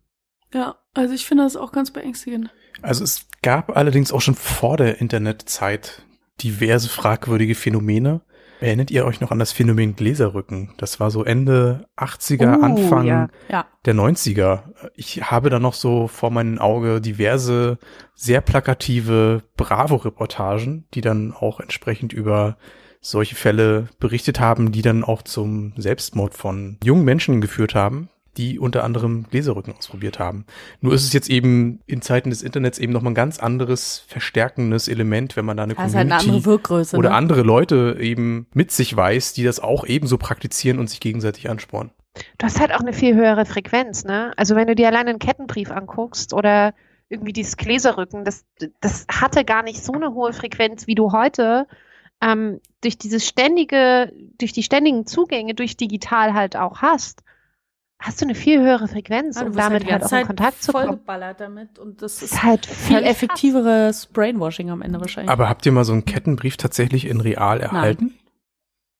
Ja, 0.56 0.76
also 0.94 1.12
ich 1.12 1.26
finde 1.26 1.44
das 1.44 1.54
auch 1.54 1.70
ganz 1.70 1.90
beängstigend. 1.90 2.48
Also 2.80 3.04
es 3.04 3.26
gab 3.42 3.76
allerdings 3.76 4.10
auch 4.10 4.22
schon 4.22 4.34
vor 4.34 4.78
der 4.78 5.02
Internetzeit 5.02 6.02
diverse 6.42 6.88
fragwürdige 6.88 7.54
Phänomene. 7.54 8.22
Erinnert 8.60 8.90
ihr 8.90 9.04
euch 9.04 9.20
noch 9.20 9.30
an 9.32 9.38
das 9.38 9.52
Phänomen 9.52 9.96
Gläserrücken? 9.96 10.72
Das 10.78 10.98
war 10.98 11.10
so 11.10 11.24
Ende 11.24 11.86
80er, 11.98 12.58
Oh, 12.58 12.62
Anfang 12.62 13.04
ja. 13.06 13.28
Ja. 13.50 13.66
der 13.84 13.94
90er. 13.94 14.62
Ich 14.94 15.30
habe 15.30 15.50
da 15.50 15.58
noch 15.58 15.74
so 15.74 16.08
vor 16.08 16.30
meinem 16.30 16.58
Auge 16.58 17.02
diverse 17.02 17.76
sehr 18.14 18.40
plakative 18.40 19.42
Bravo-Reportagen, 19.58 20.86
die 20.94 21.02
dann 21.02 21.34
auch 21.34 21.60
entsprechend 21.60 22.14
über 22.14 22.56
solche 23.02 23.34
Fälle 23.34 23.88
berichtet 24.00 24.40
haben, 24.40 24.72
die 24.72 24.82
dann 24.82 25.04
auch 25.04 25.20
zum 25.20 25.74
Selbstmord 25.76 26.32
von 26.32 26.78
jungen 26.82 27.04
Menschen 27.04 27.42
geführt 27.42 27.74
haben, 27.74 28.08
die 28.36 28.58
unter 28.58 28.84
anderem 28.84 29.24
Gläserrücken 29.30 29.74
ausprobiert 29.74 30.18
haben. 30.18 30.44
Nur 30.80 30.92
ist 30.94 31.04
es 31.04 31.12
jetzt 31.12 31.30
eben 31.30 31.80
in 31.86 32.02
Zeiten 32.02 32.30
des 32.30 32.42
Internets 32.42 32.78
eben 32.78 32.92
nochmal 32.92 33.12
ein 33.12 33.16
ganz 33.16 33.38
anderes 33.38 34.04
verstärkendes 34.06 34.88
Element, 34.88 35.36
wenn 35.36 35.44
man 35.44 35.56
da 35.56 35.62
eine 35.62 35.74
Das 35.74 35.88
ist 35.88 35.94
halt 35.94 36.10
eine 36.10 36.16
Community 36.18 36.36
andere 36.36 36.52
Wirkgröße. 36.52 36.96
oder 36.96 37.10
ne? 37.10 37.14
andere 37.14 37.42
Leute 37.42 37.96
eben 38.00 38.46
mit 38.52 38.70
sich 38.70 38.96
weiß, 38.96 39.32
die 39.32 39.44
das 39.44 39.60
auch 39.60 39.86
ebenso 39.86 40.18
praktizieren 40.18 40.78
und 40.78 40.88
sich 40.88 41.00
gegenseitig 41.00 41.48
anspornen. 41.50 41.92
Du 42.38 42.46
hast 42.46 42.60
halt 42.60 42.72
auch 42.72 42.80
eine 42.80 42.92
viel 42.92 43.14
höhere 43.14 43.44
Frequenz, 43.44 44.04
ne? 44.04 44.32
Also 44.36 44.56
wenn 44.56 44.66
du 44.66 44.74
dir 44.74 44.88
alleine 44.88 45.10
einen 45.10 45.18
Kettenbrief 45.18 45.70
anguckst 45.70 46.32
oder 46.32 46.72
irgendwie 47.08 47.32
dieses 47.32 47.56
Gläserrücken, 47.56 48.24
das, 48.24 48.44
das 48.80 49.06
hatte 49.10 49.44
gar 49.44 49.62
nicht 49.62 49.84
so 49.84 49.92
eine 49.92 50.12
hohe 50.12 50.32
Frequenz, 50.32 50.86
wie 50.86 50.94
du 50.94 51.12
heute 51.12 51.66
ähm, 52.22 52.60
durch 52.80 52.98
dieses 52.98 53.26
ständige, 53.26 54.12
durch 54.38 54.52
die 54.52 54.62
ständigen 54.62 55.06
Zugänge, 55.06 55.54
durch 55.54 55.76
digital 55.76 56.34
halt 56.34 56.56
auch 56.56 56.82
hast, 56.82 57.22
hast 57.98 58.20
du 58.20 58.26
eine 58.26 58.34
viel 58.34 58.60
höhere 58.60 58.88
Frequenz, 58.88 59.36
Ja, 59.36 59.42
du 59.42 59.48
um 59.48 59.54
wirst 59.54 59.64
damit 59.66 59.84
halt 59.84 60.00
ganze 60.00 60.16
auch 60.16 60.20
in 60.20 60.26
Kontakt 60.26 60.62
zu 60.62 60.72
kommen. 60.72 60.86
vollgeballert 60.88 61.40
damit 61.40 61.78
und 61.78 62.02
das 62.02 62.14
Das 62.20 62.22
ist 62.22 62.32
ist 62.34 62.42
halt 62.42 62.66
viel 62.66 63.02
effektiveres 63.02 64.06
Brainwashing 64.06 64.70
am 64.70 64.82
Ende 64.82 65.00
wahrscheinlich. 65.00 65.30
Aber 65.30 65.48
habt 65.48 65.64
ihr 65.66 65.72
mal 65.72 65.84
so 65.84 65.92
einen 65.92 66.04
Kettenbrief 66.04 66.56
tatsächlich 66.56 67.06
in 67.06 67.20
real 67.20 67.60
erhalten? 67.60 68.14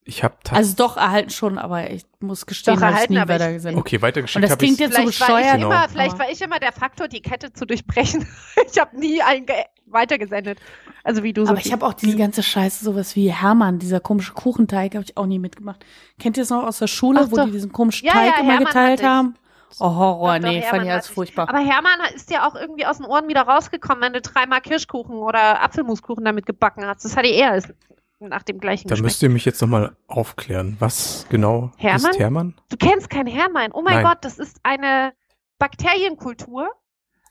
Ich 0.09 0.23
habe 0.23 0.37
also 0.51 0.75
doch 0.77 0.97
erhalten 0.97 1.31
schon, 1.31 1.59
aber 1.59 1.91
ich 1.91 2.05
muss 2.21 2.47
gestehen, 2.47 2.77
Doch, 2.77 2.83
habe 2.83 2.93
ich 2.93 2.95
erhalten, 2.95 3.13
nie 3.15 3.19
aber 3.19 3.35
ich- 3.35 3.41
weitergesendet. 3.41 3.81
okay 3.81 3.97
Und 3.97 4.03
weitergeschickt 4.03 4.45
das 4.45 4.51
habe 4.53 4.59
klingt 4.61 4.75
ich 4.75 4.79
jetzt 4.81 4.95
so 4.95 5.03
Vielleicht 5.03 5.21
war, 5.21 5.29
ich 5.29 5.35
bescheuert. 5.45 5.55
Genau. 5.57 5.67
immer, 5.67 5.89
vielleicht 5.89 6.19
war 6.21 6.31
ich 6.31 6.41
immer 6.43 6.59
der 6.61 6.73
Faktor, 6.73 7.09
die 7.09 7.21
Kette 7.23 7.53
zu 7.53 7.67
durchbrechen. 7.67 8.27
ich 8.73 8.79
habe 8.81 8.97
nie 8.99 9.21
einen 9.21 9.47
ge- 9.47 9.65
weitergesendet. 9.97 10.59
Also 11.03 11.23
wie 11.23 11.33
du 11.33 11.45
so. 11.45 11.51
Aber 11.51 11.61
ich 11.61 11.73
habe 11.73 11.85
auch 11.85 11.95
diese 11.95 12.17
ganze 12.17 12.43
Scheiße, 12.43 12.85
sowas 12.85 13.17
wie 13.17 13.33
Hermann, 13.33 13.79
dieser 13.79 14.01
komische 14.01 14.33
Kuchenteig, 14.33 14.95
habe 14.95 15.05
ich 15.05 15.17
auch 15.17 15.27
nie 15.27 15.39
mitgemacht. 15.39 15.85
Kennt 16.21 16.37
ihr 16.37 16.43
es 16.45 16.51
noch 16.51 16.65
aus 16.65 16.79
der 16.79 16.87
Schule, 16.87 17.21
Ach 17.25 17.31
wo 17.31 17.37
doch. 17.37 17.45
die 17.47 17.53
diesen 17.53 17.73
komischen 17.73 18.07
Ja, 18.07 18.13
Teig 18.13 18.27
ja, 18.35 18.41
immer 18.41 18.53
Hermann 18.53 18.65
geteilt 18.67 19.03
haben? 19.03 19.35
Oh, 19.81 19.95
Horror, 19.95 20.39
nee, 20.39 20.63
fand 20.63 20.85
ich 20.85 20.91
alles 20.91 21.09
furchtbar. 21.09 21.49
Aber 21.49 21.59
Hermann 21.59 21.99
ist 22.15 22.31
ja 22.31 22.47
auch 22.49 22.55
irgendwie 22.55 22.87
aus 22.87 22.99
den 22.99 23.07
Ohren 23.07 23.29
wieder 23.29 23.43
rausgekommen, 23.43 24.01
wenn 24.03 24.13
du 24.13 24.21
dreimal 24.23 24.61
Kirschkuchen 24.61 25.17
oder 25.17 25.61
Apfelmuskuchen 25.63 26.25
damit 26.25 26.47
gebacken 26.47 26.87
hast. 26.87 27.05
Das 27.05 27.17
hatte 27.17 27.29
er 27.29 27.61
nach 28.21 28.43
dem 28.45 28.59
gleichen 28.59 28.89
Da 28.89 28.95
Geschmack. 28.95 29.05
müsst 29.07 29.23
ihr 29.23 29.29
mich 29.29 29.45
jetzt 29.45 29.61
nochmal 29.61 29.95
aufklären. 30.07 30.77
Was 30.79 31.27
genau 31.29 31.73
Hermann? 31.77 32.11
ist 32.13 32.19
Hermann? 32.19 32.55
Du 32.71 32.77
kennst 32.77 33.11
keinen 33.11 33.27
Hermann. 33.27 33.73
Oh 33.73 33.83
mein 33.83 33.97
Nein. 33.97 34.05
Gott, 34.07 34.19
das 34.23 34.39
ist 34.39 34.59
eine 34.63 35.13
Bakterienkultur. 35.59 36.71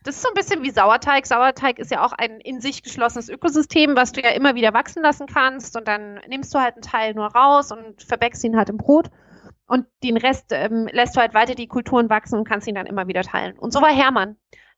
Das 0.06 0.18
ist 0.18 0.22
so 0.22 0.30
ein 0.30 0.36
bisschen 0.36 0.62
wie 0.62 0.70
Sauerteig. 0.70 1.26
Sauerteig 1.26 1.80
ist 1.80 1.90
ja 1.90 2.06
auch 2.06 2.14
ein 2.14 2.40
in 2.40 2.62
sich 2.62 2.84
geschlossenes 2.84 3.28
Ökosystem, 3.28 3.96
was 3.96 4.12
du 4.12 4.22
ja 4.22 4.30
immer 4.30 4.54
wieder 4.54 4.72
wachsen 4.72 5.02
lassen 5.02 5.26
kannst. 5.26 5.76
Und 5.76 5.88
dann 5.88 6.20
nimmst 6.28 6.54
du 6.54 6.60
halt 6.60 6.76
einen 6.76 6.84
Teil 6.84 7.16
nur 7.16 7.26
raus 7.26 7.72
und 7.72 8.04
verbäckst 8.04 8.44
ihn 8.44 8.56
halt 8.56 8.70
im 8.70 8.78
Brot. 8.78 9.10
Und 9.66 9.88
den 10.04 10.18
Rest 10.18 10.52
ähm, 10.52 10.88
lässt 10.92 11.16
du 11.16 11.22
halt 11.22 11.34
weiter 11.34 11.56
die 11.56 11.66
Kulturen 11.66 12.08
wachsen 12.12 12.38
und 12.38 12.48
kannst 12.48 12.68
ihn 12.68 12.76
dann 12.76 12.86
immer 12.86 13.08
wieder 13.08 13.24
teilen. 13.24 13.58
Und 13.58 13.74
so 13.74 13.82
war 13.82 13.90
Hermann. 13.90 14.38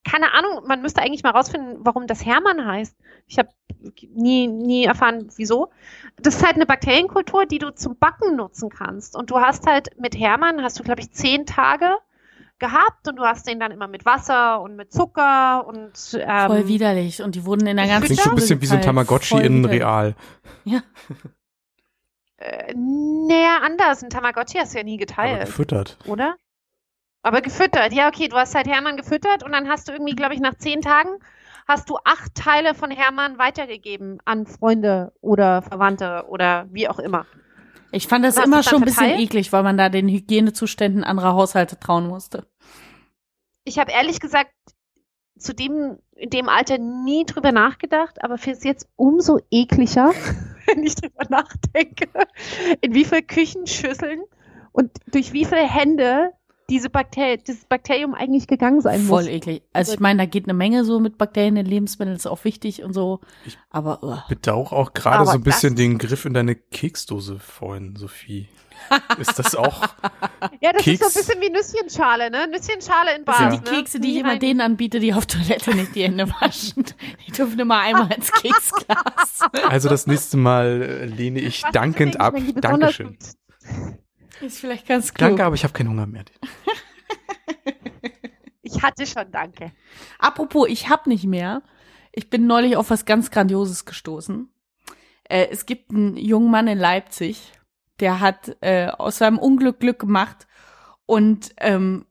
Keine 0.10 0.34
Ahnung, 0.34 0.66
man 0.66 0.82
müsste 0.82 1.02
eigentlich 1.02 1.24
mal 1.24 1.32
rausfinden, 1.32 1.80
warum 1.80 2.08
das 2.08 2.26
Hermann 2.26 2.66
heißt. 2.66 2.96
Ich 3.28 3.38
habe 3.38 3.50
nie, 4.14 4.48
nie 4.48 4.86
erfahren, 4.86 5.28
wieso. 5.36 5.72
Das 6.16 6.36
ist 6.36 6.46
halt 6.46 6.56
eine 6.56 6.66
Bakterienkultur, 6.66 7.46
die 7.46 7.60
du 7.60 7.72
zum 7.72 7.98
Backen 7.98 8.38
nutzen 8.38 8.70
kannst. 8.70 9.18
Und 9.18 9.30
du 9.30 9.42
hast 9.42 9.68
halt 9.68 9.90
mit 10.00 10.18
Hermann, 10.18 10.64
hast 10.64 10.80
du, 10.80 10.84
glaube 10.84 11.02
ich, 11.02 11.12
zehn 11.12 11.46
Tage 11.46 11.98
gehabt 12.60 13.08
und 13.08 13.18
du 13.18 13.24
hast 13.24 13.48
den 13.48 13.60
dann 13.60 13.72
immer 13.72 13.88
mit 13.88 14.06
Wasser 14.06 14.62
und 14.62 14.76
mit 14.76 14.92
Zucker 14.92 15.66
und 15.68 15.92
ähm, 16.20 16.48
Voll 16.48 16.68
widerlich. 16.68 17.22
Und 17.22 17.36
die 17.36 17.46
wurden 17.46 17.68
in 17.68 17.78
der 17.78 17.88
ganzen 17.88 18.06
Klingt 18.08 18.22
so 18.22 18.30
ein 18.32 18.36
bisschen 18.36 18.62
wie 18.62 18.66
so 18.66 18.74
ein 18.76 18.80
geteilt. 18.80 18.86
Tamagotchi 18.96 19.36
in 19.42 19.64
widerlich. 19.64 19.82
real. 19.82 20.16
Ja. 20.64 20.82
äh, 22.38 22.74
näher 22.74 23.62
anders. 23.64 24.04
Ein 24.04 24.10
Tamagotchi 24.10 24.58
hast 24.58 24.74
du 24.74 24.78
ja 24.80 24.84
nie 24.84 24.96
Aber 24.96 25.00
geteilt, 25.06 25.46
gefüttert. 25.46 25.98
oder? 26.06 26.36
Aber 27.24 27.42
gefüttert. 27.42 27.94
Ja, 27.94 28.08
okay, 28.08 28.28
du 28.28 28.36
hast 28.38 28.56
halt 28.56 28.68
Hermann 28.68 28.98
gefüttert 28.98 29.44
und 29.44 29.52
dann 29.52 29.68
hast 29.68 29.88
du 29.88 29.92
irgendwie, 29.92 30.16
glaube 30.16 30.34
ich, 30.34 30.40
nach 30.40 30.56
zehn 30.56 30.82
Tagen 30.82 31.10
hast 31.68 31.90
du 31.90 31.98
acht 32.06 32.34
Teile 32.36 32.74
von 32.74 32.92
Hermann 32.92 33.38
weitergegeben 33.38 34.20
an 34.24 34.46
Freunde 34.46 35.12
oder 35.22 35.62
Verwandte 35.62 36.26
oder 36.30 36.68
wie 36.72 36.88
auch 36.88 37.00
immer. 37.00 37.26
Ich 37.98 38.08
fand 38.08 38.24
das 38.24 38.38
Hast 38.38 38.46
immer 38.46 38.62
schon 38.62 38.84
ein 38.84 38.86
bisschen 38.86 39.08
verteilt? 39.08 39.20
eklig, 39.20 39.52
weil 39.52 39.64
man 39.64 39.76
da 39.76 39.90
den 39.90 40.08
Hygienezuständen 40.08 41.04
anderer 41.04 41.34
Haushalte 41.34 41.80
trauen 41.80 42.08
musste. 42.08 42.46
Ich 43.64 43.80
habe 43.80 43.92
ehrlich 43.92 44.20
gesagt 44.20 44.52
zu 45.40 45.56
dem, 45.56 45.98
in 46.16 46.30
dem 46.30 46.48
Alter 46.48 46.78
nie 46.78 47.26
drüber 47.26 47.52
nachgedacht, 47.52 48.24
aber 48.24 48.38
für 48.38 48.52
es 48.52 48.64
jetzt 48.64 48.88
umso 48.96 49.40
ekliger, 49.50 50.14
wenn 50.68 50.84
ich 50.84 50.94
drüber 50.94 51.24
nachdenke, 51.30 52.08
in 52.82 52.94
wie 52.94 53.04
viele 53.04 53.24
Küchenschüsseln 53.24 54.22
und 54.74 54.92
durch 55.12 55.34
wie 55.34 55.46
viele 55.46 55.68
Hände 55.68 56.34
diese 56.70 56.90
Bakter 56.90 57.38
dieses 57.38 57.66
Bakterium 57.66 58.14
eigentlich 58.14 58.48
gegangen 58.48 58.82
sein 58.82 59.02
Voll 59.02 59.24
muss. 59.24 59.32
eklig. 59.32 59.64
Also 59.74 59.94
ich 59.94 60.00
meine, 60.00 60.20
da 60.20 60.26
geht 60.26 60.46
eine 60.46 60.54
Menge 60.54 60.84
so 60.84 61.00
mit 61.00 61.18
Bakterien 61.18 61.56
in 61.56 61.66
Lebensmitteln, 61.66 62.16
ist 62.16 62.28
auch 62.28 62.44
wichtig 62.44 62.84
und 62.84 62.94
so. 62.94 63.22
Ich- 63.46 63.58
Aber 63.70 64.04
uh. 64.04 64.18
Bedauere 64.28 64.74
auch 64.74 64.94
gerade 64.94 65.26
so 65.26 65.32
ein 65.32 65.44
bisschen 65.44 65.76
das- 65.76 65.78
den 65.84 65.98
Griff 65.98 66.26
in 66.26 66.34
deine 66.34 66.56
Keksdose 66.56 67.40
vorhin, 67.40 67.96
Sophie. 67.96 68.48
Ist 69.18 69.40
das 69.40 69.56
auch? 69.56 69.88
Ja, 70.62 70.72
das 70.72 70.84
Keks. 70.84 71.02
ist 71.02 71.14
so 71.14 71.20
ein 71.34 71.40
bisschen 71.40 71.42
wie 71.42 71.50
Nüsschenschale, 71.50 72.30
ne? 72.30 72.48
Nüsschenschale 72.48 73.16
in 73.18 73.26
das 73.26 73.38
Bar. 73.38 73.52
sind 73.52 73.66
die 73.68 73.72
ne? 73.72 73.78
Kekse, 73.78 74.00
die 74.00 74.12
ich 74.14 74.18
immer 74.20 74.38
denen 74.38 74.62
anbiete, 74.62 75.00
die 75.00 75.14
auf 75.14 75.26
Toilette 75.26 75.74
nicht 75.76 75.96
die 75.96 76.04
Hände 76.04 76.30
waschen. 76.42 76.86
Die 77.28 77.32
dürfen 77.32 77.60
immer 77.60 77.80
einmal 77.80 78.12
ins 78.14 78.32
Keksglas. 78.32 79.40
Also 79.68 79.90
das 79.90 80.06
nächste 80.08 80.38
Mal 80.38 81.10
lehne 81.16 81.40
ich 81.40 81.64
Was 81.64 81.72
dankend 81.72 82.20
ab. 82.22 82.36
Dankeschön. 82.62 83.08
gut- 83.08 83.98
Ist 84.42 84.60
vielleicht 84.60 84.88
ganz 84.88 85.14
klug. 85.14 85.30
Danke, 85.30 85.46
aber 85.46 85.56
ich 85.56 85.64
habe 85.64 85.74
keinen 85.74 85.90
Hunger 85.90 86.06
mehr. 86.06 86.26
Ich 88.68 88.84
hatte 88.84 89.06
schon 89.06 89.32
Danke. 89.32 89.72
Apropos, 90.20 90.68
ich 90.68 90.90
hab 90.90 91.08
nicht 91.08 91.26
mehr. 91.26 91.64
Ich 92.12 92.30
bin 92.30 92.48
neulich 92.48 92.76
auf 92.76 92.90
was 92.90 93.06
ganz 93.06 93.32
Grandioses 93.32 93.86
gestoßen. 93.86 94.50
Äh, 95.24 95.48
es 95.52 95.66
gibt 95.66 95.92
einen 95.92 96.18
jungen 96.18 96.52
Mann 96.52 96.68
in 96.68 96.78
Leipzig, 96.78 97.54
der 98.00 98.20
hat 98.20 98.58
äh, 98.62 98.88
aus 98.88 99.20
seinem 99.20 99.40
Unglück 99.40 99.80
Glück 99.80 100.00
gemacht. 100.00 100.48
Und 101.06 101.54
ähm, 101.58 102.06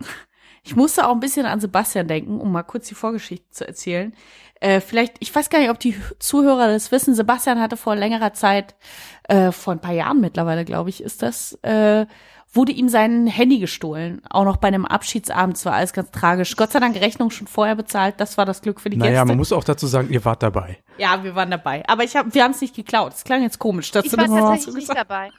ich 0.62 0.76
musste 0.76 1.06
auch 1.06 1.12
ein 1.12 1.20
bisschen 1.20 1.46
an 1.46 1.60
Sebastian 1.60 2.08
denken, 2.08 2.40
um 2.40 2.52
mal 2.52 2.62
kurz 2.62 2.88
die 2.88 2.94
Vorgeschichte 2.94 3.50
zu 3.50 3.66
erzählen. 3.66 4.14
Äh, 4.62 4.80
vielleicht, 4.80 5.16
ich 5.18 5.34
weiß 5.34 5.50
gar 5.50 5.58
nicht, 5.58 5.70
ob 5.70 5.80
die 5.80 5.96
Zuhörer 6.20 6.68
das 6.68 6.92
wissen. 6.92 7.14
Sebastian 7.16 7.60
hatte 7.60 7.76
vor 7.76 7.96
längerer 7.96 8.32
Zeit, 8.32 8.76
äh, 9.24 9.50
vor 9.50 9.72
ein 9.72 9.80
paar 9.80 9.92
Jahren 9.94 10.20
mittlerweile, 10.20 10.64
glaube 10.64 10.88
ich, 10.88 11.02
ist 11.02 11.20
das, 11.22 11.54
äh, 11.62 12.06
wurde 12.52 12.70
ihm 12.70 12.88
sein 12.88 13.26
Handy 13.26 13.58
gestohlen. 13.58 14.22
Auch 14.30 14.44
noch 14.44 14.58
bei 14.58 14.68
einem 14.68 14.84
Abschiedsabend. 14.84 15.56
Es 15.56 15.64
war 15.64 15.72
alles 15.72 15.92
ganz 15.92 16.12
tragisch. 16.12 16.54
Gott 16.54 16.70
sei 16.70 16.78
Dank 16.78 16.94
Rechnung 17.00 17.30
schon 17.32 17.48
vorher 17.48 17.74
bezahlt. 17.74 18.16
Das 18.18 18.38
war 18.38 18.44
das 18.46 18.62
Glück 18.62 18.80
für 18.80 18.88
die 18.90 18.98
Naja, 18.98 19.10
Gäste. 19.12 19.26
man 19.26 19.36
muss 19.38 19.52
auch 19.52 19.64
dazu 19.64 19.86
sagen, 19.88 20.10
ihr 20.10 20.24
wart 20.24 20.42
dabei. 20.44 20.78
ja, 20.96 21.24
wir 21.24 21.34
waren 21.34 21.50
dabei. 21.50 21.82
Aber 21.88 22.04
ich 22.04 22.14
hab, 22.14 22.32
wir 22.32 22.44
haben 22.44 22.52
es 22.52 22.60
nicht 22.60 22.76
geklaut. 22.76 23.14
Das 23.14 23.24
klang 23.24 23.42
jetzt 23.42 23.58
komisch. 23.58 23.90
Dass 23.90 24.04
Ich 24.04 24.12
du 24.12 24.16
war 24.18 24.26
tatsächlich 24.28 24.74
nicht 24.76 24.94
dabei. 24.94 25.30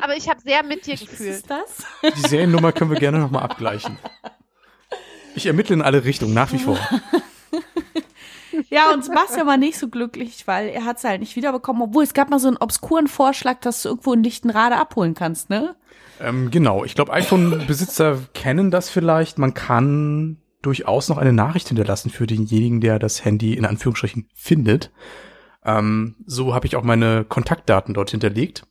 Aber 0.00 0.14
ich 0.16 0.28
habe 0.28 0.40
sehr 0.40 0.62
mit 0.62 0.86
dir 0.86 0.96
gefühlt. 0.96 1.30
Ist 1.30 1.50
das? 1.50 2.14
Die 2.14 2.20
Seriennummer 2.28 2.70
können 2.72 2.90
wir 2.92 2.98
gerne 3.00 3.18
nochmal 3.18 3.42
abgleichen. 3.42 3.98
Ich 5.34 5.46
ermittle 5.46 5.74
in 5.74 5.82
alle 5.82 6.04
Richtungen, 6.04 6.34
nach 6.34 6.52
wie 6.52 6.58
vor. 6.58 6.78
Ja, 8.70 8.92
und 8.92 9.04
Sebastian 9.04 9.46
war 9.46 9.56
nicht 9.56 9.78
so 9.78 9.88
glücklich, 9.88 10.46
weil 10.46 10.68
er 10.68 10.84
hat 10.84 10.98
es 10.98 11.04
halt 11.04 11.20
nicht 11.20 11.36
wiederbekommen. 11.36 11.82
Obwohl, 11.82 12.04
es 12.04 12.14
gab 12.14 12.28
mal 12.30 12.38
so 12.38 12.48
einen 12.48 12.56
obskuren 12.58 13.08
Vorschlag, 13.08 13.60
dass 13.60 13.82
du 13.82 13.88
irgendwo 13.90 14.12
in 14.12 14.22
Lichtenrade 14.22 14.76
abholen 14.76 15.14
kannst, 15.14 15.48
ne? 15.50 15.76
Ähm, 16.20 16.50
genau, 16.50 16.84
ich 16.84 16.94
glaube, 16.94 17.12
iPhone-Besitzer 17.12 18.18
kennen 18.34 18.70
das 18.70 18.90
vielleicht. 18.90 19.38
Man 19.38 19.54
kann 19.54 20.38
durchaus 20.62 21.08
noch 21.08 21.18
eine 21.18 21.32
Nachricht 21.32 21.68
hinterlassen 21.68 22.10
für 22.10 22.26
denjenigen, 22.26 22.80
der 22.80 22.98
das 22.98 23.24
Handy 23.24 23.54
in 23.54 23.64
Anführungsstrichen 23.64 24.28
findet. 24.34 24.90
Ähm, 25.64 26.16
so 26.26 26.54
habe 26.54 26.66
ich 26.66 26.76
auch 26.76 26.82
meine 26.82 27.24
Kontaktdaten 27.24 27.94
dort 27.94 28.10
hinterlegt. 28.10 28.64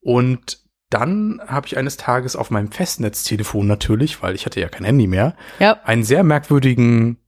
Und 0.00 0.58
dann 0.90 1.40
habe 1.46 1.66
ich 1.66 1.76
eines 1.76 1.96
Tages 1.96 2.36
auf 2.36 2.50
meinem 2.50 2.70
Festnetztelefon 2.70 3.66
natürlich, 3.66 4.22
weil 4.22 4.34
ich 4.34 4.46
hatte 4.46 4.60
ja 4.60 4.68
kein 4.68 4.84
Handy 4.84 5.06
mehr, 5.06 5.34
Ja. 5.58 5.80
einen 5.84 6.04
sehr 6.04 6.22
merkwürdigen 6.22 7.18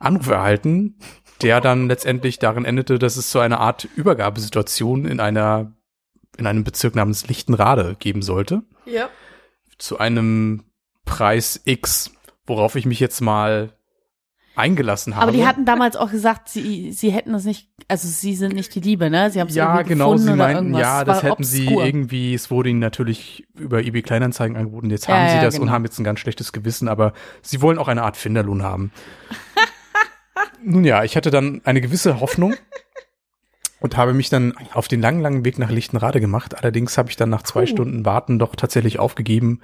Anruf 0.00 0.28
erhalten, 0.28 0.98
der 1.42 1.60
dann 1.60 1.88
letztendlich 1.88 2.38
darin 2.38 2.64
endete, 2.64 2.98
dass 2.98 3.16
es 3.16 3.30
so 3.30 3.38
eine 3.40 3.58
Art 3.58 3.88
Übergabesituation 3.96 5.04
in 5.06 5.20
einer 5.20 5.72
in 6.36 6.46
einem 6.46 6.64
Bezirk 6.64 6.94
namens 6.96 7.28
Lichtenrade 7.28 7.94
geben 8.00 8.20
sollte 8.22 8.62
Ja. 8.86 9.08
zu 9.78 9.98
einem 9.98 10.64
Preis 11.04 11.60
X, 11.64 12.10
worauf 12.46 12.74
ich 12.74 12.86
mich 12.86 12.98
jetzt 12.98 13.20
mal 13.20 13.72
eingelassen 14.56 15.14
habe. 15.16 15.24
Aber 15.28 15.32
die 15.32 15.46
hatten 15.46 15.64
damals 15.64 15.96
auch 15.96 16.10
gesagt, 16.10 16.48
sie, 16.48 16.92
sie 16.92 17.10
hätten 17.10 17.32
das 17.32 17.44
nicht, 17.44 17.68
also 17.88 18.06
sie 18.08 18.34
sind 18.36 18.54
nicht 18.54 18.74
die 18.74 18.80
Liebe, 18.80 19.10
ne? 19.10 19.30
Sie 19.30 19.40
haben 19.40 19.48
es 19.48 19.54
ja, 19.56 19.74
irgendwie 19.74 19.90
genau, 19.94 20.06
gefunden 20.12 20.24
sie 20.26 20.32
oder 20.32 20.36
meinten, 20.44 20.56
irgendwas. 20.74 20.80
ja, 20.80 21.00
Es 21.00 21.06
das 21.06 21.22
hätten 21.24 21.44
sie 21.44 21.66
obskur. 21.66 21.84
irgendwie, 21.84 22.34
es 22.34 22.50
wurde 22.50 22.68
ihnen 22.70 22.78
natürlich 22.80 23.46
über 23.58 23.80
eBay 23.84 24.02
Kleinanzeigen 24.02 24.56
angeboten, 24.56 24.90
jetzt 24.90 25.06
Ja, 25.08 25.16
haben 25.16 25.28
sie 25.28 25.36
ja, 25.36 25.42
das 25.42 25.54
und 25.54 25.62
genau. 25.62 25.72
haben 25.72 25.84
jetzt 25.84 25.98
ein 25.98 26.04
ganz 26.04 26.20
schlechtes 26.20 26.52
Gewissen, 26.52 26.86
aber 26.88 27.12
sie 27.42 27.62
wollen 27.62 27.78
auch 27.78 27.88
eine 27.88 28.02
Art 28.04 28.16
Finderlohn 28.16 28.62
haben. 28.62 28.92
Nun 30.62 30.84
ja, 30.84 31.04
ich 31.04 31.16
hatte 31.16 31.30
dann 31.30 31.60
eine 31.64 31.80
gewisse 31.80 32.20
Hoffnung 32.20 32.54
und 33.80 33.96
habe 33.96 34.14
mich 34.14 34.30
dann 34.30 34.54
auf 34.72 34.88
den 34.88 35.00
langen, 35.00 35.20
langen 35.20 35.44
Weg 35.44 35.58
nach 35.58 35.70
Lichtenrade 35.70 36.20
gemacht. 36.20 36.56
Allerdings 36.56 36.96
habe 36.96 37.10
ich 37.10 37.16
dann 37.16 37.30
nach 37.30 37.42
zwei 37.42 37.62
Puh. 37.62 37.66
Stunden 37.68 38.04
Warten 38.04 38.38
doch 38.38 38.56
tatsächlich 38.56 38.98
aufgegeben 38.98 39.60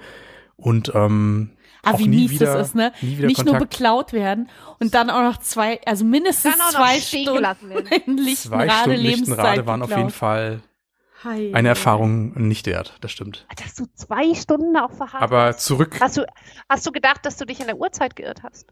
und 0.57 0.91
ähm, 0.93 1.51
Ah, 1.83 1.93
auch 1.93 1.99
wie 1.99 2.07
nie 2.07 2.17
mies 2.27 2.31
wieder, 2.31 2.53
das 2.57 2.67
ist, 2.69 2.75
ne? 2.75 2.91
Nicht 3.01 3.19
nur 3.39 3.53
Kontakt. 3.55 3.71
beklaut 3.71 4.13
werden 4.13 4.49
und 4.79 4.93
dann 4.93 5.09
auch 5.09 5.23
noch 5.23 5.37
zwei, 5.37 5.81
also 5.83 6.05
mindestens 6.05 6.55
zwei 6.71 6.99
stehen 6.99 7.23
Stunden 7.23 7.43
in 8.05 8.17
Zwei 8.17 8.21
Lichtenrade 8.23 8.71
Stunden 8.71 8.99
Lebenszeit 8.99 9.01
Lichtenrade 9.01 9.65
waren 9.65 9.81
auf 9.81 9.89
jeden. 9.89 10.09
Fall 10.11 10.61
Hei. 11.23 11.49
eine 11.55 11.69
Erfahrung 11.69 12.33
nicht 12.47 12.67
wert, 12.67 12.97
das 13.01 13.11
stimmt. 13.11 13.47
Dass 13.55 13.73
du 13.73 13.85
zwei 13.95 14.35
Stunden 14.35 14.77
auch 14.77 14.91
verharrt 14.91 15.23
Aber 15.23 15.45
hast. 15.45 15.65
zurück, 15.65 15.97
Hast 15.99 16.17
du, 16.17 16.25
hast 16.69 16.85
du 16.85 16.91
gedacht, 16.91 17.25
dass 17.25 17.37
du 17.37 17.45
dich 17.45 17.59
in 17.59 17.65
der 17.65 17.77
Uhrzeit 17.77 18.15
geirrt 18.15 18.43
hast? 18.43 18.67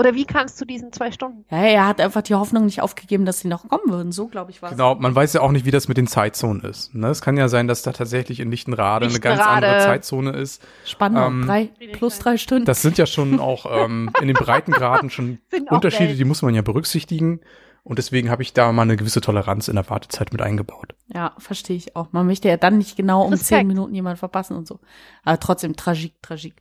Oder 0.00 0.14
wie 0.14 0.24
kamst 0.24 0.60
du 0.60 0.64
diesen 0.64 0.92
zwei 0.92 1.10
Stunden? 1.10 1.44
Ja, 1.50 1.58
er 1.58 1.86
hat 1.88 2.00
einfach 2.00 2.22
die 2.22 2.36
Hoffnung 2.36 2.66
nicht 2.66 2.80
aufgegeben, 2.80 3.24
dass 3.26 3.40
sie 3.40 3.48
noch 3.48 3.68
kommen 3.68 3.90
würden. 3.90 4.12
So, 4.12 4.28
glaube 4.28 4.52
ich, 4.52 4.62
war 4.62 4.70
genau, 4.70 4.94
man 4.94 5.12
weiß 5.12 5.32
ja 5.32 5.40
auch 5.40 5.50
nicht, 5.50 5.66
wie 5.66 5.72
das 5.72 5.88
mit 5.88 5.96
den 5.96 6.06
Zeitzonen 6.06 6.62
ist. 6.62 6.94
Ne? 6.94 7.08
Es 7.08 7.20
kann 7.20 7.36
ja 7.36 7.48
sein, 7.48 7.66
dass 7.66 7.82
da 7.82 7.90
tatsächlich 7.90 8.38
in 8.38 8.48
Lichtenrade 8.48 9.06
eine 9.06 9.18
ganz 9.18 9.38
Lichtenrade. 9.38 9.66
andere 9.66 9.84
Zeitzone 9.84 10.30
ist. 10.30 10.62
Spannend. 10.84 11.18
Ähm, 11.18 11.46
drei, 11.46 11.70
plus 11.94 12.20
drei 12.20 12.36
Stunden. 12.36 12.64
Das 12.64 12.80
sind 12.80 12.96
ja 12.96 13.06
schon 13.06 13.40
auch 13.40 13.66
ähm, 13.68 14.10
in 14.20 14.28
den 14.28 14.36
Breitengraden 14.36 15.10
schon 15.10 15.38
Unterschiede, 15.68 16.14
die 16.14 16.24
muss 16.24 16.42
man 16.42 16.54
ja 16.54 16.62
berücksichtigen. 16.62 17.40
Und 17.88 17.96
deswegen 17.96 18.28
habe 18.28 18.42
ich 18.42 18.52
da 18.52 18.70
mal 18.70 18.82
eine 18.82 18.98
gewisse 18.98 19.22
Toleranz 19.22 19.66
in 19.66 19.76
der 19.76 19.88
Wartezeit 19.88 20.30
mit 20.30 20.42
eingebaut. 20.42 20.94
Ja, 21.06 21.32
verstehe 21.38 21.74
ich 21.74 21.96
auch. 21.96 22.12
Man 22.12 22.26
möchte 22.26 22.46
ja 22.46 22.58
dann 22.58 22.76
nicht 22.76 22.98
genau 22.98 23.22
um 23.22 23.30
Respekt. 23.32 23.48
zehn 23.48 23.66
Minuten 23.66 23.94
jemanden 23.94 24.18
verpassen 24.18 24.58
und 24.58 24.68
so. 24.68 24.78
Aber 25.24 25.40
trotzdem, 25.40 25.74
tragik, 25.74 26.20
tragik. 26.20 26.60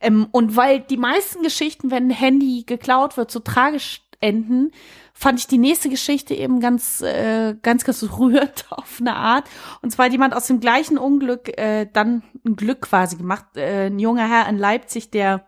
Ähm, 0.00 0.26
und 0.32 0.56
weil 0.56 0.80
die 0.80 0.96
meisten 0.96 1.44
Geschichten, 1.44 1.92
wenn 1.92 2.08
ein 2.08 2.10
Handy 2.10 2.64
geklaut 2.66 3.16
wird, 3.16 3.30
so 3.30 3.38
tragisch 3.38 4.02
enden, 4.18 4.72
fand 5.12 5.38
ich 5.38 5.46
die 5.46 5.58
nächste 5.58 5.90
Geschichte 5.90 6.34
eben 6.34 6.58
ganz, 6.58 7.00
äh, 7.02 7.54
ganz, 7.62 7.84
ganz 7.84 8.02
rührend 8.18 8.66
auf 8.70 8.96
eine 8.98 9.14
Art. 9.14 9.48
Und 9.80 9.92
zwar 9.92 10.06
hat 10.06 10.12
jemand 10.12 10.34
aus 10.34 10.48
dem 10.48 10.58
gleichen 10.58 10.98
Unglück 10.98 11.56
äh, 11.56 11.86
dann 11.92 12.24
ein 12.44 12.56
Glück 12.56 12.80
quasi 12.80 13.14
gemacht. 13.14 13.44
Äh, 13.56 13.86
ein 13.86 14.00
junger 14.00 14.28
Herr 14.28 14.48
in 14.48 14.58
Leipzig, 14.58 15.12
der 15.12 15.46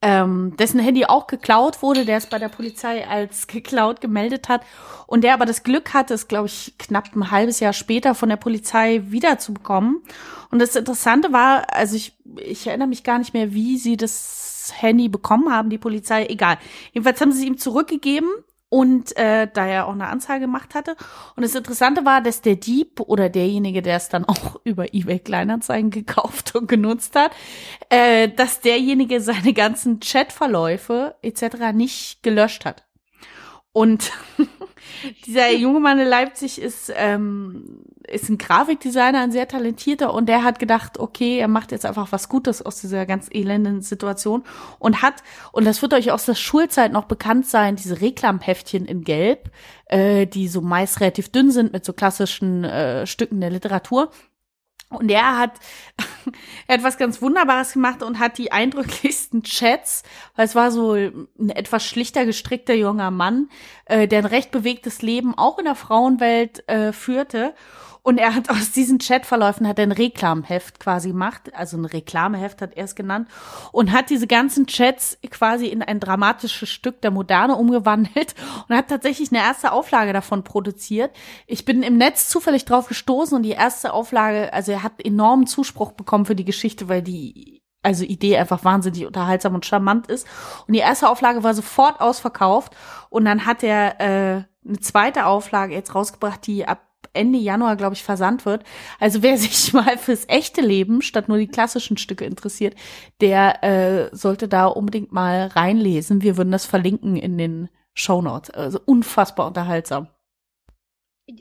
ähm, 0.00 0.56
dessen 0.56 0.78
Handy 0.78 1.04
auch 1.06 1.26
geklaut 1.26 1.82
wurde, 1.82 2.04
der 2.04 2.18
es 2.18 2.26
bei 2.26 2.38
der 2.38 2.48
Polizei 2.48 3.06
als 3.06 3.46
geklaut 3.48 4.00
gemeldet 4.00 4.48
hat 4.48 4.62
und 5.06 5.24
der 5.24 5.34
aber 5.34 5.44
das 5.44 5.64
Glück 5.64 5.92
hatte, 5.92 6.14
es 6.14 6.28
glaube 6.28 6.46
ich 6.46 6.74
knapp 6.78 7.14
ein 7.16 7.30
halbes 7.30 7.58
Jahr 7.60 7.72
später 7.72 8.14
von 8.14 8.28
der 8.28 8.36
Polizei 8.36 9.02
wiederzubekommen. 9.06 10.02
Und 10.50 10.60
das 10.60 10.76
Interessante 10.76 11.32
war, 11.32 11.66
also 11.74 11.96
ich, 11.96 12.16
ich 12.36 12.66
erinnere 12.66 12.88
mich 12.88 13.02
gar 13.02 13.18
nicht 13.18 13.34
mehr, 13.34 13.52
wie 13.52 13.76
sie 13.76 13.96
das 13.96 14.72
Handy 14.76 15.08
bekommen 15.08 15.52
haben, 15.52 15.70
die 15.70 15.78
Polizei, 15.78 16.26
egal. 16.26 16.58
Jedenfalls 16.92 17.20
haben 17.20 17.32
sie 17.32 17.42
es 17.42 17.46
ihm 17.46 17.58
zurückgegeben 17.58 18.28
und 18.68 19.16
äh, 19.16 19.48
da 19.52 19.66
er 19.66 19.86
auch 19.86 19.92
eine 19.92 20.08
Anzeige 20.08 20.42
gemacht 20.42 20.74
hatte. 20.74 20.96
Und 21.36 21.42
das 21.42 21.54
Interessante 21.54 22.04
war, 22.04 22.20
dass 22.20 22.42
der 22.42 22.56
Dieb 22.56 23.00
oder 23.00 23.28
derjenige, 23.28 23.82
der 23.82 23.96
es 23.96 24.08
dann 24.08 24.24
auch 24.24 24.60
über 24.64 24.94
eBay 24.94 25.18
Kleinanzeigen 25.18 25.90
gekauft 25.90 26.54
und 26.54 26.68
genutzt 26.68 27.16
hat, 27.16 27.32
äh, 27.88 28.28
dass 28.28 28.60
derjenige 28.60 29.20
seine 29.20 29.52
ganzen 29.52 30.00
Chatverläufe 30.00 31.16
etc. 31.22 31.72
nicht 31.72 32.22
gelöscht 32.22 32.64
hat. 32.64 32.84
Und 33.72 34.12
dieser 35.26 35.52
junge 35.52 35.80
Mann 35.80 35.98
in 35.98 36.06
Leipzig 36.06 36.60
ist, 36.60 36.92
ähm, 36.94 37.84
ist 38.06 38.28
ein 38.28 38.38
Grafikdesigner, 38.38 39.20
ein 39.20 39.32
sehr 39.32 39.48
talentierter 39.48 40.12
und 40.14 40.28
der 40.28 40.44
hat 40.44 40.58
gedacht, 40.58 40.98
okay, 40.98 41.38
er 41.38 41.48
macht 41.48 41.72
jetzt 41.72 41.84
einfach 41.84 42.12
was 42.12 42.28
Gutes 42.28 42.64
aus 42.64 42.80
dieser 42.80 43.06
ganz 43.06 43.28
elenden 43.30 43.82
Situation 43.82 44.44
und 44.78 45.02
hat, 45.02 45.22
und 45.52 45.64
das 45.64 45.82
wird 45.82 45.94
euch 45.94 46.10
aus 46.10 46.24
der 46.24 46.34
Schulzeit 46.34 46.92
noch 46.92 47.04
bekannt 47.04 47.46
sein, 47.46 47.76
diese 47.76 48.00
Reklamheftchen 48.00 48.86
in 48.86 49.04
Gelb, 49.04 49.50
äh, 49.86 50.26
die 50.26 50.48
so 50.48 50.60
meist 50.60 51.00
relativ 51.00 51.30
dünn 51.30 51.50
sind 51.50 51.72
mit 51.72 51.84
so 51.84 51.92
klassischen 51.92 52.64
äh, 52.64 53.06
Stücken 53.06 53.40
der 53.40 53.50
Literatur. 53.50 54.10
Und 54.90 55.10
er 55.10 55.36
hat, 55.36 55.52
er 56.66 56.78
hat 56.78 56.84
was 56.84 56.96
ganz 56.96 57.20
Wunderbares 57.20 57.74
gemacht 57.74 58.02
und 58.02 58.18
hat 58.18 58.38
die 58.38 58.52
eindrücklichsten 58.52 59.42
Chats, 59.42 60.02
weil 60.34 60.46
es 60.46 60.54
war 60.54 60.70
so 60.70 60.94
ein 60.94 61.50
etwas 61.50 61.84
schlichter 61.84 62.24
gestrickter 62.24 62.74
junger 62.74 63.10
Mann, 63.10 63.50
äh, 63.84 64.08
der 64.08 64.20
ein 64.20 64.24
recht 64.24 64.50
bewegtes 64.50 65.02
Leben 65.02 65.36
auch 65.36 65.58
in 65.58 65.66
der 65.66 65.74
Frauenwelt 65.74 66.66
äh, 66.68 66.92
führte. 66.92 67.54
Und 68.08 68.16
er 68.16 68.34
hat 68.34 68.48
aus 68.48 68.70
diesen 68.70 68.96
Chatverläufen 68.96 69.68
hat 69.68 69.78
er 69.78 69.82
ein 69.82 69.92
Reklamheft 69.92 70.80
quasi 70.80 71.08
gemacht, 71.08 71.54
also 71.54 71.76
ein 71.76 71.84
Reklameheft 71.84 72.62
hat 72.62 72.74
er 72.74 72.86
es 72.86 72.94
genannt 72.94 73.28
und 73.70 73.92
hat 73.92 74.08
diese 74.08 74.26
ganzen 74.26 74.66
Chats 74.66 75.18
quasi 75.28 75.66
in 75.66 75.82
ein 75.82 76.00
dramatisches 76.00 76.70
Stück 76.70 77.02
der 77.02 77.10
Moderne 77.10 77.56
umgewandelt 77.56 78.34
und 78.66 78.74
hat 78.74 78.88
tatsächlich 78.88 79.30
eine 79.30 79.42
erste 79.42 79.72
Auflage 79.72 80.14
davon 80.14 80.42
produziert. 80.42 81.10
Ich 81.46 81.66
bin 81.66 81.82
im 81.82 81.98
Netz 81.98 82.30
zufällig 82.30 82.64
drauf 82.64 82.88
gestoßen 82.88 83.36
und 83.36 83.42
die 83.42 83.50
erste 83.50 83.92
Auflage, 83.92 84.54
also 84.54 84.72
er 84.72 84.82
hat 84.82 85.04
enormen 85.04 85.46
Zuspruch 85.46 85.92
bekommen 85.92 86.24
für 86.24 86.34
die 86.34 86.46
Geschichte, 86.46 86.88
weil 86.88 87.02
die 87.02 87.60
also 87.82 88.04
Idee 88.04 88.38
einfach 88.38 88.64
wahnsinnig 88.64 89.04
unterhaltsam 89.04 89.54
und 89.54 89.66
charmant 89.66 90.06
ist. 90.06 90.26
Und 90.66 90.72
die 90.72 90.80
erste 90.80 91.10
Auflage 91.10 91.42
war 91.42 91.52
sofort 91.52 92.00
ausverkauft 92.00 92.74
und 93.10 93.26
dann 93.26 93.44
hat 93.44 93.62
er 93.62 94.00
äh, 94.00 94.44
eine 94.66 94.80
zweite 94.80 95.26
Auflage 95.26 95.74
jetzt 95.74 95.94
rausgebracht, 95.94 96.46
die 96.46 96.66
ab 96.66 96.87
Ende 97.12 97.38
Januar, 97.38 97.76
glaube 97.76 97.94
ich, 97.94 98.02
versandt 98.02 98.46
wird. 98.46 98.64
Also 98.98 99.22
wer 99.22 99.36
sich 99.38 99.72
mal 99.72 99.98
fürs 99.98 100.24
echte 100.28 100.60
Leben 100.60 101.02
statt 101.02 101.28
nur 101.28 101.38
die 101.38 101.48
klassischen 101.48 101.96
Stücke 101.96 102.24
interessiert, 102.24 102.74
der 103.20 103.62
äh, 103.62 104.16
sollte 104.16 104.48
da 104.48 104.66
unbedingt 104.66 105.12
mal 105.12 105.46
reinlesen. 105.48 106.22
Wir 106.22 106.36
würden 106.36 106.52
das 106.52 106.66
verlinken 106.66 107.16
in 107.16 107.38
den 107.38 107.68
Show 107.94 108.22
Notes. 108.22 108.50
Also 108.50 108.80
unfassbar 108.84 109.46
unterhaltsam. 109.46 110.08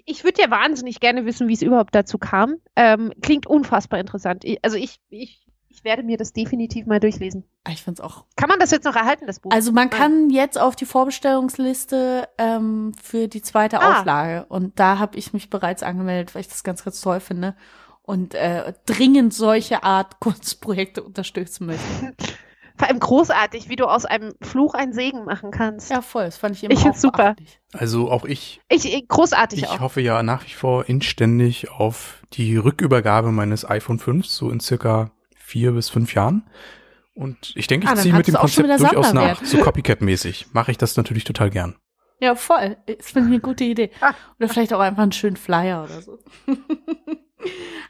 Ich 0.06 0.26
würde 0.26 0.42
ja 0.42 0.52
wahnsinnig 0.52 1.00
gerne 1.00 1.26
wissen, 1.26 1.48
wie 1.48 1.54
es 1.54 1.62
überhaupt 1.62 1.96
dazu 1.96 2.18
kam. 2.18 2.56
Ähm, 2.76 3.14
klingt 3.22 3.48
unfassbar 3.48 4.00
interessant. 4.00 4.44
Also 4.62 4.76
ich, 4.76 5.00
ich 5.10 5.47
ich 5.78 5.84
werde 5.84 6.02
mir 6.02 6.18
das 6.18 6.34
definitiv 6.34 6.88
mal 6.88 7.00
durchlesen. 7.00 7.44
Ah, 7.64 7.70
ich 7.72 7.84
finde 7.84 8.02
es 8.02 8.10
auch. 8.10 8.26
Kann 8.36 8.50
man 8.50 8.60
das 8.60 8.72
jetzt 8.72 8.86
noch 8.86 8.96
erhalten, 8.96 9.28
das 9.28 9.40
Buch? 9.40 9.52
Also 9.52 9.72
man 9.72 9.92
kann 9.92 10.32
jetzt 10.32 10.60
auf 10.60 10.76
die 10.76 10.86
Vorbestellungsliste 10.86 12.28
ähm, 12.40 12.94
für 13.00 13.28
die 13.28 13.44
zweite 13.44 13.80
ah. 13.80 14.00
Auflage. 14.00 14.48
Und 14.50 14.80
da 14.80 14.98
habe 14.98 15.20
ich 15.20 15.34
mich 15.34 15.52
bereits 15.52 15.84
angemeldet, 15.84 16.34
weil 16.34 16.42
ich 16.42 16.48
das 16.48 16.64
ganz, 16.64 16.84
ganz 16.84 17.00
toll 17.00 17.20
finde. 17.20 17.56
Und 18.02 18.34
äh, 18.34 18.74
dringend 18.88 19.36
solche 19.36 19.84
Art 19.84 20.20
Kunstprojekte 20.20 21.04
unterstützen 21.04 21.68
möchte. 21.68 22.16
Vor 22.76 22.88
allem 22.88 23.00
großartig, 23.00 23.70
wie 23.70 23.76
du 23.76 23.86
aus 23.86 24.06
einem 24.06 24.34
Fluch 24.42 24.74
einen 24.74 24.94
Segen 24.94 25.26
machen 25.26 25.52
kannst. 25.52 25.92
Ja, 25.92 26.02
voll. 26.02 26.26
Das 26.26 26.38
fand 26.38 26.56
ich 26.56 26.64
immer 26.64 26.74
ich 26.74 26.88
auch 26.88 26.96
super. 26.96 27.36
Also 27.74 28.12
auch 28.12 28.24
ich. 28.24 28.62
Ich 28.70 29.08
großartig 29.08 29.60
ich 29.60 29.68
auch. 29.68 29.76
Ich 29.76 29.80
hoffe 29.80 30.02
ja 30.02 30.22
nach 30.22 30.46
wie 30.46 30.54
vor 30.54 30.88
inständig 30.88 31.72
auf 31.72 32.22
die 32.34 32.56
Rückübergabe 32.56 33.32
meines 33.32 33.68
iPhone 33.68 33.98
5 33.98 34.28
so 34.28 34.52
in 34.52 34.60
circa 34.60 35.12
vier 35.48 35.72
bis 35.72 35.90
fünf 35.90 36.14
Jahren. 36.14 36.44
Und 37.14 37.54
ich 37.56 37.68
denke, 37.68 37.86
ich 37.86 37.92
ah, 37.92 37.96
ziehe 37.96 38.14
mit 38.14 38.28
dem 38.28 38.36
Konzept 38.36 38.68
durchaus 38.80 39.14
nach. 39.14 39.44
So 39.44 39.58
Copycat-mäßig 39.58 40.48
mache 40.52 40.72
ich 40.72 40.78
das 40.78 40.98
natürlich 40.98 41.24
total 41.24 41.50
gern. 41.50 41.76
Ja, 42.20 42.36
voll. 42.36 42.78
Das 42.86 43.12
finde 43.12 43.30
ich 43.30 43.34
eine 43.34 43.40
gute 43.40 43.64
Idee. 43.64 43.92
Oder 44.38 44.50
vielleicht 44.50 44.74
auch 44.74 44.80
einfach 44.80 45.04
einen 45.04 45.14
schönen 45.14 45.38
Flyer 45.38 45.84
oder 45.84 46.02
so. 46.02 46.20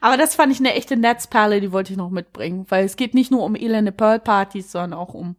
Aber 0.01 0.17
das 0.17 0.35
fand 0.35 0.53
ich 0.53 0.59
eine 0.59 0.73
echte 0.73 0.95
Netzperle, 0.97 1.59
die 1.59 1.71
wollte 1.71 1.93
ich 1.93 1.97
noch 1.97 2.11
mitbringen, 2.11 2.65
weil 2.69 2.85
es 2.85 2.95
geht 2.95 3.15
nicht 3.15 3.31
nur 3.31 3.43
um 3.43 3.55
elende 3.55 3.91
Pearl-Partys, 3.91 4.71
sondern 4.71 4.93
auch 4.93 5.13
um 5.13 5.38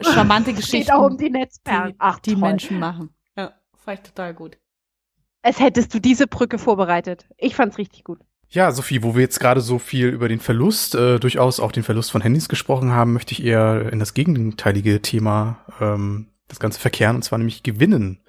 charmante 0.00 0.52
Geschichten. 0.54 0.76
Es 0.76 0.86
geht 0.86 0.92
auch 0.92 1.06
um 1.10 1.18
die 1.18 1.30
Netzperlen. 1.30 1.92
Die, 1.92 1.96
Ach, 1.98 2.18
die 2.18 2.36
Menschen 2.36 2.78
machen. 2.78 3.10
Ja, 3.36 3.52
fand 3.76 3.98
ich 3.98 4.06
total 4.06 4.32
gut. 4.34 4.56
Als 5.42 5.60
hättest 5.60 5.92
du 5.92 6.00
diese 6.00 6.26
Brücke 6.26 6.58
vorbereitet. 6.58 7.28
Ich 7.36 7.54
fand's 7.54 7.78
richtig 7.78 8.04
gut. 8.04 8.20
Ja, 8.50 8.72
Sophie, 8.72 9.02
wo 9.02 9.14
wir 9.14 9.20
jetzt 9.20 9.40
gerade 9.40 9.60
so 9.60 9.78
viel 9.78 10.08
über 10.08 10.28
den 10.28 10.40
Verlust, 10.40 10.94
äh, 10.94 11.18
durchaus 11.18 11.60
auch 11.60 11.70
den 11.70 11.82
Verlust 11.82 12.10
von 12.10 12.22
Handys 12.22 12.48
gesprochen 12.48 12.92
haben, 12.92 13.12
möchte 13.12 13.32
ich 13.32 13.44
eher 13.44 13.92
in 13.92 13.98
das 13.98 14.14
gegenteilige 14.14 15.02
Thema 15.02 15.58
ähm, 15.80 16.28
das 16.48 16.58
Ganze 16.58 16.80
verkehren, 16.80 17.16
und 17.16 17.22
zwar 17.22 17.38
nämlich 17.38 17.62
Gewinnen. 17.62 18.20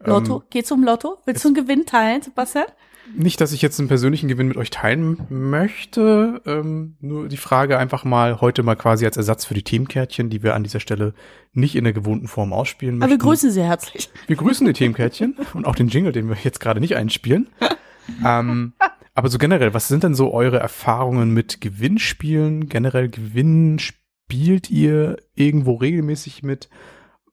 Lotto? 0.00 0.38
Ähm, 0.38 0.42
Geht's 0.50 0.72
um 0.72 0.82
Lotto? 0.82 1.18
Willst 1.26 1.44
du 1.44 1.48
einen 1.48 1.54
Gewinn 1.54 1.86
teilen, 1.86 2.22
Sebastian? 2.22 2.66
Nicht, 3.14 3.40
dass 3.40 3.52
ich 3.52 3.62
jetzt 3.62 3.78
einen 3.78 3.88
persönlichen 3.88 4.28
Gewinn 4.28 4.48
mit 4.48 4.56
euch 4.56 4.70
teilen 4.70 5.18
möchte. 5.28 6.40
Ähm, 6.46 6.96
nur 7.00 7.28
die 7.28 7.36
Frage 7.36 7.78
einfach 7.78 8.04
mal 8.04 8.40
heute 8.40 8.62
mal 8.62 8.76
quasi 8.76 9.04
als 9.04 9.16
Ersatz 9.16 9.44
für 9.44 9.54
die 9.54 9.64
Themenkärtchen, 9.64 10.30
die 10.30 10.42
wir 10.42 10.54
an 10.54 10.62
dieser 10.62 10.80
Stelle 10.80 11.14
nicht 11.52 11.76
in 11.76 11.84
der 11.84 11.92
gewohnten 11.92 12.26
Form 12.26 12.52
ausspielen 12.52 12.98
möchten. 12.98 13.12
Aber 13.12 13.20
wir 13.20 13.24
grüßen 13.24 13.50
Sie 13.50 13.62
herzlich. 13.62 14.10
Wir 14.26 14.36
grüßen 14.36 14.66
die 14.66 14.72
Themenkärtchen 14.72 15.36
und 15.54 15.66
auch 15.66 15.74
den 15.74 15.88
Jingle, 15.88 16.12
den 16.12 16.28
wir 16.28 16.36
jetzt 16.42 16.60
gerade 16.60 16.80
nicht 16.80 16.96
einspielen. 16.96 17.48
ähm, 18.24 18.72
aber 19.14 19.28
so 19.28 19.38
generell, 19.38 19.74
was 19.74 19.88
sind 19.88 20.04
denn 20.04 20.14
so 20.14 20.32
eure 20.32 20.58
Erfahrungen 20.58 21.32
mit 21.32 21.60
Gewinnspielen? 21.60 22.68
Generell 22.68 23.08
Gewinnen 23.08 23.78
spielt 23.78 24.70
ihr 24.70 25.16
irgendwo 25.34 25.74
regelmäßig 25.74 26.42
mit? 26.42 26.70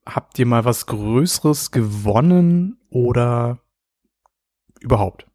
Habt 0.06 0.38
ihr 0.40 0.46
mal 0.46 0.66
was 0.66 0.86
Größeres 0.88 1.72
gewonnen 1.72 2.80
oder 2.90 3.60
überhaupt? 4.80 5.28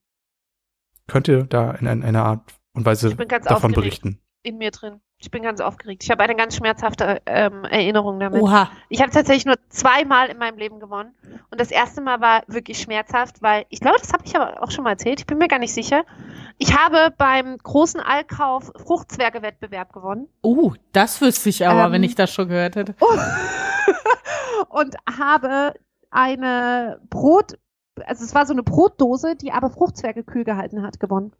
Könnt 1.06 1.28
ihr 1.28 1.44
da 1.44 1.72
in 1.72 1.86
einer 1.86 2.24
Art 2.24 2.54
und 2.72 2.84
Weise 2.84 3.14
davon 3.14 3.72
berichten? 3.72 4.20
In 4.42 4.58
mir 4.58 4.70
drin. 4.70 5.00
Ich 5.24 5.30
bin 5.30 5.42
ganz 5.42 5.62
aufgeregt. 5.62 6.04
Ich 6.04 6.10
habe 6.10 6.22
eine 6.22 6.36
ganz 6.36 6.54
schmerzhafte 6.54 7.22
ähm, 7.24 7.64
Erinnerung 7.64 8.20
damit. 8.20 8.42
Oha. 8.42 8.70
Ich 8.90 9.00
habe 9.00 9.10
tatsächlich 9.10 9.46
nur 9.46 9.56
zweimal 9.70 10.28
in 10.28 10.36
meinem 10.36 10.58
Leben 10.58 10.80
gewonnen. 10.80 11.14
Und 11.50 11.58
das 11.58 11.70
erste 11.70 12.02
Mal 12.02 12.20
war 12.20 12.42
wirklich 12.46 12.78
schmerzhaft, 12.78 13.40
weil 13.40 13.64
ich 13.70 13.80
glaube, 13.80 13.96
das 13.98 14.12
habe 14.12 14.22
ich 14.26 14.36
aber 14.36 14.62
auch 14.62 14.70
schon 14.70 14.84
mal 14.84 14.90
erzählt. 14.90 15.20
Ich 15.20 15.26
bin 15.26 15.38
mir 15.38 15.48
gar 15.48 15.58
nicht 15.58 15.72
sicher. 15.72 16.04
Ich 16.58 16.76
habe 16.76 17.10
beim 17.16 17.56
großen 17.56 18.00
Allkauf 18.00 18.70
Fruchtzwerge-Wettbewerb 18.76 19.94
gewonnen. 19.94 20.28
Uh, 20.42 20.74
das 20.92 21.22
wüsste 21.22 21.48
ich 21.48 21.66
aber, 21.66 21.86
ähm, 21.86 21.92
wenn 21.92 22.02
ich 22.02 22.14
das 22.14 22.30
schon 22.30 22.48
gehört 22.48 22.76
hätte. 22.76 22.94
und 24.68 24.94
habe 25.18 25.72
eine 26.10 27.00
Brot, 27.08 27.54
also 28.06 28.24
es 28.24 28.34
war 28.34 28.46
so 28.46 28.52
eine 28.52 28.62
Brotdose, 28.62 29.36
die 29.36 29.52
aber 29.52 29.70
Fruchtzwerge 29.70 30.24
kühl 30.24 30.44
gehalten 30.44 30.82
hat, 30.82 31.00
gewonnen. 31.00 31.32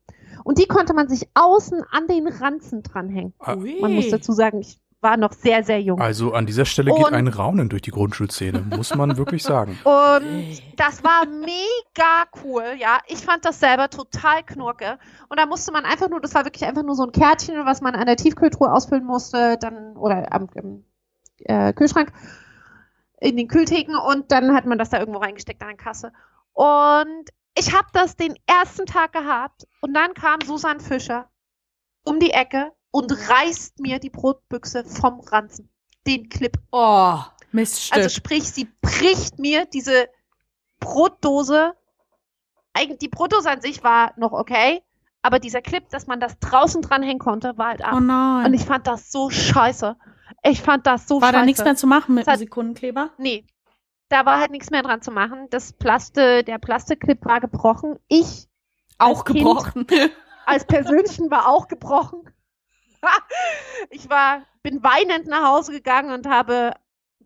Und 0.45 0.59
die 0.59 0.67
konnte 0.67 0.95
man 0.95 1.09
sich 1.09 1.29
außen 1.35 1.83
an 1.91 2.07
den 2.07 2.27
Ranzen 2.29 2.83
dranhängen. 2.83 3.35
Ah. 3.39 3.57
Man 3.57 3.95
muss 3.95 4.11
dazu 4.11 4.33
sagen, 4.33 4.61
ich 4.61 4.79
war 5.01 5.17
noch 5.17 5.33
sehr, 5.33 5.63
sehr 5.63 5.81
jung. 5.81 6.01
Also 6.01 6.33
an 6.33 6.47
dieser 6.47 6.65
Stelle 6.65 6.93
und, 6.93 6.99
geht 6.99 7.13
ein 7.13 7.29
Raunen 7.29 7.69
durch 7.69 7.83
die 7.83 7.91
Grundschulszene, 7.91 8.65
muss 8.75 8.95
man 8.95 9.17
wirklich 9.17 9.43
sagen. 9.43 9.79
Und 9.85 10.63
das 10.77 11.05
war 11.05 11.27
mega 11.27 12.25
cool, 12.43 12.65
ja. 12.79 12.99
Ich 13.07 13.19
fand 13.19 13.45
das 13.45 13.61
selber 13.61 13.91
total 13.91 14.43
knurke. 14.45 14.99
Und 15.29 15.39
da 15.39 15.47
musste 15.47 15.73
man 15.73 15.85
einfach 15.85 16.09
nur, 16.09 16.21
das 16.21 16.35
war 16.35 16.45
wirklich 16.45 16.65
einfach 16.65 16.83
nur 16.83 16.95
so 16.95 17.05
ein 17.05 17.13
Kärtchen, 17.13 17.67
was 17.67 17.83
man 17.83 17.95
an 17.95 18.07
der 18.07 18.17
Tiefkühltruhe 18.17 18.73
ausfüllen 18.73 19.05
musste, 19.05 19.59
dann, 19.61 19.97
oder 19.97 20.33
am 20.33 20.49
im, 20.55 20.85
äh, 21.41 21.73
Kühlschrank, 21.75 22.11
in 23.21 23.37
den 23.37 23.49
Kühltheken 23.49 23.97
und 23.97 24.33
dann 24.33 24.55
hat 24.55 24.67
man 24.67 24.79
das 24.79 24.91
da 24.91 24.99
irgendwo 24.99 25.21
reingesteckt 25.21 25.63
an 25.63 25.69
der 25.69 25.77
Kasse. 25.77 26.13
Und 26.55 27.29
ich 27.57 27.73
habe 27.73 27.89
das 27.93 28.17
den 28.17 28.35
ersten 28.47 28.87
Tag 28.87 29.13
gehabt 29.13 29.67
und 29.81 29.95
dann 29.95 30.15
kam 30.15 30.41
Susan 30.41 30.81
Fischer 30.81 31.29
um 32.05 32.19
die 32.19 32.31
Ecke 32.31 32.73
und 32.91 33.13
reißt 33.13 33.81
mir 33.81 33.99
die 33.99 34.11
Brotbüchse 34.11 34.85
vom 34.85 35.21
Ranzen. 35.21 35.71
Den 36.07 36.29
Clip. 36.29 36.57
Oh, 36.71 37.19
Miststück. 37.53 37.97
Also 37.97 38.09
sprich, 38.09 38.45
sie 38.45 38.69
bricht 38.81 39.39
mir 39.39 39.67
diese 39.67 40.09
Brotdose. 40.81 41.75
Eigentlich, 42.73 42.99
die 42.99 43.09
Brotdose 43.09 43.51
an 43.51 43.61
sich 43.61 43.83
war 43.83 44.13
noch 44.17 44.33
okay, 44.33 44.83
aber 45.23 45.39
dieser 45.39 45.63
Clip, 45.63 45.89
dass 45.89 46.07
man 46.07 46.21
das 46.21 46.39
draußen 46.39 46.83
dranhängen 46.83 47.19
konnte, 47.19 47.57
war 47.57 47.69
halt 47.69 47.85
ab. 47.85 47.95
Oh 47.97 48.01
nein. 48.01 48.47
Und 48.47 48.55
ich 48.55 48.65
fand 48.65 48.87
das 48.87 49.11
so 49.11 49.31
scheiße. 49.31 49.97
Ich 50.43 50.61
fand 50.61 50.87
das 50.87 51.09
so 51.09 51.15
war 51.15 51.29
scheiße. 51.29 51.35
War 51.35 51.41
da 51.41 51.47
nichts 51.47 51.65
mehr 51.65 51.77
zu 51.77 51.87
machen 51.87 52.15
mit 52.15 52.27
dem 52.27 52.37
Sekundenkleber? 52.37 53.11
Nee, 53.17 53.47
da 54.15 54.25
war 54.25 54.39
halt 54.39 54.53
nichts 54.53 54.71
mehr 54.71 54.83
dran 54.83 55.03
zu 55.03 55.11
machen. 55.11 55.49
Das 55.51 55.73
Plaste, 55.73 56.45
der 56.45 56.59
Plastikclip 56.59 57.25
war 57.25 57.41
gebrochen. 57.41 57.99
Ich 58.07 58.47
auch 58.97 59.25
gebrochen. 59.25 59.89
Kind, 59.89 60.13
als 60.47 60.65
Persönchen 60.67 61.33
war 61.33 61.49
auch 61.49 61.67
gebrochen. 61.67 62.21
ich 63.91 64.09
war, 64.09 64.43
bin 64.63 64.85
weinend 64.85 65.27
nach 65.27 65.45
Hause 65.45 65.73
gegangen 65.73 66.13
und 66.13 66.29
habe 66.29 66.75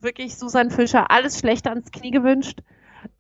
wirklich 0.01 0.39
Susan 0.39 0.71
Fischer 0.71 1.11
alles 1.11 1.39
Schlechte 1.39 1.69
ans 1.69 1.91
Knie 1.91 2.11
gewünscht. 2.11 2.61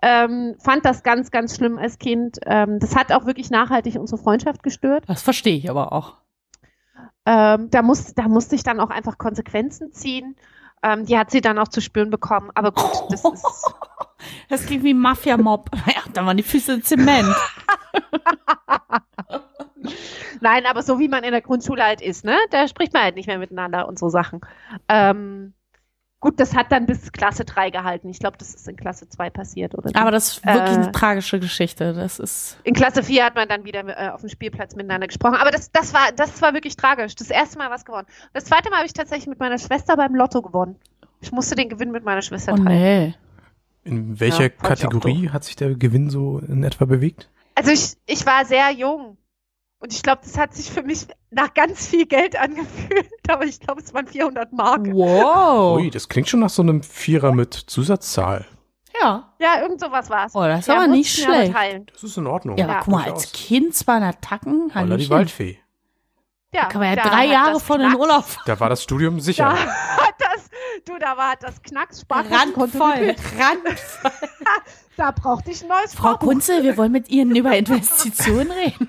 Ähm, 0.01 0.57
fand 0.59 0.87
das 0.87 1.03
ganz, 1.03 1.31
ganz 1.31 1.55
schlimm 1.55 1.77
als 1.77 1.99
Kind. 1.99 2.39
Ähm, 2.47 2.79
das 2.79 2.97
hat 2.97 3.13
auch 3.13 3.27
wirklich 3.27 3.51
nachhaltig 3.51 3.97
unsere 3.97 4.21
Freundschaft 4.21 4.63
gestört. 4.63 5.05
Das 5.09 5.21
verstehe 5.21 5.59
ich 5.59 5.69
aber 5.69 5.93
auch. 5.93 6.15
Ähm, 7.27 7.69
da, 7.71 7.83
muss, 7.83 8.15
da 8.15 8.29
musste 8.29 8.55
ich 8.55 8.63
dann 8.63 8.81
auch 8.81 8.89
einfach 8.89 9.19
Konsequenzen 9.19 9.93
ziehen. 9.93 10.37
Ähm, 10.83 11.07
die 11.07 11.19
hat 11.19 11.31
sie 11.31 11.41
dann 11.41 11.59
auch 11.59 11.69
zu 11.69 11.81
spüren 11.81 12.11
bekommen. 12.11 12.51
Aber 12.55 12.73
gut, 12.73 12.93
das 13.11 13.25
ist. 13.33 13.75
Das 14.49 14.67
klingt 14.67 14.85
wie 14.85 14.95
Mafia-Mob. 14.95 15.71
Ja, 15.87 16.03
da 16.13 16.27
waren 16.27 16.37
die 16.37 16.43
Füße 16.43 16.81
Zement. 16.83 17.29
Nein, 20.41 20.67
aber 20.67 20.83
so 20.83 20.99
wie 20.99 21.09
man 21.09 21.25
in 21.25 21.33
der 21.33 21.41
Grundschule 21.41 21.83
halt 21.83 22.01
ist, 22.01 22.25
ne? 22.25 22.37
Da 22.51 22.69
spricht 22.69 22.93
man 22.93 23.03
halt 23.03 23.17
nicht 23.17 23.27
mehr 23.27 23.39
miteinander 23.39 23.89
und 23.89 23.99
so 23.99 24.09
Sachen. 24.09 24.41
Ähm, 24.89 25.55
gut, 26.21 26.39
das 26.41 26.55
hat 26.55 26.73
dann 26.73 26.87
bis 26.87 27.13
Klasse 27.13 27.45
3 27.45 27.71
gehalten. 27.71 28.09
Ich 28.09 28.19
glaube, 28.19 28.37
das 28.39 28.55
ist 28.55 28.69
in 28.69 28.77
Klasse 28.77 29.09
2 29.09 29.31
passiert, 29.31 29.75
oder? 29.77 29.91
Aber 29.95 30.11
das 30.11 30.29
ist 30.39 30.45
wirklich 30.47 30.77
Äh, 30.77 30.81
eine 30.83 30.93
tragische 30.93 31.39
Geschichte. 31.41 31.93
Das 31.95 32.19
ist. 32.19 32.59
In 32.65 32.75
Klasse 32.75 33.03
4 33.03 33.25
hat 33.25 33.35
man 33.35 33.49
dann 33.49 33.65
wieder 33.65 33.87
äh, 33.87 34.11
auf 34.11 34.21
dem 34.21 34.29
Spielplatz 34.29 34.75
miteinander 34.75 35.07
gesprochen. 35.07 35.37
Aber 35.37 35.51
das, 35.51 35.71
das, 35.73 35.93
war, 35.95 36.13
das 36.17 36.41
war 36.43 36.55
wirklich 36.55 36.77
tragisch. 36.77 37.15
Das 37.15 37.31
erste 37.31 37.59
Mal 37.59 37.71
was 37.71 37.85
gewonnen. 37.85 38.07
Das 38.33 38.45
zweite 38.45 38.71
Mal 38.71 38.77
habe 38.79 38.87
ich 38.87 38.93
tatsächlich 38.93 39.29
mit 39.29 39.39
meiner 39.41 39.59
Schwester 39.59 39.97
beim 39.97 40.15
Lotto 40.15 40.43
gewonnen. 40.43 40.77
Ich 41.21 41.33
musste 41.33 41.55
den 41.57 41.69
Gewinn 41.69 41.91
mit 41.91 42.05
meiner 42.05 42.23
Schwester 42.23 42.53
Oh 42.53 42.57
teilen. 42.57 42.67
nee. 42.69 43.15
In 43.85 44.21
welcher 44.21 44.45
Ja, 44.45 44.49
Kategorie 44.51 45.31
hat 45.31 45.45
sich 45.45 45.57
der 45.57 45.75
Gewinn 45.75 46.11
so 46.11 46.39
in 46.41 46.63
etwa 46.63 46.85
bewegt? 46.85 47.31
Also 47.55 47.71
ich, 47.71 47.97
ich 48.07 48.27
war 48.27 48.45
sehr 48.45 48.71
jung. 48.71 49.17
Und 49.81 49.93
ich 49.93 50.03
glaube, 50.03 50.21
das 50.25 50.37
hat 50.37 50.55
sich 50.55 50.71
für 50.71 50.83
mich 50.83 51.07
nach 51.31 51.53
ganz 51.55 51.87
viel 51.89 52.07
Geld 52.07 52.37
angefühlt. 52.41 53.09
Aber 53.29 53.45
ich 53.45 53.61
glaube, 53.61 53.81
es 53.83 53.93
waren 53.95 54.07
400 54.07 54.53
Mark. 54.53 54.87
Wow. 54.91 55.79
Ui, 55.79 55.91
das 55.91 56.09
klingt 56.09 56.29
schon 56.29 56.41
nach 56.41 56.51
so 56.51 56.63
einem 56.63 56.83
Vierer 56.83 57.33
mit 57.33 57.55
Zusatzzahl. 57.55 58.47
Ja. 59.01 59.33
Ja, 59.39 59.61
irgend 59.63 59.81
sowas 59.81 60.11
war 60.11 60.27
es. 60.27 60.35
Oh, 60.35 60.43
das 60.43 60.61
ist 60.61 60.71
aber 60.71 60.87
nicht 60.87 61.13
schlecht. 61.23 61.55
Das 61.93 62.03
ist 62.03 62.17
in 62.17 62.27
Ordnung. 62.27 62.57
Ja, 62.57 62.65
aber 62.65 62.75
Ja, 62.75 62.81
guck 62.81 62.93
mal, 62.95 63.05
als 63.13 63.33
Kind 63.33 63.75
200 63.75 64.21
Tacken, 64.23 64.73
Holla 64.75 64.97
die. 64.97 65.09
Waldfee. 65.11 65.59
Ja, 66.53 66.65
Kann 66.65 66.81
man 66.81 66.97
ja 66.97 67.03
da 67.03 67.11
drei 67.11 67.27
Jahre 67.27 67.61
von 67.61 67.79
in 67.81 67.95
Urlaub 67.95 68.25
Da 68.47 68.59
war 68.59 68.71
das 68.71 68.83
Studium 68.83 69.21
sicher. 69.21 69.45
Da 69.45 69.57
hat 69.59 70.15
das, 70.19 70.49
du, 70.87 70.99
da 70.99 71.17
war 71.17 71.35
das 71.39 71.61
Knacks 71.63 72.05
randvoll. 72.09 72.71
Randvoll. 73.39 74.11
Da 74.97 75.11
brauchte 75.13 75.51
ich 75.51 75.63
ein 75.63 75.69
neues 75.69 75.95
Frau. 75.95 76.17
Kunze, 76.17 76.63
wir 76.63 76.77
wollen 76.79 76.91
mit 76.91 77.11
Ihnen 77.11 77.37
über 77.37 77.55
Investitionen 77.57 78.51
reden. 78.51 78.89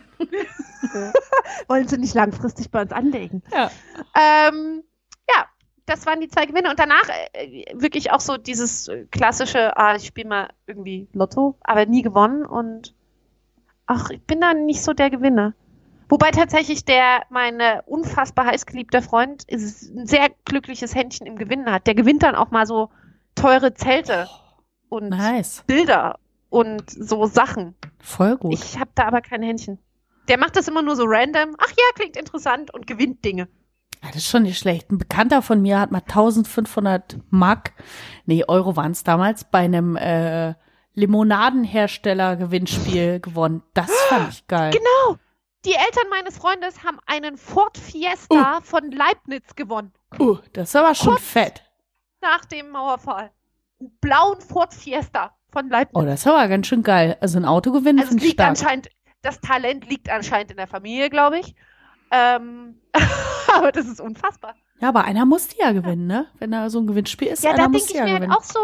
Wollen 1.68 1.88
Sie 1.88 1.98
nicht 1.98 2.14
langfristig 2.14 2.72
bei 2.72 2.82
uns 2.82 2.92
anlegen? 2.92 3.44
Ja. 3.52 3.72
Ähm, 4.16 4.84
ja, 5.30 5.46
das 5.86 6.06
waren 6.06 6.22
die 6.22 6.30
zwei 6.30 6.46
Gewinne. 6.46 6.70
Und 6.70 6.80
danach 6.80 7.10
äh, 7.34 7.66
wirklich 7.74 8.12
auch 8.12 8.20
so 8.20 8.38
dieses 8.38 8.88
äh, 8.88 9.06
klassische, 9.12 9.76
ah, 9.78 9.96
ich 9.96 10.08
spiele 10.08 10.30
mal 10.30 10.50
irgendwie 10.68 11.08
Lotto, 11.14 11.58
aber 11.62 11.86
nie 11.86 12.02
gewonnen. 12.02 12.46
Und 12.46 12.96
ach, 13.86 14.10
ich 14.10 14.22
bin 14.24 14.42
da 14.42 14.54
nicht 14.54 14.84
so 14.84 14.94
der 14.94 15.10
Gewinner. 15.10 15.54
Wobei 16.10 16.32
tatsächlich 16.32 16.86
der, 16.86 17.22
meine 17.30 17.84
unfassbar 17.86 18.46
heißgeliebter 18.48 19.04
Freund, 19.04 19.44
ist 19.44 19.96
ein 19.96 20.08
sehr 20.08 20.30
glückliches 20.46 20.96
Händchen 20.96 21.28
im 21.28 21.38
Gewinnen 21.38 21.72
hat. 21.72 21.86
Der 21.86 21.94
gewinnt 21.94 22.24
dann 22.24 22.36
auch 22.36 22.50
mal 22.50 22.66
so 22.66 22.90
teure 23.36 23.76
Zelte 23.76 24.28
und 24.90 25.10
Nice. 25.10 25.64
Bilder 25.68 26.18
und 26.50 26.90
so 26.90 27.26
Sachen. 27.26 27.76
Voll 28.00 28.38
gut. 28.38 28.54
Ich 28.54 28.80
habe 28.80 28.90
da 28.96 29.06
aber 29.06 29.22
kein 29.22 29.44
Händchen. 29.44 29.78
Der 30.30 30.38
macht 30.38 30.56
das 30.56 30.68
immer 30.68 30.84
nur 30.84 30.96
so 30.96 31.04
random. 31.06 31.56
Ach 31.58 31.72
ja, 31.72 31.84
klingt 31.96 32.16
interessant 32.16 32.74
und 32.74 32.88
gewinnt 32.88 33.26
Dinge. 33.26 33.50
Ja, 34.02 34.08
das 34.10 34.18
ist 34.18 34.30
schon 34.30 34.44
nicht 34.44 34.60
schlecht. 34.60 34.92
Ein 34.92 35.00
Bekannter 35.00 35.42
von 35.42 35.62
mir 35.62 35.78
hat 35.80 35.92
mal 35.92 36.00
1500 36.00 37.18
Mark, 37.30 37.74
nee, 38.26 38.44
Euro 38.48 38.78
waren 38.78 38.92
es 38.92 39.04
damals, 39.04 39.44
bei 39.44 39.60
einem 39.60 39.98
äh, 39.98 40.54
Limonadenhersteller-Gewinnspiel 40.94 43.20
gewonnen. 43.22 43.64
Das 43.74 43.92
fand 44.08 44.32
ich 44.32 44.48
geil. 44.48 44.72
Genau. 44.72 45.18
Die 45.66 45.74
Eltern 45.74 46.08
meines 46.10 46.38
Freundes 46.38 46.86
haben 46.86 47.00
einen 47.06 47.36
Ford 47.38 47.78
Fiesta 47.78 48.62
von 48.64 48.92
Leibniz 48.92 49.56
gewonnen. 49.56 49.92
Uh, 50.18 50.38
das 50.54 50.70
ist 50.70 50.78
aber 50.78 50.96
schon 50.96 51.18
fett. 51.18 51.62
Nach 52.22 52.46
dem 52.46 52.70
Mauerfall. 52.70 53.32
Einen 53.82 53.92
blauen 54.00 54.40
Ford 54.40 54.74
Fiesta 54.74 55.36
von 55.52 55.68
Leibniz. 55.70 56.02
Oh, 56.02 56.06
das 56.06 56.22
ist 56.22 56.28
aber 56.28 56.48
ganz 56.48 56.68
schön 56.68 56.84
geil. 56.84 57.18
Also 57.20 57.38
ein 57.38 57.44
Auto 57.46 57.74
gewinnen 57.74 58.00
also 58.00 58.08
finde 58.10 58.24
ich 58.24 58.30
liegt 58.30 58.40
stark. 58.40 58.52
anscheinend, 58.52 58.88
das 59.22 59.40
Talent 59.42 59.90
liegt 59.90 60.10
anscheinend 60.10 60.52
in 60.52 60.58
der 60.58 60.68
Familie, 60.68 61.10
glaube 61.10 61.40
ich. 61.40 61.56
Ähm, 62.12 62.80
aber 63.56 63.72
das 63.72 63.86
ist 63.88 64.00
unfassbar. 64.02 64.56
Ja, 64.80 64.90
aber 64.90 65.04
einer 65.04 65.26
musste 65.26 65.56
ja 65.62 65.72
gewinnen, 65.74 66.08
ne? 66.08 66.28
Wenn 66.40 66.52
da 66.52 66.70
so 66.70 66.80
ein 66.80 66.88
Gewinnspiel 66.88 67.28
ist, 67.28 67.44
Ja, 67.44 67.52
einer 67.52 67.64
da 67.64 67.70
muss 67.70 67.86
denke 67.86 67.94
ich 67.94 67.98
ja 68.00 68.06
mir 68.06 68.16
gewinnen. 68.20 68.32
halt 68.32 68.40
auch 68.40 68.44
so, 68.46 68.60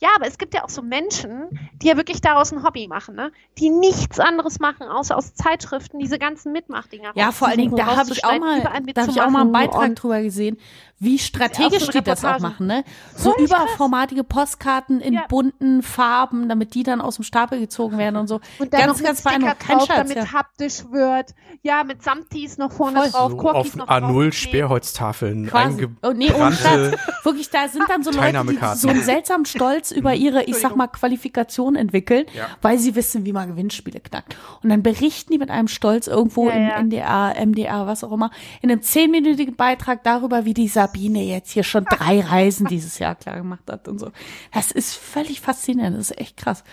ja, 0.00 0.08
aber 0.16 0.26
es 0.26 0.38
gibt 0.38 0.54
ja 0.54 0.64
auch 0.64 0.68
so 0.68 0.80
Menschen, 0.82 1.48
die 1.82 1.88
ja 1.88 1.96
wirklich 1.96 2.20
daraus 2.20 2.52
ein 2.52 2.62
Hobby 2.62 2.86
machen, 2.88 3.14
ne? 3.16 3.32
Die 3.58 3.68
nichts 3.70 4.20
anderes 4.20 4.60
machen, 4.60 4.86
außer 4.86 5.16
aus 5.16 5.34
Zeitschriften 5.34 5.98
diese 5.98 6.18
ganzen 6.18 6.52
Mitmachdinger. 6.52 7.12
Ja, 7.14 7.32
vor 7.32 7.48
allen 7.48 7.58
Dingen, 7.58 7.76
da 7.76 7.96
habe 7.96 8.12
ich 8.12 8.24
auch 8.24 8.38
mal, 8.38 8.60
da 8.62 8.72
habe 9.02 9.10
ich 9.10 9.20
auch 9.20 9.30
mal 9.30 9.40
einen 9.42 9.52
Beitrag 9.52 9.96
drüber 9.96 10.22
gesehen, 10.22 10.56
wie 11.00 11.18
strategisch 11.18 11.84
so 11.86 11.92
die 11.92 12.02
das 12.02 12.24
auch 12.24 12.38
machen, 12.40 12.66
ne? 12.66 12.84
So 13.16 13.32
Völlig 13.32 13.50
krass. 13.50 13.62
überformatige 13.62 14.24
Postkarten 14.24 15.00
in 15.00 15.14
Ja. 15.14 15.26
bunten 15.28 15.82
Farben, 15.82 16.48
damit 16.48 16.74
die 16.74 16.82
dann 16.82 17.00
aus 17.00 17.16
dem 17.16 17.24
Stapel 17.24 17.60
gezogen 17.60 17.98
werden 17.98 18.16
und 18.16 18.26
so. 18.28 18.40
Und 18.58 18.72
dann 18.72 18.80
ganz, 18.86 18.98
noch 19.00 19.06
ganz. 19.06 19.24
Kein 19.24 19.40
drauf, 19.42 19.86
Scherz, 19.86 19.98
damit 19.98 20.16
ja. 20.16 20.32
haptisch 20.32 20.84
wird. 20.90 21.34
Ja, 21.62 21.84
mit 21.84 22.02
Samtis 22.02 22.58
noch 22.58 22.72
vorne 22.72 23.00
Voll. 23.00 23.10
drauf, 23.10 23.30
So 23.32 23.36
Korkis 23.36 23.72
auf 23.72 23.76
noch 23.76 23.88
A0 23.88 24.00
draufkleben. 24.00 24.32
Sperrholztafeln 24.32 25.46
Quasi. 25.46 25.88
Oh, 26.02 26.10
nee, 26.10 26.32
ohne. 26.32 26.96
Wirklich, 27.22 27.50
da 27.50 27.68
sind 27.68 27.84
dann 27.88 28.02
so 28.02 28.10
Leute, 28.10 28.44
die 28.44 28.58
so 28.76 28.88
einen 28.88 29.02
seltsamen 29.02 29.44
Stolz 29.44 29.87
über 29.92 30.14
ihre, 30.14 30.44
ich 30.44 30.56
sag 30.56 30.76
mal, 30.76 30.86
Qualifikation 30.88 31.76
entwickeln, 31.76 32.26
Ja. 32.34 32.48
weil 32.62 32.78
sie 32.78 32.94
wissen, 32.94 33.24
wie 33.24 33.32
man 33.32 33.48
Gewinnspiele 33.48 34.00
knackt. 34.00 34.36
Und 34.62 34.70
dann 34.70 34.82
berichten 34.82 35.32
die 35.32 35.38
mit 35.38 35.50
einem 35.50 35.68
Stolz 35.68 36.06
irgendwo 36.06 36.48
Ja, 36.48 36.54
im 36.54 36.62
ja. 36.68 36.76
NDR, 36.76 37.34
MDR, 37.46 37.86
was 37.86 38.04
auch 38.04 38.12
immer, 38.12 38.30
in 38.62 38.70
einem 38.70 38.82
zehnminütigen 38.82 39.56
Beitrag 39.56 40.02
darüber, 40.04 40.44
wie 40.44 40.54
die 40.54 40.68
Sabine 40.68 41.22
jetzt 41.22 41.50
hier 41.50 41.64
schon 41.64 41.84
drei 41.84 42.20
Reisen 42.28 42.66
dieses 42.66 42.98
Jahr 42.98 43.14
klar 43.14 43.36
gemacht 43.36 43.64
hat 43.70 43.88
und 43.88 43.98
so. 43.98 44.10
Das 44.52 44.70
ist 44.70 44.94
völlig 44.96 45.40
faszinierend. 45.40 45.96
Das 45.98 46.10
ist 46.10 46.18
echt 46.20 46.36
krass. 46.36 46.64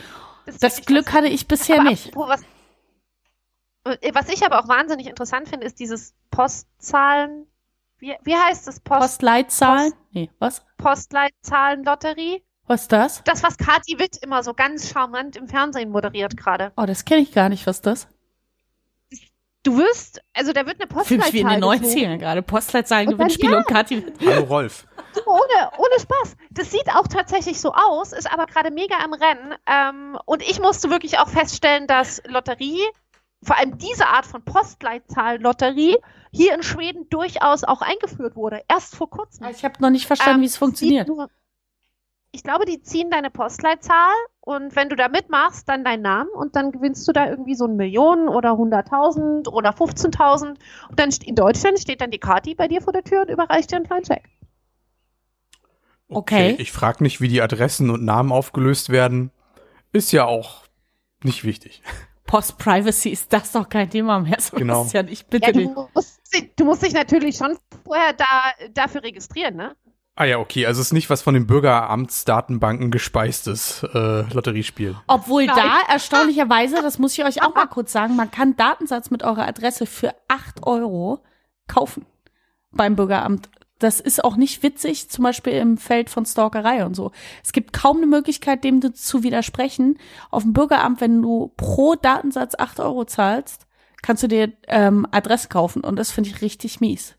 Das, 0.45 0.57
Das 0.59 0.81
Glück 0.85 1.11
hatte 1.13 1.27
ich 1.27 1.47
bisher 1.47 1.79
aber 1.81 1.89
nicht. 1.89 2.15
was, 2.15 2.41
äh, 3.85 4.11
was 4.13 4.29
ich 4.29 4.45
aber 4.45 4.59
auch 4.63 4.67
wahnsinnig 4.67 5.07
interessant 5.07 5.49
finde, 5.49 5.65
ist 5.65 5.79
dieses 5.79 6.13
Postzahlen. 6.31 7.47
Wie, 7.97 8.13
wie 8.23 8.35
heißt 8.35 8.67
das? 8.67 8.79
Post, 8.81 8.99
Postleitzahlen? 8.99 9.93
Nee, 10.11 10.29
was? 10.39 10.63
Postleitzahlen-Lotterie? 10.77 12.43
Was 12.67 12.83
ist 12.83 12.91
das? 12.91 13.21
Das, 13.25 13.43
was 13.43 13.57
Kathi 13.57 13.99
Witt 13.99 14.17
immer 14.23 14.41
so 14.43 14.53
ganz 14.53 14.89
charmant 14.89 15.35
im 15.35 15.47
Fernsehen 15.47 15.89
moderiert 15.91 16.35
gerade. 16.35 16.71
Oh, 16.77 16.85
das 16.85 17.05
kenne 17.05 17.21
ich 17.21 17.31
gar 17.31 17.49
nicht. 17.49 17.65
Was 17.67 17.77
ist 17.77 17.85
das? 17.85 18.07
Du 19.63 19.77
wirst, 19.77 20.21
also 20.33 20.53
da 20.53 20.65
wird 20.67 20.79
eine 20.79 21.03
Fühle 21.05 21.23
mich 21.23 21.33
wie 21.33 21.39
in 21.39 21.47
Postleitzahl 21.47 21.79
den 21.79 21.81
gezogen. 21.81 22.05
90ern 22.05 22.17
gerade. 22.19 22.41
Postleitzahlen, 22.43 23.07
Und 23.07 23.11
dann- 23.13 23.17
Gewinnspiele 23.27 23.51
ja. 23.53 23.57
und 23.59 23.67
Kathi. 23.67 24.05
Hallo 24.25 24.43
Rolf. 24.43 24.85
Ohne, 25.25 25.71
ohne 25.77 25.99
Spaß. 25.99 26.35
Das 26.51 26.71
sieht 26.71 26.87
auch 26.93 27.07
tatsächlich 27.07 27.59
so 27.59 27.71
aus, 27.73 28.13
ist 28.13 28.31
aber 28.31 28.45
gerade 28.45 28.69
mega 28.69 28.95
im 29.03 29.13
Rennen. 29.13 29.55
Ähm, 29.65 30.19
und 30.25 30.43
ich 30.43 30.59
musste 30.59 30.89
wirklich 30.91 31.17
auch 31.19 31.29
feststellen, 31.29 31.87
dass 31.87 32.21
Lotterie, 32.27 32.83
vor 33.41 33.57
allem 33.57 33.77
diese 33.79 34.05
Art 34.07 34.25
von 34.27 34.43
Postleitzahl-Lotterie, 34.43 35.97
hier 36.31 36.53
in 36.53 36.61
Schweden 36.63 37.09
durchaus 37.09 37.63
auch 37.63 37.81
eingeführt 37.81 38.35
wurde. 38.35 38.61
Erst 38.67 38.95
vor 38.95 39.09
kurzem. 39.09 39.47
Ich 39.47 39.63
habe 39.63 39.81
noch 39.81 39.89
nicht 39.89 40.05
verstanden, 40.05 40.35
Ähm, 40.35 40.41
wie 40.41 40.47
es 40.47 40.57
funktioniert. 40.57 41.07
sieht 41.07 41.15
Nur, 41.15 41.29
ich 42.35 42.43
glaube, 42.43 42.65
die 42.65 42.81
ziehen 42.81 43.09
deine 43.09 43.31
Postleitzahl 43.31 44.13
und 44.41 44.75
wenn 44.75 44.89
du 44.89 44.95
da 44.95 45.07
mitmachst, 45.07 45.67
dann 45.67 45.83
deinen 45.83 46.01
Namen 46.03 46.29
und 46.31 46.55
dann 46.55 46.71
gewinnst 46.71 47.07
du 47.07 47.11
da 47.13 47.27
irgendwie 47.29 47.55
so 47.55 47.65
ein 47.65 47.75
Millionen 47.77 48.27
oder 48.29 48.51
100.000 48.51 49.47
oder 49.49 49.71
15.000 49.71 50.49
und 50.89 50.99
dann 50.99 51.09
in 51.25 51.35
Deutschland 51.35 51.79
steht 51.79 52.01
dann 52.01 52.11
die 52.11 52.19
Kati 52.19 52.53
bei 52.53 52.67
dir 52.67 52.81
vor 52.81 52.93
der 52.93 53.03
Tür 53.03 53.21
und 53.21 53.29
überreicht 53.29 53.71
dir 53.71 53.77
einen 53.77 53.85
kleinen 53.87 54.05
Scheck. 54.05 54.23
Okay. 56.09 56.55
Ich 56.59 56.71
frage 56.71 57.03
nicht, 57.03 57.19
wie 57.21 57.27
die 57.27 57.41
Adressen 57.41 57.89
und 57.89 58.03
Namen 58.05 58.31
aufgelöst 58.31 58.89
werden. 58.89 59.31
Ist 59.91 60.11
ja 60.11 60.25
auch 60.25 60.65
nicht 61.23 61.43
wichtig. 61.43 61.81
Post-Privacy 62.27 63.09
ist 63.09 63.31
das 63.33 63.51
doch 63.51 63.69
kein 63.69 63.89
Thema 63.89 64.19
mehr. 64.19 64.39
So 64.39 64.57
Genau. 64.57 64.83
ist 64.83 64.93
ja 64.93 65.03
nicht, 65.03 65.29
bitte 65.29 65.47
Ja, 65.47 65.53
du, 65.53 65.59
nicht. 65.59 65.75
musst, 65.93 66.19
dich- 66.33 66.51
du 66.55 66.65
musst 66.65 66.83
dich 66.83 66.93
natürlich 66.93 67.37
schon 67.37 67.57
vorher 67.85 68.13
da, 68.13 68.25
dafür 68.73 69.03
registrieren, 69.03 69.55
ne? 69.55 69.75
Ah 70.17 70.23
ja, 70.23 70.39
okay. 70.39 70.65
Also 70.65 70.79
es 70.79 70.87
ist 70.87 70.93
nicht 70.93 71.09
was 71.09 71.21
von 71.21 71.33
den 71.33 71.45
Bürgeramtsdatenbanken 71.45 72.89
gespeistes 72.89 73.83
äh, 73.83 74.21
Lotteriespiel. 74.33 74.95
Obwohl 75.07 75.45
Nein. 75.45 75.57
da 75.57 75.93
erstaunlicherweise, 75.93 76.81
das 76.81 76.99
muss 76.99 77.17
ich 77.17 77.25
euch 77.25 77.43
auch 77.43 77.53
mal 77.53 77.67
kurz 77.67 77.91
sagen, 77.91 78.15
man 78.15 78.31
kann 78.31 78.55
Datensatz 78.55 79.11
mit 79.11 79.23
eurer 79.23 79.45
Adresse 79.45 79.85
für 79.85 80.15
8 80.29 80.65
Euro 80.65 81.21
kaufen 81.67 82.05
beim 82.71 82.95
Bürgeramt. 82.95 83.49
Das 83.79 83.99
ist 83.99 84.23
auch 84.23 84.37
nicht 84.37 84.63
witzig, 84.63 85.09
zum 85.09 85.23
Beispiel 85.23 85.53
im 85.53 85.77
Feld 85.77 86.09
von 86.09 86.25
Stalkerei 86.25 86.85
und 86.85 86.95
so. 86.95 87.11
Es 87.43 87.51
gibt 87.51 87.73
kaum 87.73 87.97
eine 87.97 88.07
Möglichkeit, 88.07 88.63
dem 88.63 88.93
zu 88.93 89.21
widersprechen. 89.21 89.99
Auf 90.31 90.43
dem 90.43 90.53
Bürgeramt, 90.53 91.01
wenn 91.01 91.21
du 91.21 91.51
pro 91.57 91.95
Datensatz 91.95 92.55
8 92.57 92.79
Euro 92.79 93.03
zahlst, 93.03 93.67
kannst 94.01 94.23
du 94.23 94.27
dir 94.29 94.53
ähm, 94.67 95.05
Adresse 95.11 95.49
kaufen 95.49 95.83
und 95.83 95.97
das 95.97 96.11
finde 96.11 96.29
ich 96.29 96.41
richtig 96.41 96.79
mies. 96.79 97.15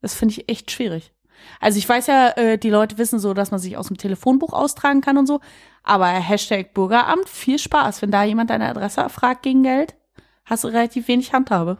Das 0.00 0.14
finde 0.14 0.34
ich 0.34 0.48
echt 0.48 0.70
schwierig. 0.70 1.12
Also 1.60 1.78
ich 1.78 1.88
weiß 1.88 2.06
ja, 2.08 2.30
äh, 2.36 2.58
die 2.58 2.70
Leute 2.70 2.98
wissen 2.98 3.18
so, 3.18 3.34
dass 3.34 3.50
man 3.50 3.60
sich 3.60 3.76
aus 3.76 3.88
dem 3.88 3.96
Telefonbuch 3.96 4.52
austragen 4.52 5.00
kann 5.00 5.18
und 5.18 5.26
so. 5.26 5.40
Aber 5.82 6.06
Hashtag 6.06 6.74
Bürgeramt, 6.74 7.28
viel 7.28 7.58
Spaß. 7.58 8.02
Wenn 8.02 8.10
da 8.10 8.24
jemand 8.24 8.50
deine 8.50 8.68
Adresse 8.68 9.00
erfragt 9.02 9.42
gegen 9.42 9.62
Geld, 9.62 9.94
hast 10.44 10.64
du 10.64 10.68
relativ 10.68 11.08
wenig 11.08 11.32
Handhabe. 11.32 11.78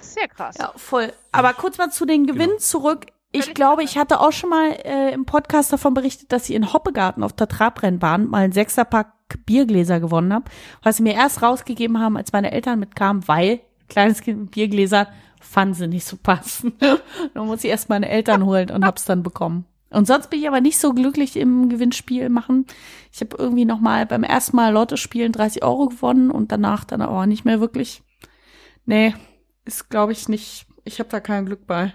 Sehr 0.00 0.28
krass. 0.28 0.56
Ja, 0.58 0.72
voll. 0.76 1.12
Aber 1.32 1.52
kurz 1.52 1.78
mal 1.78 1.90
zu 1.90 2.04
den 2.04 2.26
Gewinnen 2.26 2.48
Genau. 2.48 2.58
zurück. 2.58 3.06
Ich 3.32 3.42
Völlig 3.42 3.54
glaube, 3.54 3.84
ich 3.84 3.96
hatte 3.96 4.20
auch 4.20 4.32
schon 4.32 4.50
mal 4.50 4.72
äh, 4.84 5.12
im 5.12 5.24
Podcast 5.24 5.72
davon 5.72 5.94
berichtet, 5.94 6.32
dass 6.32 6.48
ich 6.48 6.56
in 6.56 6.72
Hoppegarten 6.72 7.22
auf 7.22 7.32
der 7.32 7.46
Trabrennbahn 7.46 8.28
mal 8.28 8.38
ein 8.42 8.52
Sechserpack 8.52 9.12
Biergläser 9.46 10.00
gewonnen 10.00 10.34
habe, 10.34 10.46
was 10.82 10.96
sie 10.96 11.04
mir 11.04 11.14
erst 11.14 11.40
rausgegeben 11.40 12.00
haben, 12.00 12.16
als 12.16 12.32
meine 12.32 12.50
Eltern 12.50 12.80
mitkamen, 12.80 13.28
weil 13.28 13.60
kleines 13.88 14.20
Kind 14.22 14.40
mit 14.40 14.50
Biergläsern 14.50 15.06
fanden 15.40 15.74
sie 15.74 15.88
nicht 15.88 16.04
so 16.04 16.16
passend. 16.16 16.74
dann 17.34 17.46
muss 17.46 17.64
ich 17.64 17.70
erst 17.70 17.88
meine 17.88 18.08
Eltern 18.08 18.44
holen 18.44 18.70
und 18.70 18.84
hab's 18.84 19.04
dann 19.04 19.22
bekommen. 19.22 19.64
Und 19.90 20.06
sonst 20.06 20.30
bin 20.30 20.40
ich 20.40 20.46
aber 20.46 20.60
nicht 20.60 20.78
so 20.78 20.92
glücklich 20.92 21.36
im 21.36 21.68
Gewinnspiel 21.68 22.28
machen. 22.28 22.66
Ich 23.12 23.20
habe 23.20 23.36
irgendwie 23.38 23.64
noch 23.64 23.80
mal 23.80 24.06
beim 24.06 24.22
ersten 24.22 24.54
Mal 24.54 24.72
Lotto 24.72 24.96
spielen 24.96 25.32
30 25.32 25.64
Euro 25.64 25.88
gewonnen 25.88 26.30
und 26.30 26.52
danach 26.52 26.84
dann 26.84 27.02
aber 27.02 27.26
nicht 27.26 27.44
mehr 27.44 27.60
wirklich. 27.60 28.02
Nee, 28.86 29.14
ist 29.64 29.90
glaube 29.90 30.12
ich 30.12 30.28
nicht. 30.28 30.66
Ich 30.84 31.00
habe 31.00 31.10
da 31.10 31.18
kein 31.18 31.46
Glück 31.46 31.66
bei. 31.66 31.92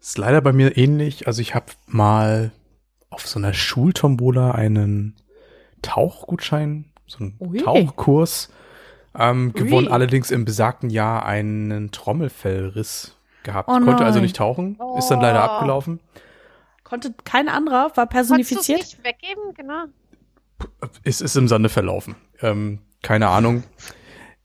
Ist 0.00 0.18
leider 0.18 0.40
bei 0.40 0.52
mir 0.52 0.76
ähnlich. 0.76 1.26
Also 1.26 1.42
ich 1.42 1.56
habe 1.56 1.66
mal 1.86 2.52
auf 3.10 3.26
so 3.26 3.40
einer 3.40 3.54
Schultombola 3.54 4.52
einen 4.52 5.16
Tauchgutschein, 5.82 6.92
so 7.06 7.18
einen 7.18 7.36
Ui. 7.40 7.58
Tauchkurs 7.58 8.50
ähm, 9.18 9.52
gewonnen, 9.52 9.88
allerdings 9.88 10.30
im 10.30 10.44
besagten 10.44 10.90
Jahr 10.90 11.24
einen 11.24 11.90
Trommelfellriss 11.90 13.16
gehabt. 13.42 13.68
Oh 13.68 13.78
Konnte 13.80 14.04
also 14.04 14.20
nicht 14.20 14.36
tauchen, 14.36 14.78
ist 14.98 15.08
dann 15.08 15.20
leider 15.20 15.40
Oh. 15.40 15.50
abgelaufen. 15.52 16.00
Kein 16.84 17.00
kein 17.24 17.48
anderer, 17.48 17.90
war 17.96 18.06
Konntest 18.06 18.10
personifiziert. 18.12 18.78
nicht 18.78 18.98
weggeben? 19.04 19.54
Genau. 19.56 19.84
Es 21.04 21.20
ist 21.20 21.36
im 21.36 21.48
Sande 21.48 21.68
verlaufen. 21.68 22.14
Ähm, 22.40 22.78
keine 23.02 23.28
Ahnung. 23.28 23.64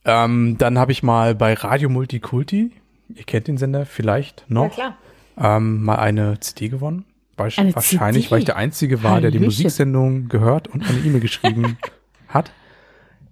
Ähm, 0.06 0.58
dann 0.58 0.80
habe 0.80 0.92
ich 0.92 1.04
mal 1.04 1.36
bei 1.36 1.54
Radio 1.54 1.88
Multikulti, 1.90 2.72
ihr 3.14 3.24
kennt 3.24 3.48
den 3.48 3.58
Sender 3.58 3.86
vielleicht 3.86 4.46
noch, 4.50 4.74
klar. 4.74 4.98
ähm, 5.38 5.84
mal 5.84 5.96
eine 5.98 6.40
CD 6.40 6.70
gewonnen. 6.70 7.06
Eine 7.38 7.74
wahrscheinlich, 7.76 8.26
CD? 8.26 8.32
weil 8.32 8.40
ich 8.40 8.46
der 8.46 8.56
Einzige 8.56 9.04
war, 9.04 9.22
der 9.22 9.32
die. 9.32 9.40
Musiksendung 9.40 10.28
gehört 10.28 10.68
und 10.68 10.88
eine 10.88 11.00
E-Mail 11.00 11.22
geschrieben 11.22 11.78
hat. 12.28 12.52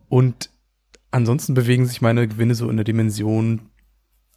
Und 0.07 0.49
ansonsten 1.11 1.53
bewegen 1.53 1.86
sich 1.86 2.02
meine 2.02 2.27
Gewinne 2.27 2.56
so 2.56 2.69
in 2.69 2.77
der 2.77 2.84
Dimension 2.84 3.69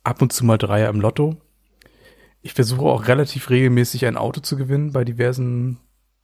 ab 0.05 0.23
und 0.23 0.33
zu 0.33 0.45
mal 0.45 0.59
Dreier 0.59 0.89
im 0.89 1.01
Lotto. 1.01 1.37
Ich 2.41 2.55
versuche 2.55 2.83
auch 2.83 3.07
relativ 3.07 3.51
regelmäßig 3.51 4.07
ein 4.07 4.17
Auto 4.17 4.41
zu 4.41 4.57
gewinnen 4.57 4.93
bei 4.93 5.05
diversen 5.05 5.79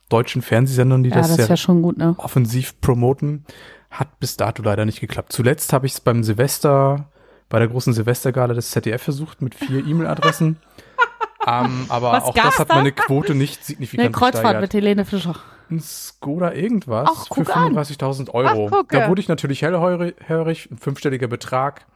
deutschen 0.08 0.42
Fernsehsendern, 0.42 1.02
die 1.02 1.10
Ja, 1.10 1.16
das, 1.16 1.36
das 1.36 1.60
schon 1.60 1.82
gut, 1.82 1.98
ne? 1.98 2.14
offensiv 2.18 2.80
promoten. 2.80 3.44
Hat 3.90 4.18
bis 4.18 4.36
dato 4.36 4.62
leider 4.62 4.84
nicht 4.84 5.00
geklappt. 5.00 5.32
Zuletzt 5.32 5.72
habe 5.72 5.86
ich 5.86 5.92
es 5.92 6.00
beim 6.00 6.22
Silvester, 6.22 7.10
bei 7.48 7.58
der 7.58 7.68
großen 7.68 7.92
Silvestergala 7.92 8.52
des 8.52 8.70
ZDF 8.70 9.02
versucht 9.02 9.40
mit 9.40 9.54
vier 9.54 9.86
E-Mail-Adressen. 9.86 10.56
ähm, 11.46 11.86
aber 11.88 12.12
Was 12.12 12.24
auch 12.24 12.34
das 12.34 12.58
hat 12.58 12.68
meine 12.68 12.92
Quote 12.92 13.34
nicht 13.34 13.58
Eine 13.58 13.64
signifikant 13.64 14.14
Kreuzfahrt 14.14 14.34
gesteigert. 14.34 14.62
mit 14.62 14.74
Helene 14.74 15.04
Fischer. 15.04 15.36
Ein 15.70 15.80
Skoda 15.80 16.52
irgendwas 16.52 17.08
Ach, 17.12 17.26
für 17.28 17.44
guck 17.44 17.56
an. 17.56 17.74
35.000 17.74 18.30
Euro. 18.32 18.70
Ach, 18.72 18.82
da 18.88 19.08
wurde 19.08 19.20
ich 19.20 19.28
natürlich 19.28 19.62
hellhörig, 19.62 20.70
ein 20.70 20.78
fünfstelliger 20.78 21.28
Betrag. 21.28 21.86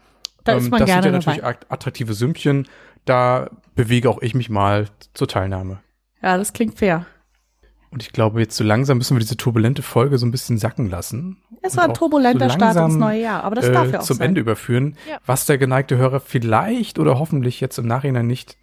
Da 0.45 0.55
ist 0.55 0.71
man 0.71 0.81
das 0.81 0.87
gerne 0.87 1.03
sind 1.05 1.13
ja 1.13 1.19
dabei. 1.19 1.27
natürlich 1.37 1.45
att- 1.45 1.67
attraktive 1.73 2.15
Sümmchen. 2.15 2.67
Da 3.05 3.49
bewege 3.75 4.09
auch 4.11 4.21
ich 4.23 4.35
mich 4.35 4.51
mal 4.51 4.87
zur 5.15 5.29
Teilnahme. 5.29 5.79
Ja, 6.23 6.37
das 6.37 6.53
klingt 6.53 6.79
fair. 6.79 7.07
Und 7.91 8.03
ich 8.03 8.13
glaube, 8.13 8.41
jetzt 8.41 8.57
so 8.57 8.65
langsam 8.65 8.99
müssen 8.99 9.17
wir 9.17 9.21
diese 9.21 9.37
turbulente 9.37 9.83
Folge 9.83 10.17
so 10.19 10.25
ein 10.27 10.31
bisschen 10.31 10.57
sacken 10.59 10.89
lassen. 10.89 11.43
Es 11.63 11.77
war 11.77 11.85
ein 11.85 11.95
turbulenter 11.95 12.49
so 12.49 12.55
Start 12.57 12.71
ins 12.71 12.77
langsam, 12.77 12.99
neue 13.01 13.21
Jahr, 13.21 13.45
aber 13.45 13.55
das 13.55 13.67
äh, 13.69 13.73
darf 13.73 13.93
ja 13.93 14.01
auch 14.01 14.05
zum 14.05 14.17
sein. 14.17 14.29
Ende 14.29 14.41
überführen, 14.41 14.97
Ja. 15.09 15.19
was 15.27 15.45
der 15.47 15.59
geneigte 15.59 15.97
Hörer 15.99 16.21
vielleicht 16.21 16.99
oder 16.99 17.19
hoffentlich 17.19 17.61
jetzt 17.61 17.79
im 17.79 17.87
Nachhinein 17.87 18.27
nicht 18.27 18.57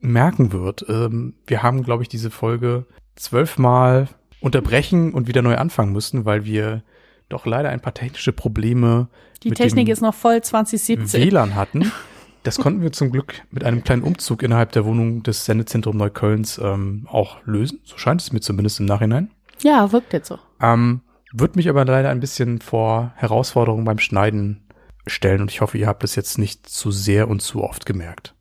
merken 0.00 0.52
wird. 0.52 0.86
Ähm, 0.88 1.34
wir 1.46 1.62
haben, 1.64 1.82
glaube 1.82 2.04
ich, 2.04 2.08
diese 2.08 2.30
Folge 2.30 2.86
zwölfmal 3.16 4.08
unterbrechen 4.40 5.12
und 5.14 5.28
wieder 5.28 5.42
neu 5.42 5.56
anfangen 5.56 5.92
müssen, 5.92 6.24
weil 6.24 6.44
wir 6.44 6.82
doch 7.28 7.46
leider 7.46 7.68
ein 7.68 7.80
paar 7.80 7.94
technische 7.94 8.32
Probleme 8.32 9.08
Die 9.42 9.50
mit 9.50 9.58
Technik 9.58 9.86
dem 9.86 9.92
ist 9.92 10.00
noch 10.00 10.14
voll 10.14 10.42
2017. 10.42 11.20
WLAN 11.22 11.54
hatten. 11.54 11.92
Das 12.44 12.56
konnten 12.56 12.82
wir 12.82 12.92
zum 12.92 13.10
Glück 13.10 13.42
mit 13.50 13.64
einem 13.64 13.82
kleinen 13.84 14.02
Umzug 14.02 14.42
innerhalb 14.42 14.72
der 14.72 14.86
Wohnung 14.86 15.22
des 15.22 15.44
Sendezentrum 15.44 15.96
Neuköllns 15.96 16.56
ähm, 16.56 17.06
auch 17.10 17.44
lösen. 17.44 17.80
So 17.84 17.98
scheint 17.98 18.22
es 18.22 18.32
mir 18.32 18.40
zumindest 18.40 18.80
im 18.80 18.86
Nachhinein. 18.86 19.32
Ja, 19.60 19.92
wirkt 19.92 20.12
jetzt 20.12 20.28
so. 20.28 20.38
Ähm, 20.62 21.02
wird 21.32 21.56
mich 21.56 21.68
aber 21.68 21.84
leider 21.84 22.08
ein 22.08 22.20
bisschen 22.20 22.60
vor 22.60 23.12
Herausforderungen 23.16 23.84
beim 23.84 23.98
Schneiden 23.98 24.62
stellen 25.06 25.42
und 25.42 25.50
ich 25.50 25.60
hoffe, 25.60 25.78
ihr 25.78 25.88
habt 25.88 26.04
es 26.04 26.14
jetzt 26.14 26.38
nicht 26.38 26.68
zu 26.68 26.90
sehr 26.90 27.28
und 27.28 27.42
zu 27.42 27.62
oft 27.62 27.86
gemerkt. 27.86 28.34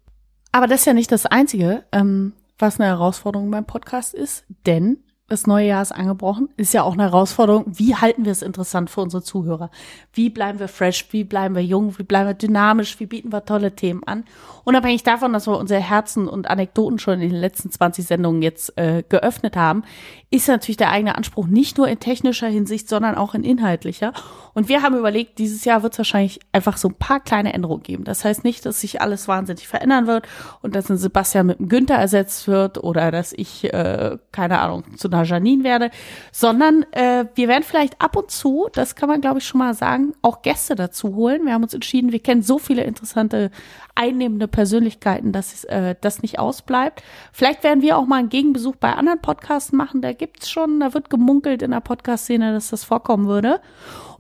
Aber 0.51 0.67
das 0.67 0.81
ist 0.81 0.85
ja 0.85 0.93
nicht 0.93 1.11
das 1.11 1.25
Einzige, 1.25 1.83
ähm, 1.91 2.33
was 2.59 2.79
eine 2.79 2.87
Herausforderung 2.87 3.51
beim 3.51 3.65
Podcast 3.65 4.13
ist, 4.13 4.45
denn 4.65 4.99
das 5.29 5.45
neue 5.45 5.67
Jahr 5.67 5.81
ist 5.81 5.91
angebrochen, 5.91 6.47
ist 6.55 6.73
ja 6.73 6.83
auch 6.83 6.93
eine 6.93 7.03
Herausforderung. 7.03 7.65
Wie 7.67 7.95
halten 7.95 8.23
wir 8.23 8.31
es 8.31 8.41
interessant 8.41 8.89
für 8.89 9.01
unsere 9.01 9.21
Zuhörer? 9.21 9.69
Wie 10.13 10.29
bleiben 10.29 10.59
wir 10.59 10.69
fresh? 10.69 11.07
Wie 11.11 11.25
bleiben 11.25 11.53
wir 11.53 11.63
jung? 11.63 11.99
Wie 11.99 12.03
bleiben 12.03 12.29
wir 12.29 12.33
dynamisch? 12.33 12.97
Wie 13.01 13.07
bieten 13.07 13.33
wir 13.33 13.43
tolle 13.43 13.75
Themen 13.75 14.03
an? 14.05 14.23
Unabhängig 14.63 15.03
davon, 15.03 15.33
dass 15.33 15.45
wir 15.45 15.57
unsere 15.57 15.81
Herzen 15.81 16.29
und 16.29 16.49
Anekdoten 16.49 16.97
schon 16.97 17.15
in 17.15 17.29
den 17.29 17.41
letzten 17.41 17.71
20 17.71 18.05
Sendungen 18.05 18.41
jetzt 18.41 18.77
äh, 18.77 19.03
geöffnet 19.07 19.57
haben, 19.57 19.83
ist 20.29 20.47
natürlich 20.47 20.77
der 20.77 20.91
eigene 20.91 21.15
Anspruch 21.15 21.47
nicht 21.47 21.77
nur 21.77 21.89
in 21.89 21.99
technischer 21.99 22.47
Hinsicht, 22.47 22.87
sondern 22.87 23.15
auch 23.15 23.33
in 23.33 23.43
inhaltlicher. 23.43 24.13
Und 24.53 24.69
wir 24.69 24.81
haben 24.81 24.97
überlegt, 24.97 25.39
dieses 25.39 25.65
Jahr 25.65 25.83
wird 25.83 25.93
es 25.93 25.99
wahrscheinlich 25.99 26.39
einfach 26.51 26.77
so 26.77 26.87
ein 26.87 26.95
paar 26.95 27.19
kleine 27.19 27.53
Änderungen 27.53 27.83
geben. 27.83 28.03
Das 28.05 28.25
heißt 28.25 28.43
nicht, 28.43 28.65
dass 28.65 28.81
sich 28.81 29.01
alles 29.01 29.27
wahnsinnig 29.27 29.67
verändern 29.67 30.07
wird 30.07 30.27
und 30.61 30.73
dass 30.73 30.89
ein 30.89 30.97
Sebastian 30.97 31.47
mit 31.47 31.59
einem 31.59 31.69
Günther 31.69 31.95
ersetzt 31.95 32.47
wird 32.47 32.83
oder 32.83 33.11
dass 33.11 33.33
ich, 33.33 33.71
äh, 33.73 34.17
keine 34.31 34.59
Ahnung, 34.59 34.83
zu 34.97 35.09
einer 35.09 35.16
Janine 35.23 35.63
werde, 35.63 35.91
sondern 36.31 36.85
äh, 36.91 37.25
wir 37.35 37.47
werden 37.47 37.63
vielleicht 37.63 38.01
ab 38.01 38.15
und 38.15 38.31
zu, 38.31 38.67
das 38.73 38.95
kann 38.95 39.09
man 39.09 39.21
glaube 39.21 39.39
ich 39.39 39.47
schon 39.47 39.59
mal 39.59 39.73
sagen, 39.73 40.13
auch 40.21 40.41
Gäste 40.41 40.75
dazu 40.75 41.15
holen. 41.15 41.45
Wir 41.45 41.53
haben 41.53 41.63
uns 41.63 41.73
entschieden, 41.73 42.11
wir 42.11 42.19
kennen 42.19 42.41
so 42.41 42.59
viele 42.59 42.83
interessante 42.83 43.51
einnehmende 43.95 44.47
Persönlichkeiten, 44.47 45.31
dass 45.31 45.63
äh, 45.65 45.95
das 45.99 46.21
nicht 46.21 46.39
ausbleibt. 46.39 47.03
Vielleicht 47.31 47.63
werden 47.63 47.81
wir 47.81 47.97
auch 47.97 48.05
mal 48.05 48.17
einen 48.19 48.29
Gegenbesuch 48.29 48.75
bei 48.75 48.93
anderen 48.93 49.21
Podcasts 49.21 49.71
machen. 49.71 50.01
Da 50.01 50.13
gibt's 50.13 50.49
schon, 50.49 50.79
da 50.79 50.93
wird 50.93 51.09
gemunkelt 51.09 51.61
in 51.61 51.71
der 51.71 51.81
Podcast-Szene, 51.81 52.53
dass 52.53 52.69
das 52.69 52.83
vorkommen 52.83 53.27
würde. 53.27 53.59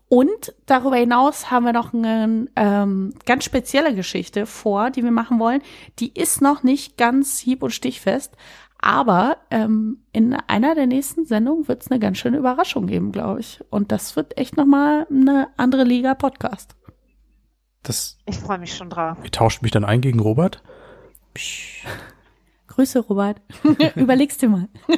Und 0.09 0.53
darüber 0.65 0.95
hinaus 0.95 1.51
haben 1.51 1.65
wir 1.65 1.73
noch 1.73 1.93
eine 1.93 2.47
ähm, 2.55 3.13
ganz 3.25 3.43
spezielle 3.43 3.93
Geschichte 3.93 4.45
vor, 4.45 4.89
die 4.89 5.03
wir 5.03 5.11
machen 5.11 5.37
wollen. 5.37 5.61
Die 5.99 6.13
ist 6.13 6.41
noch 6.41 6.63
nicht 6.63 6.97
ganz 6.97 7.39
hieb- 7.39 7.61
und 7.61 7.71
stichfest, 7.71 8.33
aber 8.79 9.37
ähm, 9.49 10.03
in 10.11 10.33
einer 10.33 10.75
der 10.75 10.87
nächsten 10.87 11.25
Sendungen 11.25 11.67
wird 11.67 11.81
es 11.83 11.91
eine 11.91 11.99
ganz 11.99 12.17
schöne 12.17 12.37
Überraschung 12.37 12.87
geben, 12.87 13.11
glaube 13.11 13.39
ich. 13.39 13.63
Und 13.69 13.91
das 13.91 14.15
wird 14.15 14.37
echt 14.37 14.57
noch 14.57 14.65
mal 14.65 15.07
eine 15.09 15.47
andere 15.57 15.83
Liga 15.83 16.13
Podcast. 16.13 16.75
Das, 17.83 18.17
Ich 18.25 18.37
freue 18.37 18.59
mich 18.59 18.75
schon 18.75 18.89
drauf. 18.89 19.17
ihr 19.23 19.31
tauscht 19.31 19.61
mich 19.61 19.71
dann 19.71 19.85
ein 19.85 20.01
gegen 20.01 20.19
Robert. 20.19 20.61
Grüße, 22.67 22.99
Robert. 22.99 23.41
Überlegst 23.95 24.41
dir 24.41 24.49
mal. 24.49 24.67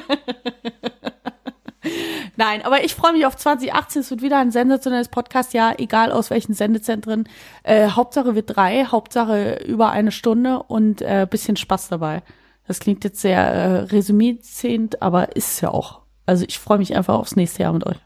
Nein, 2.36 2.62
aber 2.64 2.84
ich 2.84 2.94
freue 2.94 3.12
mich 3.12 3.26
auf 3.26 3.36
2018. 3.36 4.00
Es 4.00 4.10
wird 4.10 4.22
wieder 4.22 4.38
ein 4.38 4.50
sensationelles 4.50 5.08
Podcast-Jahr, 5.08 5.78
egal 5.78 6.12
aus 6.12 6.30
welchen 6.30 6.54
Sendezentren. 6.54 7.28
Äh, 7.62 7.90
Hauptsache 7.90 8.34
wir 8.34 8.42
drei, 8.42 8.84
Hauptsache 8.84 9.62
über 9.66 9.90
eine 9.90 10.12
Stunde 10.12 10.62
und 10.62 11.00
äh, 11.02 11.26
bisschen 11.30 11.56
Spaß 11.56 11.88
dabei. 11.88 12.22
Das 12.70 12.78
klingt 12.78 13.02
jetzt 13.02 13.20
sehr 13.20 13.40
äh, 13.40 13.76
resümierend, 13.86 15.02
aber 15.02 15.34
ist 15.34 15.54
es 15.54 15.60
ja 15.60 15.72
auch. 15.72 16.02
Also 16.24 16.44
ich 16.46 16.60
freue 16.60 16.78
mich 16.78 16.94
einfach 16.94 17.18
aufs 17.18 17.34
nächste 17.34 17.64
Jahr 17.64 17.72
mit 17.72 17.84
euch. 17.84 17.96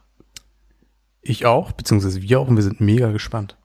Ich 1.20 1.44
auch, 1.44 1.72
beziehungsweise 1.72 2.22
wir 2.22 2.40
auch 2.40 2.48
und 2.48 2.56
wir 2.56 2.62
sind 2.62 2.80
mega 2.80 3.12
gespannt. 3.12 3.58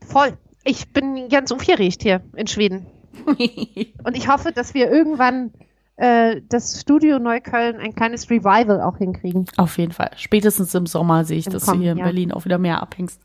Voll. 0.00 0.38
Ich 0.64 0.90
bin 0.90 1.28
ganz 1.28 1.52
aufgeregt 1.52 2.00
hier 2.00 2.22
in 2.34 2.46
Schweden. 2.46 2.86
Und 3.26 4.16
ich 4.16 4.26
hoffe, 4.28 4.52
dass 4.52 4.72
wir 4.72 4.90
irgendwann 4.90 5.52
äh, 5.96 6.40
das 6.48 6.80
Studio 6.80 7.18
Neukölln 7.18 7.76
ein 7.76 7.94
kleines 7.94 8.30
Revival 8.30 8.80
auch 8.80 8.96
hinkriegen. 8.96 9.44
Auf 9.58 9.76
jeden 9.76 9.92
Fall. 9.92 10.12
Spätestens 10.16 10.74
im 10.74 10.86
Sommer 10.86 11.26
sehe 11.26 11.36
ich, 11.36 11.46
Im 11.46 11.52
dass 11.52 11.64
du 11.64 11.72
kommenden 11.72 11.82
hier 11.82 11.92
in 11.92 11.98
Jahr. 11.98 12.06
Berlin 12.06 12.32
auch 12.32 12.46
wieder 12.46 12.56
mehr 12.56 12.80
abhängst. 12.80 13.20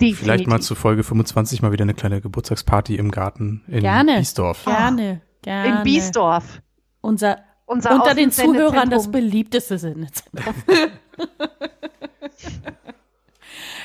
Definitiv. 0.00 0.20
Vielleicht 0.20 0.46
mal 0.46 0.60
zu 0.60 0.74
Folge 0.74 1.02
25 1.02 1.62
mal 1.62 1.72
wieder 1.72 1.82
eine 1.82 1.94
kleine 1.94 2.20
Geburtstagsparty 2.20 2.94
im 2.96 3.10
Garten 3.10 3.62
in 3.66 3.80
Gerne. 3.80 4.18
Biesdorf. 4.18 4.64
Gerne, 4.64 5.20
gerne. 5.42 5.78
in 5.78 5.82
Biesdorf. 5.82 6.62
Unser 7.00 7.38
Unser 7.66 7.94
unter 7.94 8.14
den 8.14 8.30
Zuhörern 8.30 8.90
das 8.90 9.10
beliebteste 9.10 9.76
Sendezentrum. 9.78 10.54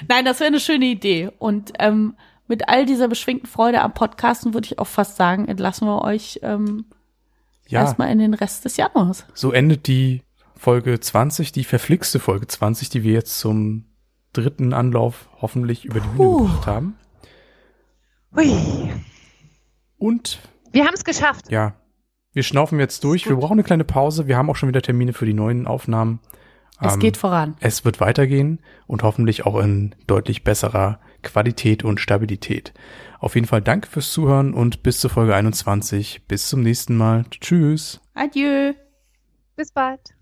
Nein, 0.08 0.26
das 0.26 0.40
wäre 0.40 0.48
eine 0.48 0.60
schöne 0.60 0.86
Idee. 0.86 1.32
Und 1.40 1.74
ähm, 1.80 2.16
mit 2.48 2.68
all 2.70 2.86
dieser 2.86 3.08
beschwingten 3.08 3.48
Freude 3.48 3.82
am 3.82 3.94
Podcasten 3.94 4.54
würde 4.54 4.66
ich 4.66 4.80
auch 4.80 4.88
fast 4.88 5.16
sagen, 5.16 5.48
entlassen 5.48 5.88
wir 5.88 6.02
euch 6.04 6.40
ähm, 6.44 6.86
Ja, 7.68 7.82
erstmal 7.82 8.12
in 8.12 8.20
den 8.20 8.34
Rest 8.34 8.66
des 8.66 8.78
Januars. 8.78 9.26
so 9.34 9.52
endet 9.52 9.88
die 9.88 10.22
Folge 10.56 11.00
20, 11.00 11.52
die 11.52 11.64
verflixte 11.64 12.20
Folge 12.20 12.48
20, 12.48 12.90
die 12.90 13.04
wir 13.04 13.14
jetzt 13.14 13.40
zum 13.40 13.86
dritten 14.34 14.74
Anlauf 14.74 15.30
hoffentlich 15.42 15.86
über 15.86 16.00
die 16.00 16.08
Bühne 16.08 16.18
Puh. 16.18 16.48
gebracht 16.48 16.68
haben. 16.68 16.96
Hui. 18.36 18.52
Und 19.98 20.40
Wir 20.72 20.86
haben 20.86 20.94
es 20.96 21.04
geschafft. 21.04 21.50
ja, 21.52 21.76
wir 22.34 22.44
schnaufen 22.44 22.80
jetzt 22.80 23.04
durch. 23.04 23.28
Wir 23.30 23.36
brauchen 23.36 23.54
eine 23.54 23.64
kleine 23.64 23.84
Pause. 23.84 24.28
Wir 24.28 24.38
haben 24.38 24.50
auch 24.50 24.56
schon 24.56 24.70
wieder 24.70 24.82
Termine 24.82 25.14
für 25.14 25.26
die 25.28 25.34
neuen 25.36 25.68
Aufnahmen. 25.68 26.20
Es 26.82 26.96
Ähm, 26.96 27.00
geht 27.00 27.18
voran. 27.18 27.56
Es 27.60 27.86
wird 27.86 28.00
weitergehen 28.02 28.60
und 28.88 29.04
hoffentlich 29.04 29.46
auch 29.46 29.60
in 29.60 29.94
deutlich 30.08 30.44
besserer 30.44 31.00
Qualität 31.22 31.84
und 31.84 32.00
Stabilität. 32.02 32.74
Auf 33.20 33.36
jeden 33.36 33.48
Fall 33.48 33.62
danke 33.62 33.88
fürs 33.88 34.12
Zuhören 34.12 34.54
und 34.56 34.82
bis 34.84 35.00
zur 35.00 35.12
Folge 35.12 35.36
21. 35.36 36.28
Bis 36.28 36.50
zum 36.50 36.62
nächsten 36.64 36.98
Mal. 36.98 37.26
Tschüss. 37.30 38.02
Adieu. 38.16 38.74
Bis 39.56 39.72
bald. 39.72 40.16